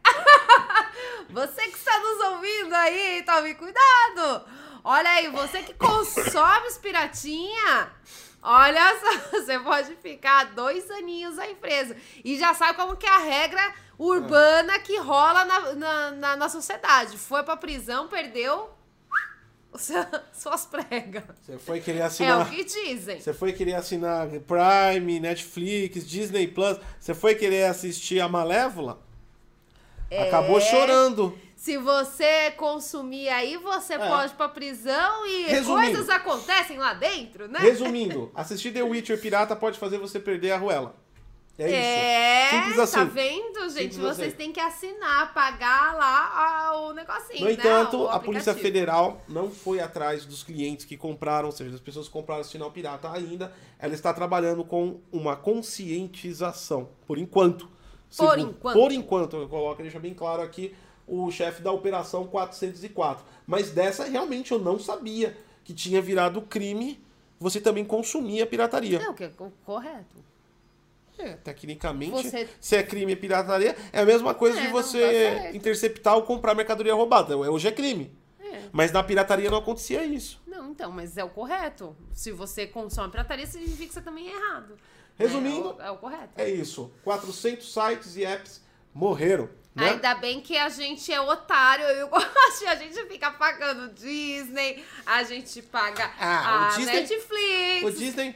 Você 1.29 1.61
que 1.63 1.77
está 1.77 1.97
nos 1.99 2.19
ouvindo 2.31 2.73
aí, 2.73 3.23
tome 3.25 3.53
cuidado! 3.55 4.45
Olha 4.83 5.09
aí, 5.09 5.29
você 5.29 5.63
que 5.63 5.73
consome 5.73 6.67
os 6.67 6.77
piratinha, 6.77 7.91
olha 8.41 8.99
só, 8.99 9.29
você 9.39 9.57
pode 9.59 9.95
ficar 9.95 10.53
dois 10.53 10.91
aninhos 10.91 11.39
aí 11.39 11.55
preso. 11.55 11.95
E 12.23 12.37
já 12.37 12.53
sabe 12.53 12.77
como 12.77 12.97
que 12.97 13.05
é 13.05 13.09
a 13.09 13.19
regra 13.19 13.73
urbana 13.97 14.79
que 14.79 14.97
rola 14.97 15.45
na, 15.45 15.73
na, 15.73 16.11
na, 16.11 16.35
na 16.35 16.49
sociedade. 16.49 17.17
Foi 17.17 17.43
pra 17.43 17.55
prisão, 17.55 18.09
perdeu 18.09 18.71
suas 20.33 20.65
pregas. 20.65 21.23
Você 21.41 21.57
foi 21.57 21.79
querer 21.79 22.01
assinar. 22.01 22.41
É 22.41 22.43
o 22.43 22.49
que 22.49 22.63
dizem. 22.63 23.19
Você 23.21 23.33
foi 23.33 23.53
querer 23.53 23.75
assinar 23.75 24.27
Prime, 24.27 25.19
Netflix, 25.19 26.05
Disney 26.07 26.47
Plus. 26.47 26.77
Você 26.99 27.13
foi 27.13 27.35
querer 27.35 27.65
assistir 27.65 28.19
a 28.19 28.27
Malévola? 28.27 29.01
É... 30.13 30.27
Acabou 30.27 30.61
chorando. 30.61 31.37
Se 31.55 31.77
você 31.77 32.51
consumir 32.57 33.29
aí, 33.29 33.57
você 33.57 33.93
é. 33.93 33.97
pode 33.97 34.33
ir 34.33 34.35
pra 34.35 34.49
prisão 34.49 35.25
e 35.25 35.43
Resumindo. 35.43 35.91
coisas 35.93 36.09
acontecem 36.09 36.77
lá 36.77 36.93
dentro, 36.93 37.47
né? 37.47 37.59
Resumindo, 37.59 38.29
assistir 38.35 38.71
The 38.71 38.83
Witcher 38.83 39.19
Pirata 39.19 39.55
pode 39.55 39.79
fazer 39.79 39.97
você 39.97 40.19
perder 40.19 40.51
a 40.51 40.57
ruela. 40.57 40.93
É 41.57 41.67
isso. 41.67 41.75
É, 41.75 42.49
Simples 42.49 42.79
assim. 42.79 42.93
tá 42.95 43.03
vendo, 43.03 43.59
gente? 43.69 43.93
Simples 43.93 43.97
Vocês 43.97 44.27
assim. 44.29 44.37
têm 44.37 44.51
que 44.51 44.59
assinar, 44.59 45.33
pagar 45.33 45.95
lá 45.95 46.81
o 46.81 46.93
negocinho, 46.93 47.41
No 47.41 47.45
né? 47.45 47.53
entanto, 47.53 47.97
O 48.01 48.09
a 48.09 48.19
Polícia. 48.19 48.53
Federal 48.55 49.21
não 49.29 49.51
foi 49.51 49.79
atrás 49.79 50.25
dos 50.25 50.43
clientes 50.43 50.83
que 50.83 50.97
compraram, 50.97 51.45
ou 51.45 51.51
seja, 51.51 51.69
das 51.69 51.79
pessoas 51.79 52.07
que 52.07 52.13
compraram 52.13 52.43
sinal 52.43 52.71
pirata 52.71 53.11
ainda. 53.11 53.53
Ela 53.77 53.93
está 53.93 54.11
trabalhando 54.13 54.63
com 54.63 54.99
uma 55.11 55.35
conscientização, 55.35 56.89
por 57.05 57.17
enquanto. 57.17 57.69
Por 58.17 58.39
enquanto. 58.39 58.73
Por 58.77 58.91
enquanto, 58.91 59.35
eu 59.37 59.47
coloco, 59.49 59.81
deixa 59.81 59.99
bem 59.99 60.13
claro 60.13 60.41
aqui, 60.41 60.75
o 61.07 61.29
chefe 61.31 61.61
da 61.61 61.71
Operação 61.71 62.25
404. 62.27 63.23
Mas 63.45 63.69
dessa, 63.71 64.05
realmente, 64.05 64.51
eu 64.51 64.59
não 64.59 64.77
sabia 64.79 65.35
que 65.63 65.73
tinha 65.73 66.01
virado 66.01 66.41
crime 66.41 67.01
você 67.39 67.59
também 67.59 67.83
consumir 67.83 68.41
a 68.41 68.45
pirataria. 68.47 68.99
Não, 68.99 69.13
que 69.13 69.23
é 69.25 69.29
co- 69.29 69.51
correto. 69.65 70.15
É, 71.17 71.33
tecnicamente, 71.33 72.11
Você- 72.11 72.49
se 72.59 72.75
é 72.75 72.81
crime 72.83 73.11
e 73.13 73.15
pirataria, 73.15 73.75
é 73.91 74.01
a 74.01 74.05
mesma 74.05 74.33
coisa 74.33 74.57
É, 74.57 74.61
de 74.61 74.67
tá 74.67 74.73
você 74.73 74.99
certo. 74.99 75.55
interceptar 75.55 76.15
ou 76.15 76.23
comprar 76.23 76.55
mercadoria 76.55 76.93
roubada. 76.93 77.37
Hoje 77.37 77.67
é 77.67 77.71
crime. 77.71 78.11
É. 78.41 78.61
Mas 78.71 78.91
na 78.91 79.03
pirataria 79.03 79.49
não 79.49 79.57
acontecia 79.59 80.03
isso. 80.03 80.41
Não, 80.47 80.71
então, 80.71 80.91
mas 80.91 81.15
é 81.17 81.23
o 81.23 81.29
correto. 81.29 81.95
Se 82.13 82.31
você 82.31 82.65
consome 82.65 83.11
pirataria, 83.11 83.45
significa 83.45 83.87
que 83.87 83.93
você 83.93 84.01
também 84.01 84.27
é 84.29 84.35
errado. 84.35 84.75
Resumindo, 85.17 85.75
É, 85.79 85.83
o, 85.83 85.87
é 85.87 85.91
o 85.91 85.97
correto. 85.97 86.29
É 86.37 86.49
isso. 86.49 86.91
400 87.03 87.71
sites 87.71 88.15
e 88.15 88.25
apps 88.25 88.61
morreram. 88.93 89.49
Né? 89.75 89.89
Ainda 89.89 90.13
bem 90.15 90.39
que 90.41 90.55
a 90.57 90.69
gente 90.69 91.11
é 91.11 91.19
otário, 91.19 91.83
eu 91.85 92.07
gosto, 92.09 92.67
a 92.67 92.75
gente 92.75 92.95
fica 93.07 93.31
pagando 93.31 93.91
Disney, 93.93 94.83
a 95.05 95.23
gente 95.23 95.61
paga 95.63 96.11
Ah, 96.19 96.67
a 96.67 96.73
o 96.73 96.77
Disney- 96.77 96.93
Netflix. 97.01 97.83
O 97.83 97.91
Disney, 97.91 98.35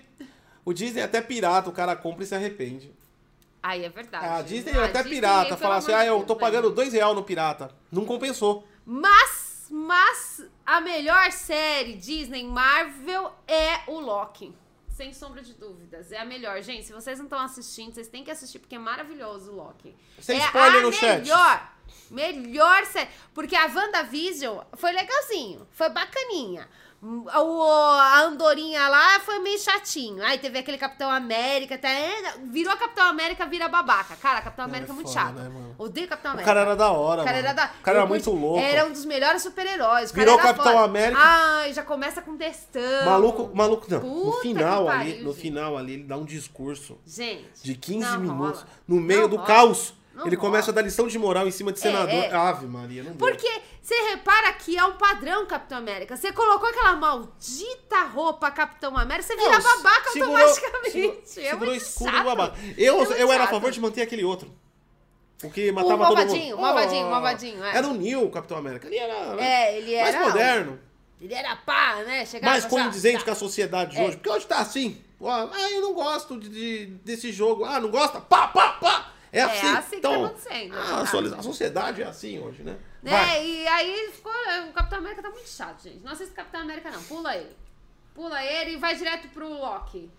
o 0.65 0.73
Disney 0.73 1.01
é 1.01 1.03
até 1.05 1.21
pirata, 1.21 1.69
o 1.69 1.73
cara 1.73 1.95
compra 1.95 2.23
e 2.23 2.27
se 2.27 2.33
arrepende. 2.33 2.91
Aí 3.61 3.83
é 3.85 3.89
verdade. 3.89 4.25
A 4.25 4.41
Disney 4.41 4.71
Ah, 4.73 4.81
é 4.81 4.85
até 4.85 4.99
Disney, 5.03 5.15
pirata. 5.15 5.45
pelo 5.49 5.57
Fala 5.57 5.75
assim, 5.77 5.93
ah, 5.93 6.05
eu 6.05 6.23
tô 6.23 6.33
né? 6.33 6.39
pagando 6.39 6.71
dois 6.71 6.93
real 6.93 7.13
no 7.13 7.23
pirata. 7.23 7.69
Não 7.91 8.03
compensou. 8.05 8.67
Mas, 8.85 9.67
mas 9.69 10.43
a 10.65 10.81
melhor 10.81 11.31
série 11.31 11.93
Disney 11.97 12.43
Marvel 12.45 13.31
é 13.47 13.81
o 13.87 13.99
Loki. 13.99 14.55
Sem 14.97 15.13
sombra 15.13 15.43
de 15.43 15.53
dúvidas. 15.53 16.11
É 16.11 16.17
a 16.17 16.25
melhor. 16.25 16.59
Gente, 16.63 16.87
se 16.87 16.91
vocês 16.91 17.19
não 17.19 17.27
estão 17.27 17.39
assistindo, 17.39 17.93
vocês 17.93 18.07
têm 18.07 18.23
que 18.23 18.31
assistir, 18.31 18.57
porque 18.57 18.73
é 18.73 18.79
maravilhoso 18.79 19.51
o 19.51 19.55
Loki. 19.55 19.95
Sem 20.19 20.41
é 20.41 20.45
spoiler 20.45 20.79
a 20.79 20.81
no 20.81 20.91
chat. 20.91 21.21
melhor. 21.21 21.73
Melhor 22.09 22.83
série. 22.87 23.07
Porque 23.31 23.55
a 23.55 23.67
WandaVision 23.67 24.59
foi 24.75 24.91
legalzinho. 24.91 25.67
Foi 25.71 25.87
bacaninha. 25.89 26.67
O, 27.01 27.29
a 27.29 28.21
Andorinha 28.23 28.87
lá 28.89 29.19
foi 29.19 29.37
meio 29.39 29.59
chatinho. 29.59 30.23
Aí 30.23 30.39
teve 30.39 30.57
aquele 30.57 30.77
Capitão 30.79 31.09
América. 31.11 31.75
Até, 31.75 32.09
virou 32.45 32.75
Capitão 32.75 33.05
América, 33.07 33.45
vira 33.45 33.67
babaca. 33.67 34.15
Cara, 34.15 34.41
Capitão 34.41 34.65
América 34.65 34.91
é 34.91 34.93
é 34.93 34.95
muito 34.95 35.07
foda, 35.07 35.19
chato. 35.21 35.35
né? 35.35 35.51
Odeio 35.77 36.07
Capitão 36.07 36.31
O 36.31 36.33
América. 36.33 36.49
cara 36.53 36.61
era 36.65 36.75
da 36.75 36.91
hora, 36.91 37.21
O 37.21 37.25
cara 37.25 37.37
mano. 37.37 37.47
era 37.49 37.53
da. 37.55 37.65
O 37.79 37.83
cara 37.83 37.97
era 37.99 38.07
muito 38.07 38.23
curti- 38.31 38.41
louco. 38.41 38.59
Era 38.59 38.85
um 38.87 38.91
dos 38.91 39.05
melhores 39.05 39.41
super-heróis. 39.43 40.09
O 40.09 40.13
Virou 40.15 40.37
Capitão 40.37 40.73
foda. 40.73 40.85
América. 40.85 41.21
Ai, 41.21 41.73
já 41.73 41.83
começa 41.83 42.21
com 42.21 42.35
textão. 42.35 43.05
Maluco, 43.05 43.51
maluco, 43.55 43.85
não. 43.89 43.99
no 43.99 44.31
Puta 44.31 44.41
final 44.41 44.85
que 44.85 44.89
ali, 44.91 45.09
pariu, 45.11 45.23
no 45.23 45.31
gente. 45.33 45.41
final 45.41 45.77
ali, 45.77 45.93
ele 45.93 46.03
dá 46.03 46.17
um 46.17 46.25
discurso 46.25 46.97
Gente. 47.05 47.61
de 47.63 47.75
15 47.75 48.09
não 48.09 48.19
minutos 48.19 48.61
rola. 48.61 48.71
no 48.87 48.95
meio 48.99 49.21
Não 49.21 49.29
do 49.29 49.35
rola. 49.35 49.47
caos. 49.47 49.93
Não 50.17 50.25
ele 50.27 50.35
começa 50.35 50.71
a 50.71 50.73
dar 50.73 50.81
lição 50.81 51.07
de 51.07 51.17
moral 51.19 51.47
em 51.47 51.51
cima 51.51 51.71
de 51.71 51.79
senador. 51.79 52.11
é. 52.23 52.33
Ave 52.33 52.65
Maria, 52.65 53.03
não. 53.03 53.13
Porque 53.13 53.47
você 53.81 53.93
repara 54.09 54.51
que 54.53 54.75
é 54.77 54.83
um 54.83 54.93
padrão 54.93 55.45
Capitão 55.45 55.77
América. 55.77 56.17
Você 56.17 56.31
colocou 56.33 56.67
aquela 56.67 56.95
maldita 56.95 58.03
roupa 58.13 58.49
Capitão 58.49 58.97
América, 58.97 59.27
você 59.27 59.35
vira 59.35 59.51
Não, 59.59 59.61
babaca 59.61 60.09
segurou- 60.11 60.35
automaticamente. 60.37 60.91
segurou- 60.91 61.21
é 61.45 61.49
Segurou 61.51 61.75
escudo 61.75 62.11
chato. 62.11 62.25
babaca. 62.25 62.57
Eu, 62.77 63.13
É 63.13 63.21
eu 63.21 63.31
era 63.31 63.43
a 63.43 63.47
favor 63.47 63.69
de 63.71 63.79
manter 63.79 64.01
aquele 64.01 64.23
outro. 64.23 64.51
O 65.43 65.51
que 65.51 65.69
O 65.69 65.73
matava 65.75 65.91
todo 65.97 66.15
malvadinho, 66.15 66.43
mundo. 66.45 66.57
o 66.57 66.61
malvadinho, 66.61 67.03
o 67.03 67.07
Oh, 67.07 67.11
malvadinho, 67.11 67.63
é. 67.63 67.77
Era 67.77 67.87
o 67.87 67.93
Neil, 67.93 68.23
o 68.25 68.31
Capitão 68.31 68.57
América. 68.57 68.87
Ele 68.87 68.97
era 68.97 69.35
né, 69.35 69.45
É, 69.45 69.77
ele 69.77 70.01
mais 70.01 70.15
era. 70.15 70.25
moderno. 70.25 70.79
Ele 71.21 71.33
era 71.33 71.55
pá, 71.57 71.97
né? 72.05 72.25
Chegava 72.25 72.51
mais 72.53 72.63
já- 72.63 72.69
condizente 72.69 73.19
já- 73.19 73.23
com 73.25 73.31
a 73.31 73.35
sociedade 73.35 73.91
de 73.91 73.97
É. 74.01 74.05
hoje. 74.07 74.17
Porque 74.17 74.29
hoje 74.31 74.47
tá 74.47 74.57
assim. 74.57 74.99
Ah, 75.23 75.47
eu 75.71 75.81
não 75.81 75.93
gosto 75.93 76.39
de, 76.39 76.49
de- 76.49 76.85
desse 77.03 77.31
jogo. 77.31 77.65
Ah, 77.65 77.79
não 77.79 77.89
gosta? 77.89 78.19
Pá, 78.19 78.47
pá, 78.47 78.69
pá. 78.73 79.11
É 79.37 79.43
assim. 79.43 79.67
assim 79.67 79.95
que 79.95 80.01
tá 80.01 80.09
então, 80.09 80.25
acontecendo, 80.25 80.75
é 80.75 80.79
ah, 80.79 80.97
a 80.97 81.39
a 81.39 81.43
sociedade 81.43 82.01
é 82.01 82.05
assim 82.05 82.39
hoje, 82.39 82.63
né? 82.63 82.77
Né? 83.01 83.11
Vai. 83.11 83.45
E 83.45 83.67
aí 83.67 84.11
ficou. 84.11 84.31
O 84.69 84.73
Capitão 84.73 84.99
América 84.99 85.21
tá 85.21 85.29
muito 85.29 85.49
chato, 85.49 85.83
gente. 85.83 86.03
Não 86.03 86.11
assista 86.11 86.33
Capitão 86.33 86.61
América, 86.61 86.91
não. 86.91 87.01
Pula 87.03 87.35
ele. 87.35 87.55
Pula 88.13 88.43
ele 88.43 88.71
e 88.71 88.77
vai 88.77 88.95
direto 88.95 89.27
pro 89.29 89.47
Loki. 89.47 90.09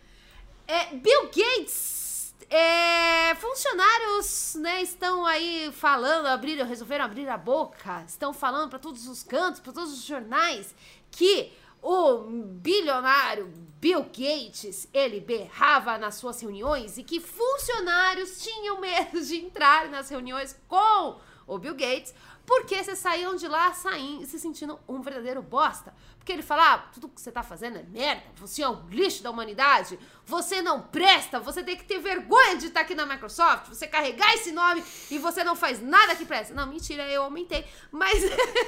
É, 0.67 0.95
Bill 0.95 1.25
Gates. 1.27 2.35
é, 2.51 3.35
funcionários 3.35 4.55
né, 4.57 4.83
estão 4.83 5.27
aí 5.27 5.71
falando, 5.73 6.27
abriram, 6.27 6.67
resolveram 6.67 7.05
abrir 7.05 7.29
a 7.29 7.37
boca, 7.37 8.05
estão 8.07 8.33
falando 8.33 8.71
para 8.71 8.79
todos 8.79 9.07
os 9.07 9.23
cantos, 9.23 9.61
para 9.61 9.73
todos 9.73 9.93
os 9.93 10.05
jornais, 10.05 10.75
que 11.11 11.53
o 11.83 12.23
bilionário 12.29 13.53
Bill 13.81 14.03
Gates, 14.03 14.89
ele 14.93 15.21
berrava 15.21 15.97
nas 15.99 16.17
suas 16.17 16.41
reuniões 16.41 16.99
e 16.99 17.05
que 17.05 17.21
funcionários 17.21 18.43
tinham 18.43 18.81
medo 18.81 19.21
de 19.21 19.37
entrar 19.37 19.89
nas 19.89 20.09
reuniões 20.09 20.59
com 20.67 21.21
o 21.47 21.59
Bill 21.59 21.77
Gates, 21.77 22.13
porque 22.45 22.83
vocês 22.83 22.99
saíam 22.99 23.37
de 23.37 23.47
lá 23.47 23.73
saindo, 23.73 24.27
se 24.27 24.39
sentindo 24.39 24.81
um 24.89 25.01
verdadeiro 25.01 25.41
bosta. 25.41 25.95
Porque 26.29 26.41
ele 26.41 26.43
falava, 26.43 26.75
ah, 26.75 26.89
tudo 26.93 27.09
que 27.09 27.23
você 27.23 27.33
tá 27.33 27.43
fazendo 27.43 27.79
é 27.79 27.83
merda, 27.85 28.23
você 28.37 28.61
é 28.61 28.69
um 28.69 28.87
lixo 28.91 29.23
da 29.23 29.31
humanidade, 29.31 29.99
você 30.27 30.61
não 30.61 30.83
presta, 30.83 31.41
você 31.41 31.65
tem 31.65 31.75
que 31.75 31.85
ter 31.85 31.99
vergonha 32.01 32.59
de 32.59 32.67
estar 32.67 32.83
aqui 32.83 32.95
na 32.95 33.07
Microsoft, 33.07 33.69
você 33.69 33.87
carregar 33.87 34.35
esse 34.35 34.53
nome 34.53 34.85
e 35.11 35.17
você 35.17 35.43
não 35.43 35.57
faz 35.57 35.81
nada 35.81 36.15
que 36.15 36.27
presta. 36.27 36.53
Não, 36.53 36.67
mentira, 36.67 37.09
eu 37.09 37.23
aumentei. 37.23 37.65
Mas, 37.91 38.25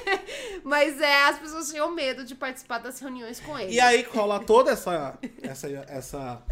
mas 0.65 0.99
é, 0.99 1.25
as 1.25 1.37
pessoas 1.37 1.69
tinham 1.69 1.91
medo 1.91 2.23
de 2.23 2.33
participar 2.33 2.79
das 2.79 2.99
reuniões 2.99 3.39
com 3.39 3.59
ele. 3.59 3.73
E 3.73 3.79
aí 3.79 4.01
rola 4.11 4.39
toda 4.39 4.71
essa, 4.71 5.19
essa, 5.43 5.67
essa, 5.87 6.43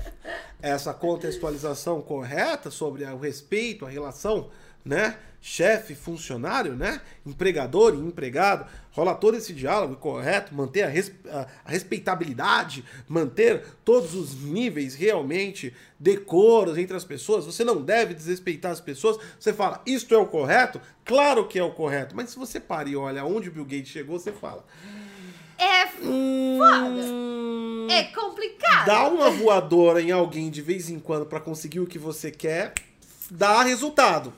essa 0.61 0.93
contextualização 0.93 2.03
correta 2.03 2.69
sobre 2.69 3.03
o 3.03 3.17
respeito, 3.17 3.83
a 3.83 3.89
relação, 3.89 4.51
né? 4.85 5.17
Chefe, 5.41 5.95
funcionário, 5.95 6.73
né? 6.75 6.99
Empregador 7.25 7.93
e 7.95 7.97
empregado. 7.97 8.65
Rola 8.91 9.15
todo 9.15 9.37
esse 9.37 9.53
diálogo 9.53 9.95
correto, 9.95 10.53
manter 10.53 10.83
a, 10.83 10.89
res- 10.89 11.13
a- 11.31 11.47
a 11.63 11.71
respeitabilidade, 11.71 12.83
manter 13.07 13.63
todos 13.85 14.13
os 14.15 14.35
níveis 14.43 14.95
realmente 14.95 15.73
decoros 15.97 16.77
entre 16.77 16.97
as 16.97 17.05
pessoas. 17.05 17.45
Você 17.45 17.63
não 17.63 17.81
deve 17.81 18.13
desrespeitar 18.13 18.71
as 18.73 18.81
pessoas. 18.81 19.17
Você 19.39 19.53
fala, 19.53 19.81
isto 19.85 20.13
é 20.13 20.17
o 20.17 20.25
correto? 20.25 20.81
Claro 21.05 21.47
que 21.47 21.57
é 21.57 21.63
o 21.63 21.71
correto. 21.71 22.13
Mas 22.17 22.31
se 22.31 22.37
você 22.37 22.59
para 22.59 22.89
e 22.89 22.97
olha 22.97 23.23
onde 23.23 23.47
o 23.47 23.51
Bill 23.53 23.63
Gates 23.63 23.87
chegou, 23.87 24.19
você 24.19 24.33
fala. 24.33 24.65
É 25.57 25.87
Hum, 26.05 27.87
É 27.89 28.03
complicado. 28.03 28.85
Dá 28.85 29.07
uma 29.07 29.29
voadora 29.29 30.01
em 30.01 30.11
alguém 30.11 30.49
de 30.49 30.61
vez 30.61 30.89
em 30.89 30.99
quando 30.99 31.25
pra 31.25 31.39
conseguir 31.39 31.79
o 31.79 31.87
que 31.87 31.97
você 31.99 32.29
quer, 32.29 32.73
dá 33.31 33.63
resultado. 33.63 34.33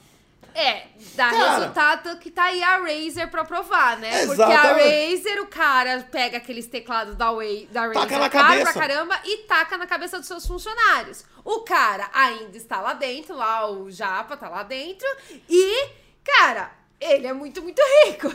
É, 0.53 0.87
dá 1.15 1.29
Cara. 1.29 1.57
resultado 1.57 2.17
que 2.19 2.29
tá 2.29 2.43
aí 2.45 2.61
a 2.61 2.77
Razer 2.77 3.29
pra 3.29 3.43
provar, 3.45 3.97
né? 3.97 4.25
Porque 4.25 4.41
Exatamente. 4.41 4.87
a 4.87 5.09
Razer, 5.09 5.41
o 5.41 5.47
cara 5.47 6.07
pega 6.11 6.37
aqueles 6.37 6.67
teclados 6.67 7.15
da, 7.15 7.31
Way, 7.31 7.67
da 7.71 7.81
Razer, 7.87 8.01
Taca 8.01 8.19
na 8.19 8.29
cabeça. 8.29 8.73
pra 8.73 8.81
caramba, 8.81 9.19
e 9.23 9.37
taca 9.43 9.77
na 9.77 9.87
cabeça 9.87 10.17
dos 10.19 10.27
seus 10.27 10.45
funcionários. 10.45 11.23
O 11.43 11.61
cara 11.61 12.09
ainda 12.13 12.57
está 12.57 12.81
lá 12.81 12.93
dentro, 12.93 13.35
lá 13.35 13.69
o 13.69 13.89
Japa 13.89 14.35
tá 14.37 14.49
lá 14.49 14.63
dentro, 14.63 15.07
e, 15.49 15.89
cara, 16.23 16.71
ele 17.01 17.25
é 17.25 17.33
muito, 17.33 17.61
muito 17.63 17.81
rico. 18.05 18.29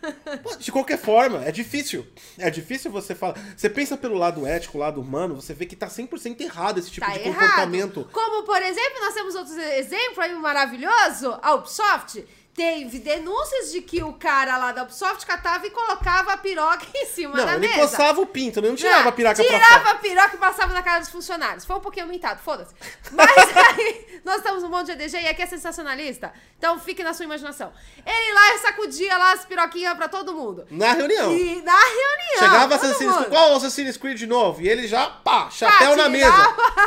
De 0.58 0.72
qualquer 0.72 0.98
forma, 0.98 1.44
é 1.44 1.52
difícil. 1.52 2.06
É 2.38 2.48
difícil 2.50 2.90
você 2.90 3.14
falar. 3.14 3.38
Você 3.54 3.68
pensa 3.68 3.96
pelo 3.96 4.16
lado 4.16 4.46
ético, 4.46 4.78
lado 4.78 5.00
humano, 5.00 5.34
você 5.34 5.52
vê 5.52 5.66
que 5.66 5.76
tá 5.76 5.88
100% 5.88 6.40
errado 6.40 6.78
esse 6.78 6.90
tipo 6.90 7.04
tá 7.04 7.12
de 7.12 7.20
errado. 7.20 7.34
comportamento. 7.34 8.08
Como, 8.10 8.44
por 8.44 8.62
exemplo, 8.62 9.00
nós 9.00 9.14
temos 9.14 9.34
outros 9.34 9.56
exemplos 9.56 10.18
aí 10.18 10.34
maravilhoso, 10.34 11.38
a 11.42 11.54
Ubisoft. 11.54 12.24
Teve 12.56 13.00
denúncias 13.00 13.70
de 13.70 13.82
que 13.82 14.02
o 14.02 14.14
cara 14.14 14.56
lá 14.56 14.72
da 14.72 14.84
Ubisoft 14.84 15.26
catava 15.26 15.66
e 15.66 15.70
colocava 15.70 16.32
a 16.32 16.36
piroca 16.38 16.86
em 16.94 17.04
cima 17.04 17.36
Não, 17.36 17.44
da 17.44 17.54
ele 17.56 17.68
mesa. 17.68 17.80
coçava 17.80 18.18
o 18.18 18.26
pinto, 18.26 18.60
ele 18.60 18.68
não 18.68 18.74
tirava 18.76 19.02
Não, 19.02 19.08
a 19.10 19.12
piraca 19.12 19.44
pra 19.44 19.52
Tirava 19.58 19.90
a 19.90 19.94
piroca 19.96 20.36
e 20.36 20.38
passava 20.38 20.72
na 20.72 20.82
cara 20.82 21.00
dos 21.00 21.10
funcionários. 21.10 21.66
Foi 21.66 21.76
um 21.76 21.80
pouquinho 21.80 22.06
aumentado, 22.06 22.40
foda-se. 22.40 22.74
Mas 23.12 23.28
aí, 23.76 24.20
nós 24.24 24.36
estamos 24.38 24.62
um 24.64 24.70
monte 24.70 24.86
de 24.86 24.92
EDG 24.92 25.18
e 25.20 25.28
aqui 25.28 25.42
é 25.42 25.46
sensacionalista. 25.46 26.32
Então 26.56 26.78
fique 26.78 27.04
na 27.04 27.12
sua 27.12 27.26
imaginação. 27.26 27.70
Ele 28.06 28.32
lá 28.32 28.58
sacudia 28.58 29.18
lá 29.18 29.32
as 29.32 29.44
piroquinhas 29.44 29.94
pra 29.94 30.08
todo 30.08 30.32
mundo. 30.32 30.66
Na 30.70 30.94
reunião. 30.94 31.36
E 31.36 31.60
na 31.60 31.78
reunião. 31.78 32.38
Chegava 32.38 32.74
Assassin's 32.74 32.96
Creed. 32.96 33.10
mundo. 33.10 33.24
Qual 33.28 33.56
Assassin's 33.56 33.96
Creed 33.98 34.16
de 34.18 34.26
novo? 34.26 34.62
E 34.62 34.68
ele 34.68 34.88
já, 34.88 35.06
pá, 35.10 35.44
Pá, 35.44 35.50
chapéu 35.50 35.94
na 35.94 36.08
mesa. 36.08 36.32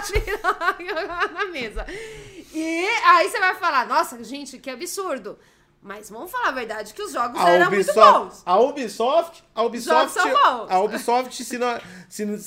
tirava 0.03 0.65
a 0.65 0.73
piroca 0.73 1.27
na 1.31 1.45
mesa. 1.45 1.85
E 2.51 2.87
aí 3.05 3.29
você 3.29 3.39
vai 3.39 3.53
falar, 3.53 3.85
nossa, 3.85 4.23
gente, 4.23 4.57
que 4.57 4.71
absurdo. 4.71 5.37
Mas 5.81 6.09
vamos 6.09 6.29
falar 6.29 6.49
a 6.49 6.51
verdade, 6.51 6.93
que 6.93 7.01
os 7.01 7.11
jogos 7.13 7.39
A 7.39 7.49
eram 7.49 7.71
muito 7.71 7.83
Ubisoft, 7.89 8.19
bons. 8.19 8.41
a 8.45 8.59
Ubisoft, 8.59 9.43
a 9.55 9.63
Ubisoft, 9.63 10.11
são 10.13 10.29
bons. 10.29 10.69
a 10.71 10.79
Ubisoft, 10.81 11.43
se, 11.43 11.57
não- 11.57 11.79
se, 12.09 12.39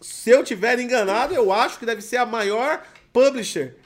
se 0.00 0.30
eu 0.30 0.42
tiver 0.42 0.78
enganado, 0.80 1.32
eu 1.32 1.52
acho 1.52 1.78
que 1.78 1.86
deve 1.86 2.02
ser 2.02 2.16
a 2.16 2.26
maior 2.26 2.82
publisher 3.12 3.76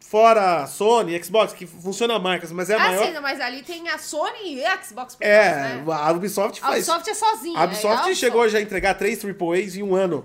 fora 0.00 0.66
Sony, 0.66 1.22
Xbox, 1.22 1.52
que 1.52 1.66
funciona 1.66 2.18
marcas, 2.18 2.50
mas 2.50 2.70
é 2.70 2.74
a 2.74 2.76
Ah, 2.82 2.88
maior. 2.88 3.06
sim, 3.06 3.18
mas 3.20 3.40
ali 3.40 3.62
tem 3.62 3.88
a 3.90 3.98
Sony 3.98 4.54
e 4.54 4.64
a 4.64 4.80
Xbox 4.82 5.14
por 5.16 5.24
É, 5.26 5.54
né? 5.54 5.84
a 5.86 6.10
Ubisoft 6.12 6.60
A 6.62 6.68
faz. 6.68 6.88
Ubisoft 6.88 7.10
é 7.10 7.14
sozinha. 7.14 7.58
A 7.60 7.64
Ubisoft 7.64 8.10
é 8.10 8.14
chegou 8.14 8.48
já 8.48 8.58
a 8.58 8.62
entregar 8.62 8.94
três 8.94 9.22
AAAs 9.22 9.76
em 9.76 9.82
um 9.82 9.94
ano. 9.94 10.22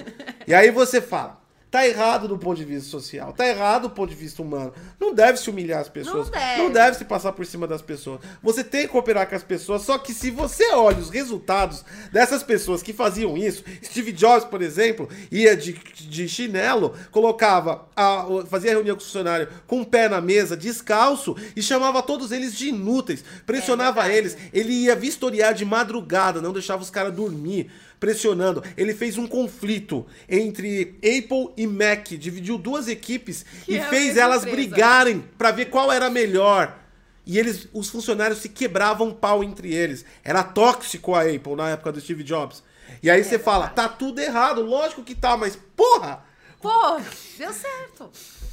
e 0.47 0.53
aí 0.53 0.71
você 0.71 1.01
fala, 1.01 1.41
tá 1.74 1.88
errado 1.88 2.28
do 2.28 2.38
ponto 2.38 2.55
de 2.55 2.65
vista 2.65 2.88
social, 2.88 3.34
tá 3.34 3.47
errado 3.47 3.84
do 3.84 3.89
ponto 3.89 4.11
de 4.11 4.15
vista 4.15 4.43
humano. 4.43 4.71
Não 4.99 5.11
deve 5.11 5.39
se 5.39 5.49
humilhar 5.49 5.82
as 5.82 5.89
pessoas. 5.89 6.30
Não 6.55 6.69
deve. 6.71 6.95
se 6.97 7.03
passar 7.03 7.32
por 7.32 7.43
cima 7.47 7.65
das 7.65 7.82
pessoas. 7.82 8.19
Você 8.43 8.63
tem 8.63 8.84
que 8.84 8.89
cooperar 8.89 9.28
com 9.28 9.34
as 9.34 9.41
pessoas, 9.41 9.82
só 9.82 9.97
que 9.97 10.13
se 10.13 10.30
você 10.30 10.71
olha 10.74 10.99
os 10.99 11.09
resultados 11.09 11.84
dessas 12.11 12.43
pessoas 12.43 12.84
que 12.84 12.93
faziam 12.93 13.36
isso, 13.36 13.63
Steve 13.84 14.11
Jobs, 14.11 14.45
por 14.45 14.61
exemplo, 14.61 15.09
ia 15.32 15.57
de, 15.57 15.74
de 15.74 16.30
chinelo, 16.30 16.93
colocava, 17.09 17.88
a, 17.95 18.28
fazia 18.47 18.69
reunião 18.69 18.95
com 18.95 19.01
o 19.01 19.05
funcionário 19.05 19.47
com 19.65 19.82
o 19.82 19.86
pé 19.86 20.07
na 20.07 20.21
mesa, 20.21 20.55
descalço, 20.55 21.36
e 21.55 21.61
chamava 21.63 22.03
todos 22.03 22.32
eles 22.32 22.55
de 22.55 22.69
inúteis, 22.69 23.26
pressionava 23.47 24.07
É 24.07 24.15
eles, 24.15 24.38
ele 24.53 24.74
ia 24.74 24.95
vistoriar 24.95 25.55
de 25.55 25.65
madrugada, 25.65 26.39
não 26.39 26.53
deixava 26.53 26.84
os 26.84 26.91
caras 26.91 27.15
dormir, 27.15 27.71
pressionando. 28.03 28.61
Ele 28.75 28.93
fez 28.93 29.17
um 29.17 29.25
conflito 29.25 30.05
entre 30.27 30.97
Apple 30.97 31.53
e 31.55 31.65
Mac, 31.65 32.09
dividiu 32.09 32.57
duas 32.57 32.89
equipes 32.89 33.45
Que 33.63 33.75
e 33.75 33.77
é 33.77 33.83
fez 33.83 34.17
elas 34.17 34.43
empresa. 34.43 34.57
brigarem 34.57 35.23
pra 35.37 35.51
ver 35.51 35.67
qual 35.67 35.89
era 35.89 36.09
melhor. 36.09 36.77
E 37.25 37.39
eles, 37.39 37.69
os 37.71 37.89
funcionários 37.89 38.39
se 38.39 38.49
quebravam 38.49 39.13
pau 39.13 39.41
entre 39.41 39.73
eles. 39.73 40.03
Era 40.21 40.43
tóxico 40.43 41.15
a 41.15 41.21
Apple 41.21 41.55
na 41.55 41.69
época 41.69 41.93
do 41.93 42.01
Steve 42.01 42.23
Jobs. 42.23 42.61
E 43.01 43.09
aí 43.09 43.23
você 43.23 43.39
fala, 43.39 43.69
tá 43.69 43.87
tudo 43.87 44.19
errado, 44.19 44.61
lógico 44.61 45.01
que 45.01 45.15
tá, 45.15 45.37
mas 45.37 45.57
porra! 45.73 46.25
Pô, 46.61 46.99
deu 47.37 47.53
certo. 47.53 48.11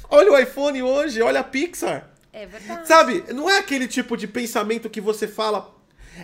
Olha 0.09 0.31
o 0.31 0.39
iPhone 0.39 0.81
hoje, 0.81 1.21
olha 1.21 1.41
a 1.41 1.43
Pixar. 1.43 2.09
É 2.31 2.45
verdade. 2.45 2.87
Sabe, 2.87 3.25
não 3.33 3.49
é 3.49 3.57
aquele 3.57 3.85
tipo 3.85 4.15
de 4.15 4.29
pensamento 4.29 4.89
que 4.89 5.01
você 5.01 5.27
fala. 5.27 5.75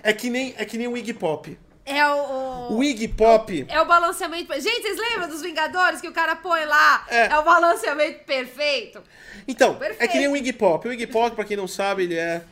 É 0.02 0.14
que 0.14 0.30
nem, 0.30 0.54
é 0.58 0.64
que 0.64 0.78
nem 0.78 0.88
o 0.88 0.96
Iggy 0.96 1.14
Pop. 1.14 1.58
É 1.88 2.06
o... 2.06 2.74
O 2.74 2.84
Iggy 2.84 3.08
Pop. 3.08 3.66
É 3.70 3.82
o 3.82 3.86
balanceamento. 3.86 4.54
Gente, 4.60 4.82
vocês 4.82 4.98
lembram 4.98 5.30
dos 5.30 5.42
Vingadores 5.42 6.02
que 6.02 6.08
o 6.08 6.12
cara 6.12 6.36
põe 6.36 6.66
lá? 6.66 7.06
É. 7.08 7.28
É, 7.28 7.38
o 7.40 7.44
balanceamento 7.44 8.26
perfeito. 8.26 9.02
Então, 9.48 9.76
Perfeito. 9.76 10.04
é 10.04 10.08
que 10.08 10.18
nem 10.18 10.28
o 10.28 10.36
Iggy 10.36 10.52
Pop. 10.52 10.86
O 10.86 10.92
Iggy 10.92 11.08
Pop, 11.08 11.34
pra 11.34 11.46
quem 11.46 11.56
não 11.56 11.68
sabe, 11.68 12.04
ele 12.04 12.16
é 12.16 12.44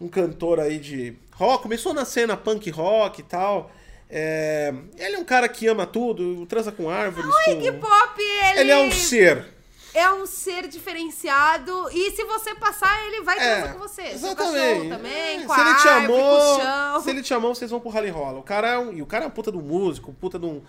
um 0.00 0.08
cantor 0.08 0.58
aí 0.58 0.78
de 0.78 1.14
rock. 1.34 1.62
Começou 1.62 1.94
na 1.94 2.04
cena 2.04 2.36
punk 2.36 2.68
rock 2.70 3.20
e 3.20 3.24
tal. 3.24 3.70
É, 4.10 4.74
Ele 4.98 5.16
é 5.16 5.18
um 5.18 5.24
cara 5.24 5.48
que 5.48 5.66
ama 5.68 5.86
tudo, 5.86 6.44
transa 6.46 6.70
com 6.72 6.90
árvores. 6.90 7.30
O 7.30 7.44
com... 7.44 7.50
Iggy 7.52 7.72
Pop, 7.78 8.20
ele... 8.20 8.60
Ele 8.60 8.70
é 8.72 8.78
um 8.78 8.90
ser. 8.90 9.46
É 9.94 10.10
um 10.12 10.26
ser 10.26 10.66
diferenciado. 10.68 11.88
E 11.92 12.10
se 12.12 12.24
você 12.24 12.54
passar, 12.54 13.06
ele 13.06 13.22
vai 13.22 13.38
É, 13.38 13.68
com 13.68 13.78
você. 13.78 14.02
Exatamente. 14.02 14.88
também, 14.88 15.42
É, 15.42 15.44
com 15.46 15.54
se 15.54 15.60
a 15.60 15.64
ele 15.70 15.78
te 15.78 15.88
árvore, 15.88 16.06
com 16.06 16.28
o 16.28 16.36
amou, 16.36 16.60
chão. 16.60 17.00
se 17.02 17.10
ele 17.10 17.22
te 17.22 17.34
amou, 17.34 17.54
vocês 17.54 17.70
vão 17.70 17.80
pro 17.80 17.90
rally 17.90 18.10
rola. 18.10 18.38
O 18.38 18.42
cara 18.42 18.68
é 18.68 18.78
um, 18.78 18.92
e 18.92 19.02
o 19.02 19.06
cara 19.06 19.24
é 19.24 19.28
um 19.28 19.30
puta 19.30 19.50
do 19.52 19.60
músico, 19.60 20.10
um 20.10 20.14
puta 20.14 20.38
de 20.38 20.46
um, 20.46 20.62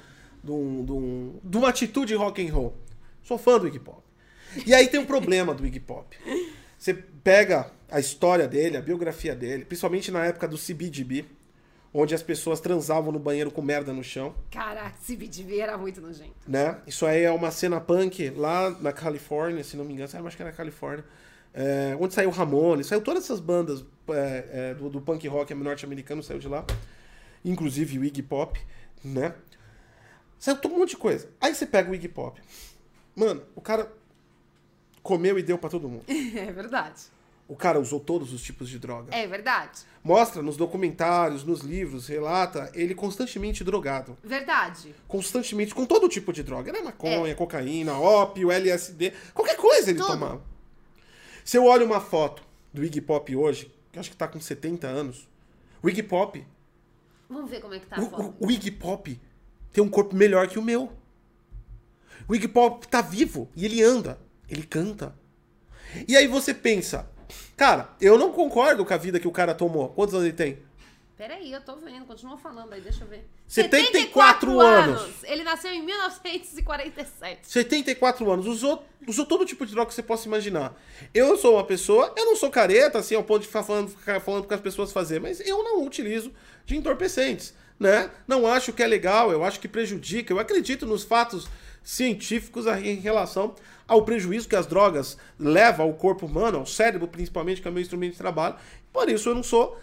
de 0.43 0.51
um, 0.51 0.85
de 0.85 0.91
um- 0.91 1.39
de 1.43 1.57
uma 1.57 1.69
atitude 1.69 2.13
rock 2.15 2.45
and 2.47 2.53
roll. 2.53 2.75
Sou 3.23 3.37
fã 3.37 3.57
do 3.57 3.67
Iggy 3.67 3.79
Pop. 3.79 4.01
E 4.65 4.73
aí 4.73 4.87
tem 4.87 4.99
um 4.99 5.05
problema 5.05 5.53
do 5.53 5.65
Iggy 5.65 5.79
Pop. 5.79 6.17
Você 6.77 6.93
pega 6.93 7.71
a 7.89 7.99
história 7.99 8.47
dele, 8.47 8.75
a 8.75 8.81
biografia 8.81 9.33
dele, 9.33 9.63
principalmente 9.65 10.11
na 10.11 10.25
época 10.25 10.47
do 10.47 10.57
CBGB, 10.57 11.25
onde 11.93 12.15
as 12.15 12.23
pessoas 12.23 12.59
transavam 12.59 13.11
no 13.11 13.19
banheiro 13.19 13.51
com 13.51 13.61
merda 13.61 13.93
no 13.93 14.03
chão, 14.03 14.33
Caraca, 14.49 14.95
esse 15.01 15.15
BDB 15.15 15.59
era 15.59 15.77
muito 15.77 16.01
nojento. 16.01 16.33
né? 16.47 16.79
Isso 16.87 17.05
aí 17.05 17.23
é 17.23 17.31
uma 17.31 17.51
cena 17.51 17.79
punk 17.79 18.31
lá 18.31 18.71
na 18.81 18.91
Califórnia, 18.91 19.63
se 19.63 19.77
não 19.77 19.85
me 19.85 19.93
engano, 19.93 20.09
eu 20.13 20.27
acho 20.27 20.35
que 20.35 20.41
era 20.41 20.51
na 20.51 20.57
Califórnia, 20.57 21.05
é, 21.53 21.95
onde 21.99 22.13
saiu 22.13 22.31
Ramones, 22.31 22.87
saiu 22.87 23.01
todas 23.01 23.23
essas 23.23 23.39
bandas 23.39 23.85
é, 24.09 24.45
é, 24.51 24.73
do, 24.73 24.89
do 24.89 24.99
punk 25.01 25.27
rock 25.27 25.53
norte-americano, 25.53 26.23
saiu 26.23 26.39
de 26.39 26.47
lá, 26.47 26.65
inclusive 27.45 27.99
o 27.99 28.03
Iggy 28.03 28.23
Pop, 28.23 28.59
né? 29.03 29.35
Saiu 30.39 30.57
todo 30.57 30.73
um 30.73 30.79
monte 30.79 30.89
de 30.89 30.97
coisa. 30.97 31.29
Aí 31.39 31.53
você 31.53 31.65
pega 31.65 31.89
o 31.89 31.95
Iggy 31.95 32.09
Pop. 32.09 32.41
Mano, 33.15 33.43
o 33.55 33.61
cara 33.61 33.89
comeu 35.01 35.37
e 35.37 35.43
deu 35.43 35.57
pra 35.57 35.69
todo 35.69 35.87
mundo. 35.87 36.03
É 36.35 36.51
verdade. 36.51 37.03
O 37.47 37.55
cara 37.55 37.79
usou 37.79 37.99
todos 37.99 38.31
os 38.33 38.41
tipos 38.41 38.69
de 38.69 38.79
droga. 38.79 39.13
É 39.13 39.27
verdade. 39.27 39.81
Mostra 40.03 40.41
nos 40.41 40.55
documentários, 40.57 41.43
nos 41.43 41.59
livros, 41.61 42.07
relata 42.07 42.71
ele 42.73 42.95
constantemente 42.95 43.63
drogado. 43.63 44.17
Verdade. 44.23 44.95
Constantemente, 45.07 45.75
com 45.75 45.85
todo 45.85 46.07
tipo 46.07 46.31
de 46.31 46.41
droga. 46.41 46.71
Era 46.71 46.81
maconha, 46.83 47.35
cocaína, 47.35 47.99
ópio, 47.99 48.51
LSD, 48.51 49.13
qualquer 49.33 49.57
coisa 49.57 49.89
ele 49.89 49.99
Tudo. 49.99 50.11
tomava. 50.11 50.41
Se 51.43 51.57
eu 51.57 51.65
olho 51.65 51.85
uma 51.85 51.99
foto 51.99 52.41
do 52.73 52.83
Iggy 52.83 53.01
Pop 53.01 53.35
hoje, 53.35 53.73
que 53.91 53.99
acho 53.99 54.09
que 54.09 54.17
tá 54.17 54.27
com 54.27 54.39
70 54.39 54.87
anos, 54.87 55.27
o 55.81 55.89
Iggy 55.89 56.03
Pop, 56.03 56.45
Vamos 57.29 57.49
ver 57.49 57.61
como 57.61 57.73
é 57.73 57.79
que 57.79 57.85
tá 57.85 57.97
a 57.97 57.99
o, 58.01 58.09
foto. 58.09 58.35
o, 58.39 58.47
o 58.47 58.51
Iggy 58.51 58.71
Pop 58.71 59.19
tem 59.71 59.83
um 59.83 59.89
corpo 59.89 60.15
melhor 60.15 60.47
que 60.47 60.57
o 60.59 60.61
meu. 60.61 60.91
O 62.27 62.35
Iggy 62.35 62.47
Pop 62.47 62.87
tá 62.87 63.01
vivo 63.01 63.49
e 63.55 63.65
ele 63.65 63.81
anda, 63.83 64.19
ele 64.49 64.63
canta. 64.63 65.13
E 66.07 66.15
aí 66.15 66.27
você 66.27 66.53
pensa, 66.53 67.09
cara, 67.55 67.89
eu 67.99 68.17
não 68.17 68.31
concordo 68.31 68.85
com 68.85 68.93
a 68.93 68.97
vida 68.97 69.19
que 69.19 69.27
o 69.27 69.31
cara 69.31 69.53
tomou. 69.53 69.89
Quantos 69.89 70.13
anos 70.13 70.27
ele 70.27 70.35
tem? 70.35 70.59
Peraí, 71.17 71.53
eu 71.53 71.61
tô 71.61 71.75
vendo. 71.77 72.05
Continua 72.05 72.37
falando 72.37 72.73
aí, 72.73 72.81
deixa 72.81 73.03
eu 73.03 73.07
ver. 73.07 73.23
74 73.47 74.59
anos. 74.59 75.23
Ele 75.23 75.43
nasceu 75.43 75.71
em 75.71 75.81
1947. 75.81 77.39
74 77.43 78.31
anos, 78.31 78.47
usou, 78.47 78.83
usou 79.07 79.25
todo 79.25 79.45
tipo 79.45 79.65
de 79.65 79.73
droga 79.73 79.87
que 79.87 79.93
você 79.93 80.03
possa 80.03 80.27
imaginar. 80.27 80.73
Eu 81.13 81.37
sou 81.37 81.53
uma 81.53 81.63
pessoa, 81.63 82.11
eu 82.17 82.25
não 82.25 82.35
sou 82.35 82.49
careta, 82.49 82.97
assim, 82.97 83.15
ao 83.15 83.23
ponto 83.23 83.41
de 83.41 83.47
ficar 83.47 83.63
falando, 83.63 83.89
ficar 83.89 84.19
falando 84.19 84.47
com 84.47 84.53
as 84.53 84.59
pessoas 84.59 84.91
fazer, 84.91 85.21
mas 85.21 85.39
eu 85.39 85.63
não 85.63 85.83
utilizo 85.85 86.33
de 86.65 86.75
entorpecentes, 86.75 87.53
né? 87.79 88.09
Não 88.27 88.47
acho 88.47 88.73
que 88.73 88.81
é 88.81 88.87
legal, 88.87 89.31
eu 89.31 89.43
acho 89.43 89.59
que 89.59 89.67
prejudica, 89.67 90.33
eu 90.33 90.39
acredito 90.39 90.85
nos 90.85 91.03
fatos 91.03 91.47
científicos 91.83 92.65
em 92.65 92.95
relação 92.95 93.55
ao 93.87 94.03
prejuízo 94.03 94.47
que 94.47 94.55
as 94.55 94.65
drogas 94.65 95.17
levam 95.37 95.87
ao 95.87 95.93
corpo 95.93 96.25
humano, 96.25 96.59
ao 96.59 96.65
cérebro 96.65 97.07
principalmente, 97.07 97.61
que 97.61 97.67
é 97.67 97.71
o 97.71 97.73
meu 97.73 97.81
instrumento 97.81 98.13
de 98.13 98.17
trabalho. 98.17 98.55
Por 98.91 99.09
isso 99.09 99.29
eu 99.29 99.35
não 99.35 99.43
sou 99.43 99.77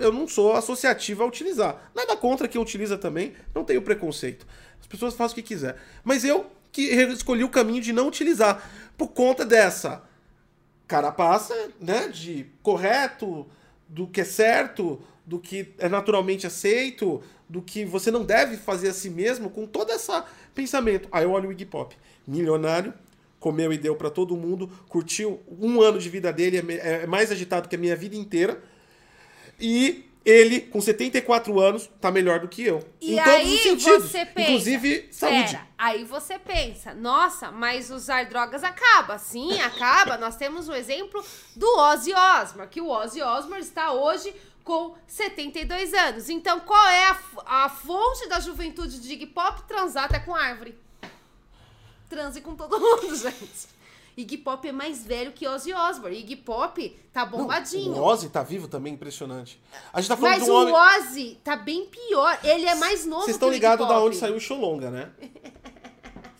eu 0.00 0.12
não 0.12 0.26
sou 0.26 0.54
associativo 0.54 1.22
a 1.22 1.26
utilizar. 1.26 1.90
Nada 1.94 2.16
contra 2.16 2.48
quem 2.48 2.60
utiliza 2.60 2.98
também, 2.98 3.34
não 3.54 3.62
tenho 3.64 3.80
preconceito. 3.82 4.44
As 4.80 4.86
pessoas 4.86 5.14
fazem 5.14 5.32
o 5.32 5.34
que 5.36 5.42
quiser. 5.42 5.76
Mas 6.02 6.24
eu 6.24 6.46
que 6.72 6.82
escolhi 6.82 7.44
o 7.44 7.48
caminho 7.48 7.80
de 7.80 7.92
não 7.92 8.08
utilizar 8.08 8.68
por 8.98 9.08
conta 9.08 9.46
dessa 9.46 10.02
carapaça, 10.88 11.54
né, 11.80 12.08
de 12.08 12.46
correto, 12.62 13.46
do 13.88 14.08
que 14.08 14.22
é 14.22 14.24
certo, 14.24 15.00
do 15.24 15.38
que 15.38 15.72
é 15.78 15.88
naturalmente 15.88 16.46
aceito, 16.46 17.22
do 17.48 17.62
que 17.62 17.84
você 17.84 18.10
não 18.10 18.24
deve 18.24 18.56
fazer 18.56 18.88
a 18.88 18.92
si 18.92 19.08
mesmo, 19.08 19.50
com 19.50 19.66
todo 19.66 19.90
esse 19.90 20.10
pensamento. 20.54 21.08
Aí 21.10 21.24
eu 21.24 21.30
olho 21.30 21.48
o 21.48 21.52
Iggy 21.52 21.66
Pop, 21.66 21.96
milionário, 22.26 22.94
comeu 23.40 23.72
e 23.72 23.78
deu 23.78 23.96
pra 23.96 24.10
todo 24.10 24.36
mundo, 24.36 24.70
curtiu 24.88 25.40
um 25.60 25.82
ano 25.82 25.98
de 25.98 26.08
vida 26.08 26.32
dele, 26.32 26.58
é 26.80 27.02
é 27.02 27.06
mais 27.06 27.30
agitado 27.30 27.68
que 27.68 27.74
a 27.74 27.78
minha 27.78 27.96
vida 27.96 28.16
inteira, 28.16 28.62
e 29.58 30.08
ele, 30.24 30.60
com 30.60 30.80
74 30.80 31.60
anos, 31.60 31.90
tá 32.00 32.10
melhor 32.10 32.40
do 32.40 32.48
que 32.48 32.62
eu. 32.62 32.82
E 33.00 33.12
em 33.12 33.16
todos 33.16 33.30
aí 33.30 33.54
os 33.54 33.62
sentidos. 33.62 34.10
você 34.10 34.24
pensa, 34.24 34.50
inclusive 34.50 35.08
saúde. 35.10 35.52
Pera, 35.52 35.68
aí 35.76 36.04
você 36.04 36.38
pensa, 36.38 36.94
nossa, 36.94 37.52
mas 37.52 37.90
usar 37.90 38.24
drogas 38.24 38.64
acaba. 38.64 39.18
Sim, 39.18 39.60
acaba. 39.60 40.16
Nós 40.16 40.36
temos 40.36 40.66
o 40.66 40.72
exemplo 40.72 41.22
do 41.54 41.66
Ozzy 41.78 42.14
Osbourne, 42.14 42.70
que 42.70 42.80
o 42.80 42.88
Ozzy 42.88 43.20
Osbourne 43.20 43.62
está 43.62 43.92
hoje 43.92 44.34
com 44.64 44.94
72 45.06 45.92
anos. 45.92 46.28
Então, 46.30 46.58
qual 46.60 46.86
é 46.86 47.08
a, 47.08 47.64
a 47.64 47.68
fonte 47.68 48.26
da 48.28 48.40
juventude 48.40 48.98
de 48.98 49.12
Iggy 49.12 49.26
Pop? 49.26 49.62
Transar 49.68 50.04
até 50.04 50.18
com 50.18 50.34
árvore. 50.34 50.76
Transe 52.08 52.40
com 52.40 52.56
todo 52.56 52.80
mundo, 52.80 53.14
gente. 53.14 53.74
Iggy 54.16 54.38
Pop 54.38 54.66
é 54.66 54.72
mais 54.72 55.04
velho 55.04 55.32
que 55.32 55.46
Ozzy 55.46 55.72
Osbourne. 55.74 56.18
Iggy 56.18 56.36
Pop 56.36 56.88
tá 57.12 57.24
Não, 57.24 57.32
bombadinho. 57.32 57.92
o 57.92 58.02
Ozzy 58.02 58.28
tá 58.28 58.42
vivo 58.42 58.68
também, 58.68 58.94
impressionante. 58.94 59.60
A 59.92 60.00
gente 60.00 60.08
tá 60.08 60.16
falando 60.16 60.34
Mas 60.34 60.44
de 60.44 60.50
um 60.50 60.54
o 60.54 60.56
homem... 60.56 60.74
Ozzy 60.74 61.40
tá 61.42 61.56
bem 61.56 61.86
pior. 61.86 62.38
Ele 62.42 62.64
é 62.64 62.74
mais 62.76 63.04
novo 63.04 63.22
Vocês 63.22 63.36
que 63.36 63.44
o 63.44 63.48
estão 63.48 63.50
ligados 63.50 63.86
da 63.86 64.00
onde 64.00 64.16
saiu 64.16 64.36
o 64.36 64.40
Xolonga, 64.40 64.90
né? 64.90 65.10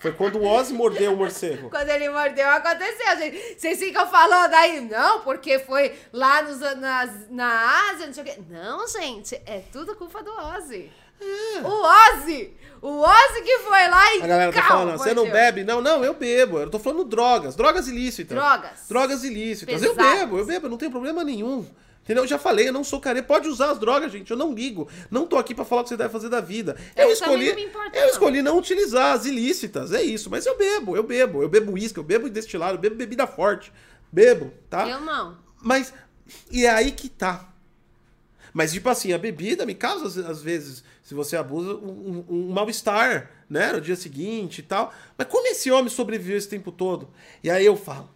Foi 0.04 0.12
quando 0.12 0.36
o 0.36 0.44
Ozzy 0.44 0.74
mordeu 0.74 1.14
o 1.14 1.16
morcego. 1.16 1.70
Quando 1.70 1.88
ele 1.88 2.10
mordeu, 2.10 2.46
aconteceu, 2.50 3.16
gente. 3.16 3.58
Vocês 3.58 3.78
ficam 3.78 4.06
falando 4.06 4.52
aí, 4.52 4.82
não, 4.82 5.20
porque 5.20 5.58
foi 5.58 5.94
lá 6.12 6.42
nos, 6.42 6.60
nas, 6.60 7.30
na 7.30 7.90
Ásia, 7.90 8.06
não 8.08 8.12
sei 8.12 8.22
o 8.22 8.26
quê. 8.26 8.38
Não, 8.50 8.86
gente, 8.86 9.34
é 9.46 9.62
tudo 9.72 9.96
culpa 9.96 10.22
do 10.22 10.30
Ozzy. 10.30 10.92
O 11.64 12.18
Ozzy! 12.18 12.52
O 12.82 13.00
Ozzy 13.00 13.42
que 13.44 13.58
foi 13.60 13.88
lá 13.88 14.14
e. 14.14 14.20
É. 14.20 14.24
A 14.24 14.26
galera 14.26 14.52
tá 14.52 14.62
falando, 14.62 14.98
você 14.98 15.14
não 15.14 15.30
bebe? 15.30 15.64
Não, 15.64 15.80
não, 15.80 16.04
eu 16.04 16.12
bebo. 16.12 16.58
Eu 16.58 16.68
tô 16.68 16.78
falando 16.78 17.04
drogas, 17.04 17.56
drogas 17.56 17.88
ilícitas. 17.88 18.36
Drogas. 18.36 18.86
Drogas 18.86 19.24
ilícitas. 19.24 19.82
Eu 19.82 19.94
Pesadas. 19.94 20.18
bebo, 20.18 20.36
eu 20.36 20.44
bebo, 20.44 20.68
não 20.68 20.76
tem 20.76 20.90
problema 20.90 21.24
nenhum. 21.24 21.66
Entendeu? 22.04 22.22
Eu 22.24 22.28
já 22.28 22.38
falei, 22.38 22.68
eu 22.68 22.72
não 22.72 22.84
sou 22.84 23.00
careta. 23.00 23.26
Pode 23.26 23.48
usar 23.48 23.70
as 23.72 23.78
drogas, 23.78 24.12
gente. 24.12 24.30
Eu 24.30 24.36
não 24.36 24.52
ligo. 24.54 24.86
Não 25.10 25.26
tô 25.26 25.36
aqui 25.38 25.54
pra 25.54 25.64
falar 25.64 25.80
o 25.80 25.84
que 25.84 25.88
você 25.88 25.96
deve 25.96 26.12
fazer 26.12 26.28
da 26.28 26.40
vida. 26.40 26.76
Eu 26.94 27.06
Eu, 27.06 27.12
escolhi. 27.12 27.48
não 27.48 27.54
me 27.56 27.64
importo, 27.64 27.96
eu 27.96 28.02
não. 28.02 28.10
escolhi 28.10 28.42
não 28.42 28.58
utilizar 28.58 29.14
as 29.14 29.24
ilícitas. 29.24 29.90
É 29.92 30.02
isso. 30.02 30.28
Mas 30.30 30.44
eu 30.44 30.56
bebo, 30.56 30.94
eu 30.96 31.02
bebo. 31.02 31.42
Eu 31.42 31.48
bebo 31.48 31.72
uísque, 31.72 31.98
eu 31.98 32.04
bebo 32.04 32.28
destilado, 32.28 32.74
eu 32.76 32.80
bebo 32.80 32.94
bebida 32.94 33.26
forte. 33.26 33.72
bebo, 34.12 34.52
tá? 34.70 34.86
Eu 34.88 35.00
não. 35.00 35.36
Mas, 35.62 35.92
e 36.52 36.64
é 36.66 36.70
aí 36.70 36.92
que 36.92 37.08
tá. 37.08 37.48
Mas, 38.52 38.72
tipo 38.72 38.88
assim, 38.88 39.12
a 39.12 39.18
bebida 39.18 39.66
me 39.66 39.74
causa, 39.74 40.06
às- 40.06 40.18
às 40.18 40.42
vezes, 40.42 40.84
se 41.02 41.12
você 41.14 41.36
abusa, 41.36 41.74
um, 41.74 42.24
um- 42.28 42.34
um 42.36 42.52
mal-estar, 42.52 43.28
né? 43.50 43.72
No 43.72 43.80
dia 43.80 43.96
seguinte 43.96 44.58
e 44.58 44.62
tal. 44.62 44.92
Mas 45.18 45.26
como 45.26 45.46
esse 45.48 45.70
homem 45.72 45.88
sobreviveu 45.88 46.36
esse 46.36 46.48
tempo 46.48 46.70
todo? 46.70 47.08
E 47.42 47.50
aí 47.50 47.64
eu 47.66 47.76
falo, 47.76 48.08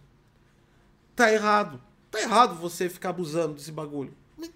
tá 1.15 1.33
errado. 1.33 1.81
Tá 2.11 2.21
errado 2.21 2.55
você 2.55 2.89
ficar 2.89 3.09
abusando 3.09 3.53
desse 3.53 3.71
bagulho. 3.71 4.13
Mas 4.37 4.51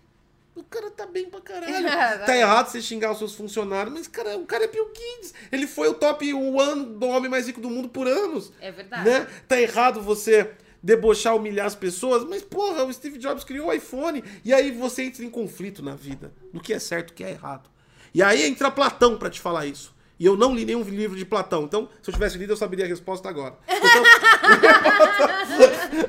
o 0.55 0.63
cara 0.63 0.89
tá 0.89 1.05
bem 1.05 1.29
pra 1.29 1.41
caralho. 1.41 1.85
tá 2.25 2.35
errado 2.35 2.69
você 2.69 2.81
xingar 2.81 3.11
os 3.11 3.17
seus 3.17 3.35
funcionários, 3.35 3.93
mas, 3.93 4.07
cara, 4.07 4.37
o 4.37 4.45
cara 4.45 4.65
é 4.65 4.67
Bill 4.67 4.87
Gates. 4.87 5.33
Ele 5.51 5.67
foi 5.67 5.87
o 5.87 5.93
top 5.93 6.33
one 6.33 6.85
do 6.97 7.07
homem 7.07 7.29
mais 7.29 7.47
rico 7.47 7.61
do 7.61 7.69
mundo 7.69 7.89
por 7.89 8.07
anos. 8.07 8.51
É 8.59 8.71
verdade. 8.71 9.09
Né? 9.09 9.27
Tá 9.47 9.59
errado 9.59 10.01
você 10.01 10.51
debochar, 10.81 11.35
humilhar 11.35 11.65
as 11.65 11.75
pessoas, 11.75 12.25
mas 12.25 12.41
porra, 12.41 12.83
o 12.83 12.93
Steve 12.93 13.17
Jobs 13.17 13.43
criou 13.43 13.67
o 13.69 13.73
iPhone. 13.73 14.23
E 14.43 14.53
aí 14.53 14.71
você 14.71 15.03
entra 15.03 15.23
em 15.23 15.29
conflito 15.29 15.81
na 15.81 15.95
vida, 15.95 16.33
do 16.51 16.59
que 16.59 16.73
é 16.73 16.79
certo 16.79 17.11
e 17.11 17.13
o 17.13 17.15
que 17.15 17.23
é 17.23 17.31
errado. 17.31 17.69
E 18.13 18.21
aí 18.21 18.43
entra 18.43 18.69
Platão 18.69 19.17
pra 19.17 19.29
te 19.29 19.39
falar 19.39 19.65
isso. 19.65 19.93
E 20.19 20.25
eu 20.25 20.37
não 20.37 20.53
li 20.53 20.63
nenhum 20.65 20.83
livro 20.83 21.17
de 21.17 21.25
Platão. 21.25 21.63
Então, 21.63 21.89
se 22.01 22.09
eu 22.09 22.13
tivesse 22.13 22.37
lido, 22.37 22.53
eu 22.53 22.57
saberia 22.57 22.85
a 22.85 22.87
resposta 22.87 23.29
agora. 23.29 23.57
Então, 23.73 24.03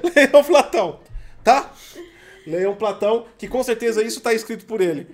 leiam 0.14 0.44
Platão, 0.44 1.00
tá? 1.44 1.70
Leiam 2.46 2.74
Platão, 2.74 3.26
que 3.38 3.46
com 3.46 3.62
certeza 3.62 4.02
isso 4.02 4.20
tá 4.20 4.34
escrito 4.34 4.64
por 4.66 4.80
ele. 4.80 5.06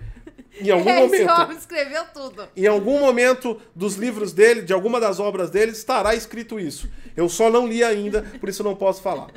Em 0.61 0.71
algum 0.71 0.91
Esse 0.91 1.01
momento. 1.25 1.31
homem 1.43 1.57
escreveu 1.57 2.05
tudo. 2.13 2.49
Em 2.57 2.67
algum 2.67 2.99
momento 3.01 3.61
dos 3.75 3.95
livros 3.95 4.33
dele, 4.33 4.63
de 4.63 4.73
alguma 4.73 5.01
das 5.01 5.21
obras 5.21 5.51
dele, 5.51 5.73
estará 5.73 6.15
escrito 6.15 6.59
isso. 6.59 6.91
Eu 7.17 7.29
só 7.29 7.49
não 7.51 7.67
li 7.67 7.85
ainda, 7.85 8.23
por 8.41 8.49
isso 8.49 8.63
não 8.65 8.75
posso 8.75 9.01
falar. 9.01 9.31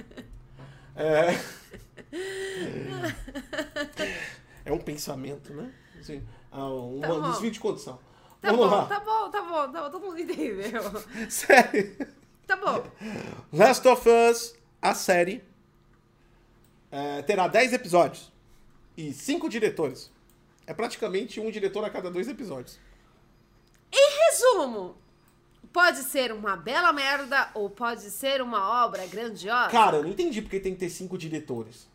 É, 0.95 1.35
é 4.65 4.71
um 4.71 4.77
pensamento, 4.79 5.53
né? 5.53 5.71
Assim, 5.99 6.23
ah, 6.51 6.67
um 6.67 6.99
Tá 7.01 7.39
de 7.49 7.59
condição. 7.59 7.99
Tá 8.41 8.51
Vamos 8.51 8.69
bom, 8.69 8.75
lá. 8.75 8.85
tá 8.85 8.99
bom, 8.99 9.29
tá 9.29 9.41
bom, 9.41 9.71
tá 9.71 9.81
bom, 9.83 9.89
todo 9.89 10.05
mundo 10.05 10.19
entendeu. 10.19 10.81
Série. 11.29 11.95
Tá 12.45 12.57
bom. 12.57 12.83
Last 13.53 13.87
of 13.87 14.07
Us, 14.09 14.55
a 14.81 14.93
série, 14.93 15.43
é, 16.93 17.23
terá 17.23 17.47
10 17.47 17.73
episódios 17.73 18.31
e 18.95 19.11
5 19.11 19.49
diretores. 19.49 20.11
É 20.67 20.75
praticamente 20.75 21.39
um 21.39 21.49
diretor 21.49 21.83
a 21.83 21.89
cada 21.89 22.11
dois 22.11 22.27
episódios. 22.27 22.79
Em 23.91 24.29
resumo, 24.29 24.95
pode 25.73 26.03
ser 26.03 26.31
uma 26.31 26.55
bela 26.55 26.93
merda 26.93 27.49
ou 27.55 27.67
pode 27.67 28.11
ser 28.11 28.43
uma 28.43 28.85
obra 28.85 29.07
grandiosa. 29.07 29.71
Cara, 29.71 29.97
eu 29.97 30.03
não 30.03 30.11
entendi 30.11 30.39
porque 30.39 30.59
tem 30.59 30.73
que 30.73 30.79
ter 30.79 30.89
cinco 30.89 31.17
diretores. 31.17 31.87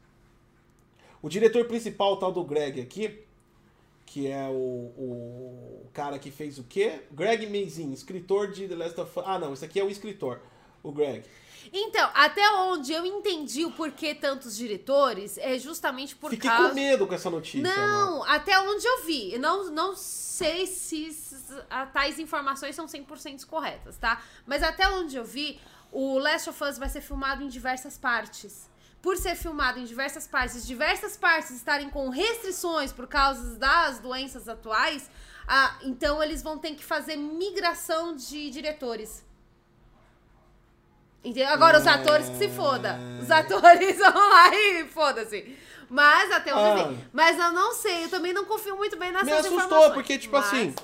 O 1.22 1.28
diretor 1.28 1.64
principal, 1.66 2.14
o 2.14 2.16
tal 2.16 2.32
do 2.32 2.42
Greg 2.42 2.80
aqui, 2.80 3.20
que 4.04 4.26
é 4.26 4.48
o, 4.48 4.52
o 4.52 5.88
cara 5.92 6.18
que 6.18 6.30
fez 6.32 6.58
o 6.58 6.64
quê? 6.64 7.02
Greg 7.12 7.46
Mazin, 7.46 7.92
escritor 7.92 8.50
de 8.50 8.66
The 8.66 8.74
Last 8.74 9.00
of 9.00 9.18
Us. 9.18 9.24
Ah, 9.26 9.38
não, 9.38 9.52
esse 9.52 9.64
aqui 9.64 9.78
é 9.78 9.84
o 9.84 9.90
escritor, 9.90 10.40
o 10.82 10.90
Greg. 10.90 11.24
Então, 11.72 12.10
até 12.14 12.50
onde 12.52 12.92
eu 12.92 13.04
entendi 13.04 13.64
o 13.64 13.70
porquê 13.72 14.14
tantos 14.14 14.56
diretores 14.56 15.38
é 15.38 15.58
justamente 15.58 16.14
por 16.16 16.30
Fiquei 16.30 16.48
causa. 16.48 16.68
com 16.70 16.74
medo 16.74 17.06
com 17.06 17.14
essa 17.14 17.30
notícia. 17.30 17.62
mano. 17.62 17.76
Não, 18.16 18.24
até 18.24 18.58
onde 18.60 18.86
eu 18.86 19.04
vi. 19.04 19.38
Não, 19.38 19.70
não 19.70 19.94
sei 19.96 20.66
se 20.66 21.10
tais 21.92 22.18
informações 22.18 22.74
são 22.74 22.86
100% 22.86 23.46
corretas, 23.46 23.96
tá? 23.96 24.22
Mas 24.46 24.62
até 24.62 24.88
onde 24.88 25.16
eu 25.16 25.24
vi, 25.24 25.60
o 25.90 26.18
Last 26.18 26.50
of 26.50 26.64
Us 26.64 26.78
vai 26.78 26.88
ser 26.88 27.00
filmado 27.00 27.42
em 27.42 27.48
diversas 27.48 27.96
partes. 27.98 28.68
Por 29.00 29.16
ser 29.16 29.36
filmado 29.36 29.78
em 29.78 29.84
diversas 29.84 30.26
partes, 30.26 30.66
diversas 30.66 31.16
partes 31.16 31.52
estarem 31.52 31.88
com 31.88 32.08
restrições 32.08 32.92
por 32.92 33.06
causa 33.06 33.54
das 33.56 34.00
doenças 34.00 34.48
atuais, 34.48 35.08
ah, 35.46 35.78
então 35.82 36.22
eles 36.22 36.42
vão 36.42 36.58
ter 36.58 36.74
que 36.74 36.84
fazer 36.84 37.16
migração 37.16 38.14
de 38.16 38.50
diretores. 38.50 39.24
Entendeu? 41.30 41.52
Agora 41.52 41.78
os 41.78 41.86
atores 41.86 42.28
que 42.28 42.36
se 42.38 42.48
foda. 42.48 42.98
Os 43.20 43.30
atores 43.30 43.98
vão 43.98 44.14
lá 44.30 44.54
e 44.54 44.84
foda-se. 44.86 45.56
Mas 45.90 46.30
até 46.32 46.54
onde 46.54 46.82
Ah. 46.82 47.06
Mas 47.12 47.38
eu 47.38 47.52
não 47.52 47.72
sei, 47.72 48.04
eu 48.04 48.08
também 48.10 48.32
não 48.32 48.44
confio 48.44 48.76
muito 48.76 48.96
bem 48.96 49.10
nessas 49.10 49.26
Me 49.26 49.32
assustou, 49.32 49.58
informações. 49.58 49.92
porque, 49.94 50.18
tipo 50.18 50.36
Mas- 50.36 50.46
assim, 50.46 50.74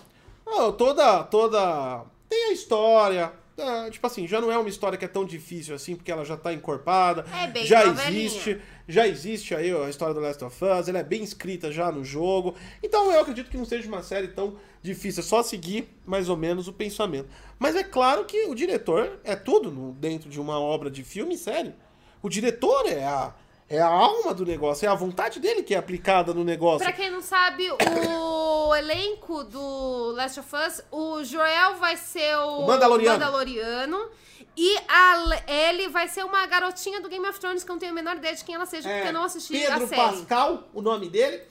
toda, 0.79 1.23
toda. 1.25 2.05
Tem 2.29 2.45
a 2.47 2.53
história. 2.53 3.33
Ah, 3.57 3.89
tipo 3.91 4.05
assim, 4.07 4.27
já 4.27 4.41
não 4.41 4.51
é 4.51 4.59
uma 4.59 4.69
história 4.69 4.99
que 4.99 5.05
é 5.05 5.09
tão 5.09 5.25
difícil 5.25 5.75
assim, 5.75 5.95
porque 5.95 6.11
ela 6.11 6.25
já 6.25 6.37
tá 6.37 6.53
encorpada. 6.53 7.25
É 7.33 7.47
bem 7.47 7.65
já 7.65 7.85
existe. 7.85 8.61
Já 8.87 9.07
existe 9.07 9.55
aí 9.55 9.71
a 9.71 9.89
história 9.89 10.13
do 10.13 10.21
Last 10.21 10.45
of 10.45 10.65
Us, 10.65 10.89
ela 10.89 10.99
é 10.99 11.03
bem 11.03 11.23
escrita 11.23 11.73
já 11.73 11.91
no 11.91 12.05
jogo. 12.05 12.55
Então 12.83 13.11
eu 13.13 13.21
acredito 13.21 13.51
que 13.51 13.57
não 13.57 13.65
seja 13.65 13.89
uma 13.89 14.03
série 14.03 14.29
tão 14.29 14.57
difícil, 14.83 15.23
é 15.23 15.25
só 15.25 15.43
seguir 15.43 15.89
mais 16.05 16.29
ou 16.29 16.37
menos 16.37 16.69
o 16.69 16.73
pensamento. 16.73 17.29
Mas 17.59 17.77
é 17.77 17.83
claro 17.83 18.25
que 18.25 18.45
o 18.47 18.55
diretor 18.55 19.21
é 19.25 19.35
tudo 19.37 19.71
dentro 19.99 20.29
de 20.29 20.41
uma 20.41 20.59
obra 20.59 20.91
de 20.91 21.03
filme 21.03 21.35
e 21.35 21.39
série. 21.39 21.73
O 22.21 22.29
diretor 22.29 22.87
é 22.87 23.05
a, 23.05 23.35
é 23.69 23.81
a 23.81 23.87
alma 23.87 24.35
do 24.35 24.45
negócio, 24.45 24.87
é 24.87 24.89
a 24.89 24.95
vontade 24.95 25.41
dele 25.41 25.63
que 25.63 25.75
é 25.75 25.79
aplicada 25.79 26.33
no 26.35 26.45
negócio. 26.45 26.85
Pra 26.85 26.93
quem 26.93 27.11
não 27.11 27.21
sabe, 27.23 27.67
o 27.71 28.75
elenco 28.75 29.45
do 29.45 30.13
Last 30.13 30.41
of 30.41 30.49
Us, 30.55 30.83
o 30.91 31.25
Joel 31.25 31.77
vai 31.77 31.97
ser 31.97 32.37
o, 32.39 32.61
O 32.61 32.67
Mandaloriano. 32.67 33.19
Mandaloriano, 33.19 34.11
E 34.57 34.77
a 34.89 35.41
Ellie 35.49 35.89
vai 35.89 36.07
ser 36.09 36.25
uma 36.25 36.47
garotinha 36.47 37.01
do 37.01 37.09
Game 37.09 37.27
of 37.27 37.41
Thrones 37.41 37.65
que 37.65 37.71
eu 37.71 37.75
não 37.75 37.81
tenho 37.81 37.93
a 37.93 37.95
menor 37.95 38.17
ideia 38.17 38.35
de 38.37 38.45
quem 38.45 38.55
ela 38.55 38.67
seja, 38.67 38.89
porque 38.89 39.09
eu 39.09 39.13
não 39.13 39.25
assisti 39.25 39.57
É, 39.57 39.67
Pedro 39.69 39.85
a 39.85 39.89
série. 39.89 40.01
Pascal, 40.01 40.65
o 40.73 40.81
nome 40.81 41.09
dele, 41.09 41.43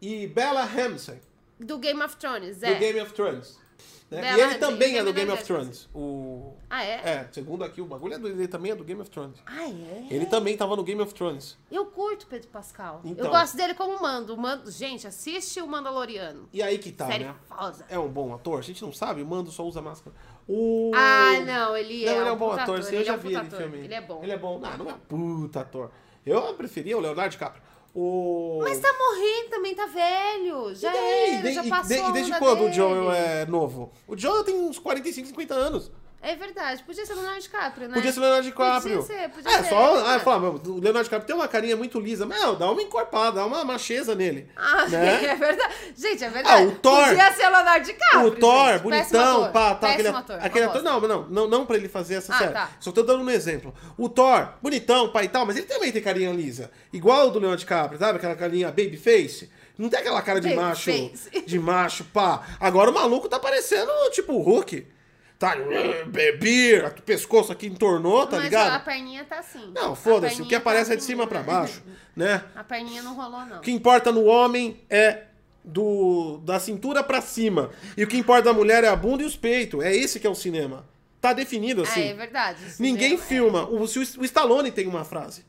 e 0.00 0.26
Bella 0.28 0.62
Ramsey, 0.64 1.18
Do 1.58 1.78
Game 1.78 2.00
of 2.02 2.16
Thrones, 2.16 2.58
do 2.58 2.66
é. 2.66 2.74
Game 2.74 3.00
of 3.00 3.12
Thrones. 3.14 3.58
Né? 4.10 4.36
E 4.36 4.40
ele 4.40 4.54
também 4.56 4.96
é 4.98 5.04
do 5.04 5.12
Game 5.12 5.30
of 5.30 5.42
Thrones. 5.42 5.88
O... 5.94 6.54
Ah, 6.70 6.84
é? 6.84 6.94
É, 6.94 7.28
segundo 7.32 7.64
aqui, 7.64 7.80
o 7.80 7.86
bagulho 7.86 8.14
é 8.14 8.18
do, 8.18 8.28
ele 8.28 8.46
também 8.46 8.70
é 8.70 8.74
do 8.74 8.84
Game 8.84 9.00
of 9.00 9.10
Thrones. 9.10 9.36
Ah, 9.44 9.68
é? 9.68 10.06
Ele 10.10 10.26
também 10.26 10.56
tava 10.56 10.76
no 10.76 10.84
Game 10.84 11.00
of 11.00 11.12
Thrones. 11.12 11.58
Eu 11.70 11.86
curto 11.86 12.26
Pedro 12.26 12.48
Pascal. 12.48 13.00
Então. 13.04 13.26
Eu 13.26 13.30
gosto 13.30 13.56
dele 13.56 13.74
como 13.74 14.00
mando. 14.00 14.36
Mando. 14.36 14.70
Gente, 14.70 15.06
assiste 15.06 15.60
o 15.60 15.66
Mandaloriano. 15.66 16.48
E 16.52 16.62
aí 16.62 16.78
que 16.78 16.92
tá, 16.92 17.06
Série 17.06 17.24
né? 17.24 17.34
foda. 17.48 17.84
É 17.88 17.98
um 17.98 18.08
bom 18.08 18.32
ator? 18.32 18.58
A 18.58 18.62
gente 18.62 18.82
não 18.82 18.92
sabe, 18.92 19.22
o 19.22 19.26
Mando 19.26 19.50
só 19.50 19.64
usa 19.64 19.82
máscara. 19.82 20.14
O... 20.48 20.92
Ah, 20.94 21.40
não, 21.44 21.76
ele 21.76 22.04
Não, 22.04 22.12
é 22.12 22.16
ele 22.18 22.28
é 22.28 22.32
um 22.32 22.36
bom 22.36 22.52
ator, 22.52 22.76
ator, 22.76 22.82
sim, 22.84 22.94
eu 22.94 23.00
ele 23.00 23.04
já 23.04 23.14
é 23.14 23.16
um 23.16 23.20
vi 23.20 23.34
ele 23.34 23.46
em 23.46 23.50
filme. 23.50 23.78
ele 23.78 23.94
é 23.94 24.00
bom. 24.00 24.22
Ele 24.22 24.32
é 24.32 24.38
bom. 24.38 24.58
Não, 24.60 24.78
não 24.78 24.90
é 24.90 24.94
puta 25.08 25.60
ator. 25.60 25.90
Eu 26.24 26.54
preferia 26.54 26.96
o 26.96 27.00
Leonardo 27.00 27.30
DiCaprio. 27.30 27.62
O... 27.98 28.58
Mas 28.62 28.78
tá 28.78 28.92
morrendo 28.92 29.48
também, 29.48 29.74
tá 29.74 29.86
velho. 29.86 30.74
Já 30.74 30.90
E 30.90 30.92
daí? 30.92 31.34
era, 31.38 31.50
E 31.50 31.54
já 31.54 31.62
de- 31.62 31.68
passou 31.70 31.96
e 31.96 32.00
a 32.00 32.10
desde 32.10 32.30
onda 32.32 32.38
quando 32.38 32.58
o 32.58 32.62
dele. 32.64 32.72
Joel 32.74 33.10
é 33.12 33.46
novo? 33.46 33.90
O 34.06 34.14
Joel 34.14 34.44
tem 34.44 34.54
uns 34.54 34.78
45, 34.78 35.28
50 35.28 35.54
anos. 35.54 35.90
É 36.26 36.34
verdade, 36.34 36.82
podia 36.82 37.06
ser 37.06 37.12
o 37.12 37.16
Leonardo 37.16 37.40
DiCaprio, 37.40 37.88
né? 37.88 37.94
Podia 37.94 38.10
ser 38.12 38.18
o 38.18 38.22
Leonardo 38.22 38.44
DiCaprio. 38.48 38.98
Podia 39.00 39.16
ser, 39.16 39.28
podia 39.28 39.48
é, 39.52 39.62
ser. 39.62 39.68
só. 39.68 39.96
é. 40.00 40.14
Ah, 40.16 40.18
falar, 40.18 40.40
meu, 40.40 40.54
o 40.54 40.80
Leonardo 40.80 41.04
DiCaprio 41.04 41.24
tem 41.24 41.36
uma 41.36 41.46
carinha 41.46 41.76
muito 41.76 42.00
lisa. 42.00 42.26
Meu, 42.26 42.56
dá 42.56 42.68
uma 42.68 42.82
encorpada, 42.82 43.36
dá 43.36 43.46
uma 43.46 43.64
macheza 43.64 44.12
nele. 44.12 44.50
Ah, 44.56 44.88
né? 44.88 45.22
é 45.24 45.36
verdade. 45.36 45.74
Gente, 45.96 46.24
é 46.24 46.28
verdade. 46.28 46.64
Ah, 46.64 46.66
o 46.66 46.72
Thor- 46.72 47.06
Podia 47.06 47.32
ser 47.32 47.46
o 47.46 47.50
Leonardo 47.50 47.86
DiCaprio. 47.86 48.26
o 48.26 48.30
Thor, 48.32 48.72
gente. 48.72 48.82
Bonitão, 48.82 49.36
ator. 49.44 49.52
pá, 49.52 49.74
tá. 49.76 49.90
Aquele, 49.92 50.08
ator. 50.08 50.38
aquele 50.42 50.64
ator. 50.64 50.82
Não, 50.82 51.00
não, 51.00 51.22
não, 51.28 51.46
não 51.46 51.64
pra 51.64 51.76
ele 51.76 51.88
fazer 51.88 52.14
essa 52.16 52.34
Ah, 52.34 52.38
série. 52.38 52.52
tá. 52.52 52.70
Só 52.80 52.90
tô 52.90 53.04
dando 53.04 53.22
um 53.22 53.30
exemplo. 53.30 53.72
O 53.96 54.08
Thor, 54.08 54.48
bonitão, 54.60 55.12
pai 55.12 55.26
e 55.26 55.28
tal, 55.28 55.46
mas 55.46 55.56
ele 55.56 55.66
também 55.66 55.92
tem 55.92 56.02
carinha 56.02 56.32
lisa. 56.32 56.72
Igual 56.92 57.28
o 57.28 57.30
do 57.30 57.38
Leonardo 57.38 57.60
DiCaprio, 57.60 58.00
sabe? 58.00 58.18
Aquela 58.18 58.34
carinha 58.34 58.66
babyface. 58.66 59.48
Não 59.78 59.88
tem 59.88 60.00
aquela 60.00 60.20
cara 60.22 60.40
de 60.40 60.52
macho. 60.56 60.90
Babyface. 60.90 61.46
De 61.46 61.58
macho, 61.60 62.02
pá. 62.06 62.42
Agora 62.58 62.90
o 62.90 62.94
maluco 62.94 63.28
tá 63.28 63.38
parecendo 63.38 63.92
tipo 64.10 64.32
o 64.32 64.42
Hulk. 64.42 64.95
Tá, 65.38 65.54
bebi, 66.06 66.78
o 66.78 67.02
pescoço 67.02 67.52
aqui 67.52 67.66
entornou, 67.66 68.26
tá 68.26 68.36
Mas 68.36 68.44
ligado? 68.44 68.72
a 68.72 68.78
perninha 68.80 69.22
tá 69.24 69.38
assim. 69.40 69.70
Não, 69.74 69.94
foda-se. 69.94 70.40
O 70.40 70.46
que 70.46 70.54
aparece 70.54 70.88
tá 70.88 70.94
é 70.94 70.96
de 70.96 71.02
cima 71.02 71.24
assim. 71.24 71.28
pra 71.30 71.42
baixo, 71.42 71.82
né? 72.16 72.42
A 72.54 72.64
perninha 72.64 73.02
não 73.02 73.14
rolou, 73.14 73.44
não. 73.44 73.58
O 73.58 73.60
que 73.60 73.70
importa 73.70 74.10
no 74.10 74.24
homem 74.24 74.80
é 74.88 75.24
do 75.62 76.38
da 76.38 76.58
cintura 76.58 77.02
pra 77.02 77.20
cima. 77.20 77.70
E 77.96 78.04
o 78.04 78.06
que 78.06 78.16
importa 78.16 78.50
na 78.50 78.54
mulher 78.54 78.82
é 78.84 78.88
a 78.88 78.96
bunda 78.96 79.22
e 79.22 79.26
os 79.26 79.36
peitos. 79.36 79.84
É 79.84 79.94
esse 79.94 80.18
que 80.18 80.26
é 80.26 80.30
o 80.30 80.34
cinema. 80.34 80.86
Tá 81.20 81.32
definido 81.32 81.82
assim. 81.82 82.02
é 82.02 82.14
verdade. 82.14 82.64
isso 82.66 82.80
Ninguém 82.80 83.14
é. 83.14 83.18
filma. 83.18 83.68
O, 83.68 83.86
se 83.86 83.98
o, 83.98 84.02
o 84.20 84.24
Stallone 84.24 84.70
tem 84.70 84.86
uma 84.86 85.04
frase. 85.04 85.44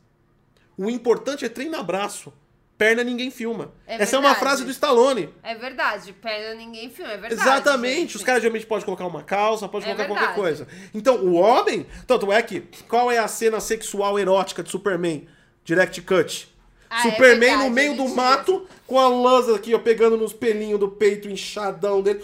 O 0.75 0.89
importante 0.89 1.45
é 1.45 1.49
treino 1.49 1.77
abraço. 1.77 2.33
Perna 2.78 3.03
ninguém 3.03 3.32
filma. 3.32 3.71
É 3.88 3.95
Essa 3.95 4.17
é 4.17 4.19
uma 4.19 4.30
verdade. 4.30 4.39
frase 4.39 4.63
do 4.63 4.69
Stallone. 4.69 5.30
É 5.41 5.55
verdade, 5.55 6.13
perna 6.13 6.53
ninguém 6.53 6.89
filma, 6.91 7.11
é 7.11 7.17
verdade. 7.17 7.41
Exatamente. 7.41 7.99
gente. 8.01 8.17
Os 8.17 8.23
caras 8.23 8.41
geralmente 8.41 8.67
podem 8.67 8.86
colocar 8.86 9.05
uma 9.07 9.23
calça, 9.23 9.67
pode 9.67 9.86
É 9.86 9.88
colocar 9.88 10.05
qualquer 10.05 10.36
verdade. 10.36 10.39
coisa. 10.39 10.67
Então, 10.93 11.15
o 11.17 11.34
homem. 11.34 11.88
Tanto 12.05 12.32
é 12.32 12.39
que. 12.43 12.61
Qual 12.88 13.11
é 13.11 13.17
a 13.17 13.28
cena 13.28 13.59
sexual 13.59 14.19
erótica 14.19 14.61
de 14.61 14.69
Superman? 14.69 15.28
Direct 15.65 16.01
cut. 16.03 16.55
Ah, 16.89 16.99
é 16.99 17.11
Superman 17.11 17.39
verdade, 17.39 17.63
no 17.69 17.69
meio 17.75 17.93
é 17.93 17.95
do 17.95 18.07
mato, 18.09 18.67
com 18.86 18.99
a 18.99 19.09
lança 19.09 19.55
aqui, 19.55 19.73
ó, 19.73 19.80
pegando 19.80 20.15
nos 20.15 20.32
pelinhos 20.32 20.80
do 20.80 20.88
peito, 20.88 21.28
inchadão 21.28 22.01
dele. 22.01 22.23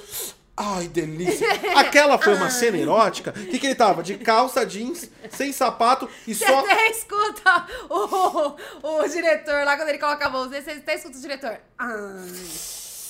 Ai, 0.56 0.88
delícia. 0.88 1.48
Aquela 1.76 2.18
foi 2.18 2.36
uma 2.36 2.50
cena 2.52 2.78
erótica. 2.78 3.32
O 3.32 3.46
que, 3.48 3.58
que 3.58 3.66
ele 3.66 3.76
tava? 3.76 4.04
De 4.04 4.18
calça, 4.18 4.66
jeans, 4.66 5.10
sem 5.32 5.52
sapato 5.52 6.08
e 6.28 6.36
Você 6.36 6.46
só. 6.46 6.60
até 6.60 6.90
escuta 6.92 7.68
o, 7.90 8.56
o 9.02 9.08
diretor 9.10 9.66
lá 9.66 9.76
quando 9.76 9.90
ele 9.90 9.98
coloca 9.98 10.26
a 10.26 10.30
mão. 10.30 10.48
Você 10.50 10.70
até 10.72 10.96
escuta 10.96 11.18
o 11.18 11.22
diretor. 11.22 11.58
Ai, 11.80 12.30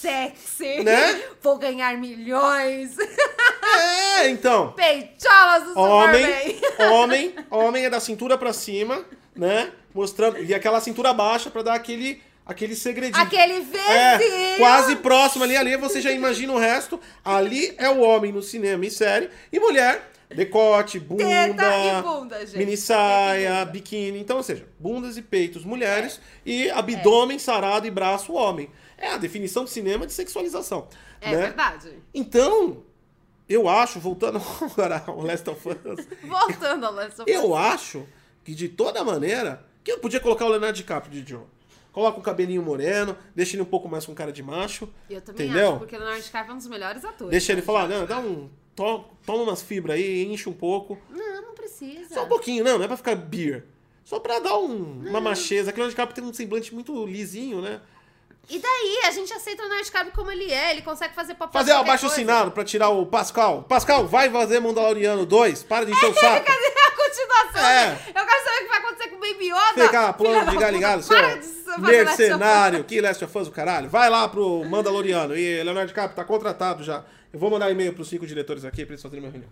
sexy. 0.03 0.83
Né? 0.83 1.21
Vou 1.41 1.57
ganhar 1.57 1.97
milhões. 1.97 2.95
É, 4.19 4.29
então. 4.29 4.71
Peitolas 4.73 5.63
do 5.65 5.79
Homem, 5.79 6.61
homem, 6.91 7.35
homem 7.49 7.85
é 7.85 7.89
da 7.89 7.99
cintura 7.99 8.37
pra 8.37 8.53
cima, 8.53 9.03
né? 9.35 9.71
Mostrando. 9.93 10.41
E 10.43 10.53
aquela 10.53 10.79
cintura 10.79 11.13
baixa 11.13 11.49
pra 11.49 11.61
dar 11.61 11.73
aquele, 11.73 12.21
aquele 12.45 12.75
segredinho. 12.75 13.21
Aquele 13.23 13.53
É, 13.77 14.17
vizinho. 14.17 14.57
quase 14.57 14.95
próximo 14.97 15.43
ali, 15.43 15.55
ali 15.55 15.75
você 15.77 16.01
já 16.01 16.11
imagina 16.11 16.53
o 16.53 16.57
resto. 16.59 16.99
Ali 17.23 17.73
é 17.77 17.89
o 17.89 17.99
homem 18.01 18.31
no 18.31 18.41
cinema 18.41 18.85
e 18.85 18.91
série. 18.91 19.29
E 19.51 19.59
mulher, 19.59 20.11
decote, 20.29 20.99
bunda, 20.99 21.23
Teta 21.23 21.63
e 21.77 22.01
bunda, 22.01 22.45
gente. 22.45 22.57
mini 22.57 22.75
saia, 22.77 23.63
biquíni. 23.65 24.19
Então, 24.19 24.37
ou 24.37 24.43
seja, 24.43 24.67
bundas 24.79 25.17
e 25.17 25.21
peitos 25.21 25.63
mulheres 25.63 26.19
e 26.45 26.69
abdômen 26.69 27.37
sarado 27.39 27.87
e 27.87 27.91
braço 27.91 28.33
homem. 28.33 28.69
É 28.97 29.09
a 29.09 29.17
definição 29.17 29.63
de 29.65 29.69
cinema 29.69 30.05
de 30.07 30.13
sexualização. 30.13 30.87
É 31.21 31.31
né? 31.31 31.37
verdade. 31.37 31.89
Então, 32.13 32.83
eu 33.47 33.67
acho, 33.69 33.99
voltando 33.99 34.41
agora 34.61 35.03
ao 35.05 35.21
Last 35.21 35.49
of 35.49 35.67
Us, 35.69 36.07
Voltando 36.23 36.85
ao 36.85 36.93
Last 36.93 37.21
of 37.21 37.29
Us. 37.29 37.35
eu 37.37 37.55
acho 37.55 38.05
que 38.43 38.53
de 38.53 38.67
toda 38.69 39.03
maneira, 39.03 39.65
que 39.83 39.91
eu 39.91 39.99
podia 39.99 40.19
colocar 40.19 40.45
o 40.45 40.49
Leonardo 40.49 40.75
DiCaprio 40.77 41.21
de 41.21 41.29
Joe. 41.29 41.43
Coloca 41.93 42.19
um 42.19 42.23
cabelinho 42.23 42.61
moreno, 42.61 43.15
deixa 43.35 43.55
ele 43.55 43.61
um 43.61 43.65
pouco 43.65 43.87
mais 43.87 44.05
com 44.05 44.13
cara 44.15 44.31
de 44.33 44.41
macho. 44.43 44.89
Eu 45.09 45.21
também 45.21 45.45
entendeu? 45.47 45.69
acho, 45.69 45.77
porque 45.79 45.95
o 45.95 45.99
Leonardo 45.99 46.23
DiCaprio 46.23 46.51
é 46.51 46.53
um 46.53 46.57
dos 46.57 46.67
melhores 46.67 47.05
atores. 47.05 47.29
Deixa 47.31 47.51
ele 47.51 47.61
né, 47.61 47.65
falar, 47.67 47.87
não, 47.87 48.05
dá 48.05 48.17
um. 48.19 48.49
to- 48.75 49.05
Toma 49.25 49.43
umas 49.43 49.61
fibras 49.61 49.95
aí, 49.95 50.25
enche 50.25 50.49
um 50.49 50.53
pouco. 50.53 50.97
Não, 51.09 51.41
não 51.43 51.53
precisa. 51.53 52.13
Só 52.15 52.25
um 52.25 52.27
pouquinho, 52.27 52.63
não, 52.63 52.77
não 52.79 52.83
é 52.85 52.87
pra 52.87 52.97
ficar 52.97 53.15
beer. 53.15 53.65
Só 54.03 54.19
pra 54.19 54.39
dar 54.39 54.57
um- 54.57 55.03
uma 55.07 55.21
macheza. 55.21 55.69
Aquele 55.69 55.83
Leonardo 55.87 55.91
DiCaprio 55.91 56.15
tem 56.15 56.23
um 56.23 56.33
semblante 56.33 56.73
muito 56.73 57.05
lisinho, 57.05 57.61
né? 57.61 57.79
E 58.49 58.59
daí, 58.59 59.01
a 59.05 59.11
gente 59.11 59.31
aceita 59.31 59.61
o 59.61 59.65
Leonardo 59.65 59.85
DiCaprio 59.85 60.11
como 60.13 60.29
ele 60.31 60.51
é, 60.51 60.71
ele 60.71 60.81
consegue 60.81 61.13
fazer 61.13 61.35
papel 61.35 61.53
Fazer 61.61 61.71
o 61.71 61.77
abaixo 61.77 62.07
assinado 62.07 62.51
pra 62.51 62.65
tirar 62.65 62.89
o 62.89 63.05
Pascal. 63.05 63.63
Pascal, 63.63 64.05
vai 64.07 64.29
fazer 64.29 64.59
Mandaloriano 64.59 65.25
2. 65.25 65.63
Para 65.63 65.85
de 65.85 65.91
encher 65.93 66.09
o 66.09 66.13
saco. 66.19 66.43
Cadê 66.45 66.65
a 66.67 66.91
continuação? 66.91 67.69
É. 67.69 67.91
Eu 68.09 68.25
quero 68.25 68.43
saber 68.43 68.57
o 68.57 68.63
que 68.63 68.67
vai 68.67 68.79
acontecer 68.79 69.09
com 69.09 69.15
o 69.15 69.19
Baby 69.19 69.45
Yoda. 69.45 69.85
Fica 69.85 70.07
de 70.07 70.13
puta, 70.17 70.59
galho, 70.59 71.03
para 71.07 71.35
de 71.37 71.45
mercenário. 71.79 72.83
Que 72.83 73.01
Last 73.01 73.23
of 73.23 73.37
Us, 73.37 73.47
o 73.47 73.51
caralho. 73.51 73.89
Vai 73.89 74.09
lá 74.09 74.27
pro 74.27 74.63
Mandaloriano. 74.65 75.35
E 75.35 75.63
Leonardo 75.63 75.87
DiCaprio 75.87 76.15
tá 76.15 76.23
contratado 76.23 76.83
já. 76.83 77.03
Eu 77.31 77.39
vou 77.39 77.49
mandar 77.49 77.71
e-mail 77.71 77.93
pros 77.93 78.07
cinco 78.07 78.27
diretores 78.27 78.63
aqui 78.63 78.85
pra 78.85 78.93
eles 78.93 79.01
fazerem 79.01 79.23
uma 79.23 79.31
reunião. 79.31 79.49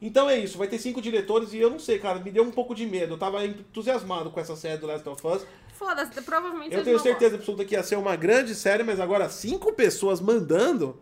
Então 0.00 0.28
é 0.28 0.36
isso, 0.36 0.58
vai 0.58 0.66
ter 0.66 0.80
cinco 0.80 1.00
diretores 1.00 1.52
e 1.52 1.58
eu 1.58 1.70
não 1.70 1.78
sei, 1.78 1.96
cara, 1.96 2.18
me 2.18 2.28
deu 2.32 2.42
um 2.42 2.50
pouco 2.50 2.74
de 2.74 2.84
medo. 2.84 3.14
Eu 3.14 3.18
tava 3.18 3.46
entusiasmado 3.46 4.30
com 4.30 4.40
essa 4.40 4.56
série 4.56 4.78
do 4.78 4.86
Last 4.86 5.08
of 5.08 5.24
Us. 5.24 5.46
Foda-se, 5.74 6.20
provavelmente 6.22 6.74
Eu 6.74 6.82
tenho 6.82 6.98
certeza 6.98 7.36
absoluta 7.36 7.64
que 7.64 7.76
ia 7.76 7.82
ser 7.84 7.96
uma 7.96 8.16
grande 8.16 8.52
série, 8.54 8.82
mas 8.82 8.98
agora 8.98 9.28
cinco 9.28 9.72
pessoas 9.72 10.20
mandando 10.20 11.00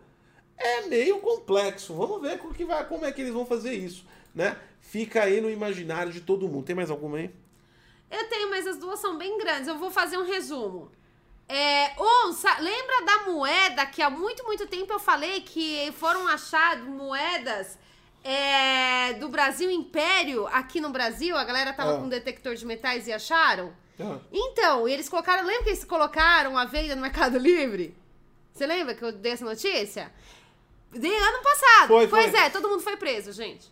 é 0.55 0.83
meio 0.83 1.17
complexo. 1.17 1.95
Vamos 1.95 2.21
ver 2.21 2.37
como, 2.37 2.53
que 2.53 2.63
vai, 2.63 2.87
como 2.87 3.03
é 3.03 3.11
que 3.11 3.21
eles 3.21 3.33
vão 3.33 3.43
fazer 3.43 3.73
isso, 3.73 4.05
né? 4.35 4.55
Fica 4.79 5.23
aí 5.23 5.41
no 5.41 5.49
imaginário 5.49 6.11
de 6.11 6.21
todo 6.21 6.47
mundo. 6.47 6.65
Tem 6.65 6.75
mais 6.75 6.91
alguma 6.91 7.17
aí? 7.17 7.31
Eu 8.11 8.27
tenho, 8.27 8.49
mas 8.49 8.67
as 8.67 8.77
duas 8.77 8.99
são 8.99 9.17
bem 9.17 9.37
grandes. 9.37 9.67
Eu 9.67 9.77
vou 9.77 9.89
fazer 9.89 10.17
um 10.17 10.25
resumo. 10.25 10.91
É, 11.47 11.93
sa- 12.33 12.59
lembra 12.59 13.01
da 13.05 13.19
moeda 13.31 13.85
que 13.85 14.01
há 14.01 14.09
muito, 14.09 14.43
muito 14.45 14.67
tempo 14.67 14.93
eu 14.93 14.99
falei 14.99 15.41
que 15.41 15.91
foram 15.97 16.27
achadas 16.27 16.85
moedas 16.85 17.77
é, 18.23 19.13
do 19.13 19.27
Brasil 19.29 19.69
Império 19.71 20.47
aqui 20.47 20.79
no 20.79 20.89
Brasil? 20.89 21.35
A 21.37 21.43
galera 21.43 21.73
tava 21.73 21.95
Ah. 21.95 21.97
com 21.97 22.03
um 22.05 22.09
detector 22.09 22.55
de 22.55 22.65
metais 22.65 23.07
e 23.07 23.13
acharam? 23.13 23.73
Ah. 23.99 24.19
Então, 24.31 24.87
eles 24.87 25.09
colocaram. 25.09 25.45
Lembra 25.45 25.63
que 25.63 25.69
eles 25.69 25.83
colocaram 25.83 26.57
a 26.57 26.65
venda 26.65 26.95
no 26.95 27.01
Mercado 27.01 27.37
Livre? 27.37 27.97
Você 28.53 28.65
lembra 28.65 28.93
que 28.95 29.03
eu 29.03 29.11
dei 29.11 29.31
essa 29.33 29.45
notícia? 29.45 30.11
De 30.91 31.07
ano 31.07 31.41
passado. 31.43 31.87
Foi, 31.87 32.07
pois 32.07 32.31
foi. 32.31 32.39
é, 32.39 32.49
todo 32.49 32.67
mundo 32.69 32.81
foi 32.81 32.97
preso, 32.97 33.31
gente. 33.31 33.71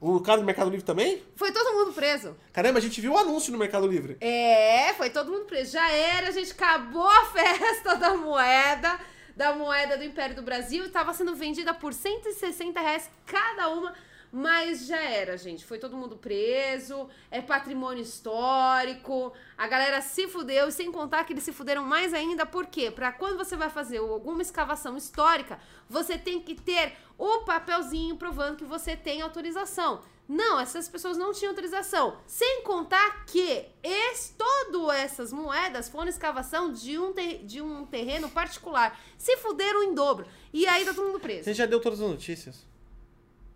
O 0.00 0.18
cara 0.20 0.40
do 0.40 0.46
Mercado 0.46 0.70
Livre 0.70 0.84
também? 0.84 1.22
Foi 1.36 1.52
todo 1.52 1.74
mundo 1.74 1.92
preso. 1.92 2.34
Caramba, 2.54 2.78
a 2.78 2.82
gente 2.82 3.02
viu 3.02 3.12
o 3.12 3.18
anúncio 3.18 3.52
no 3.52 3.58
Mercado 3.58 3.86
Livre. 3.86 4.16
É, 4.18 4.94
foi 4.94 5.10
todo 5.10 5.30
mundo 5.30 5.44
preso. 5.44 5.72
Já 5.72 5.90
era, 5.90 6.28
a 6.28 6.30
gente 6.30 6.52
acabou 6.52 7.06
a 7.06 7.26
festa 7.32 7.96
da 7.96 8.16
moeda, 8.16 8.98
da 9.36 9.52
moeda 9.54 9.98
do 9.98 10.04
Império 10.04 10.34
do 10.34 10.40
Brasil. 10.40 10.86
Estava 10.86 11.12
sendo 11.12 11.34
vendida 11.34 11.74
por 11.74 11.92
160 11.92 12.80
reais 12.80 13.10
cada 13.26 13.68
uma, 13.68 13.92
mas 14.32 14.86
já 14.86 15.00
era, 15.00 15.36
gente. 15.36 15.64
Foi 15.64 15.78
todo 15.78 15.96
mundo 15.96 16.16
preso, 16.16 17.08
é 17.30 17.40
patrimônio 17.40 18.02
histórico. 18.02 19.32
A 19.56 19.66
galera 19.66 20.00
se 20.00 20.28
fudeu, 20.28 20.68
e 20.68 20.72
sem 20.72 20.90
contar 20.92 21.24
que 21.24 21.32
eles 21.32 21.44
se 21.44 21.52
fuderam 21.52 21.84
mais 21.84 22.14
ainda, 22.14 22.46
por 22.46 22.66
quê? 22.66 22.90
Pra 22.90 23.12
quando 23.12 23.36
você 23.36 23.56
vai 23.56 23.70
fazer 23.70 23.98
alguma 23.98 24.42
escavação 24.42 24.96
histórica, 24.96 25.58
você 25.88 26.16
tem 26.18 26.40
que 26.40 26.54
ter 26.54 26.94
o 27.18 27.40
papelzinho 27.44 28.16
provando 28.16 28.56
que 28.56 28.64
você 28.64 28.96
tem 28.96 29.20
autorização. 29.20 30.02
Não, 30.28 30.60
essas 30.60 30.88
pessoas 30.88 31.16
não 31.18 31.32
tinham 31.32 31.50
autorização. 31.50 32.16
Sem 32.24 32.62
contar 32.62 33.24
que 33.26 33.66
esse, 33.82 34.34
todas 34.34 34.96
essas 34.96 35.32
moedas 35.32 35.88
foram 35.88 36.06
escavação 36.08 36.72
de 36.72 36.96
um, 36.96 37.12
ter- 37.12 37.44
de 37.44 37.60
um 37.60 37.84
terreno 37.84 38.30
particular. 38.30 38.96
Se 39.18 39.36
fuderam 39.38 39.82
em 39.82 39.92
dobro. 39.92 40.24
E 40.52 40.68
aí 40.68 40.84
tá 40.84 40.94
todo 40.94 41.06
mundo 41.08 41.18
preso. 41.18 41.42
Você 41.44 41.52
já 41.54 41.66
deu 41.66 41.80
todas 41.80 42.00
as 42.00 42.08
notícias? 42.08 42.64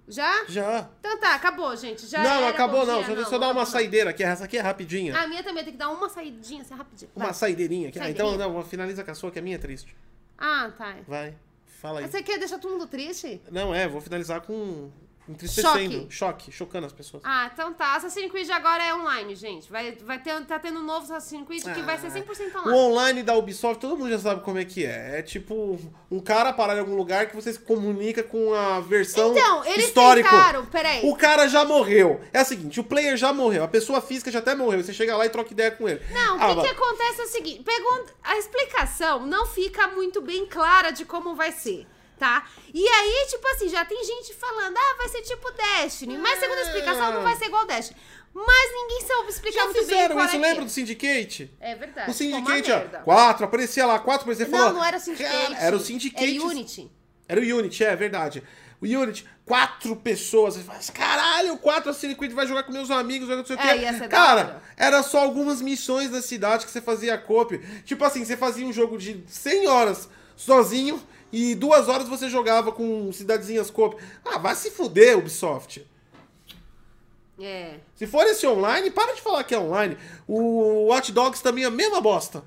Já? 0.07 0.45
Já. 0.47 0.89
Então 1.01 1.19
tá, 1.19 1.35
acabou, 1.35 1.75
gente. 1.77 2.07
Já 2.07 2.23
não, 2.23 2.47
acabou 2.49 2.85
não. 2.85 2.99
dia, 2.99 3.07
Só 3.07 3.15
deixa 3.15 3.35
eu 3.35 3.39
dar 3.39 3.47
uma 3.47 3.55
não. 3.55 3.67
saideira 3.67 4.11
aqui. 4.11 4.23
Essa 4.23 4.45
aqui 4.45 4.59
é 4.59 4.61
rapidinha. 4.61 5.19
A 5.19 5.27
minha 5.27 5.43
também 5.43 5.65
tem 5.65 5.73
que 5.73 5.79
dar 5.79 5.89
uma 5.89 6.09
saidinha, 6.09 6.63
assim, 6.63 6.75
rapidinho. 6.75 7.11
Uma 7.17 7.27
Vai. 7.27 7.35
saideirinha 7.35 7.89
aqui. 7.89 7.99
Ah, 7.99 8.11
então 8.11 8.29
Saideirinha. 8.29 8.59
não, 8.59 8.65
finaliza 8.65 9.03
com 9.03 9.11
a 9.11 9.15
sua, 9.15 9.31
que 9.31 9.39
a 9.39 9.43
minha 9.43 9.57
é 9.57 9.59
triste. 9.59 9.97
Ah, 10.37 10.71
tá. 10.77 10.97
Vai. 11.07 11.35
Fala 11.81 12.01
aí. 12.01 12.09
Você 12.09 12.23
quer 12.23 12.39
deixar 12.39 12.59
todo 12.59 12.73
mundo 12.73 12.87
triste? 12.87 13.41
Não, 13.51 13.75
é, 13.75 13.89
vou 13.89 14.01
finalizar 14.01 14.41
com 14.43 14.91
entristecendo. 15.29 15.93
Choque. 15.95 16.07
Choque, 16.11 16.53
chocando 16.53 16.87
as 16.87 16.93
pessoas. 16.93 17.23
Ah, 17.25 17.51
então 17.53 17.73
tá. 17.73 17.95
Assassin's 17.97 18.31
Creed 18.31 18.49
agora 18.51 18.85
é 18.85 18.95
online, 18.95 19.35
gente. 19.35 19.71
Vai, 19.71 19.93
vai 19.93 20.19
ter, 20.19 20.39
tá 20.45 20.59
tendo 20.59 20.81
um 20.81 20.83
novo 20.83 21.05
Assassin's 21.05 21.47
Creed 21.47 21.63
que 21.63 21.83
vai 21.83 21.99
ser 21.99 22.11
100% 22.11 22.27
O 22.55 22.59
online. 22.59 22.79
online 22.79 23.23
da 23.23 23.35
Ubisoft, 23.35 23.81
todo 23.81 23.97
mundo 23.97 24.11
já 24.11 24.19
sabe 24.19 24.43
como 24.43 24.59
é 24.59 24.65
que 24.65 24.85
é. 24.85 25.19
É 25.19 25.23
tipo 25.23 25.79
um 26.11 26.21
cara 26.21 26.53
parar 26.53 26.77
em 26.77 26.81
algum 26.81 26.97
lugar 26.97 27.27
que 27.29 27.35
você 27.37 27.53
se 27.53 27.59
comunica 27.59 28.23
com 28.23 28.53
a 28.55 28.81
versão 28.81 29.33
Então, 29.33 29.65
eles 29.65 29.87
histórica. 29.87 30.29
tentaram, 30.29 30.67
peraí. 30.67 31.01
O 31.09 31.17
cara 31.17 31.49
já 31.49 31.65
morreu. 31.65 32.21
É 32.33 32.43
o 32.43 32.45
seguinte, 32.45 32.79
o 32.81 32.85
player 32.85 33.17
já 33.17 33.33
morreu, 33.33 33.65
a 33.65 33.69
pessoa 33.69 34.01
física 34.01 34.31
já 34.31 34.39
até 34.41 34.55
morreu. 34.55 34.83
Você 34.83 34.93
chega 34.93 35.17
lá 35.17 35.25
e 35.27 35.31
troca 35.31 35.53
ideia 35.53 35.71
com 35.71 35.89
ele. 35.89 36.01
Não, 36.13 36.37
o 36.37 36.43
Ah, 36.43 36.49
que, 36.49 36.55
mas- 36.57 36.65
que 36.67 36.71
acontece 36.75 37.21
é 37.21 37.25
o 37.25 37.29
seguinte: 37.29 37.63
pergunta, 37.63 38.13
a 38.23 38.37
explicação 38.39 39.27
não 39.27 39.47
fica 39.47 39.89
muito 39.89 40.21
bem 40.21 40.47
clara 40.47 40.91
de 40.91 41.05
como 41.05 41.35
vai 41.35 41.51
ser, 41.53 41.87
tá? 42.19 42.47
E 42.73 42.89
aí, 42.89 43.27
tipo 43.31 43.47
assim, 43.49 43.69
já 43.69 43.85
tem 43.85 44.03
gente 44.05 44.35
falando, 44.35 44.77
ah, 44.77 44.95
vai 44.99 45.09
ser 45.09 45.23
tipo 45.23 45.51
Destiny. 45.53 46.19
Mas 46.19 46.39
segundo 46.39 46.59
a 46.59 46.63
explicação, 46.63 47.13
não 47.13 47.23
vai 47.23 47.37
ser 47.37 47.47
igual 47.47 47.67
Destiny. 47.67 47.99
Mas 48.35 48.73
ninguém 48.73 49.07
soube 49.07 49.31
explicar 49.31 49.59
Já 49.61 49.65
muito 49.65 49.77
bem 49.77 49.85
fizeram 49.85 50.15
qual 50.17 50.27
isso, 50.27 50.35
é 50.35 50.39
lembra 50.39 50.59
que 50.59 50.65
do 50.65 50.71
Syndicate? 50.71 51.57
é. 51.61 51.71
É 51.71 51.75
verdade. 51.77 52.11
O 52.11 52.15
Syndicate, 52.15 52.73
ó, 52.73 52.81
quatro, 53.05 53.45
aparecia 53.45 53.87
lá, 53.87 53.99
quatro, 54.01 54.23
aparecia 54.23 54.49
Não, 54.49 54.59
falando. 54.59 54.75
não 54.75 54.85
era 54.85 54.97
o 54.97 55.01
Syndicate. 55.01 55.55
Era 55.57 55.77
o 55.77 55.81
Syndicate. 55.81 56.37
Era 56.37 56.45
Unity. 56.47 56.91
Era 57.29 57.41
o 57.41 57.45
Unity, 57.59 57.85
é 57.85 57.95
verdade. 57.95 58.43
O 58.81 58.87
Unity, 58.87 59.25
quatro 59.47 59.95
pessoas. 59.95 60.55
Você 60.55 60.65
fala 60.65 60.79
assim, 60.79 60.93
caralho, 60.93 61.57
quatro 61.59 61.95
Creed 61.95 62.33
vai 62.33 62.47
jogar 62.47 62.65
com 62.65 62.73
meus 62.73 62.91
amigos, 62.91 63.29
vai 63.29 63.37
não 63.37 63.45
sei 63.47 63.55
o 63.55 63.61
É, 63.61 63.79
quê. 63.79 64.09
Cara, 64.09 64.61
era 64.77 65.01
só 65.05 65.21
algumas 65.21 65.63
missões 65.63 66.11
da 66.11 66.21
cidade 66.21 66.67
que 66.67 66.73
você 66.73 66.81
fazia 66.81 67.17
coop. 67.17 67.57
Tipo 67.85 68.05
assim, 68.05 68.25
você 68.25 68.37
fazia 68.37 68.67
um 68.67 68.73
jogo 68.73 68.99
de 68.99 69.23
100 69.29 69.69
horas 69.69 70.09
sozinho 70.37 71.01
e 71.33 71.55
duas 71.55 71.89
horas 71.89 72.09
você 72.09 72.29
jogava 72.29 72.73
com 72.73 73.13
cidadezinhas 73.13 73.71
coop. 73.71 73.97
Ah, 74.25 74.39
vai 74.39 74.55
se 74.55 74.71
fuder, 74.71 75.19
Ubisoft. 75.19 75.85
É. 77.41 77.79
Se 77.97 78.07
for 78.07 78.25
esse 78.27 78.47
online, 78.47 78.91
para 78.91 79.15
de 79.15 79.21
falar 79.21 79.45
que 79.45 79.55
é 79.55 79.59
online. 79.59 79.97
O 80.27 80.87
Watch 80.87 81.13
Dogs 81.13 81.43
também 81.43 81.65
é 81.65 81.67
a 81.67 81.71
mesma 81.71 82.01
bosta. 82.01 82.45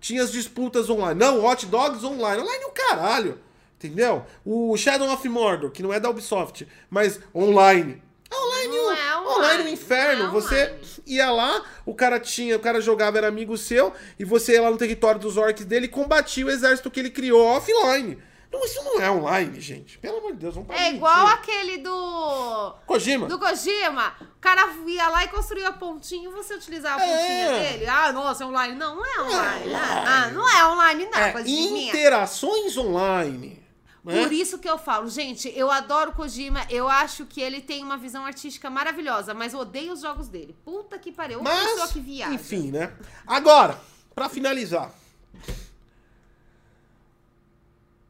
Tinha 0.00 0.22
as 0.22 0.30
disputas 0.30 0.90
online. 0.90 1.18
Não, 1.18 1.40
Watch 1.40 1.66
Dogs 1.66 2.04
online. 2.04 2.42
Online 2.42 2.64
é 2.64 2.66
o 2.66 2.70
caralho. 2.70 3.38
Entendeu? 3.78 4.24
O 4.44 4.76
Shadow 4.76 5.08
of 5.12 5.28
Mordor, 5.28 5.70
que 5.70 5.82
não 5.82 5.92
é 5.92 6.00
da 6.00 6.10
Ubisoft, 6.10 6.66
mas 6.90 7.20
online. 7.34 8.02
Online, 8.32 8.76
Não 8.76 8.86
o- 8.86 8.92
é 8.92 9.16
online, 9.16 9.28
online 9.38 9.62
no 9.64 9.68
inferno. 9.70 10.22
não 10.24 10.28
é 10.28 10.32
você 10.32 10.54
online. 10.64 10.80
ia 11.06 11.30
lá, 11.30 11.62
o 11.86 11.94
cara 11.94 12.20
tinha, 12.20 12.56
o 12.56 12.60
cara 12.60 12.80
jogava, 12.80 13.16
era 13.18 13.28
amigo 13.28 13.56
seu, 13.56 13.92
e 14.18 14.24
você 14.24 14.52
ia 14.54 14.62
lá 14.62 14.70
no 14.70 14.76
território 14.76 15.18
dos 15.20 15.36
orcs 15.36 15.64
dele 15.64 15.86
e 15.86 15.88
combatia 15.88 16.44
o 16.44 16.50
exército 16.50 16.90
que 16.90 17.00
ele 17.00 17.10
criou 17.10 17.42
offline. 17.46 18.18
Não, 18.50 18.64
isso 18.64 18.82
não 18.82 18.98
é 19.00 19.10
online, 19.10 19.60
gente. 19.60 19.98
Pelo 19.98 20.18
amor 20.18 20.32
de 20.32 20.38
Deus, 20.38 20.54
vamos 20.54 20.68
parar 20.68 20.80
É 20.80 20.90
igual 20.92 21.26
aquele 21.26 21.78
do. 21.78 22.74
Kojima. 22.86 23.26
Do 23.28 23.38
Kojima, 23.38 24.14
o 24.22 24.40
cara 24.40 24.66
ia 24.86 25.06
lá 25.10 25.22
e 25.24 25.28
construía 25.28 25.68
a 25.68 25.72
pontinha 25.72 26.30
e 26.30 26.32
você 26.32 26.54
utilizava 26.54 26.98
a 27.02 27.06
É. 27.06 27.10
pontinha 27.18 27.62
dele. 27.72 27.86
Ah, 27.86 28.10
nossa, 28.10 28.44
é 28.44 28.46
online. 28.46 28.74
Não, 28.74 28.96
não 28.96 29.04
é 29.04 29.20
online. 29.20 29.74
Ah, 29.74 30.04
ah, 30.06 30.30
não 30.30 30.48
é 30.48 30.66
online, 30.66 31.08
não. 31.12 31.18
É, 31.18 31.34
interações 31.46 32.74
online. 32.78 33.62
Né? 34.04 34.22
Por 34.22 34.32
isso 34.32 34.58
que 34.58 34.68
eu 34.68 34.78
falo, 34.78 35.08
gente, 35.08 35.52
eu 35.56 35.70
adoro 35.70 36.12
Kojima, 36.12 36.66
eu 36.70 36.88
acho 36.88 37.26
que 37.26 37.40
ele 37.40 37.60
tem 37.60 37.82
uma 37.84 37.96
visão 37.96 38.24
artística 38.24 38.70
maravilhosa, 38.70 39.34
mas 39.34 39.52
eu 39.52 39.60
odeio 39.60 39.92
os 39.92 40.00
jogos 40.00 40.28
dele. 40.28 40.54
Puta 40.64 40.98
que 40.98 41.12
pariu, 41.12 41.40
uma 41.40 41.50
pessoa 41.50 41.76
Mas, 41.80 41.92
que 41.92 42.00
viaja. 42.00 42.32
enfim, 42.34 42.70
né? 42.70 42.92
Agora, 43.26 43.78
pra 44.14 44.28
finalizar. 44.28 44.92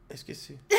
Esqueci. 0.09 0.57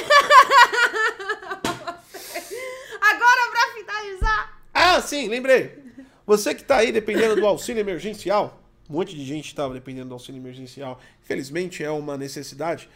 Agora, 3.01 3.51
pra 3.51 3.75
finalizar, 3.75 4.61
Ah, 4.73 5.01
sim, 5.01 5.29
lembrei. 5.29 5.79
Você 6.27 6.55
que 6.55 6.63
tá 6.65 6.77
aí 6.77 6.93
dependendo 6.93 7.37
do 7.37 7.47
auxílio 7.47 7.81
emergencial, 7.81 8.63
um 8.89 8.95
monte 8.95 9.15
de 9.17 9.25
gente 9.25 9.47
estava 9.47 9.73
dependendo 9.75 10.09
do 10.09 10.15
auxílio 10.15 10.41
emergencial. 10.41 11.01
Infelizmente 11.23 11.83
é 11.83 11.91
uma 11.91 12.17
necessidade 12.17 12.89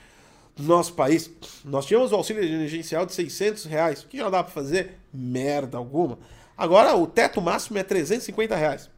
do 0.56 0.62
nosso 0.62 0.94
país. 0.94 1.30
Nós 1.64 1.86
tínhamos 1.86 2.12
o 2.12 2.14
auxílio 2.14 2.42
emergencial 2.42 3.04
de 3.04 3.12
600 3.12 3.64
reais, 3.64 4.02
o 4.02 4.08
que 4.08 4.18
já 4.18 4.30
dá 4.30 4.42
pra 4.42 4.52
fazer 4.52 4.98
merda 5.12 5.78
alguma. 5.78 6.18
Agora 6.56 6.94
o 6.94 7.06
teto 7.06 7.40
máximo 7.40 7.78
é 7.78 7.82
350 7.82 8.54
reais. 8.54 8.90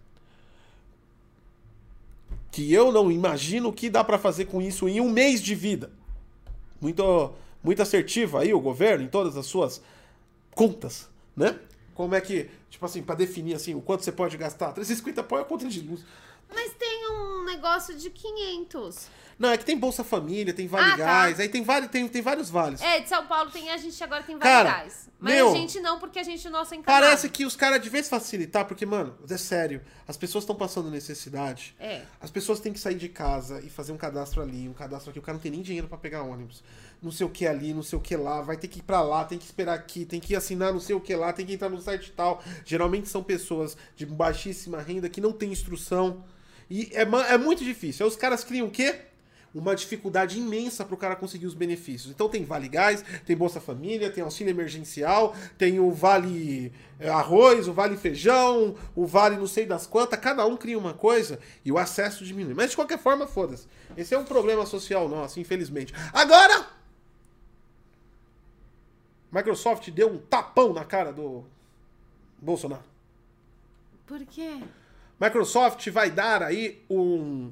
Que 2.51 2.73
eu 2.73 2.93
não 2.93 3.11
imagino 3.11 3.71
o 3.71 3.73
que 3.73 3.91
dá 3.91 4.05
pra 4.05 4.19
fazer 4.19 4.47
com 4.47 4.61
isso 4.61 4.89
em 4.89 5.01
um 5.01 5.11
mês 5.11 5.41
de 5.41 5.55
vida. 5.55 5.91
Muito, 6.81 7.33
muito 7.63 7.83
assertivo 7.83 8.39
aí 8.39 8.53
o 8.53 8.61
governo 8.61 9.05
em 9.05 9.09
todas 9.09 9.37
as 9.37 9.47
suas 9.47 9.83
contas, 10.55 11.09
né? 11.35 11.59
Como 11.95 12.15
é 12.15 12.21
que, 12.21 12.51
tipo 12.69 12.85
assim, 12.85 13.03
pra 13.03 13.15
definir 13.15 13.55
assim, 13.55 13.75
o 13.75 13.81
quanto 13.81 14.05
você 14.05 14.13
pode 14.13 14.37
gastar? 14.37 14.73
350 14.73 15.23
pau 15.23 15.39
é 15.39 15.43
a 15.43 15.45
conta 15.45 15.67
de 15.67 15.81
luz. 15.81 16.05
mas 16.53 16.73
tem 16.75 17.11
um 17.11 17.45
negócio 17.45 17.97
de 17.97 18.11
500. 18.11 19.09
Não, 19.39 19.51
é 19.51 19.59
que 19.59 19.65
tem 19.65 19.79
Bolsa 19.79 20.03
Família, 20.03 20.55
tem 20.55 20.67
Vale 20.67 20.85
Ah, 20.85 20.91
tá. 20.91 20.97
Gás, 20.97 21.41
aí 21.41 21.49
tem, 21.49 21.63
vários, 21.63 21.91
tem, 21.91 22.09
tem 22.09 22.23
vários 22.23 22.49
vales. 22.49 22.81
É, 22.81 23.01
de 23.01 23.09
São 23.09 23.27
Paulo 23.27 23.51
tem, 23.51 23.71
a 23.71 23.77
gente 23.77 24.03
agora 24.03 24.23
tem 24.23 24.39
Cara, 24.39 24.71
Vale 24.71 24.85
Gás. 24.85 25.11
Mas 25.19 25.35
meu, 25.35 25.51
a 25.51 25.53
gente 25.53 25.81
não, 25.81 25.99
porque 25.99 26.19
a 26.19 26.23
gente, 26.23 26.47
o 26.47 26.51
nosso 26.51 26.75
é 26.75 26.77
encanado. 26.77 27.05
Parece 27.05 27.29
que 27.29 27.45
os 27.45 27.57
caras, 27.57 27.81
de 27.83 27.89
vez 27.89 28.09
facilitar, 28.09 28.67
porque, 28.67 28.85
mano, 28.85 29.15
é 29.29 29.37
sério, 29.37 29.81
as 30.07 30.17
pessoas 30.17 30.45
estão 30.45 30.55
passando 30.55 30.91
necessidade. 30.91 31.75
É. 31.79 32.03
As 32.21 32.31
pessoas 32.31 32.61
têm 32.61 32.73
que 32.73 32.79
sair 32.79 32.97
de 32.97 33.09
casa 33.09 33.61
e 33.63 33.71
fazer 33.71 33.93
um 33.93 33.97
cadastro 33.97 34.43
ali, 34.43 34.69
um 34.69 34.75
cadastro 34.75 35.11
aqui. 35.11 35.19
O 35.19 35.23
cara 35.23 35.37
não 35.37 35.43
tem 35.43 35.51
nem 35.51 35.63
dinheiro 35.63 35.89
pra 35.89 35.97
pegar 35.97 36.23
ônibus. 36.23 36.63
Não 37.03 37.11
sei 37.11 37.27
o 37.27 37.31
que 37.31 37.47
ali, 37.47 37.73
não 37.73 37.83
sei 37.83 37.99
o 37.99 38.03
que 38.03 38.17
lá. 38.17 38.43
Vai 38.43 38.57
ter 38.57 38.69
que 38.69 38.79
ir 38.79 38.83
pra 38.83 39.03
lá, 39.03 39.25
tem 39.25 39.39
que 39.39 39.45
esperar 39.45 39.75
aqui, 39.75 40.05
tem 40.05 40.21
que 40.21 40.35
assinar 40.37 40.73
não 40.73 40.81
sei 40.81 40.95
o 40.95 41.01
que 41.01 41.15
lá, 41.15 41.33
tem 41.33 41.47
que 41.47 41.55
entrar 41.55 41.69
no 41.69 41.81
site 41.81 42.13
tal. 42.13 42.43
Geralmente 42.65 43.09
são 43.09 43.23
pessoas 43.23 43.77
de 43.95 44.05
baixíssima 44.05 44.81
renda 44.81 45.09
que 45.09 45.21
não 45.21 45.33
têm 45.33 45.51
instrução. 45.51 46.25
E 46.69 46.91
é, 46.93 47.03
é 47.03 47.39
muito 47.39 47.65
difícil. 47.65 48.05
Aí 48.05 48.11
os 48.11 48.17
caras 48.17 48.45
criam 48.45 48.67
o 48.67 48.71
quê? 48.71 49.01
Uma 49.59 49.75
dificuldade 49.75 50.39
imensa 50.39 50.85
pro 50.85 50.97
cara 50.97 51.17
conseguir 51.17 51.47
os 51.47 51.55
benefícios. 51.55 52.13
Então 52.13 52.29
tem 52.29 52.45
Vale 52.45 52.69
Gás, 52.69 53.03
tem 53.25 53.35
Bolsa 53.35 53.59
Família, 53.59 54.11
tem 54.11 54.23
auxílio 54.23 54.51
emergencial, 54.51 55.35
tem 55.57 55.81
o 55.81 55.91
Vale 55.91 56.71
eh, 57.01 57.09
Arroz, 57.09 57.67
o 57.67 57.73
Vale 57.73 57.97
Feijão, 57.97 58.77
o 58.95 59.07
Vale 59.07 59.37
não 59.37 59.47
sei 59.47 59.65
das 59.65 59.87
quantas. 59.87 60.21
Cada 60.21 60.45
um 60.45 60.57
cria 60.57 60.79
uma 60.79 60.93
coisa 60.93 61.39
e 61.65 61.73
o 61.73 61.79
acesso 61.79 62.25
diminui. 62.25 62.53
Mas 62.53 62.71
de 62.71 62.77
qualquer 62.77 62.99
forma, 62.99 63.27
foda-se. 63.27 63.67
Esse 63.97 64.15
é 64.15 64.19
um 64.19 64.25
problema 64.25 64.67
social 64.67 65.09
nosso, 65.09 65.41
infelizmente. 65.41 65.95
Agora, 66.13 66.67
Microsoft 69.33 69.91
deu 69.91 70.11
um 70.11 70.19
tapão 70.19 70.73
na 70.75 70.85
cara 70.85 71.13
do 71.13 71.45
Bolsonaro. 72.39 72.85
Por 74.07 74.25
quê? 74.27 74.61
Microsoft 75.19 75.89
vai 75.89 76.11
dar 76.11 76.43
aí 76.43 76.83
um 76.91 77.51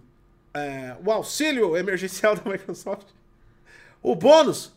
é, 0.54 0.96
o 1.04 1.10
auxílio 1.10 1.76
emergencial 1.76 2.36
da 2.38 2.50
Microsoft, 2.50 3.08
o 4.02 4.14
bônus 4.14 4.72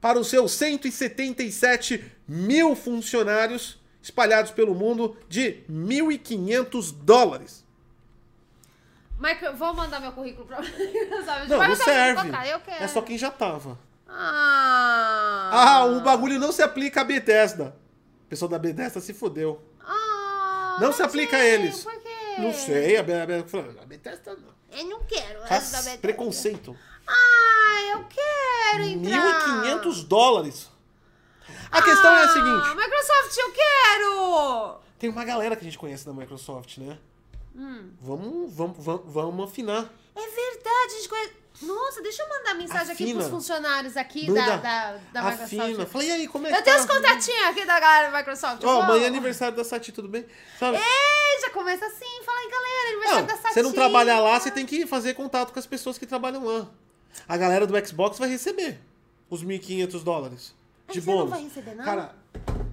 para 0.00 0.18
os 0.18 0.28
seus 0.28 0.52
177 0.52 2.04
mil 2.26 2.76
funcionários 2.76 3.80
espalhados 4.00 4.50
pelo 4.52 4.74
mundo 4.74 5.16
de 5.28 5.64
1.500 5.70 6.94
dólares. 7.02 7.64
Micro... 9.18 9.56
Vou 9.56 9.74
mandar 9.74 10.00
meu 10.00 10.12
currículo 10.12 10.46
pra 10.46 10.60
Microsoft. 10.60 11.48
Não, 11.48 11.58
não 11.68 11.74
serve. 11.76 12.20
colocar, 12.20 12.46
Eu 12.46 12.60
quero. 12.60 12.84
É 12.84 12.88
só 12.88 13.02
quem 13.02 13.18
já 13.18 13.30
tava. 13.30 13.78
Ah. 14.08 15.50
Ah, 15.52 15.84
o 15.84 16.00
bagulho 16.00 16.38
não 16.38 16.50
se 16.50 16.62
aplica 16.62 17.02
a 17.02 17.04
Bethesda. 17.04 17.76
O 18.24 18.28
pessoal 18.28 18.48
da 18.48 18.58
Bethesda 18.58 19.00
se 19.00 19.12
fodeu. 19.12 19.60
Ah, 19.80 20.78
Não 20.80 20.92
se 20.92 21.02
aplica 21.02 21.36
a 21.36 21.44
eles. 21.44 21.82
Por 21.82 21.92
quê? 22.00 22.08
Não 22.38 22.54
sei, 22.54 22.96
a 22.96 23.02
Bethesda 23.02 24.36
não. 24.36 24.57
Eu 24.72 24.84
não 24.86 25.02
quero. 25.04 25.40
Bethesda. 25.42 25.98
preconceito. 25.98 26.76
Ah, 27.06 27.80
eu 27.92 28.04
quero 28.04 28.84
entrar. 28.84 29.82
1.500 29.82 30.06
dólares. 30.06 30.70
A 31.70 31.82
questão 31.82 32.14
é 32.14 32.22
a 32.22 32.24
Ah, 32.24 32.28
seguinte: 32.28 32.76
Microsoft, 32.76 33.36
eu 33.38 33.52
quero! 33.52 34.78
tem 34.98 35.08
uma 35.10 35.24
galera 35.24 35.54
que 35.56 35.62
a 35.62 35.64
gente 35.64 35.78
conhece 35.78 36.04
da 36.04 36.12
Microsoft, 36.12 36.78
né? 36.78 36.98
Vamos, 38.00 38.52
vamos, 38.54 38.76
vamos, 38.84 39.02
vamos 39.06 39.50
afinar. 39.50 39.92
É 40.14 40.20
verdade, 40.20 40.92
a 40.92 40.96
gente 40.96 41.08
conhece... 41.08 41.32
Nossa, 41.60 42.00
deixa 42.00 42.22
eu 42.22 42.28
mandar 42.28 42.54
mensagem 42.54 42.92
aqui 42.92 43.02
Afina. 43.04 43.18
pros 43.18 43.30
funcionários 43.30 43.96
aqui 43.96 44.32
da, 44.32 44.56
da, 44.58 44.96
da. 45.12 45.22
Microsoft. 45.22 45.88
Fala, 45.90 46.04
e 46.04 46.10
aí, 46.12 46.28
como 46.28 46.46
é 46.46 46.50
que 46.52 46.56
Eu 46.56 46.62
tenho 46.62 46.76
tá? 46.76 46.82
os 46.82 46.88
contatinhos 46.88 47.46
aqui 47.48 47.64
da 47.66 47.80
galera 47.80 48.10
da 48.12 48.18
Microsoft. 48.18 48.62
Ó, 48.62 48.66
Vou- 48.74 48.82
amanhã 48.82 49.04
é 49.04 49.06
aniversário 49.08 49.56
da 49.56 49.64
Sati, 49.64 49.90
tudo 49.90 50.06
bem? 50.08 50.24
Sabe? 50.58 50.76
Ei, 50.76 51.40
já 51.40 51.50
começa 51.50 51.84
assim. 51.84 52.22
Fala 52.24 52.38
aí, 52.38 52.48
galera, 52.50 52.88
aniversário 52.90 53.20
Não, 53.20 53.26
da 53.26 53.34
Satinha. 53.36 53.52
você 53.54 53.62
não 53.62 53.72
trabalha 53.72 54.20
lá, 54.20 54.38
você 54.38 54.50
tem 54.52 54.64
que 54.64 54.86
fazer 54.86 55.14
contato 55.14 55.52
com 55.52 55.58
as 55.58 55.66
pessoas 55.66 55.98
que 55.98 56.06
trabalham 56.06 56.44
lá. 56.44 56.68
A 57.28 57.36
galera 57.36 57.66
do 57.66 57.86
Xbox 57.86 58.18
vai 58.18 58.28
receber 58.28 58.78
os 59.28 59.42
1.500 59.44 60.04
dólares 60.04 60.54
Mas 60.86 60.94
de 60.94 61.00
você 61.02 61.10
não 61.10 61.16
bônus. 61.16 61.30
vai 61.30 61.42
receber 61.42 61.74
nada? 61.74 61.84
Cara, 61.90 62.14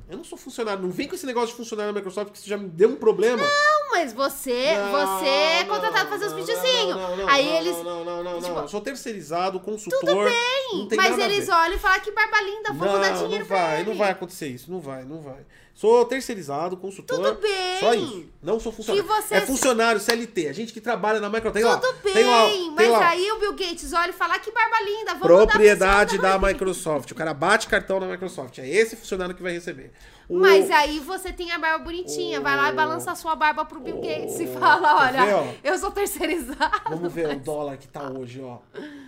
eu 0.08 0.18
não 0.18 0.24
sou 0.24 0.38
funcionário. 0.38 0.84
Não 0.84 0.92
vem 0.92 1.08
com 1.08 1.16
esse 1.16 1.26
negócio 1.26 1.50
de 1.50 1.56
funcionário 1.58 1.92
na 1.92 1.98
Microsoft 1.98 2.32
que 2.32 2.38
você 2.38 2.48
já 2.50 2.58
me 2.58 2.70
deu 2.70 2.90
um 2.90 2.96
problema. 2.98 3.42
Não, 3.42 3.75
mas 3.96 4.12
você, 4.14 4.76
Não, 4.78 4.92
você 4.92 5.26
é 5.26 5.64
não, 5.64 5.74
contratado 5.76 6.10
pra 6.10 6.18
fazer 6.18 6.26
os 6.26 6.34
videozinhos. 6.34 6.96
não, 6.98 7.18
não, 7.18 7.30
Aí 7.30 7.46
não, 7.46 7.56
eles... 7.56 7.78
Não, 7.78 7.84
não, 7.84 8.06
não, 8.06 8.24
não, 8.24 8.42
Tipo, 8.42 8.56
não. 8.56 8.68
Sou 8.68 8.82
terceirizado, 8.82 9.60
consultor. 9.60 10.00
Tudo 10.02 10.16
bem, 10.26 10.88
mas 10.98 11.18
eles 11.18 11.48
olham 11.50 11.76
e 11.76 11.80
falam 11.80 12.00
que 12.02 12.12
barba 12.12 12.42
linda, 12.42 12.74
vamos 12.74 13.00
dar 13.00 13.12
Não, 13.12 13.24
dinheiro 13.24 13.40
não 13.44 13.48
pra 13.48 13.58
vai, 13.66 13.80
ele. 13.80 13.90
não 13.90 13.98
vai 13.98 14.12
acontecer 14.12 14.48
isso, 14.48 14.70
não 14.72 14.80
vai, 14.82 15.04
não 15.06 15.22
vai. 15.22 15.46
Sou 15.78 16.06
terceirizado, 16.06 16.78
consultor. 16.78 17.18
Tudo 17.18 17.42
bem. 17.42 17.80
Só 17.82 17.94
isso. 17.94 18.26
Não 18.42 18.62
sou 18.62 18.72
funcionário. 18.72 19.06
Você- 19.10 19.36
É 19.36 19.42
funcionário, 19.42 20.00
CLT. 20.00 20.48
A 20.48 20.54
gente 20.54 20.72
que 20.72 20.80
trabalha 20.80 21.20
na 21.20 21.28
Microsoft. 21.30 21.54
Tem 21.54 21.66
lá, 21.66 21.78
Tudo 21.78 21.98
tem 22.02 22.14
bem, 22.14 22.26
lá, 22.26 22.46
tem 22.48 22.72
mas 22.72 22.90
lá. 22.92 23.10
aí 23.10 23.30
o 23.34 23.40
Bill 23.40 23.52
Gates 23.56 23.92
olha 23.92 24.10
e 24.12 24.14
fala 24.14 24.40
que 24.40 24.52
barba 24.52 24.80
linda, 24.86 25.16
vamos 25.16 25.28
Propriedade 25.28 26.18
da 26.18 26.30
funcionário. 26.36 26.48
Microsoft. 26.48 27.12
O 27.12 27.16
cara 27.16 27.34
bate 27.34 27.68
cartão 27.68 28.00
na 28.00 28.08
Microsoft. 28.08 28.58
É 28.60 28.68
esse 28.70 28.96
funcionário 28.96 29.36
que 29.36 29.44
vai 29.44 29.52
receber. 29.52 29.92
O- 30.30 30.40
Mas 30.40 30.72
aí 30.72 31.00
você 31.02 31.34
tem 31.34 31.52
a 31.52 31.60
barba 31.60 31.84
bonitinha, 31.84 32.40
vai 32.40 32.56
lá 32.56 32.70
e 32.70 32.74
balança 32.74 33.12
a 33.12 33.16
sua 33.16 33.36
barba 33.36 33.66
pro 33.66 33.82
Bill 33.82 34.00
Gates 34.00 34.40
e 34.40 34.48
fala, 34.48 35.12
Quer 35.12 35.26
ver, 35.26 35.34
olha, 35.34 35.56
eu 35.62 35.78
sou 35.78 35.92
terceirizado. 35.92 36.82
Vamos 36.90 37.12
ver 37.12 37.28
o 37.36 37.40
dólar 37.40 37.76
que 37.76 37.88
tá 37.90 38.10
hoje, 38.10 38.40
ó. 38.42 38.60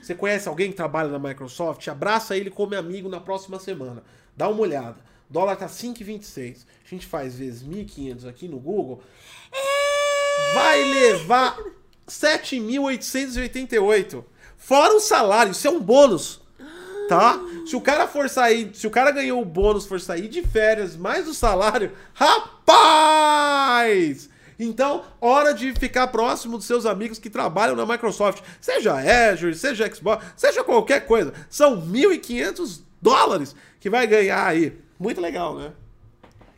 Você 0.02 0.14
conhece 0.14 0.50
alguém 0.50 0.70
que 0.70 0.76
trabalha 0.76 1.08
na 1.08 1.18
Microsoft? 1.18 1.88
Abraça 1.88 2.36
ele 2.36 2.50
como 2.52 2.76
amigo 2.76 3.08
na 3.08 3.22
próxima 3.22 3.58
semana. 3.58 4.04
Dá 4.36 4.50
uma 4.50 4.60
olhada. 4.60 5.08
Dólar 5.30 5.58
tá 5.58 5.68
5,26. 5.68 6.66
A 6.86 6.90
gente 6.90 7.06
faz 7.06 7.38
vezes 7.38 7.64
1.500 7.64 8.28
aqui 8.28 8.48
no 8.48 8.60
Google. 8.60 9.04
Vai 10.54 10.84
levar 10.84 11.58
7.888. 12.08 14.24
Fora 14.58 14.96
o 14.96 15.00
salário, 15.00 15.52
isso 15.52 15.68
é 15.68 15.70
um 15.70 15.82
bônus. 15.82 16.42
Tá? 17.10 17.40
Se 17.66 17.76
o 17.76 17.82
cara 17.82 18.08
for 18.08 18.30
sair, 18.30 18.72
se 18.74 18.88
o 18.88 18.92
cara 18.92 19.12
ganhou 19.12 19.42
o 19.42 19.46
bônus, 19.46 19.86
for 19.86 20.00
sair 20.00 20.28
de 20.28 20.42
férias, 20.42 20.98
mais 20.98 21.28
o 21.28 21.34
salário, 21.34 21.92
rapaz! 22.14 24.30
Então, 24.60 25.04
hora 25.22 25.54
de 25.54 25.72
ficar 25.74 26.08
próximo 26.08 26.58
dos 26.58 26.66
seus 26.66 26.86
amigos 26.86 27.20
que 27.20 27.30
trabalham 27.30 27.76
na 27.76 27.86
Microsoft. 27.86 28.44
Seja 28.60 28.96
Azure, 28.96 29.56
seja 29.56 29.94
Xbox, 29.94 30.26
seja 30.36 30.64
qualquer 30.64 31.06
coisa. 31.06 31.34
São 31.50 31.82
1.500 31.82 32.82
dólares 33.02 33.56
que 33.80 33.90
vai 33.90 34.08
ganhar 34.08 34.46
aí. 34.46 34.78
Muito 35.00 35.22
legal, 35.22 35.56
né? 35.56 35.74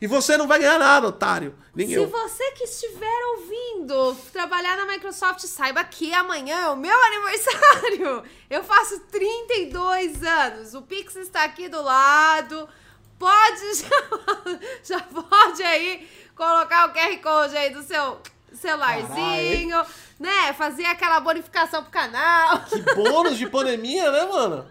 E 0.00 0.06
você 0.06 0.36
não 0.38 0.48
vai 0.48 0.58
ganhar 0.58 0.78
nada, 0.78 1.08
otário. 1.08 1.54
Nem 1.74 1.86
Se 1.86 1.94
eu. 1.94 2.08
você 2.08 2.52
que 2.52 2.64
estiver 2.64 3.20
ouvindo 3.36 4.14
trabalhar 4.32 4.76
na 4.78 4.86
Microsoft, 4.86 5.40
saiba 5.40 5.84
que 5.84 6.14
amanhã 6.14 6.56
é 6.56 6.68
o 6.70 6.76
meu 6.76 6.98
aniversário. 7.04 8.22
Eu 8.48 8.64
faço 8.64 8.98
32 9.10 10.22
anos. 10.22 10.74
O 10.74 10.80
Pix 10.82 11.16
está 11.16 11.44
aqui 11.44 11.68
do 11.68 11.82
lado. 11.82 12.66
Pode 13.18 13.74
já, 13.76 14.96
já 14.96 15.00
pode 15.00 15.62
aí 15.62 16.08
colocar 16.34 16.88
o 16.88 16.92
QR 16.94 17.18
Code 17.22 17.54
aí 17.54 17.68
do 17.68 17.82
seu 17.82 18.18
celularzinho, 18.54 19.84
né? 20.18 20.54
Fazer 20.54 20.86
aquela 20.86 21.20
bonificação 21.20 21.82
pro 21.82 21.92
canal. 21.92 22.60
Que 22.64 22.80
bônus 22.94 23.36
de 23.36 23.46
pandemia, 23.50 24.10
né, 24.10 24.24
mano? 24.24 24.66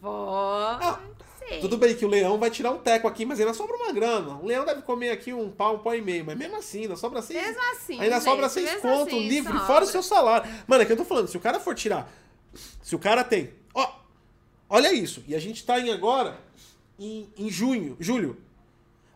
Pode. 0.00 1.11
Tudo 1.60 1.76
bem 1.76 1.94
que 1.94 2.04
o 2.04 2.08
leão 2.08 2.38
vai 2.38 2.50
tirar 2.50 2.70
um 2.70 2.78
teco 2.78 3.06
aqui, 3.06 3.24
mas 3.24 3.38
ainda 3.38 3.54
sobra 3.54 3.76
uma 3.76 3.92
grana. 3.92 4.36
O 4.36 4.46
leão 4.46 4.64
deve 4.64 4.82
comer 4.82 5.10
aqui 5.10 5.32
um 5.32 5.50
pau, 5.50 5.76
um 5.76 5.78
pau 5.78 5.94
e 5.94 6.00
meio, 6.00 6.24
mas 6.24 6.36
mesmo 6.36 6.56
assim, 6.56 6.82
ainda 6.82 6.96
sobra 6.96 7.22
seis. 7.22 7.42
Mesmo 7.42 7.60
assim, 7.72 8.00
ainda 8.00 8.16
gente, 8.16 8.24
sobra 8.24 8.48
seis 8.48 8.74
conto 8.76 9.08
assim, 9.08 9.28
livre, 9.28 9.52
sobra. 9.52 9.66
fora 9.66 9.84
o 9.84 9.88
seu 9.88 10.02
salário. 10.02 10.50
Mano, 10.66 10.82
é 10.82 10.86
que 10.86 10.92
eu 10.92 10.96
tô 10.96 11.04
falando, 11.04 11.28
se 11.28 11.36
o 11.36 11.40
cara 11.40 11.60
for 11.60 11.74
tirar. 11.74 12.10
Se 12.82 12.94
o 12.94 12.98
cara 12.98 13.24
tem. 13.24 13.50
Ó, 13.74 14.02
Olha 14.74 14.90
isso. 14.90 15.22
E 15.28 15.34
a 15.34 15.38
gente 15.38 15.66
tá 15.66 15.78
em 15.78 15.92
agora 15.92 16.38
em, 16.98 17.28
em 17.36 17.50
junho, 17.50 17.94
julho. 18.00 18.38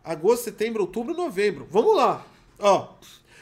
Agosto, 0.04 0.44
setembro, 0.44 0.82
outubro, 0.82 1.14
novembro. 1.14 1.66
Vamos 1.70 1.96
lá. 1.96 2.26
Ó, 2.58 2.88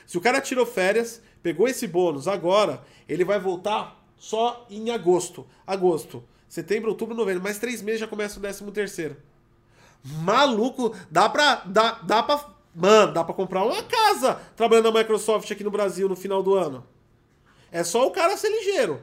se 0.07 0.17
o 0.17 0.21
cara 0.21 0.41
tirou 0.41 0.65
férias, 0.65 1.21
pegou 1.43 1.67
esse 1.67 1.89
bônus 1.89 2.29
agora, 2.29 2.85
ele 3.09 3.25
vai 3.25 3.41
voltar 3.41 4.01
só 4.17 4.65
em 4.71 4.93
agosto. 4.93 5.45
Agosto, 5.67 6.23
setembro, 6.55 6.91
outubro, 6.91 7.17
novembro. 7.17 7.43
Mais 7.43 7.59
três 7.59 7.83
meses 7.83 8.01
já 8.01 8.07
começa 8.07 8.39
o 8.39 8.43
décimo 8.43 8.71
terceiro. 8.71 9.17
Maluco, 10.05 10.95
dá 11.11 11.29
pra. 11.29 11.63
Dá, 11.67 11.99
dá 12.03 12.23
pra. 12.23 12.55
Mano, 12.73 13.13
dá 13.13 13.25
pra 13.25 13.35
comprar 13.35 13.65
uma 13.65 13.83
casa 13.83 14.41
trabalhando 14.57 14.93
na 14.93 14.99
Microsoft 15.01 15.51
aqui 15.51 15.65
no 15.65 15.71
Brasil 15.71 16.09
no 16.09 16.15
final 16.15 16.43
do 16.43 16.55
ano. 16.55 16.87
É 17.73 17.83
só 17.83 18.07
o 18.07 18.11
cara 18.11 18.37
ser 18.37 18.51
ligeiro. 18.51 19.03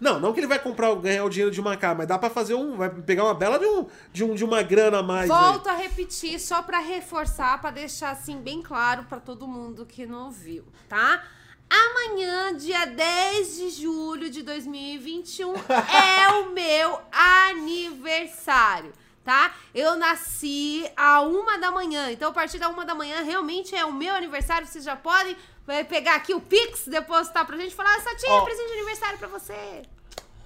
Não, 0.00 0.18
não 0.18 0.32
que 0.32 0.40
ele 0.40 0.46
vai 0.46 0.58
comprar, 0.58 0.94
ganhar 0.94 1.24
o 1.24 1.28
dinheiro 1.28 1.50
de 1.50 1.60
uma 1.60 1.76
casa, 1.76 1.94
mas 1.94 2.08
dá 2.08 2.18
pra 2.18 2.30
fazer 2.30 2.54
um. 2.54 2.76
Vai 2.76 2.88
pegar 2.88 3.24
uma 3.24 3.34
bela 3.34 3.58
de, 3.58 3.66
um, 3.66 3.86
de, 4.10 4.24
um, 4.24 4.34
de 4.34 4.44
uma 4.44 4.62
grana 4.62 5.00
a 5.00 5.02
mais. 5.02 5.30
aí. 5.30 5.36
Volto 5.36 5.68
a 5.68 5.74
repetir, 5.74 6.40
só 6.40 6.62
pra 6.62 6.78
reforçar, 6.78 7.60
pra 7.60 7.70
deixar 7.70 8.10
assim 8.10 8.38
bem 8.38 8.62
claro 8.62 9.04
pra 9.04 9.20
todo 9.20 9.46
mundo 9.46 9.84
que 9.84 10.06
não 10.06 10.30
viu, 10.30 10.64
tá? 10.88 11.22
Amanhã, 11.68 12.56
dia 12.56 12.86
10 12.86 13.56
de 13.56 13.70
julho 13.70 14.30
de 14.30 14.42
2021, 14.42 15.54
é 15.58 16.28
o 16.40 16.50
meu 16.50 17.00
aniversário, 17.10 18.92
tá? 19.24 19.54
Eu 19.74 19.96
nasci 19.96 20.88
a 20.96 21.22
uma 21.22 21.58
da 21.58 21.70
manhã, 21.70 22.10
então 22.10 22.30
a 22.30 22.32
partir 22.32 22.58
da 22.58 22.68
uma 22.68 22.84
da 22.84 22.94
manhã 22.94 23.22
realmente 23.22 23.74
é 23.74 23.84
o 23.84 23.92
meu 23.92 24.14
aniversário. 24.14 24.66
Vocês 24.66 24.84
já 24.84 24.94
podem 24.96 25.36
vai 25.66 25.84
pegar 25.84 26.16
aqui 26.16 26.34
o 26.34 26.40
Pix, 26.40 26.86
depositar 26.86 27.46
pra 27.46 27.56
gente 27.56 27.74
falar: 27.74 27.98
Satinha, 28.00 28.32
Ó. 28.32 28.44
presente 28.44 28.68
de 28.68 28.72
aniversário 28.74 29.18
pra 29.18 29.28
você, 29.28 29.82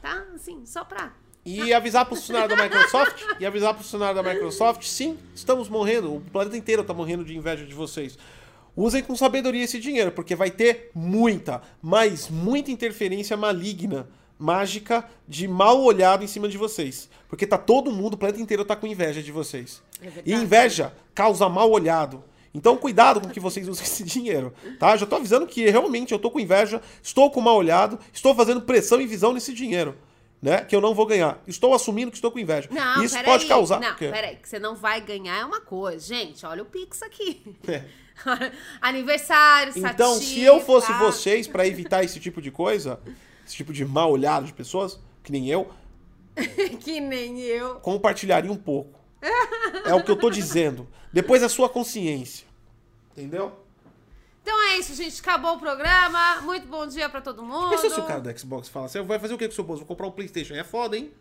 tá? 0.00 0.24
Assim, 0.34 0.64
só 0.64 0.84
pra. 0.84 1.12
E 1.44 1.72
avisar 1.72 2.04
pro 2.04 2.14
funcionário 2.14 2.54
da 2.54 2.62
Microsoft, 2.62 3.22
e 3.40 3.46
avisar 3.46 3.72
pro 3.72 3.82
funcionário 3.82 4.22
da 4.22 4.34
Microsoft, 4.34 4.84
sim, 4.84 5.18
estamos 5.34 5.68
morrendo, 5.68 6.14
o 6.16 6.20
planeta 6.20 6.56
inteiro 6.56 6.84
tá 6.84 6.92
morrendo 6.92 7.24
de 7.24 7.34
inveja 7.34 7.64
de 7.64 7.72
vocês. 7.72 8.18
Usem 8.78 9.02
com 9.02 9.16
sabedoria 9.16 9.64
esse 9.64 9.80
dinheiro, 9.80 10.12
porque 10.12 10.36
vai 10.36 10.52
ter 10.52 10.92
muita, 10.94 11.60
mas 11.82 12.28
muita 12.28 12.70
interferência 12.70 13.36
maligna, 13.36 14.08
mágica, 14.38 15.04
de 15.26 15.48
mal 15.48 15.82
olhado 15.82 16.22
em 16.22 16.28
cima 16.28 16.48
de 16.48 16.56
vocês. 16.56 17.10
Porque 17.28 17.44
tá 17.44 17.58
todo 17.58 17.90
mundo, 17.90 18.14
o 18.14 18.16
planeta 18.16 18.40
inteiro 18.40 18.64
tá 18.64 18.76
com 18.76 18.86
inveja 18.86 19.20
de 19.20 19.32
vocês. 19.32 19.82
É. 20.00 20.22
E 20.24 20.32
inveja 20.32 20.94
causa 21.12 21.48
mal 21.48 21.68
olhado. 21.68 22.22
Então 22.54 22.76
cuidado 22.76 23.20
com 23.20 23.26
o 23.26 23.30
que 23.30 23.40
vocês 23.40 23.66
usam 23.66 23.82
esse 23.84 24.04
dinheiro, 24.04 24.54
tá? 24.78 24.96
Já 24.96 25.06
tô 25.06 25.16
avisando 25.16 25.44
que 25.44 25.68
realmente 25.68 26.12
eu 26.12 26.18
tô 26.20 26.30
com 26.30 26.38
inveja, 26.38 26.80
estou 27.02 27.32
com 27.32 27.40
mal 27.40 27.56
olhado, 27.56 27.98
estou 28.12 28.32
fazendo 28.32 28.60
pressão 28.60 29.00
e 29.00 29.08
visão 29.08 29.32
nesse 29.32 29.52
dinheiro, 29.52 29.96
né? 30.40 30.58
Que 30.58 30.76
eu 30.76 30.80
não 30.80 30.94
vou 30.94 31.04
ganhar. 31.04 31.42
Estou 31.48 31.74
assumindo 31.74 32.12
que 32.12 32.16
estou 32.16 32.30
com 32.30 32.38
inveja. 32.38 32.68
Não, 32.70 33.02
Isso 33.02 33.20
pode 33.24 33.46
causar. 33.46 33.80
Não, 33.80 33.96
peraí, 33.96 34.36
que 34.36 34.48
você 34.48 34.60
não 34.60 34.76
vai 34.76 35.00
ganhar 35.00 35.40
é 35.40 35.44
uma 35.44 35.60
coisa. 35.60 35.98
Gente, 35.98 36.46
olha 36.46 36.62
o 36.62 36.66
Pix 36.66 37.02
aqui. 37.02 37.42
É. 37.66 37.82
Aniversário, 38.80 39.72
Então, 39.76 40.14
se 40.14 40.42
eu 40.42 40.60
fosse 40.60 40.92
vocês, 40.94 41.46
pra 41.46 41.66
evitar 41.66 42.04
esse 42.04 42.18
tipo 42.20 42.40
de 42.40 42.50
coisa, 42.50 43.00
esse 43.46 43.56
tipo 43.56 43.72
de 43.72 43.84
mal 43.84 44.10
olhado 44.10 44.46
de 44.46 44.52
pessoas, 44.52 44.98
que 45.22 45.32
nem 45.32 45.48
eu, 45.48 45.70
que 46.80 47.00
nem 47.00 47.40
eu. 47.40 47.76
compartilharia 47.76 48.50
um 48.50 48.56
pouco. 48.56 48.98
É 49.84 49.94
o 49.94 50.02
que 50.02 50.10
eu 50.10 50.16
tô 50.16 50.30
dizendo. 50.30 50.88
Depois 51.12 51.42
a 51.42 51.48
sua 51.48 51.68
consciência. 51.68 52.46
Entendeu? 53.12 53.52
Então 54.42 54.62
é 54.70 54.78
isso, 54.78 54.94
gente. 54.94 55.20
Acabou 55.20 55.56
o 55.56 55.58
programa. 55.58 56.40
Muito 56.42 56.66
bom 56.68 56.86
dia 56.86 57.08
pra 57.08 57.20
todo 57.20 57.42
mundo. 57.42 57.70
Pensa 57.70 57.90
se 57.90 57.98
o 58.00 58.04
cara 58.04 58.20
do 58.20 58.38
Xbox 58.38 58.68
fala 58.68 58.86
assim, 58.86 59.02
vai 59.02 59.18
fazer 59.18 59.34
o 59.34 59.38
que 59.38 59.46
com 59.46 59.52
o 59.52 59.54
seu 59.54 59.64
bolso? 59.64 59.80
Vou 59.80 59.88
comprar 59.88 60.06
um 60.06 60.10
Playstation. 60.10 60.54
É 60.54 60.64
foda, 60.64 60.96
hein? 60.96 61.12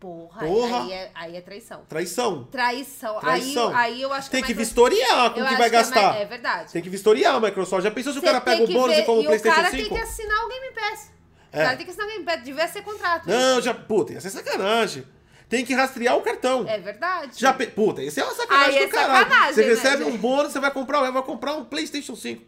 Porra, 0.00 0.40
Porra. 0.46 0.82
Aí, 0.84 0.92
é, 0.92 1.10
aí 1.14 1.36
é 1.36 1.40
traição. 1.42 1.82
Traição. 1.86 2.44
Traição. 2.44 3.20
Traição. 3.20 3.68
Aí, 3.68 3.92
aí 3.92 4.02
eu 4.02 4.10
acho 4.14 4.30
que 4.30 4.36
Tem 4.36 4.42
a 4.42 4.46
que 4.46 4.52
Micro- 4.54 4.64
vistoriar 4.64 5.34
com 5.34 5.40
o 5.42 5.44
que 5.46 5.54
vai 5.56 5.56
que 5.56 5.62
é 5.76 5.78
gastar. 5.78 6.02
mais- 6.02 6.22
É 6.22 6.24
verdade. 6.24 6.72
Tem 6.72 6.82
que 6.82 6.88
vistoriar 6.88 7.34
a 7.34 7.40
Microsoft. 7.40 7.82
Já 7.84 7.90
pensou 7.90 8.12
se 8.14 8.18
o 8.18 8.22
Você 8.22 8.26
cara 8.26 8.40
pega 8.40 8.64
o 8.64 8.66
bônus 8.66 8.96
ver- 8.96 9.02
e 9.02 9.04
compra 9.04 9.20
o 9.22 9.26
PlayStation 9.26 9.60
o 9.60 9.62
cara 9.62 9.70
5? 9.76 9.88
tem 9.90 9.98
que 9.98 10.02
assinar 10.02 10.44
o 10.44 10.48
Game 10.48 10.74
Pass. 10.74 11.10
É. 11.52 11.58
O 11.60 11.64
cara 11.66 11.76
tem 11.76 11.84
que 11.84 11.90
assinar 11.92 12.06
o 12.08 12.10
Game 12.12 12.24
Pass. 12.24 12.42
Devia 12.42 12.68
ser 12.68 12.82
contrato. 12.82 13.28
Não, 13.28 13.60
já. 13.60 13.74
Puta, 13.74 14.12
ia 14.14 14.20
ser 14.22 14.30
sacanagem. 14.30 15.04
Tem 15.50 15.64
que 15.66 15.74
rastrear 15.74 16.16
o 16.16 16.22
cartão. 16.22 16.64
É 16.66 16.78
verdade. 16.78 17.32
Já 17.38 17.52
pe... 17.52 17.66
Puta, 17.66 18.02
esse 18.02 18.20
é 18.20 18.24
uma 18.24 18.32
sacanagem 18.34 18.78
Aí 18.78 18.84
é 18.84 18.86
do 18.86 18.92
caralho. 18.92 19.24
sacanagem, 19.28 19.54
você 19.54 19.62
né, 19.62 19.68
recebe 19.68 20.04
gente? 20.04 20.14
um 20.14 20.16
bônus, 20.16 20.52
você 20.52 20.60
vai 20.60 20.70
comprar, 20.70 21.10
vai 21.10 21.22
comprar 21.22 21.52
um 21.56 21.64
PlayStation 21.64 22.16
5. 22.16 22.42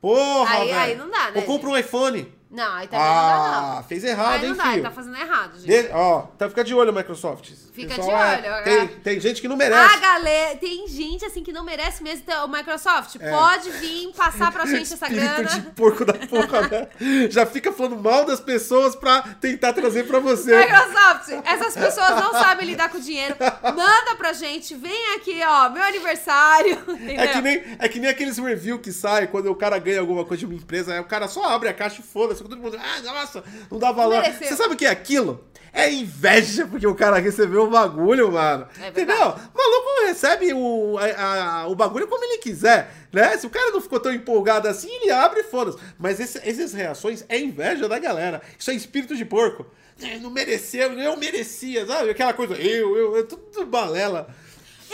Porra, 0.00 0.56
Aí- 0.58 0.66
velho. 0.68 0.78
aí 0.80 0.94
não 0.96 1.08
dá, 1.10 1.30
né, 1.30 1.32
Ou 1.36 1.42
compra 1.44 1.70
um 1.70 1.76
iPhone. 1.78 2.30
Não, 2.52 2.74
aí 2.74 2.86
também 2.86 3.04
não 3.06 3.14
dá, 3.14 3.36
não. 3.62 3.78
Ah, 3.78 3.84
fez 3.88 4.04
errado, 4.04 4.32
aí 4.34 4.42
hein, 4.44 4.48
não 4.50 4.56
dá, 4.56 4.62
ele 4.64 4.72
filho? 4.72 4.82
tá 4.84 4.90
fazendo 4.90 5.16
errado, 5.16 5.52
gente. 5.58 5.66
De- 5.66 5.88
Ó, 5.92 6.26
então 6.36 6.48
fica 6.50 6.62
de 6.62 6.74
olho, 6.74 6.92
Microsoft. 6.92 7.50
Fica 7.72 7.94
de 7.94 8.00
é, 8.00 8.04
olho, 8.04 8.42
Tem, 8.64 8.74
agora. 8.74 8.88
tem 9.02 9.18
gente 9.20 9.40
que 9.40 9.48
não 9.48 9.54
A 9.54 9.58
merece. 9.58 9.98
galera, 9.98 10.56
tem 10.58 10.86
gente 10.86 11.24
assim 11.24 11.42
que 11.42 11.52
não 11.52 11.64
merece 11.64 12.02
mesmo. 12.02 12.22
Então, 12.26 12.46
Microsoft, 12.46 13.16
É. 13.18 13.30
pode 13.30 13.70
vir 13.70 14.12
passar 14.14 14.52
pra 14.52 14.66
gente 14.66 14.92
essa 14.92 15.08
grana. 15.10 15.44
de 15.48 15.60
porco 15.70 16.04
da 16.04 16.12
porra, 16.12 16.68
né? 16.68 16.88
Já 17.30 17.46
fica 17.46 17.72
falando 17.72 17.96
mal 17.96 18.26
das 18.26 18.40
pessoas 18.40 18.94
pra 18.94 19.22
tentar 19.40 19.72
trazer 19.72 20.06
pra 20.06 20.18
você. 20.18 20.54
Microsoft, 20.54 21.30
essas 21.46 21.74
pessoas 21.74 22.10
não 22.10 22.32
sabem 22.32 22.66
lidar 22.66 22.90
com 22.90 23.00
dinheiro. 23.00 23.34
Manda 23.62 24.16
pra 24.18 24.34
gente, 24.34 24.74
vem 24.74 25.14
aqui, 25.16 25.40
ó, 25.42 25.70
meu 25.70 25.82
aniversário. 25.82 26.74
Entendeu? 26.88 27.20
É 27.20 27.26
que, 27.28 27.40
nem, 27.40 27.62
é 27.78 27.88
que 27.88 27.98
nem 27.98 28.10
aqueles 28.10 28.36
review 28.36 28.78
que 28.80 28.92
saem 28.92 29.26
quando 29.28 29.50
o 29.50 29.54
cara 29.56 29.78
ganha 29.78 30.00
alguma 30.00 30.24
coisa 30.26 30.40
de 30.40 30.44
uma 30.46 30.54
empresa, 30.54 30.92
aí 30.92 31.00
o 31.00 31.04
cara 31.04 31.26
só 31.26 31.44
abre 31.54 31.70
a 31.70 31.74
caixa 31.74 32.00
e 32.00 32.04
foda-se, 32.04 32.42
todo 32.42 32.54
mundo, 32.56 32.76
ah, 32.78 33.00
nossa, 33.02 33.42
não 33.70 33.78
dá 33.78 33.90
valor. 33.92 34.20
Mereceu. 34.20 34.48
Você 34.48 34.56
sabe 34.56 34.74
o 34.74 34.76
que 34.76 34.84
é 34.84 34.90
aquilo? 34.90 35.42
É 35.72 35.90
inveja 35.90 36.66
porque 36.66 36.86
o 36.86 36.94
cara 36.94 37.16
recebeu 37.18 37.62
o 37.64 37.70
bagulho, 37.70 38.30
mano. 38.30 38.68
É 38.80 38.88
Entendeu? 38.88 39.16
O 39.16 39.58
maluco 39.58 40.06
recebe 40.06 40.52
o, 40.52 40.98
a- 40.98 41.60
a- 41.62 41.66
o 41.68 41.74
bagulho 41.74 42.06
como 42.06 42.22
ele 42.24 42.38
quiser, 42.38 42.92
né? 43.10 43.36
Se 43.38 43.46
o 43.46 43.50
cara 43.50 43.70
não 43.70 43.80
ficou 43.80 43.98
tão 43.98 44.12
empolgado 44.12 44.68
assim, 44.68 44.90
ele 44.90 45.10
abre 45.10 45.40
e 45.40 45.44
foda-se. 45.44 45.78
Mas 45.98 46.20
esse- 46.20 46.38
essas 46.46 46.74
reações 46.74 47.24
é 47.28 47.38
inveja 47.38 47.88
da 47.88 47.98
galera. 47.98 48.42
Isso 48.58 48.70
é 48.70 48.74
espírito 48.74 49.16
de 49.16 49.24
porco. 49.24 49.64
É, 50.02 50.18
Não 50.18 50.30
mereceu, 50.30 50.92
eu 50.98 51.16
merecia, 51.16 51.86
sabe? 51.86 52.10
Aquela 52.10 52.32
coisa, 52.34 52.54
eu, 52.54 52.96
eu, 52.96 53.16
eu 53.16 53.26
tudo 53.26 53.64
balela. 53.66 54.28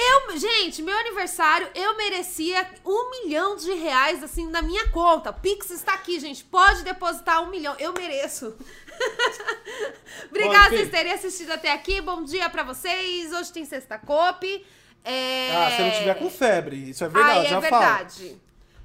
Eu, 0.01 0.39
gente, 0.39 0.81
meu 0.81 0.97
aniversário, 0.97 1.67
eu 1.75 1.97
merecia 1.97 2.65
um 2.87 3.11
milhão 3.11 3.57
de 3.57 3.73
reais, 3.73 4.23
assim, 4.23 4.47
na 4.49 4.63
minha 4.63 4.87
conta. 4.91 5.33
Pix 5.33 5.71
está 5.71 5.95
aqui, 5.95 6.21
gente. 6.21 6.45
Pode 6.45 6.85
depositar 6.85 7.43
um 7.43 7.51
milhão. 7.51 7.75
Eu 7.81 7.93
mereço. 7.93 8.55
Obrigada 10.31 10.71
Bom, 10.71 10.77
vocês 10.77 10.91
terem 10.91 11.13
assistido 11.13 11.53
até 11.53 11.73
aqui. 11.73 12.01
Bom 12.01 12.23
dia 12.23 12.49
pra 12.51 12.63
vocês. 12.63 13.33
Hoje 13.33 13.53
tem 13.53 13.65
sexta 13.65 13.99
cope. 13.99 14.65
É... 15.05 15.55
Ah, 15.57 15.71
se 15.71 15.81
eu 15.81 15.87
não 15.87 15.93
tiver 15.93 16.15
com 16.15 16.31
febre, 16.31 16.91
isso 16.91 17.05
é 17.05 17.09
verdade, 17.09 17.39
Ai, 17.39 17.47
é 17.47 17.49
já 17.49 17.63
falo. 17.63 17.83
verdade. 17.83 18.41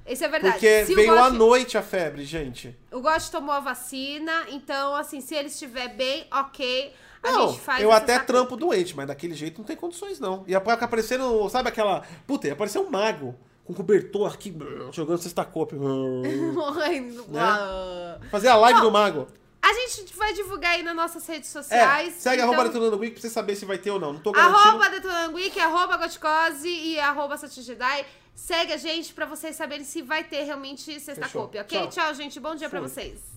Isso 0.06 0.24
é 0.24 0.28
verdade. 0.28 0.52
Porque 0.54 0.84
Se 0.84 0.94
veio 0.94 1.18
à 1.18 1.30
noite 1.30 1.78
a 1.78 1.82
febre, 1.82 2.24
gente. 2.24 2.76
O 2.92 3.00
Gotti 3.00 3.30
tomou 3.30 3.54
a 3.54 3.60
vacina, 3.60 4.46
então, 4.50 4.94
assim, 4.94 5.20
se 5.20 5.34
ele 5.34 5.48
estiver 5.48 5.88
bem, 5.88 6.26
ok. 6.30 6.92
A 7.22 7.32
Não, 7.32 7.48
gente 7.48 7.60
faz 7.60 7.82
eu 7.82 7.90
até 7.90 8.18
trampo 8.18 8.54
doente, 8.54 8.94
mas 8.94 9.06
daquele 9.06 9.34
jeito 9.34 9.58
não 9.58 9.64
tem 9.64 9.76
condições, 9.76 10.20
não. 10.20 10.44
Ia 10.46 10.58
aparecendo, 10.58 11.48
sabe 11.48 11.70
aquela. 11.70 12.02
Puta, 12.26 12.46
ia 12.46 12.52
aparecer 12.52 12.78
um 12.78 12.90
mago 12.90 13.34
com 13.64 13.72
cobertor 13.72 14.32
aqui, 14.32 14.54
jogando 14.92 15.18
sexta-copa. 15.18 15.74
Morrendo. 16.54 17.24
Né? 17.28 17.40
Ah. 17.40 18.18
Fazer 18.30 18.48
a 18.48 18.56
live 18.56 18.80
Bom, 18.80 18.86
do 18.86 18.92
mago. 18.92 19.26
A 19.66 19.72
gente 19.72 20.14
vai 20.14 20.32
divulgar 20.34 20.72
aí 20.72 20.82
nas 20.82 20.94
nossas 20.94 21.26
redes 21.26 21.48
É, 21.56 21.62
sociais. 21.62 22.14
segue 22.18 22.36
então, 22.36 22.52
arroba 22.52 22.68
Detonando 22.68 22.98
Week 22.98 23.12
pra 23.12 23.22
você 23.22 23.30
saber 23.30 23.56
se 23.56 23.64
vai 23.64 23.78
ter 23.78 23.90
ou 23.90 23.98
não. 23.98 24.12
Não 24.12 24.20
tô 24.20 24.30
garantindo. 24.32 24.58
Arroba 24.68 24.90
Detonando 24.90 25.34
Week, 25.36 25.58
arroba 25.58 25.96
Goticose 25.96 26.68
e 26.68 27.00
arroba 27.00 27.36
Satijedi. 27.38 28.04
Segue 28.34 28.72
a 28.72 28.76
gente 28.76 29.14
pra 29.14 29.24
vocês 29.26 29.56
saberem 29.56 29.84
se 29.84 30.02
vai 30.02 30.22
ter 30.24 30.42
realmente 30.42 31.00
sexta 31.00 31.24
Fechou. 31.26 31.42
copy, 31.42 31.58
ok? 31.60 31.78
Tchau. 31.82 31.88
Tchau, 31.88 32.14
gente. 32.14 32.38
Bom 32.38 32.54
dia 32.54 32.68
pra 32.68 32.80
Fui. 32.80 32.88
vocês. 32.88 33.33